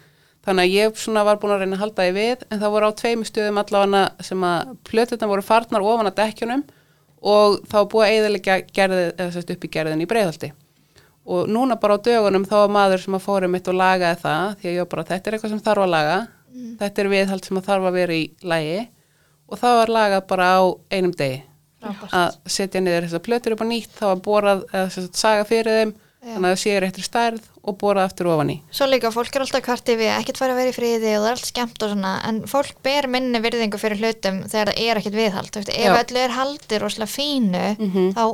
Þannig 0.47 0.62
að 0.62 0.74
ég 0.76 0.99
svona 1.03 1.24
var 1.26 1.40
búin 1.42 1.57
að 1.57 1.64
reyna 1.64 1.74
að 1.74 1.82
halda 1.82 2.05
því 2.07 2.12
við 2.14 2.44
en 2.47 2.61
það 2.61 2.74
voru 2.76 2.90
á 2.90 2.99
tveimu 3.01 3.26
stöðum 3.26 3.62
allavega 3.62 4.26
sem 4.28 4.44
að 4.47 4.76
plötunar 4.86 5.32
voru 5.32 5.42
farnar 5.42 5.86
ofan 5.86 6.11
að 6.11 6.20
dekkjunum 6.20 6.62
og 7.26 7.57
þá 7.66 7.78
búið 7.90 8.12
eðalega 8.12 8.61
gerðið, 8.76 9.40
upp 9.57 9.66
í 9.66 9.72
gerðin 9.74 10.05
í 10.05 10.09
breiðhaldi 10.11 10.53
og 11.26 11.51
núna 11.51 11.74
bara 11.82 11.99
á 11.99 12.05
dögunum 12.07 12.47
þá 12.47 12.55
var 12.61 12.72
maður 12.76 13.03
sem 13.03 13.16
að 13.18 13.24
fórum 13.24 13.55
mitt 13.57 13.66
og 13.66 13.74
lagaði 13.74 14.20
það 14.22 14.53
því 14.61 14.68
að 14.68 14.76
ég 14.76 14.84
var 14.84 14.90
bara 14.92 15.07
þetta 15.11 15.30
er 15.30 15.36
eitthvað 15.36 15.53
sem 15.53 15.64
þarf 15.66 15.82
að 15.82 15.92
laga. 15.92 16.18
Þetta 16.80 17.03
er 17.03 17.11
viðhald 17.12 17.49
sem 17.49 17.59
að 17.59 17.66
þarf 17.66 17.88
að 17.88 17.97
vera 17.99 18.16
í 18.16 18.22
lægi 18.47 18.78
og 19.47 19.61
það 19.61 19.78
var 19.80 19.92
lagað 19.97 20.26
bara 20.30 20.47
á 20.47 20.62
einum 20.94 21.14
degi. 21.18 21.42
Frábært. 21.76 22.14
að 22.16 22.36
setja 22.51 22.80
niður 22.80 23.05
þessar 23.05 23.22
plötur 23.26 23.55
upp 23.55 23.62
á 23.62 23.66
nýtt 23.68 23.99
það 23.99 24.09
var 24.09 24.20
borað 24.24 24.62
eða 24.72 24.92
sagt 24.94 25.18
saga 25.20 25.42
fyrir 25.47 25.76
þeim 25.76 25.90
þannig 26.35 26.49
að 26.49 26.55
það 26.57 26.62
séu 26.64 26.81
réttri 26.83 27.05
stærð 27.07 27.45
og 27.66 27.77
borað 27.81 28.09
aftur 28.09 28.29
ofan 28.33 28.51
í. 28.51 28.57
Svo 28.74 28.87
líka, 28.91 29.11
fólk 29.14 29.37
er 29.39 29.45
alltaf 29.47 29.62
kvarti 29.66 29.97
við 30.01 30.11
ekkert 30.16 30.39
fara 30.43 30.55
að 30.57 30.61
vera 30.62 30.72
í 30.72 30.77
friði 30.77 31.12
og 31.16 31.22
það 31.22 31.31
er 31.31 31.37
allt 31.37 31.49
skemmt 31.53 31.83
og 31.87 31.93
svona 31.95 32.12
en 32.29 32.43
fólk 32.51 32.74
ber 32.87 33.09
minni 33.11 33.41
virðingu 33.45 33.79
fyrir 33.83 33.99
hlutum 34.03 34.43
þegar 34.51 34.72
það 34.72 34.83
er 34.87 35.01
ekkert 35.03 35.18
viðhald. 35.20 35.57
Ef 35.62 36.03
öllu 36.03 36.22
er 36.27 36.37
haldir 36.37 36.85
rosalega 36.87 37.14
fínu 37.14 37.64
þá 38.16 38.24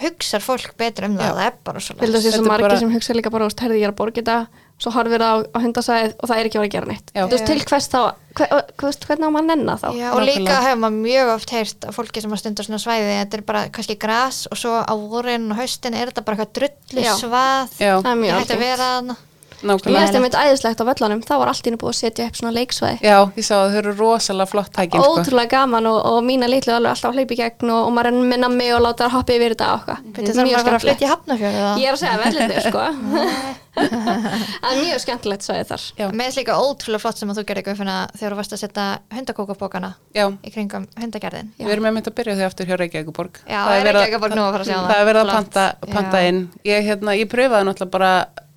hugsar 0.00 0.42
fólk 0.44 0.74
betur 0.78 1.08
um 1.08 1.16
það. 1.18 1.26
Já. 1.26 1.34
það 1.34 1.46
er 1.50 1.54
bara 1.66 1.80
Vil 1.80 1.86
það 1.90 1.96
svolítið 1.98 2.20
sé 2.22 2.30
svo 2.30 2.30
Þetta 2.30 2.44
er 2.44 2.50
margir 2.52 2.68
bara- 2.68 2.78
sem 2.78 2.92
hugsa 2.94 3.14
líka 3.18 3.30
bara, 3.34 3.44
þú 3.44 3.50
veist, 3.50 3.62
herði 3.64 3.78
ég 3.80 3.86
er 3.88 3.90
að 3.90 3.96
borga 3.98 4.20
þetta, 4.22 4.36
svo 4.80 4.92
horfir 4.94 5.20
það 5.22 5.30
á, 5.30 5.36
á 5.52 5.58
hundasæðið 5.60 6.12
og 6.16 6.30
það 6.30 6.40
er 6.40 6.48
ekki 6.48 6.58
að 6.58 6.64
vera 6.64 6.70
að 6.70 6.74
gera 6.76 6.90
neitt. 6.90 7.12
Þú 7.14 7.26
veist, 7.34 7.46
til 7.50 7.64
hvers 7.70 7.88
þá, 7.92 8.00
hver, 8.40 8.52
þú 8.80 8.88
veist, 8.88 9.06
hvernig 9.10 9.28
á 9.28 9.30
maður 9.30 9.42
að 9.44 9.50
nenna 9.52 9.78
þá? 9.80 9.88
Já, 10.00 10.08
og 10.10 10.22
líka 10.24 10.58
hefur 10.64 10.82
maður 10.84 11.00
mjög 11.04 11.32
oft 11.36 11.54
heyrt 11.56 11.88
að 11.90 11.96
fólki 11.98 12.24
sem 12.24 12.36
að 12.36 12.42
stunda 12.44 12.66
svona 12.66 12.82
svæði 12.82 13.16
þetta 13.18 13.40
er 13.40 13.46
bara 13.50 13.64
kannski 13.76 13.98
gras 14.00 14.42
og 14.50 14.60
svo 14.60 14.76
á 14.80 14.94
vorin 14.96 15.50
og 15.52 15.60
haustin 15.60 15.98
er 15.98 16.12
þetta 16.12 16.24
bara 16.24 16.38
eitthvað 16.38 16.54
drulli 16.60 17.08
svað 17.20 17.74
Það 17.76 18.14
er 18.14 18.22
mjög 18.24 18.54
ég 18.56 19.29
nákvæmlega 19.62 20.00
finnst 20.00 20.16
það 20.16 20.24
mitt 20.24 20.36
æðislegt 20.40 20.82
á 20.82 20.84
völlanum, 20.90 21.22
þá 21.26 21.32
var 21.40 21.50
allt 21.52 21.62
í 21.64 21.68
henni 21.70 21.80
búið 21.80 21.92
að 21.92 21.98
setja 22.00 22.26
upp 22.30 22.38
svona 22.40 22.52
leiksvæði. 22.56 22.98
Já, 23.04 23.16
ég 23.36 23.46
sá 23.46 23.54
að 23.58 23.70
þau 23.70 23.78
eru 23.82 23.92
rosalega 24.00 24.50
flott 24.50 24.72
tækin 24.76 25.00
sko. 25.04 25.14
Ótrúlega 25.20 25.52
gaman 25.54 25.90
og, 25.90 25.98
og 26.10 26.18
mína 26.26 26.46
litlu 26.50 26.72
alveg 26.76 26.90
alltaf 26.94 27.20
í 27.20 27.40
gegn 27.40 27.70
og, 27.70 27.80
og 27.86 27.92
maður 27.96 28.10
er 28.10 28.20
með 28.32 28.42
nammi 28.44 28.68
og 28.74 28.84
láta 28.86 29.06
það 29.06 29.16
hoppa 29.18 29.36
yfir 29.36 29.54
þetta 29.56 29.68
og 29.70 29.80
Þetta 30.10 30.28
eitthvað. 30.44 30.74
að 30.74 30.84
flytja 30.86 31.06
í 31.06 31.10
hafnafjörðu 31.10 31.64
Ég 31.80 31.86
er 31.86 31.94
að 31.94 32.00
segja 32.00 32.20
vellindir, 32.24 32.62
sko. 32.66 32.82
Það 33.70 34.66
er 34.66 34.80
mjög 34.82 34.98
skemmtilegt 35.04 35.44
svæði 35.46 35.64
þar. 35.68 35.82
Já. 35.94 36.06
Mér 36.10 36.26
finnst 36.26 36.40
líka 36.40 36.56
ótrúlega 36.58 37.02
flott 37.04 37.20
sem 37.20 37.30
að 37.30 37.38
þú 37.38 37.44
gerir 37.46 37.60
eitthvað 37.62 37.78
finna 37.78 37.96
þegar 38.16 38.34
þú 38.34 38.38
varst 38.40 38.54
að 38.56 38.62
setja 38.64 38.86
hundakókabókana 39.14 39.90
Já, 40.16 40.24
í 40.26 40.50
kringum 40.50 40.84
hundagerðin 40.98 41.52
við 41.60 41.72
erum 41.76 41.86
með 41.86 41.96
mynd 41.96 42.10
að 42.10 42.16
byrja 42.18 42.34
þau 42.40 42.46
aftur 42.50 42.66
hjá 42.66 42.76
Reykjavíkuborg 42.82 43.34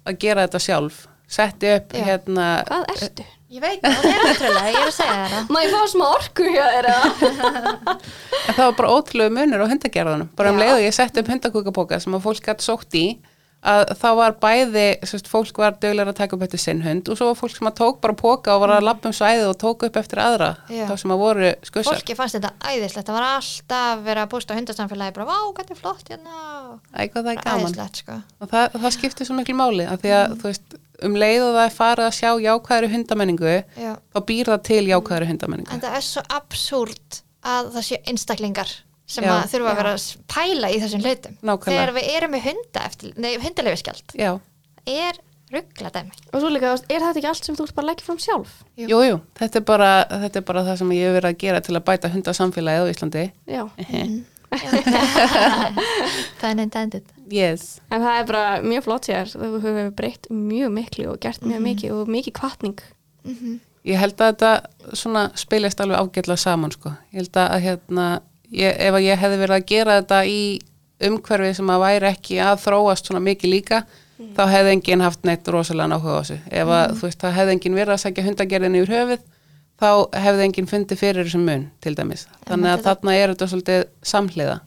Að- 0.05 0.19
gera 0.19 0.47
þetta 0.47 0.59
sjálf 0.59 1.07
setti 1.33 1.69
upp 1.77 1.93
Já. 1.95 2.03
hérna 2.09 2.47
Hvað 2.67 2.85
ertu? 2.97 3.25
Ég 3.53 3.61
veit, 3.61 3.81
það 3.83 4.05
er 4.09 4.23
ótrúlega, 4.27 4.61
ég 4.73 4.77
er 4.79 4.87
að 4.87 4.95
segja 4.95 5.27
það 5.29 5.49
Má 5.53 5.57
ég 5.61 5.73
fá 5.73 5.81
smá 5.91 6.05
orku 6.09 6.47
hjá 6.49 6.65
þér 6.73 6.87
það 8.55 8.63
var 8.65 8.73
bara 8.79 8.93
ótrúlega 8.97 9.33
munur 9.37 9.61
á 9.63 9.67
hundagerðunum. 9.71 10.29
Bara 10.35 10.49
um 10.53 10.57
Já. 10.57 10.63
leið 10.63 10.73
og 10.77 10.81
ég 10.83 10.95
setti 10.97 11.21
upp 11.21 11.29
hundakúkabóka 11.33 11.99
sem 12.01 12.15
að 12.17 12.25
fólk 12.25 12.41
gæti 12.47 12.65
sótt 12.65 12.97
í 12.97 13.05
að 13.63 13.93
þá 14.01 14.07
var 14.19 14.35
bæði, 14.43 14.85
sérst, 15.07 15.29
fólk 15.31 15.59
var 15.61 15.77
dögulega 15.79 16.11
að 16.11 16.17
taka 16.19 16.35
upp 16.35 16.43
eftir 16.47 16.61
sinn 16.61 16.81
hund 16.83 17.07
og 17.07 17.15
svo 17.19 17.29
var 17.29 17.37
fólk 17.39 17.55
sem 17.55 17.69
að 17.69 17.77
tók 17.79 18.01
bara 18.03 18.15
póka 18.19 18.55
og 18.57 18.63
var 18.65 18.73
að 18.75 18.87
lappa 18.89 19.07
um 19.09 19.15
svæðið 19.15 19.47
og 19.53 19.57
tók 19.61 19.85
upp 19.87 19.99
eftir 20.01 20.21
aðra 20.23 20.49
Já. 20.67 20.83
þá 20.89 20.93
sem 20.99 21.15
að 21.15 21.23
voru 21.23 21.51
skussar. 21.69 21.99
Fólki 22.01 22.17
fannst 22.19 22.37
þetta 22.39 22.51
æðislegt, 22.59 23.07
það 23.07 23.17
var 23.19 23.27
alltaf 23.29 24.03
verið 24.07 24.23
að 24.25 24.31
bústa 24.35 24.57
hundasamfélagi, 24.59 25.15
bara 25.15 25.29
vá, 25.31 25.37
hvað 25.55 25.73
er 25.75 25.79
flott 25.79 26.11
hérna 26.11 26.37
Æ, 26.91 27.01
hvað 27.07 27.19
það 27.21 27.31
er 27.33 27.43
gaman. 27.43 27.67
Æðislegt, 27.67 28.01
sko 28.03 28.19
Og 28.43 28.51
það, 28.51 28.79
það 28.83 28.95
skiptir 28.97 29.29
svo 29.29 29.37
miklu 29.39 29.55
máli 29.57 29.87
af 29.87 30.03
því 30.03 30.15
að, 30.19 30.37
þú 30.43 30.51
veist, 30.51 30.77
um 31.03 31.17
leið 31.19 31.43
og 31.47 31.53
það 31.57 31.65
er 31.67 31.75
farið 31.77 32.07
að 32.09 32.17
sjá 32.19 32.29
jákvæðri 32.43 32.91
hundamenningu 32.93 33.53
Já. 33.79 33.93
þá 34.13 34.19
býr 34.27 34.51
það 34.51 34.65
til 34.69 34.83
jákvæðri 34.91 35.29
hundamenningu. 35.31 35.71
En 35.73 35.83
það 35.83 35.97
er 35.99 36.05
svo 36.07 36.23
absúrt 36.35 37.23
að 37.43 37.71
það 37.75 37.87
séu 37.89 38.01
einstaklingar 38.11 38.71
sem 39.13 39.27
Já. 39.27 39.33
að 39.35 39.51
þurfa 39.53 39.73
að 39.73 39.79
vera 39.81 39.93
að 39.97 40.07
pæla 40.33 40.71
í 40.73 40.79
þessum 40.81 41.03
hlutum 41.03 41.37
Nákvæmlega. 41.39 41.77
Þegar 41.77 41.93
við 41.97 42.09
erum 42.17 42.33
með 42.35 42.47
hunda 42.49 42.87
eftir, 42.89 43.13
nei, 43.23 43.31
hundalefiskjald 43.43 44.17
Já, 44.19 44.31
er 44.89 45.21
ruggla 45.53 45.93
dæmi 45.93 46.13
Og 46.31 46.37
svo 46.41 46.49
líka, 46.51 46.73
er 46.73 47.05
þetta 47.05 47.21
ekki 47.21 47.31
allt 47.31 47.47
sem 47.47 47.57
þú 47.57 47.67
ert 47.67 47.77
bara 47.77 47.85
að 47.85 47.91
leggja 47.91 48.07
fram 48.09 48.21
sjálf? 48.21 48.53
Jú. 48.79 48.85
jú, 48.89 49.17
þetta 49.39 49.61
er, 49.61 49.65
bara, 49.69 49.89
þetta 50.25 50.41
er 50.41 50.47
bara 50.49 50.65
það 50.67 50.79
sem 50.81 50.93
ég 50.97 51.07
hef 51.07 51.17
verið 51.19 51.31
að 51.31 51.41
gera 51.45 51.63
til 51.63 51.77
að 51.77 51.87
bæta 51.89 52.13
hundasamfélagið 52.13 52.83
á 52.83 52.91
Íslandi. 52.93 53.25
Já. 53.49 53.63
Það 56.41 56.49
er 56.49 56.61
intended 56.61 57.05
Yes. 57.33 57.79
En 57.89 58.03
það 58.03 58.17
er 58.19 58.25
bara 58.29 58.47
mjög 58.61 58.83
flott 58.85 59.07
sér, 59.07 59.29
þú 59.31 59.59
hefur 59.63 59.93
breytt 59.97 60.27
mjög 60.29 60.73
miklu 60.75 61.05
og 61.13 61.21
gert 61.23 61.45
mjög 61.45 61.63
mikið 61.63 61.95
og 61.95 62.11
mikið 62.11 62.35
kvartning. 62.37 62.83
Ég 63.87 63.99
held 63.99 64.21
að 64.21 64.35
þetta 64.35 64.51
spilist 65.39 65.81
alveg 65.83 65.99
ágætlega 66.03 66.39
saman 66.39 66.73
sko. 66.75 66.93
Ég 67.13 67.23
held 67.23 67.39
að 67.39 67.55
hérna, 67.65 68.07
ég, 68.53 68.77
ef 68.77 68.99
ég 69.03 69.19
hefði 69.19 69.41
verið 69.41 69.57
að 69.57 69.67
gera 69.73 69.97
þetta 69.99 70.21
í 70.29 70.39
umhverfi 71.03 71.51
sem 71.57 71.73
að 71.73 71.83
væri 71.83 72.09
ekki 72.13 72.39
að 72.43 72.63
þróast 72.63 73.09
svona 73.09 73.23
mikið 73.25 73.53
líka, 73.53 73.83
þá 74.37 74.43
hefði 74.53 74.73
enginn 74.77 75.03
haft 75.03 75.27
neitt 75.27 75.49
rosalega 75.51 75.91
náhuga 75.91 76.15
á 76.15 76.21
þessu. 76.21 76.39
Ef 76.61 76.73
að 76.77 76.95
þú 76.97 77.07
veist, 77.09 77.21
það 77.23 77.37
hefði 77.39 77.55
enginn 77.57 77.77
verið 77.79 77.95
að 77.95 78.01
sækja 78.05 78.25
hundagerðinu 78.29 78.81
yfir 78.83 78.95
höfuð, 78.95 79.27
þá 79.83 79.89
hefði 80.23 80.47
enginn 80.47 80.69
fundið 80.69 81.01
fyrir 81.01 81.27
þessum 81.27 81.45
mun 81.49 81.69
til 81.83 81.95
dæmis. 81.97 82.27
Þannig 82.47 82.75
að 82.75 82.83
þarna 82.87 83.15
er 83.19 83.33
þetta 83.33 83.49
svolítið 83.51 83.85
samhliða. 84.13 84.57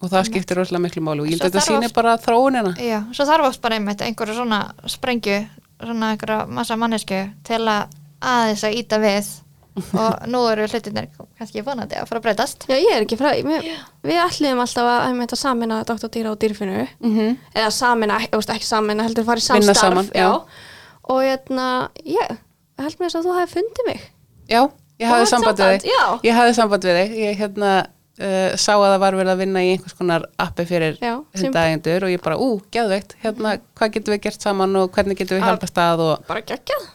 Og 0.00 0.08
það 0.08 0.28
skiptir 0.30 0.56
rosalega 0.56 0.86
miklu 0.86 1.02
máli 1.04 1.20
og 1.20 1.26
ég 1.28 1.36
held 1.36 1.42
að 1.44 1.50
þetta 1.50 1.64
sýnir 1.66 1.92
bara 1.92 2.14
þróunina. 2.22 2.70
Já, 2.80 3.02
svo 3.12 3.26
þarf 3.28 3.50
oft 3.50 3.60
bara 3.60 3.76
einmitt 3.76 4.00
einhverju 4.00 4.38
svona 4.38 4.62
sprengju 4.88 5.42
svona 5.80 6.14
einhverja 6.14 6.46
massa 6.46 6.76
mannesku 6.80 7.20
til 7.46 7.60
að 7.68 7.92
aðeins 8.20 8.64
að 8.66 8.76
íta 8.80 9.00
við 9.00 9.30
og 9.76 10.26
nú 10.28 10.40
eru 10.50 10.66
hlutinir 10.66 11.06
kannski 11.38 11.62
vonandi 11.64 11.94
að 12.00 12.08
fara 12.10 12.20
að 12.20 12.24
breytast 12.26 12.64
Já, 12.68 12.74
ég 12.76 12.90
er 12.96 13.04
ekki 13.06 13.16
frá, 13.20 13.30
við, 13.46 13.68
við 14.06 14.18
ætliðum 14.24 14.62
alltaf 14.64 14.88
að, 14.90 15.00
að, 15.06 15.20
að 15.30 15.38
samina 15.40 15.78
Dr. 15.88 16.08
Dýra 16.16 16.32
og 16.34 16.40
dýrfinu, 16.42 16.86
Mm 17.04 17.36
eða 17.54 17.70
samina, 17.74 18.18
ekki 18.26 18.66
samina, 18.66 19.06
heldur 19.06 19.24
farið 19.28 19.46
Vinna 19.52 19.74
samstarf. 19.74 19.80
saman, 19.80 20.10
já. 20.14 20.30
Og 21.10 21.22
hérna, 21.24 21.68
ég 22.04 22.36
held 22.80 22.98
mér 23.00 23.16
að 23.16 23.24
þú 23.26 23.38
hefði 23.38 23.54
fundið 23.56 23.86
mig. 23.88 24.04
Já, 24.50 24.60
ég 25.00 25.08
hafði 25.08 25.24
haft 25.24 25.32
samband 25.32 25.58
við 25.58 25.64
samband, 25.64 25.80
þig. 25.80 25.90
já. 25.90 26.04
Ég 26.28 26.36
hafði 26.40 26.54
samband 26.60 26.84
við 26.90 26.98
þig. 27.00 27.16
Ég 27.24 27.40
hérna 27.40 27.70
uh, 27.80 28.52
sá 28.60 28.72
að 28.76 28.84
það 28.90 29.00
var 29.04 29.16
verið 29.18 29.32
að 29.34 29.40
vinna 29.42 29.62
í 29.64 29.72
einhvers 29.74 29.96
konar 29.98 30.26
appi 30.44 30.66
fyrir 30.68 30.98
Já, 31.00 31.14
sem- 31.34 31.46
hundaægendur 31.48 32.06
og 32.06 32.12
ég 32.14 32.22
bara, 32.24 32.36
ú, 32.38 32.60
geðveikt, 32.74 33.16
hérna, 33.24 33.56
hvað 33.78 33.92
getum 33.96 34.14
við 34.16 34.22
gert 34.28 34.42
saman 34.46 34.76
og 34.82 34.90
hvernig 34.94 35.18
getum 35.18 35.38
við 35.38 35.44
Að- 35.46 35.50
hjálpa 35.54 35.70
stað 35.70 36.04
og 36.06 36.26
Bara 36.28 36.42
geggjað. 36.52 36.88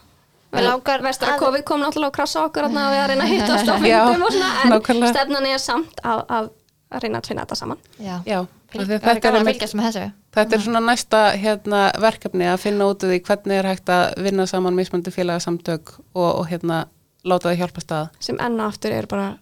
Mig 0.53 0.63
langar 0.63 1.01
Vestur 1.03 1.27
að 1.27 1.33
að- 1.33 1.39
COVID 1.45 1.63
kom 1.67 1.81
náttúrulega 1.81 2.11
að 2.11 2.17
krasa 2.19 2.43
okkur 2.45 2.67
og 2.67 2.71
við 2.75 2.99
að 2.99 3.07
reyna 3.09 3.23
að 3.25 3.31
hittast 3.33 3.71
á 3.71 3.75
fundum 3.75 4.23
og 4.27 4.31
svona, 4.31 4.51
en 4.63 4.71
nákvæmlega. 4.71 5.09
stefnan 5.13 5.45
er 5.45 5.57
samt 5.59 5.99
að, 6.03 6.21
að, 6.29 6.49
að 6.91 7.03
reyna 7.03 7.17
að 7.19 7.25
tvinna 7.27 7.41
þetta 7.45 7.55
saman. 7.55 7.81
Já, 7.99 8.15
já, 8.25 8.39
Fylg, 8.71 8.81
að 8.81 8.87
það 8.87 8.93
er 8.95 8.99
þetta 8.99 9.27
er, 9.27 9.35
að 9.35 9.85
þessu 9.85 10.05
þetta 10.35 10.55
er 10.55 10.63
svona 10.67 10.79
næsta 10.85 11.21
hérna, 11.43 11.81
verkefni 12.01 12.47
að 12.51 12.57
finna 12.59 12.87
út 12.91 13.03
af 13.03 13.09
því 13.11 13.19
hvernig 13.27 13.57
er 13.59 13.69
hægt 13.71 13.89
að 13.89 14.23
vinna 14.23 14.45
saman 14.47 14.75
mismöndi 14.75 15.11
félagasamtök 15.11 15.93
og, 16.13 16.29
og 16.39 16.47
hérna 16.47 16.85
láta 17.25 17.49
þið 17.51 17.61
hjálpa 17.63 17.81
stað. 17.81 18.09
Sem 18.19 18.39
enn 18.39 18.59
og 18.59 18.67
aftur 18.71 18.91
er 18.95 19.07
bara 19.07 19.37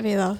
við 0.00 0.18
að 0.24 0.38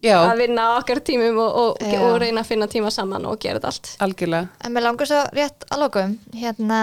Já. 0.00 0.16
að 0.24 0.38
vinna 0.40 0.66
okkar 0.78 1.02
tímum 1.04 1.38
og, 1.42 1.56
og, 1.60 1.82
og 2.00 2.14
reyna 2.22 2.40
að 2.40 2.46
finna 2.48 2.68
tíma 2.72 2.90
saman 2.94 3.26
og 3.28 3.36
gera 3.42 3.58
þetta 3.60 3.68
allt 3.68 3.90
algjörlega 4.06 4.48
En 4.64 4.72
mér 4.72 4.86
langar 4.86 5.10
svo 5.10 5.18
rétt 5.36 5.66
að 5.68 5.82
lokum 5.82 6.14
hérna 6.32 6.78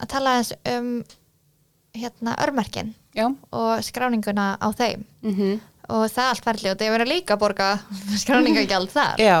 að 0.00 0.08
tala 0.08 0.38
eins 0.38 0.54
um 0.72 0.94
hérna 1.94 2.36
örmerkin 2.42 2.94
Já, 3.12 3.26
og 3.52 3.84
skráninguna 3.84 4.56
á 4.56 4.68
þeim. 4.72 5.04
Mm 5.22 5.60
og 5.92 6.06
það 6.12 6.28
allt 6.30 6.46
ferli 6.46 6.70
og 6.70 6.78
það 6.80 6.92
verður 6.94 7.10
líka 7.10 7.34
að 7.34 7.40
borga 7.42 7.68
skráningagjald 8.22 8.92
þar. 8.92 9.20
Já, 9.20 9.38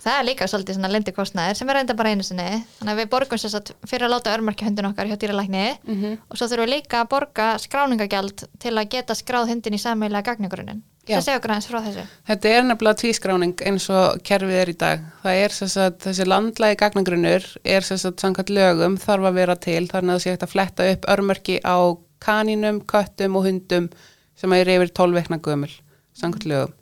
það 0.00 0.18
er 0.18 0.24
líka 0.28 0.46
svolítið 0.48 0.76
svona 0.78 0.90
lendi 0.92 1.12
kostnæðir 1.16 1.56
sem 1.58 1.68
er 1.70 1.74
reynda 1.80 1.94
bara 1.98 2.10
einu 2.14 2.24
sinni 2.26 2.46
þannig 2.78 2.92
að 2.94 3.00
við 3.02 3.10
borgum 3.12 3.38
sér 3.42 3.52
satt 3.54 3.72
fyrir 3.86 4.06
að 4.08 4.14
láta 4.16 4.32
örmerki 4.36 4.64
hundin 4.68 4.88
okkar 4.90 5.06
hjá 5.10 5.16
dýralækni 5.20 5.64
Mhm. 5.86 6.18
og 6.30 6.36
svo 6.38 6.46
þurfum 6.48 6.66
við 6.66 6.72
líka 6.76 7.02
að 7.04 7.10
borga 7.14 7.48
skráningagjald 7.58 8.46
til 8.58 8.72
að 8.76 8.88
geta 8.94 9.14
skráð 9.14 9.48
hundin 9.52 9.74
í 9.76 9.80
sammeila 9.82 10.22
gagnagrunin 10.22 10.82
það 11.10 11.24
segja 11.26 11.38
okkur 11.40 11.50
aðeins 11.50 11.66
frá 11.70 11.80
þessu 11.84 12.04
Þetta 12.28 12.48
er 12.54 12.62
nefnilega 12.68 13.00
tvískráning 13.02 13.54
eins 13.66 13.86
og 13.90 14.20
kerfið 14.22 14.58
er 14.62 14.68
í 14.70 14.76
dag. 14.78 15.00
Það 15.24 15.38
er 15.44 15.54
að 15.56 15.96
þessi 16.04 16.26
landlægi 16.28 16.76
gagnagrunnur 16.78 17.46
er 17.64 17.80
að 17.82 18.04
samkvæmt 18.20 18.52
lögum 18.54 18.96
þarf 19.00 19.26
að 19.30 19.34
vera 19.40 19.56
til 19.56 19.88
þannig 19.90 20.12
að 20.12 20.16
það 20.16 20.22
sé 20.22 20.30
hægt 20.30 20.44
að 20.46 20.52
fletta 20.54 20.86
upp 20.92 21.08
örmörki 21.10 21.56
á 21.66 21.76
kaninum, 22.20 22.80
köttum 22.86 23.36
og 23.40 23.44
hundum 23.48 23.88
sem 24.36 24.52
er 24.52 24.70
yfir 24.70 24.92
12 24.94 25.16
veikna 25.18 25.38
gömul 25.42 25.72
samkvæmt 26.14 26.46
lögum. 26.46 26.72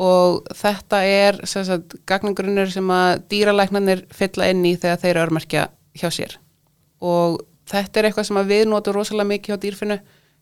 Og 0.00 0.46
þetta 0.56 1.02
er 1.04 1.38
gagnagrunnur 2.08 2.70
sem 2.72 2.88
að 2.94 3.26
dýralæknarnir 3.32 4.06
fylla 4.14 4.48
inn 4.48 4.64
í 4.64 4.76
þegar 4.80 5.02
þeir 5.02 5.20
örmerkja 5.26 5.66
hjá 6.00 6.08
sér. 6.08 6.38
Og 7.04 7.42
þetta 7.68 8.00
er 8.00 8.08
eitthvað 8.08 8.28
sem 8.30 8.40
við 8.48 8.64
notum 8.70 8.96
rosalega 8.96 9.28
mikið 9.28 9.52
hjá 9.52 9.62
dýrfinu. 9.66 9.98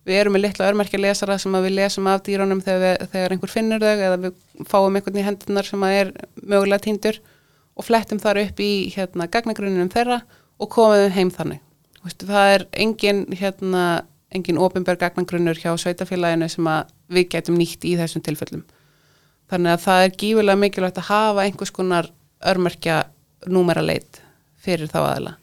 Við 0.07 0.17
erum 0.17 0.37
með 0.37 0.45
litla 0.47 0.69
örmerkja 0.71 1.01
lesara 1.03 1.37
sem 1.39 1.57
við 1.61 1.75
lesum 1.77 2.07
af 2.09 2.23
dýrunum 2.25 2.63
þegar, 2.65 2.81
við, 3.01 3.11
þegar 3.13 3.35
einhver 3.35 3.53
finnur 3.53 3.83
þau 3.83 4.05
eða 4.07 4.21
við 4.23 4.39
fáum 4.71 4.97
einhvern 4.97 5.19
í 5.21 5.27
hendunar 5.27 5.69
sem 5.69 5.83
er 5.91 6.13
mögulega 6.41 6.87
týndur 6.87 7.19
og 7.77 7.85
flettum 7.85 8.21
þar 8.23 8.41
upp 8.47 8.63
í 8.65 8.71
hérna, 8.95 9.29
gagnagruninum 9.29 9.91
þeirra 9.93 10.23
og 10.61 10.71
komum 10.73 11.03
þeim 11.03 11.17
heim 11.19 11.35
þannig. 11.35 11.61
Veist, 12.01 12.25
það 12.25 12.55
er 12.55 12.65
engin, 12.81 13.23
hérna, 13.37 13.85
engin 14.33 14.61
opinber 14.63 14.97
gagnagrunnur 15.01 15.59
hjá 15.61 15.75
sveitafélaginu 15.77 16.49
sem 16.49 16.69
við 17.13 17.29
getum 17.35 17.59
nýtt 17.61 17.85
í 17.85 17.97
þessum 18.01 18.25
tilfellum. 18.25 18.65
Þannig 19.51 19.75
að 19.75 19.85
það 19.85 20.05
er 20.05 20.17
gífulega 20.23 20.63
mikilvægt 20.63 20.99
að 21.03 21.09
hafa 21.11 21.45
einhvers 21.45 21.73
konar 21.75 22.11
örmerkja 22.47 23.03
númeraleit 23.51 24.21
fyrir 24.61 24.91
þá 24.91 25.01
aðila. 25.03 25.37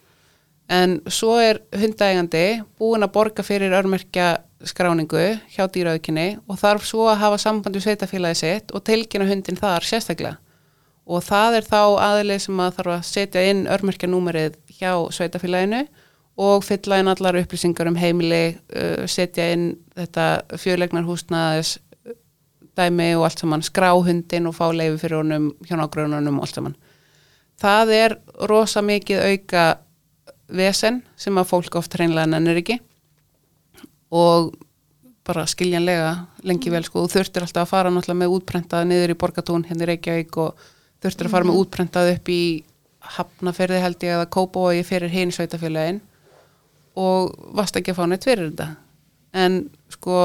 En 0.71 0.97
svo 1.11 1.37
er 1.39 1.61
hundaegandi 1.75 2.45
búin 2.79 3.05
að 3.05 3.13
borga 3.15 3.43
fyrir 3.45 3.75
örmerkja 3.75 4.37
skráningu 4.67 5.37
hjá 5.53 5.67
dýraaukinni 5.71 6.27
og 6.47 6.59
þarf 6.59 6.87
svo 6.87 7.07
að 7.11 7.21
hafa 7.21 7.39
samband 7.41 7.77
við 7.77 7.85
sveitafélagi 7.85 8.39
sitt 8.41 8.73
og 8.75 8.83
tilkynna 8.87 9.27
hundin 9.29 9.59
þar 9.59 9.85
sérstaklega. 9.87 10.39
Og 11.07 11.23
það 11.23 11.59
er 11.59 11.67
þá 11.67 11.81
aðilið 12.03 12.41
sem 12.43 12.59
að 12.59 12.73
þarf 12.79 12.93
að 12.97 13.05
setja 13.07 13.43
inn 13.47 13.63
örmerkja 13.71 14.09
númerið 14.11 14.57
hjá 14.79 14.91
sveitafélaginu 15.15 15.85
og 16.37 16.65
fylla 16.67 16.99
inn 16.99 17.11
allar 17.11 17.37
upplýsingar 17.39 17.87
um 17.89 17.97
heimili, 17.97 18.57
uh, 18.75 19.05
setja 19.09 19.47
inn 19.55 19.69
þetta 19.95 20.57
fjölegnar 20.59 21.07
húsnaðis 21.07 21.77
dæmi 22.77 23.09
og 23.17 23.25
allt 23.27 23.41
saman, 23.41 23.65
skrá 23.65 23.91
hundin 23.95 24.49
og 24.49 24.55
fá 24.57 24.67
leifi 24.71 25.01
fyrir 25.03 25.21
honum, 25.21 25.49
hjá 25.65 25.75
nágrununum 25.79 26.39
og 26.39 26.47
allt 26.47 26.59
saman. 26.59 26.77
Það 27.57 27.93
er 27.97 28.15
rosa 28.49 28.83
mikið 28.85 29.23
auka 29.31 29.65
vesen 30.47 31.01
sem 31.19 31.37
að 31.37 31.49
fólk 31.49 31.75
oft 31.79 31.97
hreinlega 31.97 32.29
nennir 32.29 32.61
ekki 32.61 32.77
og 34.15 34.53
bara 35.27 35.43
skiljanlega 35.49 36.11
lengi 36.47 36.71
vel 36.71 36.85
sko, 36.87 37.03
þú 37.03 37.17
þurftir 37.17 37.43
alltaf 37.43 37.65
að 37.65 37.71
fara 37.73 37.91
náttúrulega 37.91 38.21
með 38.21 38.35
útprentað 38.37 38.85
niður 38.87 39.13
í 39.13 39.17
Borgatún 39.19 39.65
hérna 39.67 39.83
í 39.83 39.89
Reykjavík 39.91 40.37
og 40.39 40.67
þurftir 41.03 41.27
að 41.27 41.33
fara 41.33 41.47
með 41.49 41.59
útprentað 41.63 42.11
upp 42.13 42.31
í 42.31 42.41
Hafnaferði 43.17 43.81
held 43.83 44.03
ég 44.03 44.15
eða 44.17 44.29
Kópavogi 44.31 44.83
fyrir 44.87 45.11
hinn 45.11 45.33
sveitafélagin 45.35 45.99
og 46.99 47.35
varst 47.55 47.77
ekki 47.79 47.93
að 47.93 47.99
fá 47.99 48.07
neitt 48.09 48.25
fyrir 48.27 48.49
þetta. 48.49 48.69
En 49.37 49.59
sko 49.93 50.15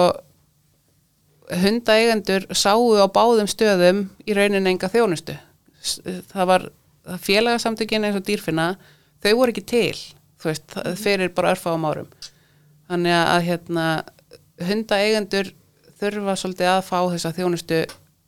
hundaeigendur 1.62 2.46
sáu 2.57 2.94
á 3.03 3.07
báðum 3.12 3.48
stöðum 3.50 4.05
í 4.26 4.34
rauninni 4.36 4.70
enga 4.74 4.88
þjónustu. 4.92 5.34
S- 5.82 6.00
það 6.32 6.46
var 6.46 6.66
það 7.07 7.22
félagasamtökin 7.26 8.05
eins 8.07 8.16
og 8.16 8.24
dýrfinna 8.28 8.66
þau 9.22 9.32
voru 9.38 9.53
ekki 9.55 9.64
til 9.66 9.96
veist, 10.44 10.64
það- 10.72 10.96
fyrir 10.98 11.32
bara 11.34 11.53
örfáum 11.55 11.84
árum. 11.86 12.09
Þannig 12.88 13.14
að 13.18 13.42
hérna 13.48 13.86
hundaeigendur 14.62 15.53
þurfa 16.00 16.34
svolítið 16.38 16.68
að 16.72 16.82
fá 16.88 16.98
þessa 17.12 17.32
þjónustu 17.36 17.78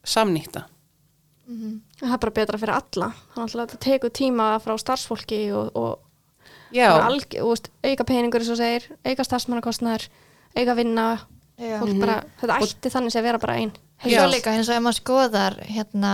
samnýtta. 0.07 0.65
Það 1.99 2.13
er 2.15 2.17
bara 2.23 2.31
betra 2.33 2.57
fyrir 2.57 2.73
alla. 2.75 3.09
Þannig 3.35 3.53
að 3.55 3.61
þetta 3.65 3.79
tekur 3.85 4.09
tíma 4.17 4.47
frá 4.63 4.73
starfsfólki 4.81 5.41
og, 5.53 5.69
og 5.77 5.99
alg, 7.05 7.35
og, 7.41 7.51
veist, 7.53 7.69
auka 7.85 8.03
peningur 8.09 8.41
eins 8.41 8.49
og 8.49 8.57
segir, 8.57 8.87
auka 9.05 9.23
starfsmannakostnaður 9.27 10.07
auka 10.57 10.75
vinna 10.75 11.05
bara, 12.01 12.19
þetta 12.41 12.59
ætti 12.65 12.91
þannig 12.93 13.13
sé 13.13 13.21
að 13.21 13.27
vera 13.29 13.41
bara 13.41 13.57
ein. 13.61 13.73
Svo 14.03 14.25
líka 14.31 14.51
eins 14.53 14.69
og 14.69 14.75
ef 14.75 14.83
maður 14.83 14.99
skoðar 14.99 15.57
hérna 15.69 16.13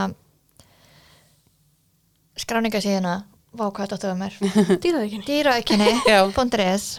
skráningasíðuna 2.39 3.15
vá 3.57 3.65
hvað 3.67 3.89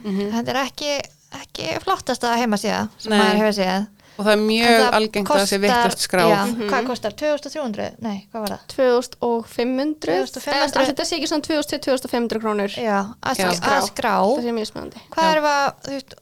þetta 0.34 0.54
er 0.54 0.60
ekki, 0.66 0.92
ekki 1.40 1.70
flottasta 1.84 2.34
heimasíða 2.40 2.82
sem 2.98 3.14
Nei. 3.14 3.18
maður 3.18 3.40
hefur 3.42 3.58
séð 3.60 3.86
og 4.22 4.26
það 4.28 4.34
er 4.36 4.42
mjög 4.46 4.76
það 4.78 4.96
algengt 4.98 5.30
að 5.32 5.40
það 5.40 5.48
sé 5.50 5.58
kostar- 5.58 5.64
vittast 5.66 6.04
skráð. 6.06 6.30
já, 6.32 6.40
hvað 6.70 6.86
kostar, 6.92 7.16
2300? 7.18 7.88
nei, 8.06 8.18
hvað 8.32 8.44
var 8.46 8.52
það? 8.54 8.62
2500 8.72 9.98
2500. 10.02 10.52
Eða, 10.52 10.86
þetta 10.92 11.06
sé 11.08 11.18
ekki 11.18 11.30
svona 11.30 11.46
2000-2500 11.48 12.42
krónur. 12.42 12.76
Já, 12.78 12.98
að, 13.22 13.42
Já. 13.42 13.48
að 13.50 13.88
skrá. 13.90 14.14
Það 14.22 14.46
sé 14.46 14.54
mjög 14.58 14.70
er 15.32 15.42
veist, 15.90 16.14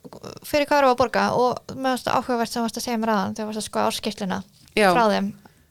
fyrir 0.49 0.71
hvað 0.71 0.83
eru 0.83 0.91
að 0.95 0.99
borga? 1.03 1.27
Og 1.37 1.77
það 1.77 2.11
áhugavert 2.15 2.55
sem 2.55 2.65
varst 2.67 2.81
að 2.81 2.87
segja 2.89 3.03
mér 3.03 3.15
aðan 3.15 3.37
þegar 3.37 3.51
varst 3.53 3.63
að 3.63 3.69
sko 3.69 3.85
áskýsluna 3.91 4.41
Já. 4.79 4.89
frá 4.95 5.05
þeim. 5.13 5.31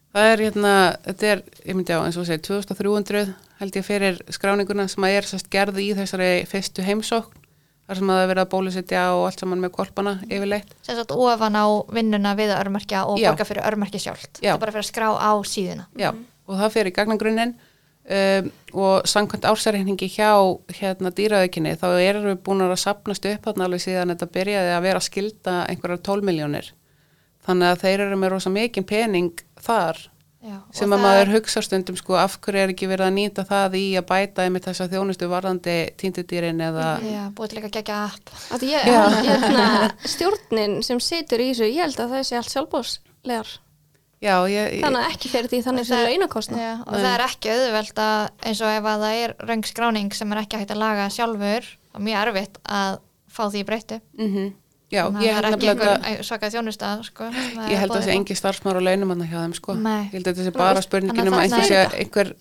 Það 0.09 0.31
er 0.33 0.41
hérna, 0.41 0.73
þetta 1.05 1.27
er, 1.33 1.41
ég 1.69 1.75
myndi 1.77 1.93
á 1.93 2.01
eins 2.01 2.17
og 2.17 2.25
segja 2.25 2.41
2300 2.41 3.27
held 3.59 3.75
ég 3.77 3.85
fyrir 3.85 4.21
skráninguna 4.33 4.87
sem 4.89 5.05
að 5.05 5.17
er 5.19 5.27
sérst 5.29 5.49
gerði 5.53 5.83
í 5.85 5.95
þessari 5.97 6.29
fyrstu 6.49 6.85
heimsókn 6.87 7.38
þar 7.89 7.99
sem 7.99 8.09
að 8.11 8.19
það 8.19 8.23
er 8.23 8.29
verið 8.31 8.43
að 8.45 8.51
bólusetja 8.53 9.03
og 9.17 9.23
allt 9.27 9.41
saman 9.43 9.63
með 9.63 9.71
kolpana 9.79 10.13
yfirleitt. 10.29 10.75
sem 10.85 10.97
sagt 10.99 11.13
ofan 11.15 11.57
á 11.57 11.65
vinnuna 11.89 12.35
við 12.37 12.53
að 12.53 12.61
örmerkja 12.67 13.05
og 13.09 13.17
Já. 13.17 13.31
borga 13.31 13.47
fyrir 13.49 13.65
örmerki 13.65 14.01
sjálft 14.03 14.37
Já. 14.43 14.51
það 14.51 14.55
er 14.55 14.61
bara 14.63 14.75
fyrir 14.75 14.85
að 14.85 14.91
skrá 14.91 15.07
á 15.17 15.31
síðuna 15.41 15.87
Já, 15.97 16.11
og 16.45 16.61
það 16.61 16.75
fyrir 16.77 16.95
gagnagrunninn 16.99 17.55
um, 18.09 18.51
og 18.73 19.07
samkvæmt 19.09 19.47
ársarreiningi 19.49 20.09
hjá 20.13 20.31
hérna 20.79 21.11
dýraaukinni 21.15 21.75
þá 21.81 21.87
erum 21.97 22.29
við 22.29 22.39
búin 22.45 22.65
að 22.65 22.75
sapnast 22.81 23.25
upp 23.29 23.49
þarna 23.49 23.67
alveg 23.69 23.83
síðan 23.85 24.13
þetta 24.13 24.29
byrjaði 24.37 24.75
að 24.75 24.85
vera 24.85 25.01
að 25.01 25.07
skilda 25.09 25.55
einhverjar 25.69 26.03
12 26.05 26.29
miljónir. 26.29 26.71
Þannig 27.49 27.73
að 27.73 27.83
þeir 27.83 28.05
eru 28.05 28.17
með 28.19 28.33
rosa 28.35 28.51
mikinn 28.53 28.85
pening 28.85 29.43
þar 29.65 30.01
Já, 30.39 30.55
og 30.55 30.75
sem 30.75 30.93
að 30.95 31.01
maður 31.03 31.21
er- 31.25 31.31
hugsa 31.35 31.61
stundum 31.65 31.97
sko 31.99 32.15
af 32.15 32.37
hverju 32.39 32.61
er 32.63 32.71
ekki 32.71 32.87
verið 32.87 33.07
að 33.09 33.15
nýta 33.17 33.43
það 33.43 33.73
í 33.75 33.85
að 33.99 34.05
bæta 34.07 34.45
með 34.49 34.67
þessa 34.69 34.85
þjónustu 34.93 35.27
varðandi 35.27 35.73
týndudýrin 35.99 36.61
eða 36.63 36.85
Já, 37.03 37.23
búið 37.35 37.49
til 37.51 37.57
líka 37.59 37.71
gegja 37.75 37.97
app. 38.05 38.31
Að 38.55 38.63
ég, 38.69 38.87
hérna, 39.27 39.65
stjórnin 40.07 40.77
sem 40.87 41.01
situr 41.03 41.43
í 41.43 41.49
þessu, 41.51 41.67
ég 41.67 41.83
held 41.83 41.99
að 41.99 42.13
það 42.15 42.23
sé 42.29 42.37
allt 42.39 42.53
sjálfbóðslegar 42.55 43.51
já, 44.23 44.35
ég, 44.51 44.71
ég, 44.77 44.81
þannig 44.83 45.03
að 45.03 45.11
ekki 45.13 45.29
fyrir 45.33 45.51
því 45.51 45.59
þannig 45.67 45.85
sem 45.89 45.97
Það- 45.99 46.07
launakostna 46.13 46.57
Já, 46.63 46.71
og 46.87 46.95
það 46.95 47.11
er 47.11 47.25
ekki 47.27 47.51
auðvelt 47.57 48.01
að 48.05 48.23
eins 48.47 48.61
og 48.63 48.73
ef 48.79 48.89
að 48.93 49.03
það 49.05 49.19
er 49.25 49.35
röng 49.51 49.67
skráning 49.69 50.09
sem 50.15 50.31
er 50.35 50.41
ekki 50.45 50.59
hægt 50.63 50.71
að 50.75 50.81
laga 50.85 51.05
sjálfur 51.15 51.67
þá 51.67 51.99
er 51.99 52.07
mjög 52.07 52.23
erfitt 52.27 52.57
að 52.79 52.97
fá 53.27 53.43
því 53.51 53.65
breytu 53.67 53.99
mm 54.19 54.49
já, 54.89 55.03
að 55.05 55.23
ég 55.23 55.37
það 55.37 55.47
held 55.49 55.55
að 55.55 57.05
sko, 57.07 57.29
sem 57.31 57.63
ég 57.69 57.81
held 57.81 57.91
að 57.91 57.95
það 57.95 58.05
sé 58.07 58.17
engi 58.17 58.37
starfsmára 58.39 58.83
launum 58.83 59.13
hann 59.13 59.25
hjá 59.25 59.39
þeim 59.39 59.55
sko. 59.57 59.75
Nei. 59.79 60.03
ég 60.09 60.13
held 60.17 60.27
að 60.27 60.31
þetta 60.31 60.47
sé 60.49 60.53
bara 60.57 60.85
spurningin 60.85 61.31
um 61.31 61.37
að 61.37 61.45
einhver, 61.47 61.67
sé, 61.69 61.81
er 61.81 61.97
einhver 62.03 62.31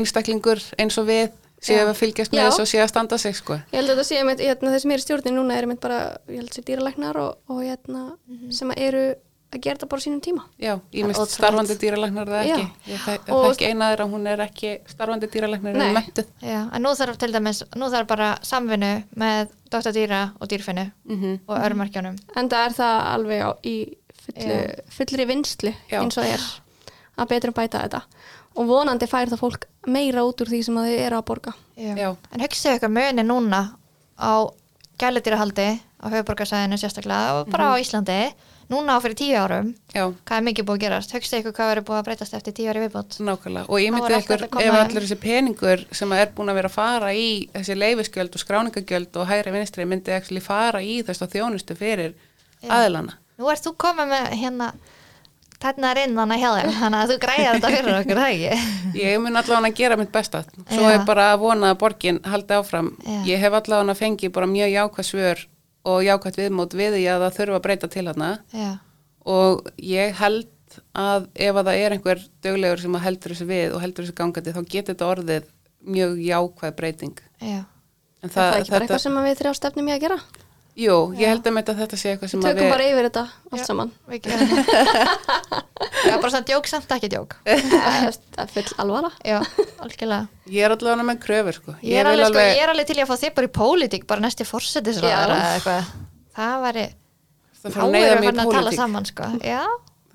einstaklingur 0.00 0.64
eins 0.78 0.98
og 1.00 1.08
við 1.08 1.28
séu 1.64 1.82
að 1.82 1.96
fylgjast 1.98 2.34
með 2.34 2.44
þessu 2.46 2.64
og 2.64 2.70
séu 2.70 2.82
að 2.84 2.90
standa 2.92 3.18
sig 3.18 3.38
sko. 3.38 3.56
Ég 3.72 3.80
held 3.80 3.90
að 3.90 3.96
þetta 3.96 4.08
sé 4.10 4.20
með 4.26 4.42
hérna, 4.46 4.74
þeir 4.74 4.82
sem 4.84 4.92
eru 4.94 5.02
í 5.02 5.06
stjórnin 5.06 5.38
núna 5.38 5.56
eru 5.58 5.78
bara, 5.82 6.02
ég 6.30 6.42
held 6.42 6.52
að 6.52 6.58
sé 6.58 6.64
dýralæknar 6.68 7.18
og, 7.22 7.40
og 7.50 7.64
hérna, 7.64 8.04
sem 8.54 8.70
að 8.74 8.84
eru 8.88 9.06
að 9.52 9.60
gera 9.64 9.76
þetta 9.78 9.88
bara 9.88 10.02
sínum 10.04 10.20
tíma 10.20 10.42
já, 10.60 10.74
ég 10.92 11.04
ótrúlegt. 11.08 11.32
starfandi 11.32 11.76
dýralæknar 11.80 12.28
það 12.28 12.46
Já. 12.48 12.56
ekki 12.58 12.92
ég 12.92 12.98
þek- 13.06 13.28
Og- 13.32 13.44
þekki 13.48 13.66
eina 13.70 13.86
þeirra, 13.92 14.06
hún 14.12 14.26
er 14.28 14.38
ekki 14.44 14.72
starfandi 14.92 15.26
dýralæknar 15.32 15.76
Nei. 15.78 15.86
en 15.88 15.94
mentuð 15.94 16.26
já, 16.42 16.58
en 16.74 16.82
nú 16.82 16.92
þarf 16.98 17.16
til 17.18 17.32
dæmis 17.32 17.62
nú 17.76 17.88
þarf 17.90 18.06
bara 18.06 18.38
samvinnu 18.42 18.92
með 19.16 19.48
Dr. 19.70 19.92
Dýra 19.96 20.20
og 20.40 20.48
dýrfinnu 20.48 20.90
mm 21.08 21.40
og 21.48 21.56
örmerkjunum 21.64 22.18
en 22.36 22.48
það 22.48 22.66
er 22.66 22.72
það 22.76 23.00
alveg 23.14 23.40
á, 23.40 23.50
í 23.64 23.76
fullu, 24.24 24.58
fullri 24.90 25.26
vinslu 25.26 25.74
Já. 25.90 26.02
eins 26.02 26.18
og 26.18 26.24
er 26.24 26.40
að 27.18 27.28
betur 27.28 27.52
bæta 27.56 27.80
þetta 27.88 28.02
og 28.58 28.66
vonandi 28.66 29.06
fær 29.08 29.28
það 29.32 29.38
fólk 29.40 29.64
meira 29.86 30.20
út 30.28 30.40
úr 30.44 30.48
því 30.52 30.62
sem 30.64 30.74
að 30.76 30.88
þau 30.92 30.98
eru 31.06 31.16
að 31.16 31.24
borga 31.24 31.54
Já. 31.78 32.16
En 32.32 32.40
hugsið 32.44 32.72
eitthvað 32.76 32.92
muni 32.92 33.22
núna 33.24 33.62
á 34.20 34.32
gæludýrahaldi 34.98 35.80
á 36.02 36.06
höfuborgarsæðinu 36.10 36.76
sérstaklega 36.78 37.40
og 37.40 37.50
bara 37.50 37.72
á 37.72 37.80
Íslandi 37.80 38.32
núna 38.68 38.96
á 38.96 38.98
fyrir 39.00 39.16
tíu 39.16 39.36
árum 39.38 39.70
já, 39.94 40.02
hvað 40.12 40.34
er 40.36 40.44
mikið 40.48 40.66
búið 40.68 40.76
að 40.76 40.82
gerast, 40.84 41.14
högstu 41.16 41.38
ykkur 41.40 41.54
hvað 41.56 41.70
verið 41.72 41.86
búið 41.88 41.98
að 41.98 42.04
breytast 42.08 42.36
eftir 42.36 42.56
tíu 42.56 42.68
ári 42.68 42.82
viðbót. 42.84 43.16
Nákvæmlega. 43.24 43.64
Og 43.68 43.80
ég 43.80 43.94
myndi 43.94 44.18
ykkur 44.18 44.44
að 44.44 44.66
ef 44.66 44.76
allir 44.82 45.06
þessi 45.06 45.18
peningur 45.22 45.84
sem 46.00 46.12
er 46.18 46.34
búin 46.36 46.52
að 46.52 46.60
vera 46.60 46.70
að 46.70 46.76
fara 46.76 47.14
í 47.16 47.30
þessi 47.54 47.78
leifisgjöld 47.78 48.36
og 48.36 48.44
skráningagjöld 48.44 49.16
og 49.16 49.28
hægri 49.30 49.56
vinstri 49.56 49.88
myndi 49.88 50.14
ekki 50.18 50.44
fara 50.44 50.84
í 50.84 51.00
þess 51.06 51.24
að 51.24 51.38
þjónustu 51.38 51.78
fyrir 51.78 52.14
Já. 52.60 52.70
aðilana. 52.76 53.16
Nú 53.38 53.50
ert 53.52 53.64
þú 53.64 53.74
komið 53.80 54.12
með 54.12 54.30
hérna 54.42 54.72
tætnar 55.58 55.98
inn 56.04 56.14
þannig 56.14 56.42
hjá 56.42 56.50
þeim 56.54 56.72
þannig 56.78 57.00
að 57.00 57.10
þú 57.12 57.18
græjar 57.22 57.56
þetta 57.56 57.70
fyrir 57.74 57.96
okkur, 57.98 58.18
það 58.20 58.32
ekki? 58.34 58.72
Ég 59.02 59.20
mun 59.22 59.40
allavega 59.40 59.70
að 59.72 59.78
gera 59.80 59.98
mitt 59.98 60.12
besta. 60.14 60.42
Svo 60.68 60.84
Já. 60.84 60.92
er 60.94 61.06
bara 61.08 61.32
að 61.32 61.40
vona 61.42 61.72
að 61.72 61.80
borgin 61.80 62.20
haldi 62.26 62.58
áfram. 62.58 62.92
Já. 63.02 63.16
ég 63.32 63.42
hef 63.42 63.56
allavega 63.58 63.94
að 63.94 64.02
fengi 64.02 64.30
bara 64.34 64.50
mjög 64.50 64.74
jákvæð 64.74 65.08
svör 65.08 65.46
og 65.86 66.04
jákvæð 66.06 66.40
viðmót 66.42 66.76
við 66.78 66.98
því 66.98 67.04
að 67.12 67.24
það 67.24 67.36
þurfa 67.38 67.58
að 67.58 67.66
breyta 67.66 67.90
til 67.92 68.06
hana 68.08 68.30
já, 68.52 68.70
og 69.28 69.70
ég 69.82 70.16
held 70.18 70.48
að 70.98 71.28
ef 71.34 71.54
að 71.56 71.70
það 71.70 71.82
er 71.84 71.94
einhver 71.96 72.24
döglegur 72.44 72.82
sem 72.82 72.98
heldur 73.04 73.34
þessu 73.34 73.46
við 73.48 73.76
og 73.76 73.82
heldur 73.84 74.04
þessu 74.04 74.18
gangandi 74.18 74.54
þá 74.56 74.60
getur 74.64 74.94
þetta 74.94 75.08
orðið 75.08 75.48
mjög 75.88 76.18
jákvæð 76.26 76.74
breyting. 76.76 77.22
Já, 77.40 77.62
en 78.22 78.34
það 78.34 78.50
er 78.50 78.60
ekki 78.60 78.74
bara 78.74 78.86
eitthvað 78.86 79.04
sem 79.06 79.18
við 79.28 79.40
þrjá 79.40 79.54
stefnum 79.56 79.88
í 79.88 79.94
að 79.94 80.04
gera 80.04 80.18
jú, 80.78 80.96
ég 81.18 81.32
held 81.32 81.46
að 81.48 81.56
þetta, 81.58 81.74
þetta 81.80 81.98
sé 81.98 82.12
eitthvað 82.12 82.30
sem 82.32 82.42
að 82.42 82.48
tökum 82.48 82.62
við 82.62 82.72
bara 82.72 82.86
yfir 82.86 83.06
þetta 83.08 83.22
allt 83.50 83.62
Já. 83.62 83.66
saman 83.66 83.90
við 84.08 84.28
já, 86.08 86.14
bara 86.14 86.30
svona 86.30 86.44
djók 86.48 86.68
samt 86.70 86.94
ekki 86.94 87.10
djók 87.12 87.34
það 87.48 88.42
er 88.44 88.52
full 88.54 88.76
alvara 88.84 89.10
já, 89.26 89.38
algjörlega 89.82 90.52
ég 90.54 90.68
er 90.68 90.74
allavega 90.76 91.08
með 91.08 91.20
kröfur 91.24 91.58
sko. 91.58 91.74
ég 91.82 91.98
er, 91.98 92.10
vil 92.12 92.24
alveg, 92.28 92.38
sko, 92.38 92.46
ég 92.54 92.62
er 92.62 92.72
alveg 92.74 92.90
til 92.90 92.98
í 92.98 93.02
að 93.04 93.10
fá 93.10 93.16
þig 93.24 93.34
bara 93.40 93.50
í 93.50 93.52
pólitík 93.58 94.06
bara 94.10 94.24
næsti 94.24 94.46
fórsetisraðar 94.48 95.34
Já. 95.34 95.40
eða 95.40 95.50
eitthvað 95.56 95.92
það 96.38 96.64
væri 96.68 96.86
það 97.58 97.74
fara 97.74 97.88
að 97.88 97.94
neyða 97.96 98.14
mig 98.14 98.24
í 98.24 98.30
fann 98.30 98.38
að 98.44 98.52
tala 98.54 98.62
pólitík 98.62 98.82
saman 98.82 99.10
sko. 99.10 99.30
já, 99.42 99.62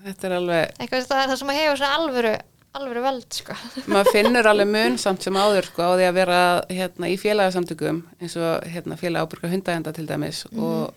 þetta 0.08 0.30
er 0.30 0.36
alveg 0.40 0.74
eitthvað 0.80 1.08
það 1.12 1.22
er 1.24 1.32
það 1.32 1.40
sem 1.42 1.54
að 1.54 1.60
hefur 1.60 1.82
svona 1.82 2.00
alvöru 2.00 2.34
alvöru 2.74 3.02
völd 3.04 3.36
sko. 3.36 3.54
maður 3.90 4.10
finnur 4.16 4.48
alveg 4.50 4.70
mun 4.70 4.98
samt 5.00 5.24
sem 5.24 5.36
áður 5.38 5.68
sko, 5.70 5.86
á 5.86 5.92
því 5.94 6.06
að 6.08 6.18
vera 6.18 6.40
hérna, 6.70 7.10
í 7.10 7.16
félagasamtökum 7.20 8.02
eins 8.18 8.36
og 8.40 8.66
hérna, 8.70 8.98
félag 9.00 9.26
ábyrga 9.26 9.52
hundagenda 9.52 9.94
til 9.94 10.06
dæmis 10.08 10.44
og, 10.52 10.94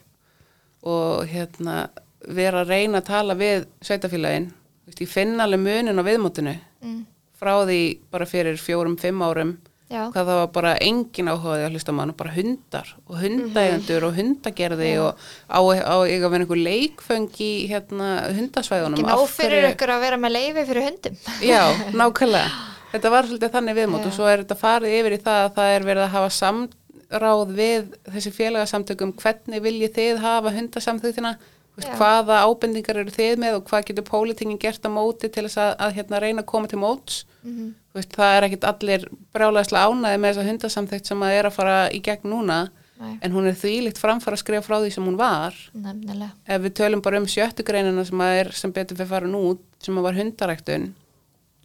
og 0.88 1.28
hérna, 1.30 1.88
vera 2.28 2.64
að 2.64 2.74
reyna 2.74 3.02
að 3.02 3.10
tala 3.12 3.38
við 3.38 3.68
sveitafélagin 3.86 4.50
ég 4.98 5.12
finn 5.12 5.38
alveg 5.44 5.62
munin 5.62 6.02
á 6.02 6.04
viðmótinu 6.08 6.56
mm. 6.82 7.00
frá 7.38 7.54
því 7.68 7.82
bara 8.12 8.30
fyrir 8.30 8.58
fjórum, 8.62 8.98
fimm 9.00 9.22
árum 9.22 9.58
já, 9.88 10.02
hvað 10.12 10.30
það 10.30 10.40
var 10.40 10.48
bara 10.56 10.72
engin 10.84 11.30
áhugaði 11.32 11.66
að 11.68 11.76
hlusta 11.76 11.94
mann 11.96 12.12
og 12.12 12.18
bara 12.20 12.34
hundar 12.36 12.90
og 13.08 13.20
hundægendur 13.22 14.08
og 14.08 14.16
hundagerði 14.18 14.90
og 15.04 15.28
á, 15.48 15.60
á 15.64 15.96
að 16.04 16.26
vera 16.28 16.42
einhver 16.42 16.64
leikföng 16.64 17.30
í 17.44 17.52
hérna, 17.72 18.10
hundasvæðunum 18.36 19.06
nóg 19.08 19.28
fyrir 19.32 19.70
ykkur 19.72 19.94
að 19.96 20.04
vera 20.08 20.20
með 20.20 20.36
leifi 20.36 20.66
fyrir 20.72 20.90
hundum 20.90 21.22
Já, 21.52 21.62
nákvæmlega. 21.96 22.66
Þetta 22.92 23.12
var 23.12 23.28
svolítið 23.28 23.54
þannig 23.56 23.78
viðmót 23.82 24.04
Já. 24.04 24.08
og 24.10 24.16
svo 24.16 24.28
er 24.32 24.44
þetta 24.44 24.60
farið 24.60 24.98
yfir 25.02 25.16
í 25.18 25.22
það 25.24 25.42
að 25.44 25.54
það 25.58 25.74
er 25.76 25.86
verið 25.90 26.06
að 26.06 26.14
hafa 26.16 26.34
samráð 26.38 27.54
við 27.58 27.90
þessi 28.16 28.34
félagasamtökum 28.38 29.14
hvernig 29.20 29.64
viljið 29.66 29.96
þið 29.98 30.22
hafa 30.24 30.54
hundasamþugtina, 30.56 31.34
Já. 31.78 31.90
hvaða 32.00 32.40
ábendingar 32.48 33.02
eru 33.04 33.14
þið 33.14 33.42
með 33.44 33.58
og 33.60 33.68
hvað 33.68 33.90
getur 33.90 34.08
pólitingin 34.08 34.62
gert 34.62 34.88
á 34.88 34.90
móti 34.90 35.30
til 35.30 35.44
þess 35.46 35.60
að, 35.62 35.74
að 35.84 35.98
hérna, 36.00 36.22
reyna 36.24 36.44
að 36.46 36.50
koma 36.54 36.72
til 36.72 36.80
móts. 36.82 37.20
Mhm. 37.48 37.70
Þú 37.94 37.98
Veist, 37.98 38.12
það 38.14 38.36
er 38.38 38.46
ekkit 38.48 38.66
allir 38.70 39.06
brjálæðislega 39.34 39.88
ánæði 39.88 40.20
með 40.22 40.34
þessa 40.36 40.48
hundasamþygt 40.52 41.10
sem 41.12 41.24
að 41.26 41.38
er 41.40 41.48
að 41.50 41.56
fara 41.56 41.78
í 41.90 42.02
gegn 42.04 42.30
núna 42.30 42.58
Nei. 43.00 43.20
en 43.22 43.32
hún 43.32 43.48
er 43.48 43.54
þvílíkt 43.58 43.98
framfara 44.02 44.36
að 44.38 44.42
skrifa 44.44 44.66
frá 44.66 44.78
því 44.82 44.92
sem 44.94 45.06
hún 45.06 45.18
var. 45.18 45.54
Nefnilega. 45.74 46.32
Ef 46.48 46.62
við 46.62 46.74
tölum 46.80 47.02
bara 47.06 47.18
um 47.22 47.26
sjöttu 47.30 47.64
greinina 47.66 48.06
sem 48.06 48.20
að 48.26 48.40
er 48.42 48.52
sem 48.58 48.72
betur 48.74 48.98
fyrir 48.98 49.10
farin 49.12 49.36
út 49.38 49.62
sem 49.80 49.98
að 49.98 50.08
var 50.08 50.18
hundaræktun 50.18 50.88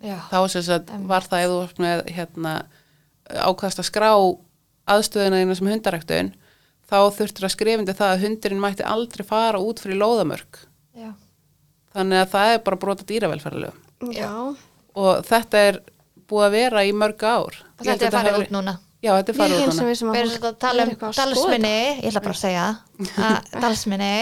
já, 0.02 0.16
þá 0.30 0.38
sem 0.52 0.62
sagt 0.62 0.90
var 1.08 1.22
það 1.22 1.54
varst 1.56 1.78
með 1.78 2.04
hérna, 2.12 2.54
ákast 3.32 3.78
að 3.80 3.88
skrá 3.88 4.10
aðstöðuna 4.92 5.40
þína 5.42 5.56
sem 5.56 5.70
hundaræktun 5.72 6.32
þá 6.90 6.98
þurftur 7.16 7.46
að 7.48 7.54
skrifindi 7.54 7.94
það 7.96 8.10
að 8.16 8.24
hundurinn 8.26 8.60
mætti 8.60 8.84
aldrei 8.84 9.24
fara 9.24 9.60
út 9.62 9.80
fyrir 9.80 9.96
lóðamörk. 10.02 10.66
Já, 10.98 11.12
þannig 11.94 12.20
að 12.26 12.32
það 12.34 12.52
er 12.52 12.58
bara 12.66 12.76
brota 12.82 13.04
dýravelferðalögum 13.08 14.12
já, 14.12 14.28
og 14.98 15.26
þetta 15.28 15.66
er 15.68 15.78
búið 16.30 16.46
að 16.46 16.56
vera 16.56 16.86
í 16.86 16.94
mörg 16.96 17.22
ár. 17.24 17.60
Og 17.78 17.86
þetta 17.86 18.08
er 18.08 18.10
að 18.10 18.18
farið 18.18 18.40
út 18.40 18.54
núna. 18.54 18.74
Já, 19.02 19.16
þetta 19.18 19.32
er 19.32 19.38
farið 19.40 19.54
er 19.56 19.62
út 19.62 19.66
eins 19.66 19.72
og 19.72 19.80
núna. 19.80 19.88
við 19.88 19.98
sem 19.98 20.10
við 20.12 20.20
erum 20.22 20.46
að 20.48 20.58
tala 20.62 20.84
um 20.86 20.92
dalsminni 21.18 21.74
ég 21.74 22.10
ætla 22.10 22.22
bara 22.22 22.36
að 22.36 22.42
segja. 22.42 22.66
Að 23.28 23.56
dalsminni 23.64 24.12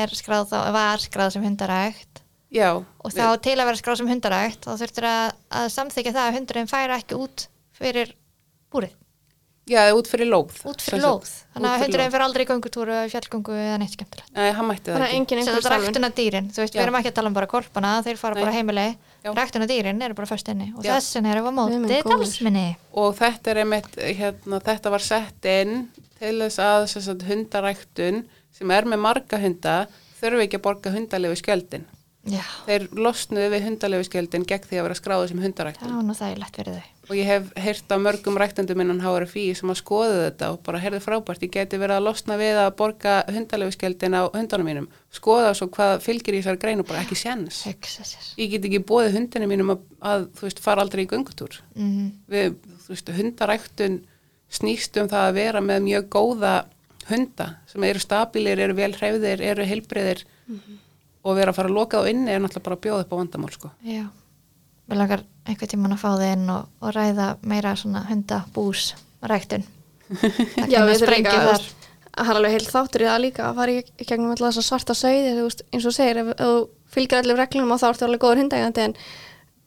er 0.00 0.14
skráð 0.18 0.48
þá, 0.50 0.58
var 0.74 1.04
skráð 1.04 1.36
sem 1.36 1.46
hundarækt. 1.46 2.24
Já, 2.50 2.70
og 2.82 3.12
þá 3.14 3.26
til 3.44 3.54
að 3.54 3.68
vera 3.68 3.78
skráð 3.78 4.00
sem 4.00 4.08
hundarækt 4.10 4.66
þá 4.66 4.72
þurftur 4.80 5.06
að, 5.06 5.36
að 5.60 5.68
samþykja 5.76 6.14
það 6.16 6.24
að 6.24 6.36
hundurinn 6.40 6.70
færa 6.70 6.96
ekki 6.98 7.18
út 7.22 7.44
fyrir 7.78 8.10
búrið, 8.74 8.96
já, 9.70 9.82
út 9.96 10.10
fyrir 10.10 10.28
lóð. 10.30 10.56
Út 10.66 10.82
fyrir 10.82 11.04
lóð. 11.04 11.30
þannig 11.54 11.70
að 11.70 11.84
hundurinn 11.84 12.12
fyrir 12.14 12.24
aldrei 12.26 12.44
í 12.44 12.48
göngutúru 12.50 12.96
eða 12.96 13.10
fjallgöngu 13.14 13.54
eða 13.54 13.78
neitt 13.82 13.94
skemmtilegt? 13.94 14.32
Nei, 14.36 14.50
hann 14.56 14.68
mætti 14.68 14.90
það 14.90 14.98
bara 14.98 15.08
ekki. 15.08 15.20
engin 15.20 15.30
sem 15.30 15.40
einhver 15.40 15.56
þetta 15.56 15.70
er 15.70 15.74
salun 15.74 15.86
ræktuna 15.88 16.10
dýrin, 16.18 16.50
þú 16.50 16.62
veist, 16.62 16.74
Já. 16.74 16.80
við 16.80 16.84
erum 16.86 16.98
ekki 17.00 17.10
að 17.10 17.16
tala 17.20 17.30
um 17.30 17.38
bara 17.38 17.50
korpana, 17.50 17.94
þeir 18.06 18.20
fara 18.20 18.34
Nei. 18.38 18.42
bara 18.44 18.54
heimili. 18.58 18.88
Já. 19.20 19.32
ræktuna 19.36 19.66
dýrin 19.68 20.02
eru 20.02 20.14
bara 20.16 20.26
först 20.26 20.48
inni 20.48 20.70
og 20.72 20.84
þessin 20.84 21.26
við 21.28 21.44
á 21.44 21.52
móti 21.52 21.98
dalsminni 22.06 22.68
og 22.96 23.16
þetta 23.18 23.50
er 23.52 23.58
einmitt, 23.60 23.98
hérna, 24.16 24.60
þetta 24.64 24.92
var 24.94 25.04
sett 25.04 25.44
inn 25.44 25.90
til 26.16 26.38
þess 26.40 26.62
að 26.64 26.86
sem 26.94 27.04
sagt, 27.04 27.26
hundaræktun 27.28 28.22
sem 28.56 28.72
er 28.72 28.88
með 28.88 29.02
marga 29.04 29.40
hunda 29.42 29.74
þurfi 30.22 30.46
ekki 30.46 30.56
að 30.56 30.64
borga 30.64 30.94
hundalegu 30.94 31.36
skjöldin 31.36 31.84
já, 32.28 32.42
þeir 32.66 32.86
losnuðu 32.92 33.50
við 33.54 33.66
hundalegu 33.68 34.06
skjöldin 34.08 34.46
gegn 34.48 34.66
því 34.68 34.80
að 34.80 34.88
vera 34.88 34.96
skráðu 34.98 35.28
sem 35.30 35.38
það 35.40 35.46
hundaræktun 35.48 35.94
var 35.96 36.08
nú 36.08 36.16
það 36.18 36.32
er 36.34 36.42
lett 36.42 36.58
fyrir 36.60 36.76
þau. 36.80 36.88
Og 37.10 37.16
ég 37.18 37.26
hef 37.26 37.46
heyrt 37.58 37.90
af 37.90 38.02
mörgum 38.04 38.36
ræktendum 38.38 38.82
innan 38.84 39.00
HRFI 39.02 39.44
sem 39.58 39.72
að 39.72 39.78
skoðu 39.80 40.18
þetta 40.20 40.50
og 40.52 40.60
bara 40.66 40.78
heyrðu 40.78 41.00
frábært, 41.02 41.42
ég 41.42 41.50
geti 41.56 41.80
verið 41.80 41.96
að 41.96 42.04
losna 42.06 42.36
við 42.38 42.60
að 42.62 42.68
borga 42.78 43.14
hundalegu 43.26 43.74
skjöldin 43.74 44.14
á 44.14 44.22
hundunum 44.30 44.68
mínum. 44.70 44.86
Skoða 45.10 45.50
svo 45.58 45.66
hvað 45.74 45.96
fylgir 46.04 46.36
í 46.36 46.42
þessari 46.42 46.60
greinu 46.62 46.86
bara 46.86 47.02
ekki 47.02 47.18
séns. 47.18 47.64
Ég 48.38 48.52
get 48.52 48.68
ekki 48.68 48.82
bóðið 48.86 49.16
hundinu 49.18 49.48
mínum 49.50 49.74
að, 49.74 49.82
að 50.12 50.28
þú 50.38 50.46
veist, 50.46 50.62
fara 50.62 50.84
aldrei 50.86 51.02
í 51.02 51.10
göngutúr. 51.10 51.58
Mm 51.74 52.12
við, 52.30 52.54
þú 52.84 52.94
veist, 52.94 53.10
hundaræktun 53.16 53.98
snýst 54.50 55.00
um 55.02 55.10
það 55.10 55.26
að 55.26 55.40
vera 55.40 55.64
með 55.64 55.82
mjög 55.88 56.06
góða 56.14 56.54
hunda 57.10 57.48
sem 57.70 57.84
eru 57.86 58.02
stabilir, 58.02 58.60
eru 58.62 58.76
vel 58.78 58.92
hreyfðir, 58.94 59.42
eru 59.42 59.66
heilbreyðir 59.66 60.24
og 61.24 61.36
vera 61.36 61.52
að 61.52 61.58
fara 61.58 61.70
að 61.70 61.76
loka 61.76 62.00
á 62.00 62.08
inni 62.10 62.32
er 62.32 62.40
náttúrulega 62.42 62.66
bara 62.68 62.78
að 62.78 62.84
bjóða 62.86 63.04
upp 63.04 63.12
á 63.12 63.20
vandamál 63.20 63.52
sko. 63.54 63.70
Já, 63.84 64.04
við 64.88 65.00
langar 65.00 65.24
einhvern 65.46 65.72
tíman 65.72 65.96
að 65.96 66.02
fá 66.02 66.08
þið 66.14 66.32
inn 66.36 66.54
og, 66.54 66.70
og 66.80 66.94
ræða 66.96 67.28
meira 67.52 67.74
svona 67.76 68.04
hundabús 68.08 68.90
ræktun. 69.30 69.66
Það 70.10 70.72
já, 70.72 70.80
við 70.88 71.02
þurfum 71.02 71.16
líka 71.16 71.36
að 71.40 71.66
það 72.10 72.32
er 72.32 72.38
alveg 72.40 72.54
heilt 72.56 72.72
þáttur 72.72 73.04
í 73.04 73.08
það 73.08 73.20
líka 73.24 73.46
að 73.46 73.58
fara 73.60 73.74
í, 73.74 73.82
í 73.84 74.06
gegnum 74.08 74.32
alltaf 74.34 74.50
þessa 74.50 74.66
svarta 74.66 74.96
sauði 74.98 75.34
þú 75.36 75.44
veist, 75.46 75.62
eins 75.70 75.86
og 75.86 75.94
segir, 75.94 76.22
ef, 76.22 76.30
ef 76.34 76.40
þú 76.40 76.56
fylgir 76.90 77.20
allir 77.20 77.38
reglunum 77.38 77.74
og 77.76 77.80
þá 77.80 77.86
ertu 77.92 78.06
alveg 78.08 78.24
góður 78.24 78.40
hundægandi 78.42 78.82
en, 78.88 78.96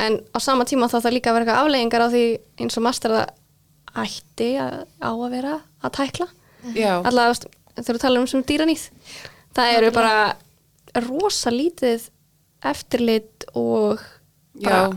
en 0.03 0.18
á 0.36 0.38
sama 0.44 0.68
tíma 0.68 0.90
þá 0.91 0.98
það 0.98 1.15
líka 1.15 1.32
að 1.32 1.40
vera 1.40 1.56
afleggingar 1.61 2.03
á 2.03 2.07
því 2.11 2.26
eins 2.60 2.80
og 2.80 2.86
master 2.90 3.15
það 3.15 4.03
ætti 4.03 4.49
að, 4.60 4.76
á 4.99 5.11
að 5.14 5.30
vera 5.32 5.56
að 5.86 5.95
tækla. 5.99 6.28
Já, 6.76 6.91
alltaf 6.99 7.45
þegar 7.78 7.98
þú 7.98 8.02
talar 8.03 8.22
um 8.22 8.30
sem 8.30 8.44
dýranýð 8.48 8.84
það 9.56 9.76
eru 9.78 9.91
bara 9.95 10.15
rosa 11.02 11.53
lítið 11.53 12.10
eftirlit 12.64 13.48
og 13.57 14.02
bara, 14.64 14.91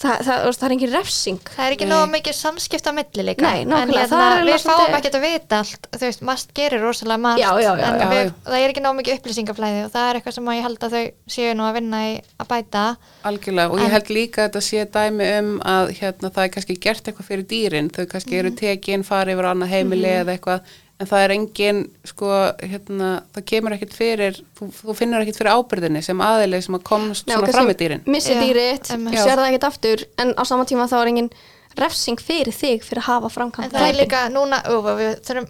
það, 0.00 0.22
það, 0.24 0.46
það, 0.56 0.62
er 0.66 0.72
engin 0.74 0.90
refsing 0.94 1.40
Það 1.52 1.66
er 1.66 1.74
ekki 1.76 1.86
nóg 1.90 2.04
mikið 2.14 2.36
samskipt 2.38 2.86
á 2.88 2.92
milli 2.96 3.24
líka. 3.28 3.44
Nei, 3.44 3.66
nákvæmlega, 3.68 4.06
En 4.06 4.10
það 4.10 4.22
hérna, 4.22 4.46
við 4.48 4.54
fáum 4.56 4.62
svolítið- 4.64 4.96
ekkert 4.98 5.18
að 5.18 5.26
vita 5.26 5.58
allt. 5.62 5.88
Þú 5.92 6.00
veist, 6.06 6.22
mast 6.30 6.54
gerir 6.56 6.80
rosalega 6.82 7.20
margt. 7.20 7.42
Já, 7.42 7.50
já, 7.60 7.72
já, 7.76 7.84
en 7.92 8.00
já. 8.00 8.08
við, 8.08 8.32
það 8.48 8.56
er 8.58 8.72
ekki 8.72 8.84
nóg 8.86 8.96
mikið 8.98 9.18
upplýsingaflæði 9.18 9.84
og 9.84 9.92
það 9.92 10.08
er 10.08 10.18
eitthvað 10.20 10.36
sem 10.38 10.48
að 10.48 10.56
ég 10.56 10.66
held 10.66 10.78
að 10.88 10.96
þau 10.96 11.04
séu 11.36 11.54
nú 11.54 11.66
að 11.68 11.76
vinna 11.78 12.00
í 12.08 12.12
að 12.40 12.48
bæta. 12.54 12.84
algjörlega 13.30 13.70
og 13.70 13.78
ég 13.84 13.90
held 13.92 14.08
líka 14.16 14.42
að 14.42 14.48
þetta 14.48 14.62
sé 14.70 14.86
dæmi 14.96 15.28
um 15.38 15.52
að 15.60 15.92
hérna, 16.00 16.30
það 16.32 16.44
er 16.44 16.54
kannski 16.56 16.80
gert 16.80 17.04
eitthvað 17.04 17.28
fyrir 17.28 17.46
dýrin 17.52 17.92
þau 17.92 18.06
kannski 18.08 18.38
eru 18.40 18.50
tekin, 18.56 19.04
fari 19.04 19.36
yfir 19.36 19.44
á 19.44 19.52
annað 19.52 19.72
heimili 19.76 20.08
eða 20.08 20.38
eitthvað, 20.38 20.60
en 21.02 21.08
það 21.10 21.24
er 21.24 21.34
engin 21.34 21.80
sko, 22.06 22.28
hérna, 22.62 23.08
það 23.34 23.46
kemur 23.50 23.74
ekkert 23.76 23.96
fyrir 23.96 24.36
þú, 24.58 24.68
þú 24.76 24.94
finnur 24.98 25.24
ekkert 25.24 25.40
fyrir 25.40 25.56
ábyrðinni 25.58 26.02
sem 26.06 26.22
aðileg 26.22 26.62
sem 26.66 26.78
að 26.78 26.84
komst 26.86 27.26
Já, 27.26 27.36
svona 27.36 27.54
fram 27.56 27.68
með 27.70 27.80
dýrin 27.82 28.04
missi 28.06 28.36
Já, 28.36 28.42
dýrið, 28.42 28.92
einmitt. 28.94 29.18
sér 29.18 29.34
það 29.40 29.48
ekkert 29.48 29.66
aftur 29.70 30.04
en 30.22 30.32
á 30.38 30.42
sama 30.48 30.68
tíma 30.68 30.86
þá 30.90 30.96
er 31.00 31.10
engin 31.12 31.30
refsing 31.78 32.20
fyrir 32.20 32.54
þig 32.54 32.84
fyrir 32.84 33.02
að 33.02 33.08
hafa 33.08 33.28
En 33.30 33.34
framkvæmt 33.36 33.74
það 33.74 33.88
er 33.88 33.98
líka 33.98 34.22
núna, 34.32 34.58
ú, 34.68 34.80
við 34.98 35.12
þurfum, 35.26 35.46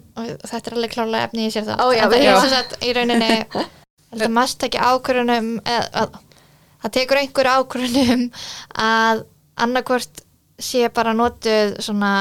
þetta 0.47 0.61
er 0.63 0.77
alveg 0.77 0.93
klálega 0.93 1.27
efni 1.27 1.47
í 1.47 1.53
sér 1.53 1.65
það. 1.67 1.83
Ó, 1.83 1.85
já, 1.91 2.03
En 2.05 2.13
það 2.13 2.27
er 2.27 2.39
sem 2.39 2.53
sagt 2.53 2.75
í 2.79 2.93
rauninni, 2.95 3.31
held 4.13 4.27
að 4.27 4.35
mast 4.37 4.63
ekki 4.67 4.79
ákvörunum, 4.79 5.49
að, 5.67 6.15
það 6.85 6.95
tekur 6.99 7.21
einhver 7.21 7.51
ákvörunum 7.57 8.23
að 8.85 9.25
annarkvort 9.63 10.23
sé 10.63 10.87
bara 10.95 11.15
notuð 11.17 11.75
svona 11.83 12.13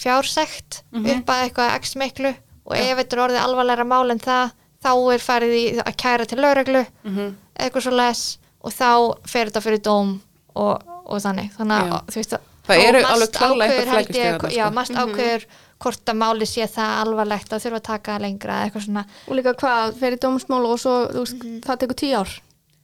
fjársekt 0.00 0.84
upp 0.94 1.32
að 1.32 1.42
eitthvað 1.44 1.74
x 1.80 1.96
miklu 2.00 2.32
og 2.70 2.76
ef 2.78 2.98
þetta 3.00 3.16
er 3.18 3.22
orðið 3.26 3.40
alvarlega 3.44 3.86
mál 3.90 4.10
en 4.14 4.22
það 4.22 4.52
þá 4.80 4.92
er 5.14 5.24
farið 5.24 5.54
í 5.58 5.64
að 5.84 5.96
kæra 6.00 6.26
til 6.30 6.38
lögreglu 6.40 6.84
Mhm. 7.04 7.34
eitthvað 7.60 7.82
svo 7.86 7.96
les 7.96 8.22
og 8.64 8.72
þá 8.72 8.90
fer 9.28 9.50
þetta 9.50 9.62
fyrir 9.64 9.82
dóm 9.84 10.20
og, 10.56 10.82
og 11.06 11.18
þannig. 11.20 11.50
Þannig 11.56 11.90
að 11.92 12.06
þú 12.14 12.20
veist 12.22 12.32
að 12.38 12.46
Það 12.70 12.82
eru 12.86 12.98
alveg 13.02 13.70
ég, 13.72 13.88
flækjustig 13.88 14.22
þarna, 14.22 14.50
já, 14.54 14.64
sko. 14.66 14.74
mast 14.76 14.92
ákveður 14.94 15.44
hvort 15.80 16.10
að 16.12 16.16
máli 16.20 16.46
sé 16.46 16.66
það 16.70 16.90
alvarlegt 17.02 17.52
að 17.56 17.62
þurfa 17.64 17.78
að 17.80 17.86
taka 17.88 18.18
lengra 18.20 18.52
eða 18.60 18.66
eitthvað 18.68 18.84
svona. 18.84 19.04
Og 19.26 19.34
líka 19.38 19.54
hvað, 19.58 19.94
fer 19.98 20.12
í 20.14 20.18
dómsmál 20.22 20.66
og 20.68 20.78
svo, 20.78 20.94
þú 21.10 21.24
veist, 21.24 21.46
það 21.66 21.80
tekur 21.82 21.98
tíu 21.98 22.14
ár 22.20 22.30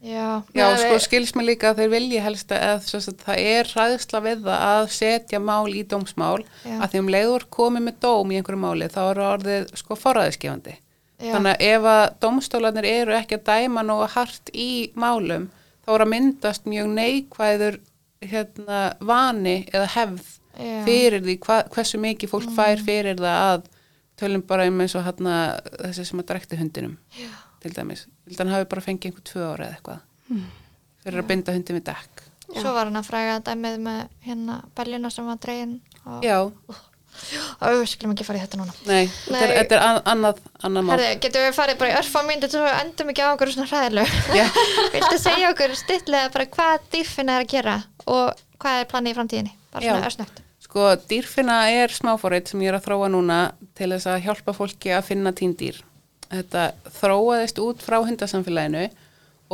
já, 0.02 0.43
Já, 0.55 0.66
sko 0.77 0.93
við- 0.94 1.05
skils 1.06 1.32
mér 1.36 1.47
líka 1.51 1.70
að 1.73 1.78
þeir 1.82 1.90
vilji 1.94 2.20
helst 2.23 2.52
að, 2.52 2.85
það 3.24 3.39
er 3.39 3.70
ræðsla 3.74 4.20
við 4.27 4.43
það 4.44 4.64
að 4.70 4.89
setja 4.97 5.40
mál 5.40 5.68
í 5.74 5.82
dómsmál 5.89 6.44
Já. 6.64 6.77
að 6.82 6.90
því 6.93 6.98
um 7.05 7.09
leiður 7.16 7.47
komið 7.51 7.86
með 7.89 7.98
dóm 8.05 8.31
í 8.32 8.36
einhverju 8.40 8.60
máli 8.66 8.89
þá 8.93 9.01
eru 9.10 9.27
orðið 9.32 9.70
sko 9.81 9.97
forræðiskefandi 9.97 10.77
þannig 11.16 11.52
að 11.56 11.62
ef 11.70 11.86
að 11.89 12.02
dómstólarnir 12.20 12.85
eru 12.90 13.14
ekki 13.16 13.39
að 13.39 13.47
dæma 13.48 13.82
nógu 13.89 14.09
hart 14.12 14.51
í 14.52 14.90
málum 14.94 15.48
þá 15.86 15.94
er 15.97 16.05
að 16.05 16.10
myndast 16.12 16.66
mjög 16.68 16.90
neikvæður 16.98 17.78
hérna, 18.27 18.81
vani 19.01 19.56
eða 19.73 19.86
hefð 19.97 20.27
Já. 20.56 20.85
fyrir 20.85 21.20
því 21.24 21.39
hva, 21.44 21.56
hversu 21.73 21.98
mikið 22.01 22.31
fólk 22.32 22.52
fær 22.56 22.81
fyrir 22.85 23.16
það 23.20 23.40
að 23.56 23.66
tölum 24.16 24.43
bara 24.48 24.64
um 24.68 24.78
eins 24.81 24.94
og 24.97 25.05
hérna, 25.05 25.35
þessi 25.82 26.05
sem 26.09 26.20
að 26.23 26.28
drekti 26.31 26.56
hundinum 26.60 26.94
Já. 27.16 27.28
Til 27.66 27.74
dæmis, 27.76 28.06
að 28.30 28.40
hann 28.44 28.55
hafi 28.55 28.70
bara 28.72 28.84
fengið 28.86 29.10
einhver 29.10 29.26
tvö 29.30 29.47
ára 29.52 29.68
eða 29.68 29.76
eitthvað 29.76 30.02
fyrir 31.06 31.22
að 31.22 31.28
binda 31.30 31.55
hundin 31.55 31.78
við 31.80 31.86
dekk. 31.93 32.22
Svo 32.56 32.72
var 32.74 32.86
hann 32.88 32.98
að 32.98 33.06
fræga 33.10 33.38
dæmið 33.47 33.80
með 33.82 34.02
hérna 34.26 34.60
beljuna 34.78 35.10
sem 35.10 35.26
var 35.26 35.38
dregin 35.43 35.80
og, 36.06 36.22
Já, 36.26 36.36
og 36.47 37.72
við 37.80 37.84
skulum 37.90 38.12
ekki 38.14 38.26
fara 38.28 38.38
í 38.38 38.43
þetta 38.44 38.59
núna. 38.60 38.74
Nei, 38.86 39.06
þetta 39.09 39.38
er, 39.40 39.51
Nei. 39.51 39.56
þetta 39.60 39.76
er 39.78 39.84
an- 39.86 40.02
annað, 40.12 40.40
annað 40.68 40.84
mál. 40.86 40.93
Herði, 40.94 41.12
getum 41.24 41.47
við 41.47 41.55
farið 41.56 41.78
bara 41.80 41.90
í 41.93 41.97
örfa 42.01 42.22
myndir 42.26 42.52
svo 42.52 42.64
við 42.66 42.74
endum 42.84 43.12
ekki 43.12 43.24
á 43.24 43.28
okkur 43.32 43.52
svona 43.55 43.68
hræðilegu? 43.70 44.22
Já. 44.36 44.47
Viltu 44.94 45.20
segja 45.22 45.52
okkur 45.55 45.74
styrlega 45.80 46.32
bara 46.34 46.48
hvað 46.59 46.90
dýrfinn 46.93 47.32
er 47.34 47.44
að 47.47 47.51
gera 47.55 47.76
og 48.06 48.43
hvað 48.62 48.82
er 48.82 48.90
planið 48.93 49.14
í 49.14 49.16
framtíðinni? 49.20 49.55
Bara 49.72 49.86
svona 49.88 50.02
Já. 50.05 50.10
örsnögt. 50.10 50.43
Sko, 50.66 50.86
dýrfinna 51.09 51.56
er 51.72 51.94
smáfórið 51.94 52.51
sem 52.52 52.62
ég 52.66 52.72
er 52.74 52.76
að 52.80 52.86
þróa 52.90 53.09
núna 53.14 53.40
til 53.78 53.90
þess 53.94 54.10
að 54.12 54.22
hjálpa 54.26 54.52
fólki 54.56 54.93
að 54.93 55.06
finna 55.09 55.32
tíndýr. 55.32 55.78
Þetta 56.32 56.66
þróaðist 56.98 57.61
út 57.62 57.85
frá 57.85 58.01
hundasamfélaginu 58.03 58.89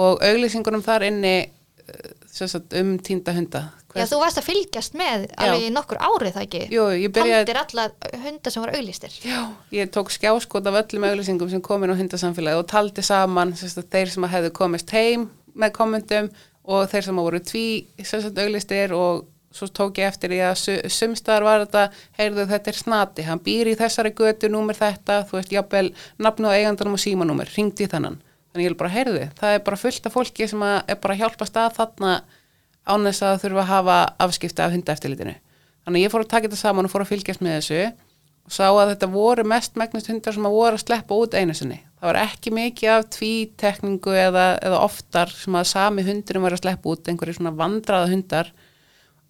og 0.00 0.24
auglýsingunum 0.24 0.84
þar 0.84 1.06
inni 1.10 1.36
eh, 1.42 2.10
sagt, 2.32 2.72
um 2.78 2.96
tínda 3.04 3.34
hunda. 3.36 3.66
Já, 3.92 4.06
þú 4.08 4.22
varst 4.22 4.40
að 4.40 4.46
fylgjast 4.46 4.94
með 4.96 5.26
alveg 5.36 5.66
í 5.66 5.72
nokkur 5.72 5.98
árið 6.00 6.36
það 6.36 6.46
ekki? 6.46 6.60
Jú, 6.72 6.84
ég 6.96 7.12
byrjaði... 7.12 7.44
Taldir 7.44 7.58
alla 7.60 8.22
hunda 8.22 8.52
sem 8.52 8.62
voru 8.64 8.78
auglýstir. 8.78 9.18
Já, 9.28 9.40
ég 9.76 9.90
tók 9.92 10.12
skjáskot 10.14 10.70
af 10.70 10.78
öllum 10.80 11.04
auglýsingum 11.10 11.50
sem 11.52 11.64
komin 11.64 11.92
á 11.92 11.96
hundasamfélagi 11.98 12.62
og 12.62 12.70
taldi 12.72 13.04
saman 13.04 13.52
sagt, 13.60 13.84
þeir 13.92 14.14
sem 14.14 14.28
hefðu 14.32 14.52
komist 14.56 14.94
heim 14.96 15.28
með 15.52 15.74
kommentum 15.76 16.30
og 16.64 16.88
þeir 16.88 17.04
sem 17.08 17.20
voru 17.20 17.42
tví 17.44 17.66
auglýstir 18.00 18.96
og 18.96 19.26
svo 19.52 19.68
tók 19.68 19.98
ég 20.00 20.08
eftir 20.08 20.32
því 20.32 20.40
að 20.48 20.54
su- 20.60 20.90
sumstaðar 20.96 21.44
var 21.46 21.64
þetta, 21.64 21.82
heyrðu 22.18 22.46
þetta 22.50 22.72
er 22.72 22.78
snati, 22.78 23.22
hann 23.28 23.40
býr 23.44 23.70
í 23.72 23.76
þessari 23.78 24.12
götu, 24.16 24.48
númer 24.52 24.78
þetta, 24.78 25.22
þú 25.28 25.38
veist, 25.38 25.52
jafnvel 25.52 25.88
nafnu 26.18 26.48
og 26.48 26.56
eigandunum 26.56 26.96
og 26.96 27.02
símanúmer, 27.02 27.50
ringdi 27.56 27.84
í 27.84 27.90
þennan. 27.92 28.20
Þannig 28.52 28.66
ég 28.66 28.72
vil 28.72 28.80
bara 28.82 28.92
heyrðu, 28.92 29.26
það 29.38 29.56
er 29.56 29.62
bara 29.64 29.80
fullt 29.80 30.06
af 30.08 30.12
fólki 30.16 30.48
sem 30.48 30.62
að 30.64 30.78
er 30.92 30.96
bara 31.00 31.14
að 31.14 31.22
hjálpa 31.22 31.48
stað 31.48 31.76
þarna 31.78 32.14
án 32.84 33.06
þess 33.08 33.22
að 33.22 33.40
þurfa 33.44 33.62
að 33.62 33.70
hafa 33.72 33.98
afskipta 34.26 34.64
af 34.66 34.72
hundaeftirlitinu. 34.74 35.34
Þannig 35.84 35.98
að 36.00 36.04
ég 36.04 36.12
fór 36.12 36.24
að 36.24 36.32
taka 36.32 36.48
þetta 36.48 36.60
saman 36.60 36.88
og 36.88 36.92
fór 36.92 37.04
að 37.04 37.12
fylgjast 37.12 37.42
með 37.44 37.56
þessu 37.60 37.80
og 38.42 38.50
sá 38.50 38.66
að 38.74 38.90
þetta 38.92 39.08
voru 39.12 39.44
mest 39.46 39.76
megnast 39.78 40.08
hundar 40.10 40.34
sem 40.34 40.46
að 40.48 40.56
voru 40.56 40.74
að 40.74 40.82
sleppa 40.82 41.14
út 41.14 41.34
einu 41.38 41.54
sinni. 41.54 41.78
Það 42.00 42.08
var 42.10 42.18
ekki 42.24 42.50
mikið 42.50 42.90
af 42.90 43.06
tvítekningu 43.14 44.12
eða, 44.18 44.46
eða 44.58 44.80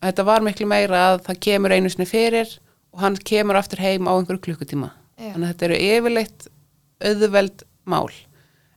Þetta 0.02 0.26
var 0.26 0.42
miklu 0.42 0.66
meira 0.66 1.02
að 1.12 1.20
það 1.28 1.40
kemur 1.46 1.74
einu 1.76 1.90
sinni 1.92 2.08
fyrir 2.10 2.50
og 2.92 3.04
hann 3.04 3.18
kemur 3.30 3.58
aftur 3.60 3.82
heim 3.82 4.08
á 4.10 4.12
einhverju 4.12 4.42
klukkutíma. 4.48 4.90
Já. 5.16 5.32
Þannig 5.34 5.46
að 5.46 5.52
þetta 5.52 5.66
eru 5.68 5.80
yfirleitt 5.88 6.48
auðveld 7.02 7.64
mál, 7.88 8.10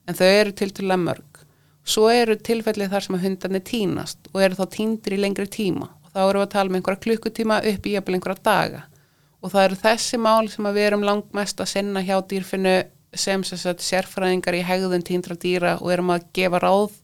en 0.06 0.18
þau 0.18 0.28
eru 0.28 0.54
til 0.54 0.72
til 0.76 0.90
að 0.90 1.04
mörg. 1.06 1.42
Svo 1.86 2.08
eru 2.10 2.36
tilfellið 2.42 2.94
þar 2.94 3.06
sem 3.06 3.18
að 3.18 3.26
hundarnir 3.28 3.64
tínast 3.66 4.30
og 4.34 4.42
eru 4.42 4.58
þá 4.58 4.66
tíndir 4.74 5.14
í 5.14 5.22
lengri 5.22 5.46
tíma 5.54 5.90
og 5.90 6.12
þá 6.14 6.20
erum 6.24 6.42
við 6.42 6.46
að 6.48 6.54
tala 6.56 6.72
um 6.72 6.78
einhverja 6.80 7.04
klukkutíma 7.06 7.60
upp 7.72 7.86
í 7.86 7.94
jafnvel 7.94 8.18
einhverja 8.18 8.46
daga 8.48 8.82
og 9.46 9.54
það 9.54 9.68
eru 9.68 9.78
þessi 9.84 10.20
mál 10.22 10.50
sem 10.50 10.66
að 10.66 10.80
við 10.80 10.88
erum 10.90 11.06
langmest 11.06 11.62
að 11.62 11.72
sinna 11.76 12.02
hjá 12.02 12.16
dýrfinu 12.26 12.76
sem 13.16 13.44
sérfræðingar 13.46 14.58
í 14.58 14.64
hegðun 14.66 15.06
tíndra 15.06 15.38
dýra 15.38 15.76
og 15.78 15.92
erum 15.94 16.10
að 16.16 16.26
gefa 16.36 16.62
ráð 16.64 16.98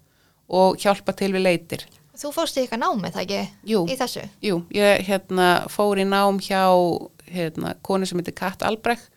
og 0.52 0.82
hjálpa 0.82 1.14
til 1.16 1.32
við 1.36 1.46
leitir. 1.46 1.86
Þú 2.20 2.32
fórst 2.36 2.58
í 2.58 2.64
eitthvað 2.66 2.82
námið 2.84 3.16
það 3.16 3.24
ekki? 3.24 3.42
Jú. 3.72 3.82
Í 3.88 3.96
þessu? 4.00 4.24
Jú, 4.44 4.58
ég 4.76 5.06
hérna, 5.08 5.48
fór 5.72 6.02
í 6.02 6.06
nám 6.08 6.42
hjá 6.44 6.66
hérna, 7.32 7.76
konu 7.86 8.08
sem 8.08 8.20
heitir 8.20 8.36
Kat 8.36 8.66
Albrecht. 8.68 9.08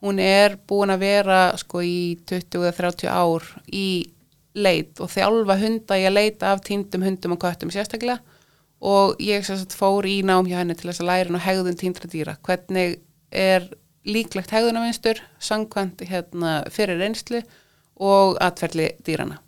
Hún 0.00 0.16
er 0.24 0.56
búin 0.64 0.92
að 0.94 1.02
vera 1.04 1.40
sko 1.60 1.82
í 1.84 2.16
20-30 2.30 3.10
ár 3.12 3.44
í 3.68 4.08
leit 4.56 5.00
og 5.04 5.10
þjálfa 5.12 5.58
hunda 5.60 5.98
að 5.98 6.14
leita 6.16 6.54
af 6.54 6.62
týndum 6.64 7.04
hundum 7.04 7.36
og 7.36 7.42
köttum 7.42 7.70
sérstaklega 7.70 8.16
og 8.80 9.20
ég 9.20 9.44
sagt 9.44 9.76
fór 9.76 10.08
í 10.08 10.22
nám 10.24 10.48
hjá 10.48 10.62
henni 10.62 10.74
til 10.74 10.88
þess 10.88 11.04
að 11.04 11.10
læra 11.10 11.28
hann 11.28 11.36
á 11.36 11.44
hegðun 11.44 11.76
týndra 11.76 12.08
dýra. 12.08 12.38
Hvernig 12.40 12.96
er 13.28 13.68
líklegt 14.08 14.56
hegðunavinstur, 14.56 15.20
sangkvæmt 15.36 16.00
hérna, 16.08 16.62
fyrir 16.72 16.96
reynslu 16.96 17.44
og 18.00 18.40
atferðli 18.40 18.94
dýrana 19.04 19.42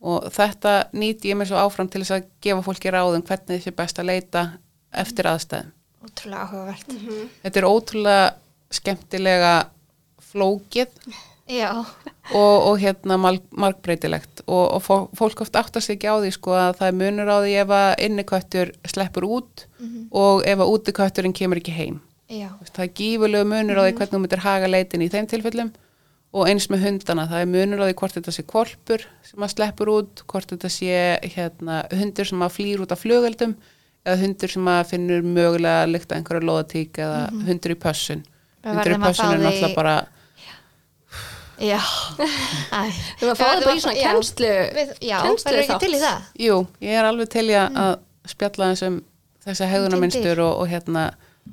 og 0.00 0.28
þetta 0.32 0.74
nýti 0.94 1.32
ég 1.32 1.38
mér 1.40 1.48
svo 1.50 1.58
áfram 1.62 1.88
til 1.90 2.02
þess 2.04 2.14
að 2.18 2.28
gefa 2.44 2.62
fólki 2.66 2.92
ráðum 2.94 3.24
hvernig 3.26 3.58
þessi 3.58 3.74
best 3.76 3.98
að 3.98 4.10
leita 4.12 4.42
eftir 4.92 5.26
aðstæðum. 5.30 5.72
Ótrúlega 6.08 6.44
áhugavert. 6.46 6.92
Þetta 7.42 7.58
er 7.60 7.66
ótrúlega 7.68 8.28
skemmtilega 8.78 9.54
flókið 10.30 10.92
Já, 11.48 11.70
og, 12.36 12.56
og 12.68 12.74
hérna 12.82 13.16
marg, 13.16 13.40
margbreytilegt. 13.56 14.42
Og, 14.44 14.66
og 14.76 14.82
fó- 14.84 15.08
fólk 15.16 15.40
oft 15.40 15.56
áttar 15.56 15.80
sig 15.80 15.96
ekki 15.96 16.10
á 16.12 16.20
því 16.20 16.32
sko 16.36 16.52
að 16.52 16.74
það 16.76 16.90
er 16.90 16.98
munur 16.98 17.30
á 17.32 17.36
því 17.40 17.54
ef 17.62 17.72
að 17.72 18.02
inniköttur 18.04 18.72
sleppur 18.92 19.24
út 19.24 19.64
og 20.12 20.44
ef 20.44 20.60
að 20.60 20.72
útikötturinn 20.74 21.32
kemur 21.32 21.56
ekki 21.62 21.72
heim. 21.72 22.00
já, 22.28 22.50
Það 22.68 22.84
er 22.84 22.92
gífulegu 23.00 23.48
munur 23.48 23.80
á 23.80 23.82
því 23.88 23.94
hvernig 23.96 24.12
þú 24.12 24.20
myndir 24.26 24.44
haga 24.44 24.68
leitin 24.68 25.02
í 25.02 25.08
þeim 25.08 25.26
tilfellum 25.32 25.72
og 26.36 26.48
eins 26.50 26.66
með 26.68 26.84
hundana, 26.84 27.24
það 27.30 27.42
er 27.44 27.50
munur 27.52 27.82
á 27.82 27.86
því 27.88 27.96
hvort 28.00 28.18
þetta 28.18 28.34
sé 28.36 28.44
kvolpur 28.48 29.04
sem 29.24 29.44
að 29.46 29.52
sleppur 29.54 29.92
út, 29.94 30.22
hvort 30.28 30.52
þetta 30.52 30.70
sé 30.72 30.98
hérna, 31.34 31.80
hundur 31.94 32.28
sem 32.28 32.44
að 32.44 32.54
flýr 32.58 32.84
út 32.84 32.92
af 32.92 33.00
flugöldum 33.04 33.54
eða 34.04 34.20
hundur 34.22 34.52
sem 34.52 34.68
að 34.68 34.82
finnur 34.92 35.24
mögulega 35.24 35.86
að 35.86 35.94
lykta 35.94 36.18
einhverju 36.18 36.48
loðatík 36.48 37.00
eða 37.04 37.22
hundur 37.48 37.74
í 37.74 37.78
pössun. 37.80 38.22
Hundur 38.66 38.92
í 38.92 38.98
að 38.98 39.06
pössun 39.06 39.32
er 39.32 39.42
náttúrulega 39.46 39.78
bara, 39.78 39.96
já. 41.58 41.78
Þú 43.18 43.28
var 43.28 43.32
að 43.32 43.38
fá 43.40 43.44
það 43.44 43.64
bara 43.64 43.76
í 43.76 43.82
svona 43.82 43.96
Við, 44.78 44.92
Já, 45.02 45.18
kennslu 45.24 45.48
verður 45.48 45.62
ekki 45.62 45.72
þátt. 45.72 45.84
til 45.84 45.94
í 45.94 46.02
það 46.02 46.44
jú, 46.44 46.58
ég 46.84 46.98
er 47.00 47.08
alveg 47.08 47.30
til 47.32 47.46
í 47.48 47.56
að 47.58 47.80
að 47.82 47.94
spjalla 48.28 48.68
þessum 48.74 48.98
þessi 49.48 49.70
hegðunarmynstur 49.72 50.42
og, 50.44 50.52
og 50.62 50.68
hérna 50.70 51.04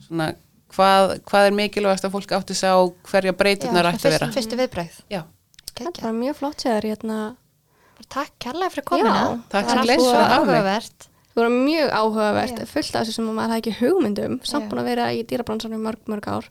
svona 0.06 0.34
hvað, 0.74 1.20
hvað 1.30 1.48
er 1.50 1.52
mikilvægast 1.62 2.06
að 2.06 2.12
fólk 2.16 2.32
átti 2.40 2.56
sig 2.56 2.70
á 2.70 2.80
hverja 3.10 3.34
breytunar 3.38 3.86
ætti 3.92 4.08
að 4.08 4.16
vera. 4.16 4.28
fyrst, 4.28 4.38
Fyrstu 4.40 4.60
viðbröð 4.60 5.02
Já, 5.12 5.22
Þetta 5.76 5.90
er 5.92 6.02
bara 6.02 6.14
mjög 6.14 6.36
flott 6.40 6.64
sér 6.66 6.82
hérna 6.88 7.20
Takk 8.12 8.32
kærlega 8.40 8.70
fyrir 8.74 8.86
komuna 8.86 9.16
Já, 9.16 9.28
takk 9.50 9.66
Það 9.66 9.70
sem 9.70 9.88
var 9.88 10.04
svo 10.04 10.24
áhugavert 10.40 11.08
Það 11.36 11.42
voru 11.44 11.56
mjög 11.66 11.90
áhugavert, 11.92 12.60
Já. 12.60 12.66
fullt 12.72 12.96
af 12.96 13.02
þessu 13.06 13.14
sem 13.18 13.26
maður 13.28 13.52
hafði 13.52 13.62
ekki 13.64 13.74
hugmyndum, 13.82 14.36
samt 14.48 14.64
Já. 14.64 14.70
búin 14.72 14.80
að 14.80 14.86
vera 14.88 15.08
í 15.12 15.24
dýrabransanum 15.28 15.82
mörg, 15.84 16.00
mörg 16.08 16.28
ár. 16.32 16.46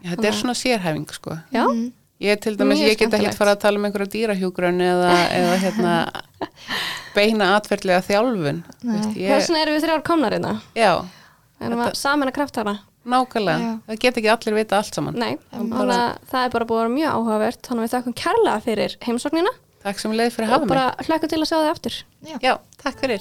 Já, 0.00 0.14
þetta 0.14 0.28
er 0.30 0.38
svona 0.38 0.54
sérhæfing 0.56 1.04
sko. 1.12 1.36
Já, 1.52 1.66
Mhm. 1.68 1.92
Ég 2.24 2.40
til 2.40 2.56
dæmis, 2.56 2.78
Mjög 2.78 2.88
ég 2.88 2.96
get 2.98 3.12
ekki 3.18 3.34
fara 3.36 3.52
að 3.56 3.60
tala 3.60 3.76
um 3.76 3.84
einhverju 3.84 4.08
dýrahjúgrun 4.14 4.80
eða, 4.80 5.10
eða 5.28 5.56
hérna 5.60 5.92
beina 7.16 7.50
atferðlega 7.58 8.00
þjálfun. 8.06 8.62
Þú 8.80 8.88
Nei. 8.88 8.94
Veist, 8.96 9.08
þess 9.10 9.18
ég, 9.20 9.34
vegna 9.48 9.60
erum 9.64 9.74
við 9.76 9.84
þrjár 9.84 10.04
komnar 10.08 10.32
hérna. 10.36 10.52
já, 10.78 10.92
Þannig 11.60 11.82
að 11.84 11.94
saman 12.00 12.28
að 12.30 12.36
kraftara. 12.38 12.74
Nákvæmlega, 13.04 13.58
Já. 13.60 13.72
það 13.88 14.00
get 14.04 14.18
ekki 14.20 14.30
allir 14.32 14.56
vita 14.56 14.78
allt 14.80 14.96
saman. 14.96 15.18
Nei, 15.20 15.34
þannig 15.52 15.76
bara... 15.76 15.98
að 15.98 16.30
það 16.30 16.46
er 16.46 16.54
bara 16.54 16.68
búið 16.70 16.78
að 16.78 16.84
vera 16.84 16.94
mjög 16.94 17.10
áhugavert. 17.18 17.60
Þannig 17.68 17.82
að 17.82 17.86
við 17.86 17.94
þakkum 17.98 18.16
kærlega 18.22 18.58
fyrir 18.64 18.96
heimsóknina 19.04 19.52
Takk 19.84 20.00
sem 20.00 20.14
leið 20.16 20.30
fyrir 20.32 20.48
að 20.48 20.52
hafa 20.54 20.64
mig. 20.64 20.70
Og 20.70 20.72
bara 20.72 20.86
hlaka 21.04 21.28
til 21.28 21.40
að 21.42 21.48
sjá 21.50 21.58
það 21.58 21.72
eftir 21.74 21.94
Já, 22.24 22.36
Já. 22.40 22.54
takk 22.80 22.96
fyrir. 23.04 23.20